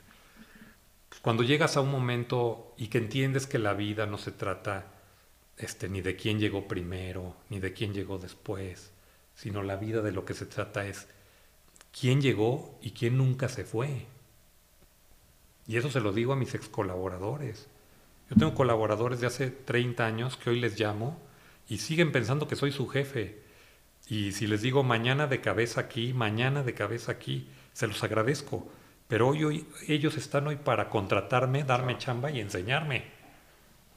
Pues 1.11 1.21
cuando 1.21 1.43
llegas 1.43 1.77
a 1.77 1.83
un 1.83 1.91
momento 1.91 2.73
y 2.79 2.89
que 2.89 2.97
entiendes 2.97 3.47
que 3.47 3.59
la 3.59 3.75
vida 3.75 4.07
no 4.07 4.17
se 4.17 4.33
trata 4.33 4.87
este, 5.59 5.91
ni 5.91 6.01
de 6.01 6.17
quién 6.17 6.41
llegó 6.41 6.69
primero, 6.69 7.37
ni 7.51 7.61
de 7.61 7.75
quién 7.75 7.93
llegó 7.93 8.17
después, 8.17 8.93
sino 9.35 9.63
la 9.63 9.77
vida 9.77 10.01
de 10.01 10.13
lo 10.13 10.25
que 10.25 10.33
se 10.33 10.47
trata 10.47 10.87
es 10.87 11.07
quién 11.93 12.23
llegó 12.23 12.79
y 12.81 12.93
quién 12.93 13.19
nunca 13.19 13.51
se 13.51 13.65
fue. 13.65 14.07
Y 15.69 15.77
eso 15.77 15.91
se 15.91 16.01
lo 16.01 16.13
digo 16.13 16.33
a 16.33 16.37
mis 16.37 16.55
ex 16.55 16.69
colaboradores. 16.69 17.69
Yo 18.31 18.37
tengo 18.37 18.55
colaboradores 18.55 19.21
de 19.21 19.27
hace 19.27 19.51
30 19.51 20.05
años 20.05 20.37
que 20.37 20.51
hoy 20.51 20.61
les 20.61 20.81
llamo 20.81 21.19
y 21.69 21.79
siguen 21.79 22.11
pensando 22.11 22.49
que 22.49 22.57
soy 22.57 22.73
su 22.73 22.89
jefe. 22.89 23.43
Y 24.09 24.33
si 24.33 24.47
les 24.47 24.63
digo 24.63 24.83
mañana 24.83 25.27
de 25.27 25.43
cabeza 25.43 25.83
aquí, 25.83 26.15
mañana 26.15 26.63
de 26.63 26.73
cabeza 26.73 27.13
aquí, 27.13 27.49
se 27.75 27.87
los 27.87 28.03
agradezco. 28.03 28.67
Pero 29.09 29.29
hoy, 29.29 29.45
hoy 29.45 29.67
ellos 29.87 30.17
están 30.17 30.47
hoy 30.47 30.57
para 30.57 30.89
contratarme, 30.89 31.65
darme 31.65 31.99
chamba 31.99 32.31
y 32.31 32.41
enseñarme. 32.41 33.05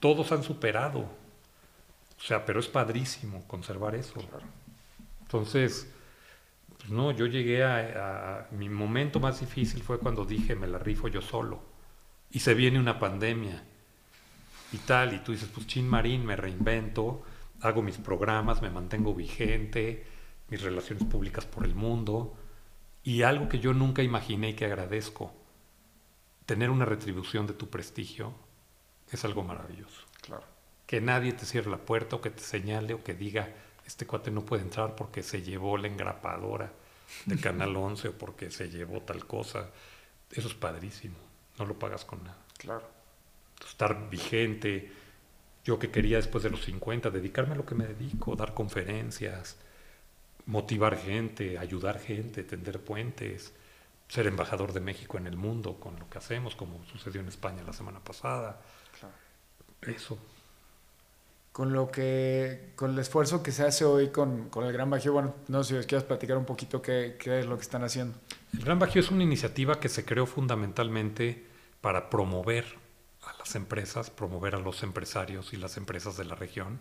Todos 0.01 0.32
han 0.34 0.43
superado. 0.43 0.99
O 0.99 2.24
sea, 2.24 2.45
pero 2.45 2.59
es 2.59 2.67
padrísimo 2.67 3.47
conservar 3.47 3.95
eso. 3.95 4.22
Entonces, 5.22 5.88
pues 6.82 6.92
no, 6.92 7.12
yo 7.12 7.28
llegué 7.28 7.64
a, 7.64 8.48
Mi 8.52 8.68
momento 8.68 9.20
más 9.20 9.40
difícil 9.40 9.84
fue 9.84 10.00
cuando 10.00 10.26
dije, 10.26 10.56
me 10.56 10.68
la 10.68 10.80
rifo 10.80 11.08
yo 11.08 11.22
solo. 11.22 11.62
Y 12.32 12.40
se 12.40 12.56
viene 12.56 12.80
una 12.80 12.98
pandemia 12.98 13.64
y 14.74 14.78
tal, 14.78 15.14
y 15.14 15.20
tú 15.20 15.32
dices, 15.32 15.50
pues 15.54 15.68
chin 15.68 15.88
marín, 15.88 16.26
me 16.26 16.36
reinvento, 16.36 17.24
hago 17.60 17.84
mis 17.84 17.98
programas, 17.98 18.62
me 18.62 18.72
mantengo 18.72 19.14
vigente, 19.14 20.06
mis 20.50 20.62
relaciones 20.62 21.04
públicas 21.04 21.46
por 21.46 21.66
el 21.66 21.76
mundo. 21.76 22.36
Y 23.04 23.22
algo 23.22 23.48
que 23.48 23.60
yo 23.60 23.74
nunca 23.74 24.02
imaginé 24.02 24.50
y 24.50 24.54
que 24.56 24.66
agradezco, 24.66 25.34
tener 26.48 26.72
una 26.72 26.86
retribución 26.86 27.46
de 27.46 27.54
tu 27.54 27.70
prestigio, 27.70 28.34
es 29.12 29.24
algo 29.24 29.44
maravilloso. 29.44 30.08
Claro. 30.22 30.46
Que 30.88 31.00
nadie 31.00 31.34
te 31.34 31.46
cierre 31.46 31.70
la 31.70 31.78
puerta 31.78 32.16
o 32.16 32.22
que 32.22 32.32
te 32.32 32.42
señale 32.42 32.94
o 32.94 33.04
que 33.04 33.14
diga, 33.14 33.54
este 33.92 34.08
cuate 34.08 34.32
no 34.32 34.46
puede 34.46 34.64
entrar 34.64 34.96
porque 34.96 35.22
se 35.22 35.42
llevó 35.42 35.78
la 35.78 35.88
engrapadora 35.88 36.72
de 37.26 37.38
Canal 37.38 37.76
11 37.76 38.08
o 38.08 38.12
porque 38.14 38.50
se 38.50 38.70
llevó 38.70 39.02
tal 39.02 39.28
cosa. 39.28 39.70
Eso 40.32 40.48
es 40.48 40.54
padrísimo, 40.54 41.18
no 41.60 41.66
lo 41.66 41.78
pagas 41.78 42.06
con 42.06 42.24
nada. 42.24 42.38
Claro. 42.58 42.88
Estar 43.68 44.10
vigente, 44.10 44.89
yo 45.66 45.78
que 45.78 45.92
quería 45.92 46.18
después 46.18 46.42
de 46.42 46.50
los 46.50 46.64
50 46.64 47.10
dedicarme 47.10 47.54
a 47.54 47.58
lo 47.58 47.66
que 47.66 47.76
me 47.76 47.86
dedico, 47.86 48.34
dar 48.38 48.54
conferencias, 48.54 49.58
motivar 50.46 50.98
gente, 50.98 51.58
ayudar 51.58 52.00
gente, 52.00 52.44
tender 52.44 52.80
puentes, 52.80 53.54
ser 54.08 54.26
embajador 54.26 54.72
de 54.72 54.80
México 54.80 55.18
en 55.18 55.28
el 55.28 55.36
mundo 55.36 55.82
con 55.82 56.00
lo 56.00 56.10
que 56.10 56.18
hacemos, 56.18 56.56
como 56.56 56.82
sucedió 56.86 57.20
en 57.20 57.28
España 57.28 57.62
la 57.64 57.74
semana 57.74 58.00
pasada. 58.00 58.62
Claro. 58.98 59.16
Eso 59.82 60.18
con 61.52 61.74
lo 61.74 61.91
que, 61.91 62.72
con 62.76 62.91
el 62.91 62.99
esfuerzo 62.99 63.43
que 63.43 63.52
se 63.52 63.64
hace 63.64 63.84
hoy 63.84 64.10
con, 64.10 64.49
con 64.49 64.66
el 64.66 64.72
Gran 64.72 64.89
Bajío, 64.89 65.14
bueno, 65.14 65.36
no 65.47 65.64
sé 65.64 65.74
si 65.74 65.80
os 65.80 65.86
quieres 65.86 66.06
platicar 66.06 66.38
un 66.38 66.45
poquito 66.45 66.82
qué, 66.82 67.18
qué, 67.20 67.39
es 67.39 67.45
lo 67.45 67.58
que 67.58 67.64
están 67.64 67.84
haciendo. 67.84 68.18
El 68.54 68.64
Gran 68.64 68.80
Bajío 68.80 69.02
es 69.02 69.12
una 69.12 69.24
iniciativa 69.24 69.80
que 69.80 69.89
se 69.89 70.06
creó 70.06 70.26
fundamentalmente 70.26 71.45
para 71.82 72.10
promover 72.10 72.66
a 73.24 73.38
las 73.38 73.56
empresas, 73.56 74.10
promover 74.10 74.56
a 74.56 74.60
los 74.60 74.82
empresarios 74.84 75.54
y 75.54 75.58
las 75.58 75.78
empresas 75.78 76.16
de 76.16 76.26
la 76.26 76.36
región. 76.36 76.80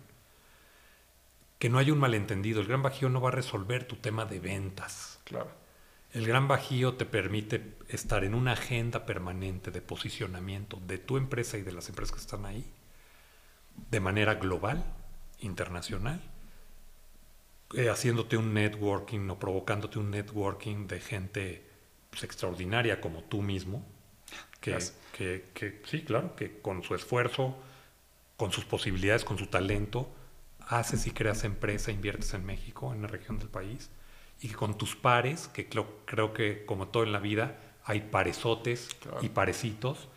Que 1.59 1.69
no 1.69 1.79
haya 1.79 1.93
un 1.93 1.99
malentendido, 1.99 2.61
el 2.61 2.69
Gran 2.69 2.83
Bajío 2.83 3.09
no 3.09 3.21
va 3.21 3.29
a 3.31 3.33
resolver 3.33 3.87
tu 3.87 3.97
tema 3.97 4.25
de 4.25 4.39
ventas. 4.39 5.21
Claro. 5.25 5.51
El 6.13 6.27
Gran 6.27 6.49
Bajío 6.49 6.95
te 6.95 7.07
permite 7.07 7.77
estar 7.89 8.25
en 8.25 8.35
una 8.35 8.53
agenda 8.53 9.05
permanente 9.05 9.71
de 9.71 9.83
posicionamiento 9.83 10.81
de 10.87 10.99
tu 10.99 11.17
empresa 11.17 11.59
y 11.59 11.63
de 11.63 11.73
las 11.73 11.89
empresas 11.89 12.15
que 12.15 12.21
están 12.21 12.47
ahí 12.47 12.73
de 13.91 14.01
manera 14.01 14.35
global, 14.35 14.85
internacional, 15.41 16.21
eh, 17.75 17.89
haciéndote 17.89 18.37
un 18.37 18.53
networking 18.53 19.29
o 19.31 19.39
provocándote 19.39 19.99
un 19.99 20.11
networking 20.11 20.87
de 20.87 21.01
gente 21.01 21.71
pues, 22.11 22.25
extraordinaria 22.25 23.01
como 23.01 23.23
tú 23.25 23.43
mismo, 23.43 23.85
que, 24.61 24.79
que, 25.55 25.81
sí, 25.85 26.03
claro, 26.03 26.37
que 26.37 26.61
con 26.61 26.83
su 26.83 26.95
esfuerzo, 26.95 27.57
con 28.37 28.53
sus 28.53 28.65
posibilidades, 28.65 29.25
con 29.25 29.39
su 29.39 29.47
talento, 29.47 30.11
haces 30.67 31.07
y 31.07 31.13
creas 31.13 31.45
empresa, 31.45 31.91
inviertes 31.91 32.35
en 32.35 32.45
México, 32.45 32.93
en 32.93 33.03
la 33.03 33.09
región 33.09 33.39
del 33.39 33.49
país, 33.49 33.91
y 34.41 34.49
que 34.49 34.55
con 34.55 34.77
tus 34.77 34.97
pares, 34.97 35.49
que 35.49 35.69
creo, 35.69 36.33
que 36.35 36.65
como 36.65 36.89
todo 36.89 37.05
en 37.05 37.13
la 37.13 37.19
vida, 37.19 37.59
hay 37.85 38.01
paresotes 38.01 38.89
y 39.23 39.31
parecitos, 39.31 40.09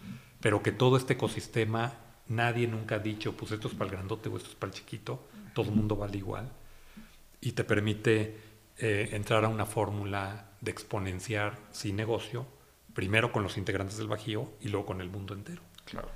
pero 0.42 0.62
que 0.62 0.72
todo 0.72 0.98
este 0.98 1.14
ecosistema 1.14 2.03
Nadie 2.28 2.68
nunca 2.68 2.96
ha 2.96 3.00
dicho, 3.00 3.34
pues 3.34 3.52
esto 3.52 3.68
es 3.68 3.74
para 3.74 3.90
el 3.90 3.98
grandote 3.98 4.30
o 4.30 4.38
esto 4.38 4.50
es 4.50 4.56
para 4.56 4.72
el 4.72 4.78
chiquito, 4.78 5.28
todo 5.54 5.70
el 5.70 5.76
mundo 5.76 5.96
vale 5.96 6.18
igual. 6.18 6.50
Y 7.42 7.52
te 7.52 7.64
permite 7.64 8.38
eh, 8.78 9.10
entrar 9.12 9.44
a 9.44 9.50
una 9.50 9.66
fórmula 9.66 10.52
de 10.62 10.72
exponenciar 10.72 11.58
sin 11.72 11.98
negocio, 11.98 12.48
primero 12.94 13.32
con 13.32 13.44
los 13.44 13.58
integrantes 13.58 13.98
del 13.98 14.08
Bajío 14.08 14.54
y 14.62 14.70
luego 14.70 14.86
con 14.86 15.02
el 15.02 15.10
mundo 15.10 15.34
entero. 15.34 15.62
Claro. 15.84 16.10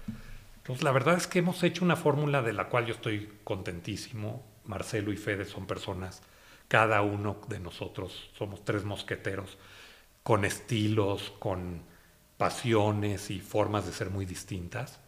Entonces, 0.57 0.83
la 0.83 0.91
verdad 0.91 1.15
es 1.15 1.27
que 1.27 1.39
hemos 1.39 1.61
hecho 1.63 1.83
una 1.83 1.97
fórmula 1.97 2.41
de 2.41 2.53
la 2.53 2.69
cual 2.69 2.85
yo 2.85 2.93
estoy 2.93 3.29
contentísimo. 3.43 4.45
Marcelo 4.65 5.11
y 5.11 5.17
Fede 5.17 5.45
son 5.45 5.65
personas, 5.65 6.21
cada 6.67 7.01
uno 7.01 7.39
de 7.47 7.59
nosotros 7.59 8.29
somos 8.37 8.65
tres 8.65 8.83
mosqueteros, 8.83 9.57
con 10.23 10.43
estilos, 10.43 11.33
con 11.39 11.83
pasiones 12.37 13.31
y 13.31 13.39
formas 13.39 13.85
de 13.85 13.93
ser 13.93 14.09
muy 14.09 14.25
distintas 14.25 14.99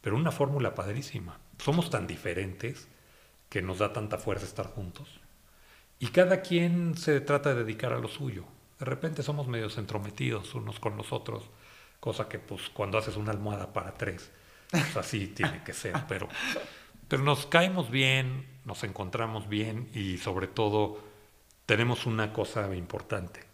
pero 0.00 0.16
una 0.16 0.32
fórmula 0.32 0.74
padrísima. 0.74 1.38
Somos 1.58 1.90
tan 1.90 2.06
diferentes 2.06 2.88
que 3.48 3.62
nos 3.62 3.78
da 3.78 3.92
tanta 3.92 4.18
fuerza 4.18 4.46
estar 4.46 4.66
juntos. 4.66 5.20
Y 5.98 6.08
cada 6.08 6.40
quien 6.40 6.96
se 6.96 7.20
trata 7.20 7.50
de 7.50 7.64
dedicar 7.64 7.92
a 7.92 7.98
lo 7.98 8.08
suyo. 8.08 8.44
De 8.78 8.86
repente 8.86 9.22
somos 9.22 9.46
medios 9.46 9.76
entrometidos 9.76 10.54
unos 10.54 10.80
con 10.80 10.96
los 10.96 11.12
otros, 11.12 11.50
cosa 12.00 12.28
que 12.28 12.38
pues 12.38 12.70
cuando 12.70 12.96
haces 12.96 13.16
una 13.16 13.32
almohada 13.32 13.74
para 13.74 13.92
tres, 13.92 14.30
pues 14.70 14.96
así 14.96 15.26
tiene 15.36 15.62
que 15.62 15.74
ser, 15.74 15.94
pero, 16.08 16.28
pero 17.08 17.22
nos 17.22 17.44
caemos 17.44 17.90
bien, 17.90 18.46
nos 18.64 18.82
encontramos 18.84 19.48
bien 19.48 19.90
y 19.92 20.16
sobre 20.16 20.46
todo 20.46 20.98
tenemos 21.66 22.06
una 22.06 22.32
cosa 22.32 22.74
importante, 22.74 23.44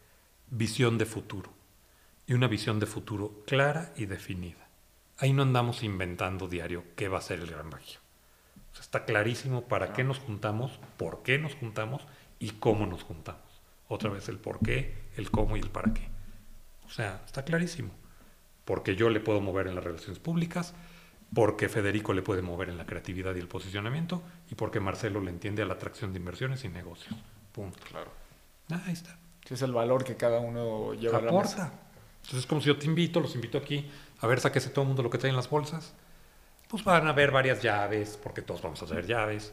visión 0.49 0.99
de 0.99 1.07
futuro. 1.07 1.51
Y 2.29 2.35
una 2.35 2.49
visión 2.49 2.81
de 2.81 2.87
futuro 2.87 3.43
clara 3.47 3.93
y 3.97 4.07
definida. 4.07 4.66
Ahí 5.19 5.33
no 5.33 5.43
andamos 5.43 5.83
inventando 5.83 6.47
diario 6.47 6.85
qué 6.95 7.09
va 7.09 7.19
a 7.19 7.23
ser 7.23 7.41
el 7.41 7.51
Gran 7.51 7.71
Bajío. 7.71 8.01
está 8.79 9.05
clarísimo 9.05 9.63
para 9.63 9.95
qué 9.95 10.05
nos 10.05 10.19
juntamos, 10.19 10.79
por 10.99 11.23
qué 11.23 11.39
nos 11.39 11.55
juntamos 11.55 12.07
y 12.39 12.51
cómo 12.51 12.87
nos 12.87 13.03
juntamos. 13.03 13.41
Otra 13.89 14.11
vez 14.11 14.29
el 14.29 14.39
por 14.39 14.59
qué, 14.59 14.95
el 15.17 15.31
cómo 15.31 15.57
y 15.57 15.61
el 15.61 15.71
para 15.71 15.95
qué. 15.95 16.09
O 16.87 16.91
sea, 16.91 17.23
está 17.25 17.45
clarísimo. 17.45 17.91
Porque 18.67 18.95
yo 18.97 19.09
le 19.09 19.21
puedo 19.21 19.41
mover 19.41 19.69
en 19.69 19.75
las 19.75 19.85
relaciones 19.85 20.19
públicas, 20.19 20.75
porque 21.33 21.69
Federico 21.69 22.13
le 22.13 22.23
puede 22.23 22.43
mover 22.43 22.69
en 22.69 22.77
la 22.77 22.85
creatividad 22.85 23.35
y 23.37 23.39
el 23.39 23.49
posicionamiento, 23.49 24.23
y 24.51 24.55
porque 24.55 24.81
Marcelo 24.81 25.21
le 25.21 25.31
entiende 25.31 25.63
a 25.63 25.67
la 25.67 25.75
atracción 25.75 26.13
de 26.13 26.19
inversiones 26.19 26.65
y 26.65 26.69
negocios. 26.69 27.15
Punto. 27.53 27.79
Claro. 27.89 28.11
Ah, 28.71 28.83
ahí 28.87 28.93
está. 28.93 29.17
es 29.49 29.63
el 29.63 29.73
valor 29.73 30.05
que 30.05 30.17
cada 30.17 30.41
uno 30.41 30.93
lleva 30.95 31.19
a 31.19 31.23
la 31.23 31.33
mesa. 31.33 31.73
Entonces 32.17 32.41
es 32.41 32.47
como 32.47 32.61
si 32.61 32.67
yo 32.67 32.77
te 32.77 32.87
invito, 32.87 33.21
los 33.21 33.35
invito 33.37 33.57
aquí 33.57 33.89
a 34.21 34.27
ver, 34.27 34.41
sáquese 34.41 34.71
todo 34.71 34.83
el 34.83 34.89
mundo 34.89 35.03
lo 35.03 35.11
que 35.11 35.19
trae 35.19 35.31
en 35.31 35.37
las 35.37 35.51
bolsas. 35.51 35.95
Pues 36.69 36.83
van 36.85 37.07
a 37.07 37.11
haber 37.11 37.31
varias 37.31 37.63
llaves, 37.63 38.19
porque 38.23 38.43
todos 38.43 38.63
vamos 38.63 38.81
a 38.83 38.87
hacer 38.87 39.07
llaves. 39.07 39.53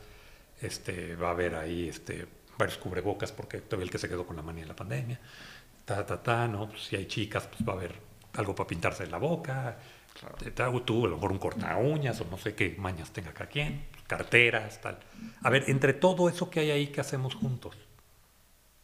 Este, 0.61 1.15
va 1.15 1.29
a 1.29 1.31
haber 1.31 1.55
ahí 1.55 1.89
este, 1.89 2.27
varios 2.57 2.77
cubrebocas, 2.77 3.31
porque 3.31 3.61
todavía 3.61 3.85
el 3.85 3.91
que 3.91 3.97
se 3.97 4.09
quedó 4.09 4.25
con 4.25 4.35
la 4.35 4.41
manía 4.41 4.63
de 4.63 4.69
la 4.69 4.75
pandemia. 4.75 5.19
Ta, 5.85 6.05
ta, 6.05 6.21
ta, 6.23 6.47
¿no? 6.47 6.69
Pues 6.69 6.83
si 6.85 6.95
hay 6.95 7.05
chicas, 7.05 7.47
pues 7.47 7.67
va 7.67 7.73
a 7.73 7.75
haber 7.75 7.95
algo 8.35 8.55
para 8.55 8.67
pintarse 8.67 9.03
en 9.03 9.11
la 9.11 9.17
boca. 9.17 9.77
Claro. 10.19 10.81
Tú, 10.81 11.05
a 11.05 11.09
lo 11.09 11.15
mejor 11.15 11.31
un 11.31 11.39
corta 11.39 11.75
uñas, 11.77 12.19
o 12.21 12.25
no 12.25 12.37
sé 12.37 12.55
qué 12.55 12.75
mañas 12.77 13.11
tenga 13.11 13.33
cada 13.33 13.49
quien. 13.49 13.85
Carteras, 14.07 14.81
tal. 14.81 14.99
A 15.41 15.49
ver, 15.49 15.65
entre 15.67 15.93
todo 15.93 16.29
eso 16.29 16.49
que 16.49 16.61
hay 16.61 16.71
ahí, 16.71 16.87
¿qué 16.87 17.01
hacemos 17.01 17.35
juntos? 17.35 17.75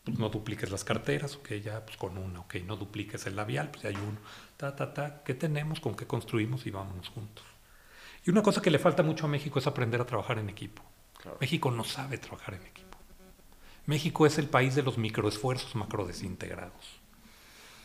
Pues 0.04 0.18
no 0.18 0.30
dupliques 0.30 0.72
las 0.72 0.84
carteras, 0.84 1.36
ok, 1.36 1.54
ya, 1.56 1.86
pues 1.86 1.98
con 1.98 2.18
una, 2.18 2.40
ok, 2.40 2.56
no 2.66 2.78
dupliques 2.78 3.26
el 3.28 3.36
labial, 3.36 3.70
pues 3.70 3.86
hay 3.86 3.96
uno 3.96 4.18
ta, 4.60 4.76
ta, 4.76 4.94
ta, 4.94 5.24
¿qué 5.24 5.34
tenemos? 5.34 5.80
¿Con 5.80 5.96
qué 5.96 6.06
construimos? 6.06 6.68
Y 6.68 6.70
vámonos 6.70 7.08
juntos. 7.08 7.46
Y 8.26 8.30
una 8.30 8.44
cosa 8.44 8.62
que 8.62 8.70
le 8.70 8.78
falta 8.78 9.04
mucho 9.04 9.26
a 9.26 9.30
México 9.30 9.58
es 9.58 9.68
aprender 9.68 10.02
a 10.02 10.06
trabajar 10.06 10.38
en 10.38 10.50
equipo. 10.50 10.84
México 11.40 11.72
no 11.72 11.86
sabe 11.86 12.18
trabajar 12.18 12.56
en 12.56 12.64
equipo. 12.64 12.98
México 13.86 14.26
es 14.26 14.38
el 14.38 14.50
país 14.50 14.76
de 14.76 14.84
los 14.84 14.98
microesfuerzos 14.98 15.76
macrodesintegrados. 15.76 17.00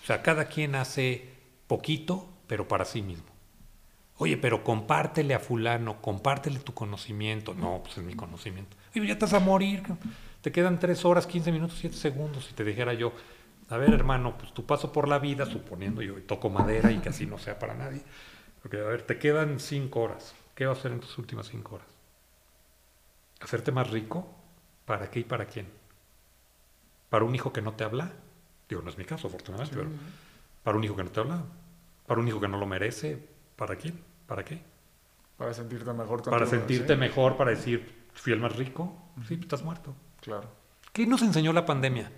O 0.03 0.07
sea, 0.07 0.21
cada 0.23 0.47
quien 0.47 0.75
hace 0.75 1.31
poquito, 1.69 2.29
pero 2.49 2.67
para 2.67 2.85
sí 2.85 3.03
mismo. 3.03 3.29
Oye, 4.17 4.37
pero 4.37 4.65
compártele 4.65 5.35
a 5.35 5.39
fulano, 5.39 6.03
compártele 6.03 6.59
tu 6.59 6.75
conocimiento. 6.75 7.55
No, 7.55 7.83
pues 7.85 7.99
es 7.99 8.05
mi 8.05 8.17
conocimiento. 8.17 8.77
Oye, 8.97 9.07
ya 9.07 9.13
estás 9.13 9.33
a 9.33 9.39
morir. 9.39 9.85
Te 10.41 10.51
quedan 10.51 10.81
3 10.81 11.05
horas, 11.05 11.29
15 11.29 11.53
minutos, 11.53 11.79
7 11.81 11.97
segundos. 11.97 12.47
Si 12.47 12.53
te 12.53 12.65
dijera 12.65 12.95
yo, 12.95 13.13
a 13.69 13.77
ver, 13.77 13.95
hermano, 13.95 14.37
pues 14.37 14.53
tu 14.53 14.67
paso 14.67 14.93
por 14.93 15.09
la 15.09 15.19
vida, 15.19 15.47
suponiendo 15.47 16.03
yo 16.03 16.23
toco 16.23 16.51
madera 16.51 16.91
y 16.93 16.99
que 16.99 17.09
así 17.09 17.27
no 17.27 17.39
sea 17.39 17.59
para 17.59 17.75
nadie. 17.75 18.03
Porque, 18.63 18.79
a 18.79 18.85
ver, 18.85 19.03
te 19.03 19.19
quedan 19.19 19.61
5 19.61 20.01
horas. 20.01 20.35
¿Qué 20.55 20.67
vas 20.67 20.77
a 20.77 20.81
hacer 20.81 20.93
en 20.93 21.01
tus 21.01 21.19
últimas 21.19 21.47
5 21.49 21.75
horas? 21.75 21.89
¿Hacerte 23.41 23.73
más 23.73 23.91
rico? 23.91 24.27
¿Para 24.85 25.11
qué 25.11 25.21
y 25.21 25.25
para 25.25 25.47
quién? 25.47 25.67
¿Para 27.11 27.25
un 27.25 27.35
hijo 27.35 27.53
que 27.53 27.63
no 27.63 27.75
te 27.75 27.85
habla? 27.85 28.13
Digo, 28.69 28.83
no 28.83 28.91
es 28.91 28.99
mi 28.99 29.05
caso, 29.05 29.29
afortunadamente, 29.29 29.77
pero 29.77 29.91
para 30.63 30.77
un 30.77 30.85
hijo 30.85 30.97
que 30.97 31.05
no 31.05 31.11
te 31.11 31.21
habla, 31.21 31.43
para 32.07 32.21
un 32.21 32.29
hijo 32.29 32.41
que 32.41 32.49
no 32.49 32.59
lo 32.59 32.67
merece, 32.67 33.29
¿para 33.57 33.77
quién? 33.77 34.01
¿Para 34.27 34.45
qué? 34.45 34.63
Para 35.37 35.53
sentirte 35.53 35.93
mejor. 35.93 36.23
Para 36.23 36.47
sentirte 36.47 36.97
mejor, 36.97 37.37
para 37.37 37.51
decir, 37.51 38.07
fui 38.15 38.33
el 38.33 38.41
más 38.41 38.57
rico, 38.57 39.11
sí, 39.27 39.39
estás 39.41 39.63
muerto. 39.63 39.95
Claro. 40.21 40.49
¿Qué 40.93 41.07
nos 41.07 41.23
enseñó 41.23 41.53
la 41.53 41.67
pandemia? 41.67 42.11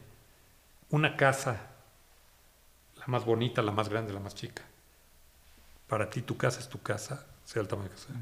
Una 0.90 1.16
casa, 1.16 1.66
la 2.96 3.06
más 3.06 3.24
bonita, 3.24 3.62
la 3.62 3.72
más 3.72 3.88
grande, 3.88 4.12
la 4.12 4.20
más 4.20 4.34
chica. 4.34 4.62
Para 5.88 6.10
ti 6.10 6.22
tu 6.22 6.36
casa 6.36 6.60
es 6.60 6.68
tu 6.68 6.80
casa, 6.80 7.26
sea 7.44 7.62
el 7.62 7.68
tamaño 7.68 7.90
que 7.90 7.96
sea. 7.96 8.14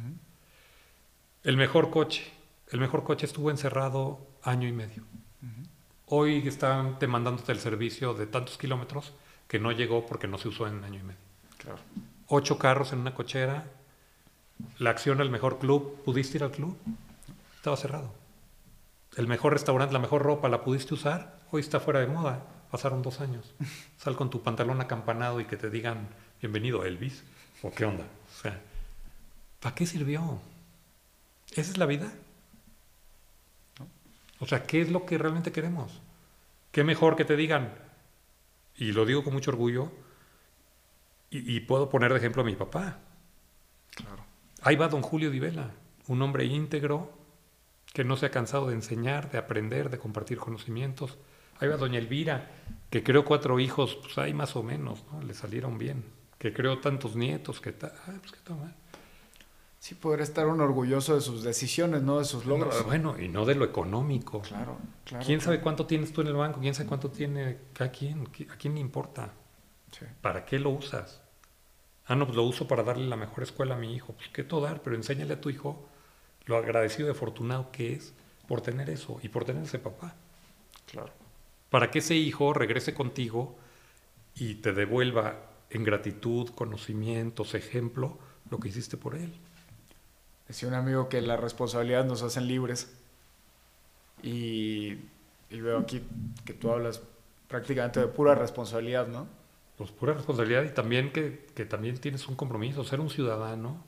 El 1.43 1.57
mejor 1.57 1.91
coche. 1.91 2.31
El 2.71 2.81
mejor 2.81 3.05
coche 3.05 3.27
estuvo 3.27 3.51
encerrado 3.51 4.27
año 4.43 4.67
y 4.67 4.73
medio. 4.73 5.03
Hoy 6.07 6.47
están 6.47 6.99
demandándote 6.99 7.53
el 7.53 7.61
servicio 7.61 8.15
de 8.15 8.27
tantos 8.27 8.59
kilómetros 8.59 9.13
que 9.49 9.59
no 9.59 9.73
llegó 9.73 10.07
porque 10.07 10.27
no 10.27 10.39
se 10.39 10.49
usó 10.49 10.67
en 10.67 10.83
año 10.85 11.01
y 11.01 11.03
medio. 11.03 11.21
Claro. 11.59 11.79
Ocho 12.29 12.59
carros 12.59 12.93
en 12.93 13.01
una 13.01 13.15
cochera. 13.15 13.65
La 14.79 14.91
acción 14.91 15.21
al 15.21 15.31
mejor 15.31 15.59
club. 15.59 16.03
¿Pudiste 16.05 16.39
ir 16.39 16.45
al 16.45 16.51
club? 16.51 16.77
Estaba 17.57 17.77
cerrado. 17.77 18.24
El 19.17 19.29
mejor 19.29 19.53
restaurante, 19.53 19.93
la 19.93 20.01
mejor 20.01 20.23
ropa, 20.23 20.49
¿la 20.49 20.63
pudiste 20.63 20.95
usar? 20.95 21.39
Hoy 21.51 21.61
está 21.61 21.79
fuera 21.79 22.01
de 22.01 22.07
moda. 22.07 22.45
Pasaron 22.71 23.03
dos 23.03 23.21
años. 23.21 23.55
Sal 23.97 24.17
con 24.17 24.31
tu 24.31 24.43
pantalón 24.43 24.81
acampanado 24.81 25.41
y 25.41 25.45
que 25.45 25.57
te 25.57 25.71
digan, 25.71 26.09
bienvenido 26.41 26.85
Elvis. 26.85 27.23
¿O 27.63 27.71
qué 27.71 27.85
onda? 27.85 28.05
O 28.05 28.43
sea, 28.43 28.61
¿para 29.61 29.75
qué 29.75 29.87
sirvió? 29.87 30.41
¿Esa 31.53 31.71
es 31.71 31.79
la 31.79 31.87
vida? 31.87 32.13
O 34.41 34.47
sea, 34.47 34.65
¿qué 34.65 34.83
es 34.83 34.91
lo 34.91 35.07
que 35.07 35.17
realmente 35.17 35.53
queremos? 35.53 36.01
¿Qué 36.73 36.83
mejor 36.83 37.15
que 37.15 37.25
te 37.25 37.37
digan? 37.37 37.73
Y 38.77 38.93
lo 38.93 39.07
digo 39.07 39.23
con 39.23 39.33
mucho 39.33 39.53
orgullo, 39.53 39.93
y, 41.31 41.59
puedo 41.61 41.89
poner 41.89 42.13
de 42.13 42.19
ejemplo 42.19 42.43
a 42.43 42.45
mi 42.45 42.55
papá. 42.55 42.99
Claro. 43.91 44.25
Ahí 44.63 44.77
va 44.77 44.87
don 44.87 45.03
Julio 45.03 45.33
Divela, 45.33 45.73
un 46.07 46.23
hombre 46.23 46.45
íntegro 46.45 47.11
que 47.95 48.05
no 48.05 48.17
se 48.17 48.27
ha 48.27 48.31
cansado 48.31 48.67
de 48.67 48.75
enseñar, 48.75 49.31
de 49.31 49.39
aprender, 49.39 49.89
de 49.89 49.99
compartir 49.99 50.37
conocimientos. 50.39 51.17
Ahí 51.61 51.69
va 51.69 51.77
doña 51.77 52.01
Elvira, 52.01 52.51
que 52.91 53.05
creó 53.05 53.25
cuatro 53.25 53.61
hijos, 53.61 53.95
pues 54.03 54.19
ahí 54.19 54.35
más 54.35 54.57
o 54.57 54.65
menos, 54.65 55.05
¿no? 55.13 55.23
Le 55.23 55.33
salieron 55.33 55.79
bien. 55.79 56.05
Que 56.37 56.53
creó 56.53 56.81
tantos 56.81 57.15
nietos, 57.15 57.61
que 57.61 57.71
tal, 57.71 57.93
pues 58.21 58.33
qué 58.33 58.41
tal, 58.43 58.75
Sí, 59.79 59.95
poder 59.95 60.23
estar 60.23 60.47
un 60.49 60.61
orgulloso 60.61 61.15
de 61.15 61.21
sus 61.21 61.45
decisiones, 61.45 62.03
no 62.03 62.19
de 62.19 62.25
sus 62.25 62.47
logros. 62.47 62.85
bueno, 62.85 63.17
y 63.21 63.29
no 63.29 63.45
de 63.45 63.55
lo 63.55 63.65
económico. 63.65 64.41
Claro, 64.41 64.79
claro. 65.05 65.25
¿Quién 65.25 65.41
sabe 65.41 65.61
cuánto 65.61 65.87
tienes 65.87 66.13
tú 66.13 66.23
en 66.23 66.27
el 66.29 66.35
banco? 66.35 66.59
¿Quién 66.59 66.75
sabe 66.75 66.89
cuánto 66.89 67.11
tiene 67.11 67.59
cada 67.75 67.93
quien? 67.93 68.27
¿A 68.51 68.57
quién 68.57 68.75
le 68.75 68.81
importa? 68.81 69.31
¿Para 70.21 70.45
qué 70.45 70.59
lo 70.59 70.71
usas? 70.71 71.23
Ah, 72.07 72.17
no, 72.17 72.25
pues 72.27 72.35
lo 72.35 72.43
uso 72.43 72.67
para 72.67 72.83
darle 72.83 73.07
la 73.07 73.17
mejor 73.17 73.45
escuela 73.45 73.77
a 73.77 73.79
mi 73.79 73.95
hijo. 73.95 74.15
Pues 74.15 74.31
qué 74.31 74.43
todo 74.43 74.63
dar, 74.63 74.83
pero 74.83 74.97
enséñale 74.97 75.35
a 75.35 75.41
tu 75.41 75.49
hijo 75.49 75.87
lo 76.47 76.57
agradecido 76.57 77.09
y 77.09 77.13
afortunado 77.13 77.71
que 77.71 77.95
es 77.95 78.13
por 78.47 78.61
tener 78.61 78.91
eso 78.91 79.19
y 79.23 79.29
por 79.29 79.45
tener 79.45 79.65
ese 79.65 79.79
papá. 79.79 80.15
Claro. 80.91 81.13
Para 81.71 81.91
que 81.91 82.01
ese 82.01 82.15
hijo 82.15 82.53
regrese 82.53 82.95
contigo 82.95 83.57
y 84.35 84.57
te 84.57 84.73
devuelva 84.73 85.41
en 85.71 85.85
gratitud, 85.85 86.51
conocimientos, 86.51 87.55
ejemplo, 87.55 88.19
lo 88.51 88.59
que 88.59 88.69
hiciste 88.69 88.97
por 88.97 89.15
él. 89.15 89.33
Decía 90.47 90.69
un 90.69 90.75
amigo 90.75 91.09
que 91.09 91.21
la 91.21 91.37
responsabilidad 91.37 92.05
nos 92.05 92.23
hacen 92.23 92.47
libres. 92.47 92.95
Y, 94.23 94.99
y 95.51 95.61
veo 95.61 95.79
aquí 95.79 96.03
que 96.45 96.53
tú 96.53 96.71
hablas 96.71 97.03
prácticamente 97.49 98.01
de 98.01 98.07
pura 98.07 98.35
responsabilidad, 98.35 99.07
¿no? 99.09 99.27
pues 99.77 99.91
pura 99.91 100.15
responsabilidad 100.15 100.63
y 100.63 100.71
también 100.71 101.13
que, 101.13 101.47
que, 101.55 101.65
también 101.65 101.99
tienes 101.99 102.29
un 102.29 102.37
compromiso. 102.37 102.85
Ser 102.85 103.01
un 103.01 103.11
ciudadano 103.11 103.83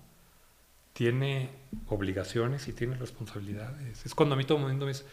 tiene 0.96 1.50
obligaciones 1.88 2.68
y 2.68 2.72
tiene 2.72 2.96
responsabilidades. 2.96 4.06
Es 4.06 4.14
cuando 4.14 4.34
a 4.34 4.38
mí 4.38 4.44
todo 4.44 4.56
el 4.56 4.64
mundo 4.64 4.86
me 4.86 4.92
dice, 4.92 5.04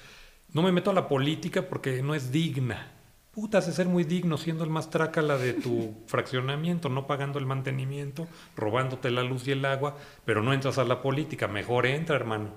no 0.54 0.62
me 0.62 0.72
meto 0.72 0.92
a 0.92 0.94
la 0.94 1.10
política 1.10 1.68
porque 1.68 2.02
no 2.02 2.16
es 2.16 2.32
digna. 2.32 2.94
Puta, 3.34 3.58
hace 3.58 3.74
ser 3.74 3.88
muy 3.88 4.06
digno 4.06 4.38
siendo 4.38 4.64
el 4.64 4.70
más 4.70 4.90
trácala 4.90 5.38
de 5.38 5.52
tu 5.52 5.94
fraccionamiento, 6.08 6.88
no 6.88 7.06
pagando 7.06 7.38
el 7.38 7.46
mantenimiento, 7.46 8.30
robándote 8.56 9.12
la 9.12 9.24
luz 9.24 9.46
y 9.46 9.52
el 9.52 9.66
agua, 9.66 9.98
pero 10.24 10.42
no 10.42 10.54
entras 10.54 10.78
a 10.78 10.86
la 10.86 11.02
política. 11.02 11.50
Mejor 11.50 11.86
entra, 11.86 12.16
hermano. 12.16 12.52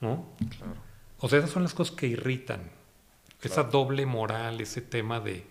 ¿No? 0.00 0.28
Claro. 0.56 0.74
O 1.18 1.28
sea, 1.28 1.40
esas 1.40 1.50
son 1.50 1.64
las 1.64 1.74
cosas 1.74 1.96
que 1.96 2.06
irritan. 2.06 2.70
Esa 3.42 3.64
doble 3.64 4.06
moral, 4.06 4.60
ese 4.60 4.80
tema 4.80 5.18
de 5.18 5.44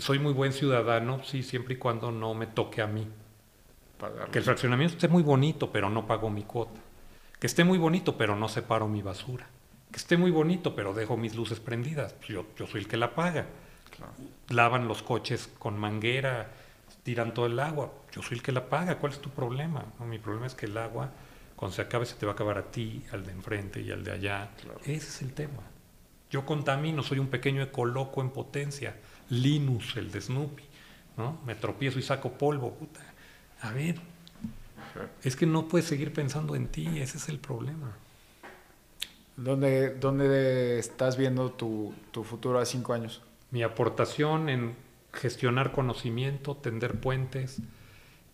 soy 0.00 0.18
muy 0.18 0.32
buen 0.32 0.54
ciudadano, 0.54 1.22
sí, 1.24 1.42
siempre 1.42 1.74
y 1.74 1.76
cuando 1.76 2.10
no 2.10 2.32
me 2.32 2.46
toque 2.46 2.80
a 2.80 2.86
mí. 2.86 3.06
Que 4.30 4.38
el 4.38 4.44
fraccionamiento 4.44 4.94
esté 4.94 5.08
muy 5.08 5.22
bonito, 5.22 5.70
pero 5.70 5.90
no 5.90 6.06
pago 6.06 6.30
mi 6.30 6.42
cuota. 6.42 6.80
Que 7.38 7.46
esté 7.46 7.64
muy 7.64 7.78
bonito, 7.78 8.16
pero 8.16 8.36
no 8.36 8.48
separo 8.48 8.88
mi 8.88 9.02
basura. 9.02 9.46
Que 9.90 9.98
esté 9.98 10.16
muy 10.16 10.30
bonito, 10.30 10.74
pero 10.74 10.94
dejo 10.94 11.16
mis 11.16 11.34
luces 11.34 11.60
prendidas. 11.60 12.14
Pues 12.14 12.28
yo, 12.28 12.46
yo 12.56 12.66
soy 12.66 12.80
el 12.80 12.88
que 12.88 12.96
la 12.96 13.14
paga. 13.14 13.46
Lavan 14.48 14.88
los 14.88 15.02
coches 15.02 15.48
con 15.58 15.78
manguera, 15.78 16.50
tiran 17.02 17.34
todo 17.34 17.46
el 17.46 17.58
agua. 17.60 17.92
Yo 18.12 18.22
soy 18.22 18.38
el 18.38 18.42
que 18.42 18.52
la 18.52 18.68
paga. 18.68 18.98
¿Cuál 18.98 19.12
es 19.12 19.20
tu 19.20 19.30
problema? 19.30 19.84
mi 20.00 20.18
problema 20.18 20.46
es 20.46 20.54
que 20.54 20.66
el 20.66 20.76
agua, 20.76 21.10
cuando 21.54 21.76
se 21.76 21.82
acabe, 21.82 22.06
se 22.06 22.14
te 22.14 22.26
va 22.26 22.32
a 22.32 22.34
acabar 22.34 22.58
a 22.58 22.70
ti, 22.70 23.04
al 23.12 23.24
de 23.24 23.32
enfrente 23.32 23.80
y 23.80 23.90
al 23.90 24.02
de 24.02 24.12
allá. 24.12 24.50
Ese 24.82 24.96
es 24.96 25.22
el 25.22 25.32
tema. 25.32 25.62
Yo 26.30 26.44
contamino, 26.44 27.02
soy 27.02 27.20
un 27.20 27.28
pequeño 27.28 27.62
ecoloco 27.62 28.20
en 28.20 28.30
potencia 28.30 28.96
Linus, 29.30 29.96
el 29.96 30.10
de 30.10 30.20
Snoopy, 30.20 30.64
¿no? 31.16 31.40
Me 31.46 31.54
tropiezo 31.54 31.98
y 31.98 32.02
saco 32.02 32.32
polvo, 32.32 32.74
puta. 32.74 33.00
A 33.60 33.72
ver, 33.72 33.96
es 35.22 35.36
que 35.36 35.46
no 35.46 35.68
puedes 35.68 35.86
seguir 35.86 36.12
pensando 36.12 36.54
en 36.54 36.68
ti, 36.68 36.86
ese 37.00 37.18
es 37.18 37.28
el 37.28 37.38
problema. 37.38 37.96
¿Dónde, 39.36 39.94
dónde 39.94 40.78
estás 40.78 41.16
viendo 41.16 41.50
tu, 41.50 41.92
tu 42.12 42.22
futuro 42.24 42.58
a 42.58 42.66
cinco 42.66 42.92
años? 42.92 43.22
Mi 43.50 43.62
aportación 43.62 44.48
en 44.48 44.76
gestionar 45.12 45.72
conocimiento, 45.72 46.56
tender 46.56 47.00
puentes, 47.00 47.60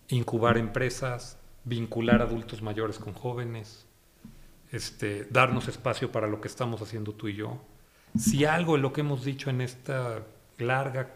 incubar 0.08 0.58
empresas, 0.58 1.38
vincular 1.64 2.22
adultos 2.22 2.62
mayores 2.62 2.98
con 2.98 3.14
jóvenes, 3.14 3.86
este, 4.72 5.24
darnos 5.30 5.68
espacio 5.68 6.12
para 6.12 6.26
lo 6.26 6.40
que 6.40 6.48
estamos 6.48 6.82
haciendo 6.82 7.12
tú 7.12 7.28
y 7.28 7.34
yo. 7.34 7.60
Si 8.18 8.44
algo 8.44 8.76
de 8.76 8.82
lo 8.82 8.92
que 8.92 9.02
hemos 9.02 9.24
dicho 9.24 9.50
en 9.50 9.60
esta 9.60 10.22
larga 10.58 11.08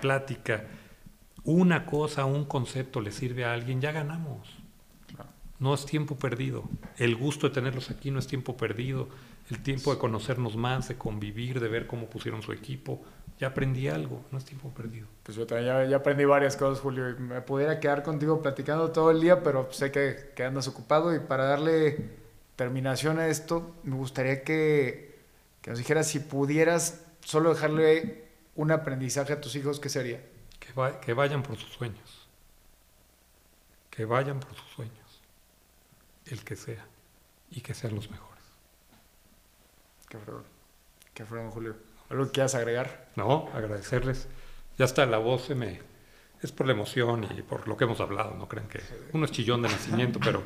plática, 0.00 0.64
una 1.48 1.86
cosa, 1.86 2.26
un 2.26 2.44
concepto 2.44 3.00
le 3.00 3.10
sirve 3.10 3.46
a 3.46 3.54
alguien, 3.54 3.80
ya 3.80 3.90
ganamos. 3.90 4.46
No 5.58 5.72
es 5.72 5.86
tiempo 5.86 6.16
perdido. 6.16 6.64
El 6.98 7.16
gusto 7.16 7.48
de 7.48 7.54
tenerlos 7.54 7.90
aquí 7.90 8.10
no 8.10 8.18
es 8.18 8.26
tiempo 8.26 8.54
perdido. 8.56 9.08
El 9.48 9.62
tiempo 9.62 9.92
de 9.92 9.98
conocernos 9.98 10.56
más, 10.56 10.88
de 10.88 10.96
convivir, 10.96 11.58
de 11.58 11.68
ver 11.68 11.86
cómo 11.86 12.10
pusieron 12.10 12.42
su 12.42 12.52
equipo. 12.52 13.02
Ya 13.40 13.48
aprendí 13.48 13.88
algo, 13.88 14.22
no 14.30 14.36
es 14.36 14.44
tiempo 14.44 14.68
perdido. 14.74 15.06
Pues 15.22 15.38
yo 15.38 15.46
también 15.46 15.88
ya, 15.88 15.96
aprendí 15.96 16.26
varias 16.26 16.54
cosas, 16.54 16.80
Julio. 16.82 17.16
Me 17.18 17.40
pudiera 17.40 17.80
quedar 17.80 18.02
contigo 18.02 18.42
platicando 18.42 18.90
todo 18.90 19.10
el 19.10 19.22
día, 19.22 19.42
pero 19.42 19.72
sé 19.72 19.90
que, 19.90 20.32
que 20.36 20.44
andas 20.44 20.68
ocupado. 20.68 21.14
Y 21.14 21.20
para 21.20 21.44
darle 21.44 22.10
terminación 22.56 23.18
a 23.18 23.28
esto, 23.28 23.74
me 23.84 23.96
gustaría 23.96 24.44
que, 24.44 25.18
que 25.62 25.70
nos 25.70 25.78
dijeras 25.78 26.08
si 26.08 26.20
pudieras 26.20 27.06
solo 27.24 27.54
dejarle 27.54 28.28
un 28.54 28.70
aprendizaje 28.70 29.32
a 29.32 29.40
tus 29.40 29.56
hijos, 29.56 29.80
¿qué 29.80 29.88
sería? 29.88 30.20
Que, 30.74 30.98
que 31.00 31.12
vayan 31.14 31.42
por 31.42 31.56
sus 31.56 31.70
sueños. 31.72 32.28
Que 33.90 34.04
vayan 34.04 34.40
por 34.40 34.54
sus 34.54 34.68
sueños. 34.70 35.22
El 36.26 36.44
que 36.44 36.56
sea. 36.56 36.86
Y 37.50 37.60
que 37.60 37.74
sean 37.74 37.94
los 37.94 38.10
mejores. 38.10 38.44
Qué 40.08 40.18
fregón. 40.18 40.44
Qué 41.14 41.24
fregón, 41.24 41.50
Julio. 41.50 41.76
¿Algo 42.10 42.26
que 42.26 42.32
quieras 42.32 42.54
agregar? 42.54 43.08
No, 43.16 43.50
agradecerles. 43.54 44.28
Ya 44.78 44.84
está, 44.84 45.04
la 45.06 45.18
voz 45.18 45.46
se 45.46 45.54
me... 45.54 45.80
Es 46.40 46.52
por 46.52 46.66
la 46.66 46.72
emoción 46.72 47.26
y 47.36 47.42
por 47.42 47.66
lo 47.66 47.76
que 47.76 47.84
hemos 47.84 48.00
hablado, 48.00 48.34
no 48.34 48.46
crean 48.46 48.68
que 48.68 48.80
uno 49.12 49.24
es 49.24 49.32
chillón 49.32 49.60
de 49.62 49.68
nacimiento, 49.68 50.20
pero 50.20 50.44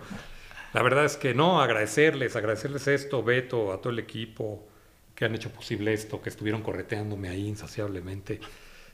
la 0.73 0.82
verdad 0.82 1.05
es 1.05 1.19
que 1.19 1.35
no, 1.35 1.61
agradecerles, 1.61 2.35
agradecerles 2.35 2.89
esto, 2.89 3.23
Beto, 3.23 3.74
a 3.74 3.78
todo 3.82 3.93
el 3.93 3.99
equipo, 3.99 4.66
que 5.15 5.27
han 5.27 5.35
hecho 5.35 5.51
posible 5.51 5.93
esto, 5.93 6.23
que 6.23 6.31
estuvieron 6.31 6.62
correteándome 6.62 7.28
ahí 7.28 7.47
insaciablemente. 7.47 8.40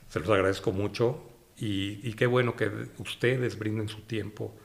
Se 0.09 0.19
los 0.19 0.29
agradezco 0.29 0.71
mucho 0.71 1.25
Y, 1.57 1.99
y 2.07 2.13
qué 2.13 2.25
bueno 2.25 2.55
que 2.55 2.71
ustedes 2.99 3.59
brinden 3.59 3.89
su 3.89 4.01
tiempo 4.01 4.55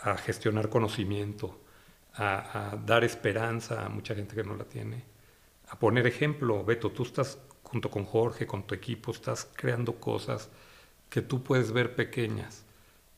a 0.00 0.16
gestionar 0.18 0.68
conocimiento, 0.68 1.58
a, 2.14 2.72
a, 2.72 2.76
dar 2.76 3.02
esperanza 3.02 3.86
a 3.86 3.88
mucha 3.88 4.14
gente 4.14 4.34
que 4.34 4.44
no 4.44 4.54
la 4.54 4.64
tiene, 4.64 5.04
a 5.68 5.78
poner 5.78 6.06
ejemplo. 6.06 6.62
Beto, 6.62 6.90
tú 6.90 7.04
estás 7.04 7.38
junto 7.62 7.90
con 7.90 8.04
Jorge, 8.04 8.46
con 8.46 8.66
tu 8.66 8.74
equipo, 8.74 9.10
estás 9.12 9.48
creando 9.56 9.94
cosas 9.94 10.50
que 11.08 11.22
tú 11.22 11.42
puedes 11.42 11.72
ver 11.72 11.96
pequeñas. 11.96 12.64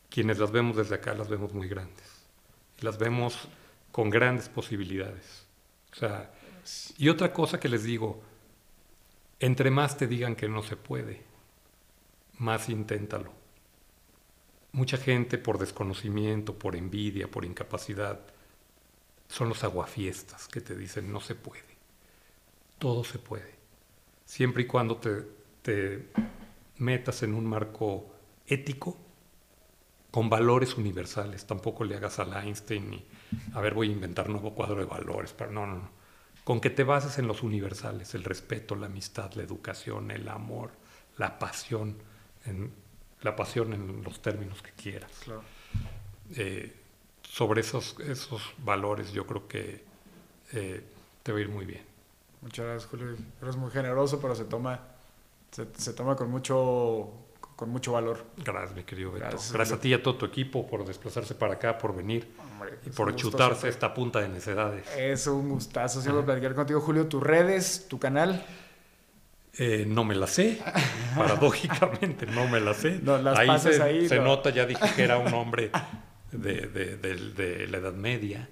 Quienes 0.09 0.39
las 0.39 0.53
vemos 0.53 0.77
desde 0.77 0.95
acá 0.95 1.15
las 1.15 1.29
vemos 1.29 1.53
muy 1.53 1.69
grandes. 1.69 2.25
Las 2.81 2.97
vemos 2.97 3.49
con 3.91 4.09
grandes 4.09 4.49
posibilidades. 4.49 5.47
O 5.93 5.97
sea, 5.97 6.31
y 6.97 7.09
otra 7.09 7.33
cosa 7.33 7.59
que 7.59 7.69
les 7.69 7.83
digo, 7.83 8.23
entre 9.41 9.71
más 9.71 9.97
te 9.97 10.07
digan 10.07 10.37
que 10.37 10.49
no 10.49 10.63
se 10.63 10.77
puede, 10.77 11.23
más 12.39 12.69
inténtalo. 12.69 13.33
Mucha 14.73 14.97
gente 14.97 15.39
por 15.39 15.59
desconocimiento, 15.59 16.59
por 16.59 16.77
envidia, 16.77 17.31
por 17.31 17.45
incapacidad, 17.45 18.21
son 19.29 19.49
los 19.49 19.65
aguafiestas 19.65 20.49
que 20.49 20.61
te 20.61 20.77
dicen 20.77 21.13
no 21.13 21.21
se 21.21 21.35
puede. 21.35 21.77
Todo 22.79 23.05
se 23.05 23.19
puede. 23.19 23.55
Siempre 24.25 24.65
y 24.65 24.67
cuando 24.67 24.99
te, 24.99 26.09
metas 26.79 27.23
en 27.23 27.35
un 27.35 27.47
marco 27.47 28.13
ético 28.47 28.99
con 30.11 30.29
valores 30.29 30.77
universales. 30.77 31.47
Tampoco 31.47 31.85
le 31.85 31.97
hagas 31.97 32.19
a 32.19 32.43
Einstein 32.43 32.95
y, 32.95 33.07
a 33.55 33.61
ver, 33.61 33.75
voy 33.75 33.89
a 33.89 33.93
inventar 33.93 34.29
nuevo 34.29 34.55
cuadro 34.55 34.77
de 34.77 34.85
valores. 34.85 35.33
Pero 35.33 35.51
no, 35.51 35.67
no, 35.67 35.77
no. 35.77 35.91
Con 36.45 36.61
que 36.61 36.71
te 36.71 36.85
bases 36.85 37.19
en 37.19 37.27
los 37.27 37.43
universales, 37.43 38.15
el 38.15 38.25
respeto, 38.25 38.77
la 38.77 38.87
amistad, 38.87 39.33
la 39.35 39.43
educación, 39.43 40.11
el 40.11 40.29
amor, 40.29 40.73
la 41.17 41.39
pasión, 41.39 41.97
en, 42.47 42.73
la 43.23 43.35
pasión 43.35 43.73
en 43.73 44.03
los 44.03 44.21
términos 44.21 44.63
que 44.63 44.73
quieras. 44.73 45.11
Claro. 45.25 45.43
Eh, 46.35 46.75
sobre 47.23 47.61
esos, 47.61 47.97
esos 48.01 48.43
valores 48.59 49.13
yo 49.13 49.27
creo 49.27 49.49
que 49.49 49.85
eh, 50.53 50.85
te 51.23 51.33
va 51.33 51.39
a 51.39 51.41
ir 51.41 51.49
muy 51.49 51.65
bien. 51.65 51.85
Muchas 52.41 52.65
gracias, 52.67 52.91
Julio. 52.91 53.17
Eres 53.43 53.57
muy 53.57 53.71
generoso, 53.71 54.21
pero 54.21 54.35
se 54.35 54.45
toma, 54.45 54.81
se, 55.51 55.67
se 55.77 55.93
toma 55.93 56.15
con 56.15 56.31
mucho, 56.31 57.11
con 57.57 57.71
mucho 57.71 57.93
valor. 57.93 58.25
Gracias, 58.37 58.77
mi 58.77 58.85
querido 58.85 59.13
Beto. 59.13 59.27
Gracias, 59.29 59.53
Gracias, 59.53 59.79
a 59.79 59.81
ti 59.81 59.89
y 59.89 59.95
a 59.95 60.03
todo 60.03 60.17
tu 60.17 60.27
equipo 60.27 60.67
por 60.67 60.85
desplazarse 60.85 61.35
para 61.35 61.55
acá, 61.55 61.79
por 61.79 61.95
venir 61.97 62.33
Hombre, 62.39 62.79
y 62.85 62.91
por 62.91 63.15
chutarse 63.17 63.69
esta 63.69 63.93
punta 63.93 64.21
de 64.21 64.29
necedades. 64.29 64.87
Es 64.97 65.27
un 65.27 65.49
gustazo 65.49 66.01
siempre 66.01 66.23
platicar 66.23 66.55
contigo, 66.55 66.81
Julio. 66.81 67.07
Tus 67.07 67.23
redes, 67.23 67.87
tu 67.89 67.99
canal. 67.99 68.45
Eh, 69.59 69.85
no 69.89 70.05
me 70.05 70.15
la 70.15 70.27
sé, 70.27 70.61
paradójicamente 71.17 72.27
no 72.27 72.47
me 72.49 72.61
la 72.61 72.75
sé. 72.75 72.99
No, 73.03 73.17
las 73.19 73.39
ahí 73.39 73.59
se, 73.59 73.83
ahí, 73.83 74.09
se 74.09 74.17
no. 74.17 74.25
nota, 74.25 74.51
ya 74.51 74.67
dije 74.67 74.85
que 74.95 75.03
era 75.03 75.17
un 75.19 75.33
hombre 75.35 75.71
de, 76.33 76.67
de- 76.67 76.97
de- 76.97 77.15
de 77.35 77.67
la 77.69 77.79
Edad 77.79 77.95
Media. 77.95 78.49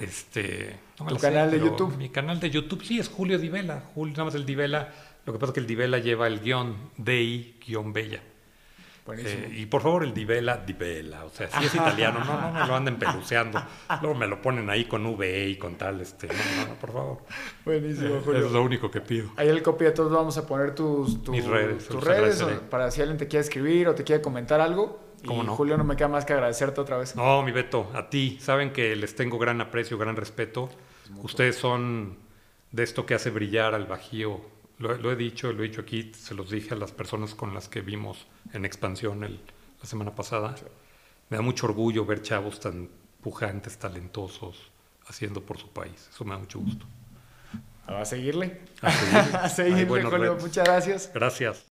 Este, 0.00 0.78
no 0.98 1.04
me 1.04 1.08
¿Tu 1.10 1.14
la 1.14 1.20
sé, 1.20 1.26
canal 1.28 1.50
de 1.50 1.60
YouTube? 1.60 1.96
Mi 1.96 2.08
canal 2.10 2.40
de 2.40 2.50
YouTube, 2.50 2.82
sí, 2.84 2.98
es 2.98 3.08
Julio 3.08 3.38
Divela. 3.38 3.82
Julio, 3.94 4.12
nada 4.12 4.24
más 4.26 4.34
el 4.34 4.44
Divela. 4.46 4.92
Lo 5.24 5.32
que 5.32 5.38
pasa 5.38 5.50
es 5.50 5.54
que 5.54 5.60
el 5.60 5.66
Divela 5.66 5.98
lleva 5.98 6.26
el 6.26 6.40
guion 6.40 6.90
DI-Bella. 6.96 8.20
Eh, 9.16 9.50
y 9.56 9.66
por 9.66 9.82
favor, 9.82 10.04
el 10.04 10.12
Divela, 10.12 10.58
Divela, 10.58 11.24
o 11.24 11.30
sea, 11.30 11.48
si 11.50 11.64
es 11.64 11.74
italiano, 11.74 12.20
no, 12.24 12.40
no 12.40 12.52
me 12.52 12.66
lo 12.66 12.74
anden 12.76 12.96
peluceando. 12.98 13.62
Luego 14.02 14.14
me 14.16 14.26
lo 14.26 14.42
ponen 14.42 14.68
ahí 14.70 14.84
con 14.84 15.06
VE 15.16 15.48
y 15.48 15.56
con 15.56 15.76
tal, 15.76 16.00
este, 16.00 16.26
no, 16.26 16.34
no, 16.34 16.66
no, 16.68 16.74
por 16.74 16.92
favor. 16.92 17.18
Buenísimo, 17.64 18.16
Eh, 18.16 18.20
Julio. 18.24 18.46
es 18.46 18.52
lo 18.52 18.62
único 18.62 18.90
que 18.90 19.00
pido. 19.00 19.30
Ahí 19.36 19.48
el 19.48 19.62
copia 19.62 19.94
todos 19.94 20.12
vamos 20.12 20.36
a 20.38 20.46
poner 20.46 20.74
tus, 20.74 21.22
tu- 21.22 21.32
Mis 21.32 21.44
redes, 21.46 21.86
tus 21.88 22.02
redes 22.04 22.42
para 22.70 22.90
si 22.90 23.00
alguien 23.00 23.16
te 23.18 23.26
quiere 23.28 23.42
escribir 23.44 23.88
o 23.88 23.94
te 23.94 24.04
quiere 24.04 24.20
comentar 24.22 24.60
algo. 24.60 25.00
¿Cómo 25.26 25.42
y 25.42 25.46
no? 25.46 25.56
Julio, 25.56 25.76
no 25.76 25.84
me 25.84 25.96
queda 25.96 26.08
más 26.08 26.24
que 26.24 26.32
agradecerte 26.32 26.80
otra 26.80 26.96
vez. 26.96 27.16
No, 27.16 27.42
mi 27.42 27.50
Beto, 27.50 27.90
a 27.94 28.08
ti. 28.08 28.38
Saben 28.40 28.72
que 28.72 28.94
les 28.94 29.14
tengo 29.16 29.38
gran 29.38 29.60
aprecio, 29.60 29.98
gran 29.98 30.14
respeto. 30.16 30.68
Ustedes 31.22 31.56
son 31.56 32.18
de 32.70 32.82
esto 32.84 33.04
que 33.06 33.14
hace 33.14 33.30
brillar 33.30 33.74
al 33.74 33.86
Bajío. 33.86 34.40
Lo, 34.78 34.94
lo 34.96 35.10
he 35.12 35.16
dicho, 35.16 35.52
lo 35.52 35.62
he 35.64 35.68
dicho 35.68 35.80
aquí, 35.80 36.12
se 36.14 36.34
los 36.34 36.50
dije 36.50 36.74
a 36.74 36.76
las 36.76 36.92
personas 36.92 37.34
con 37.34 37.52
las 37.54 37.68
que 37.68 37.80
vimos 37.80 38.26
en 38.52 38.64
expansión 38.64 39.24
el- 39.24 39.40
la 39.80 39.86
semana 39.88 40.14
pasada. 40.14 40.54
Me 41.30 41.36
da 41.36 41.42
mucho 41.42 41.66
orgullo 41.66 42.04
ver 42.04 42.22
chavos 42.22 42.60
tan 42.60 42.88
pujantes, 43.20 43.78
talentosos, 43.78 44.70
haciendo 45.06 45.42
por 45.42 45.58
su 45.58 45.68
país. 45.70 46.08
Eso 46.12 46.24
me 46.24 46.32
da 46.32 46.38
mucho 46.38 46.60
gusto. 46.60 46.86
A 47.86 48.04
seguirle. 48.04 48.60
A 48.82 48.90
seguir. 48.92 49.36
A 49.36 49.48
seguirle, 49.48 50.02
Julio. 50.04 50.10
retos. 50.34 50.42
Muchas 50.42 50.64
gracias. 50.64 51.10
Gracias. 51.14 51.66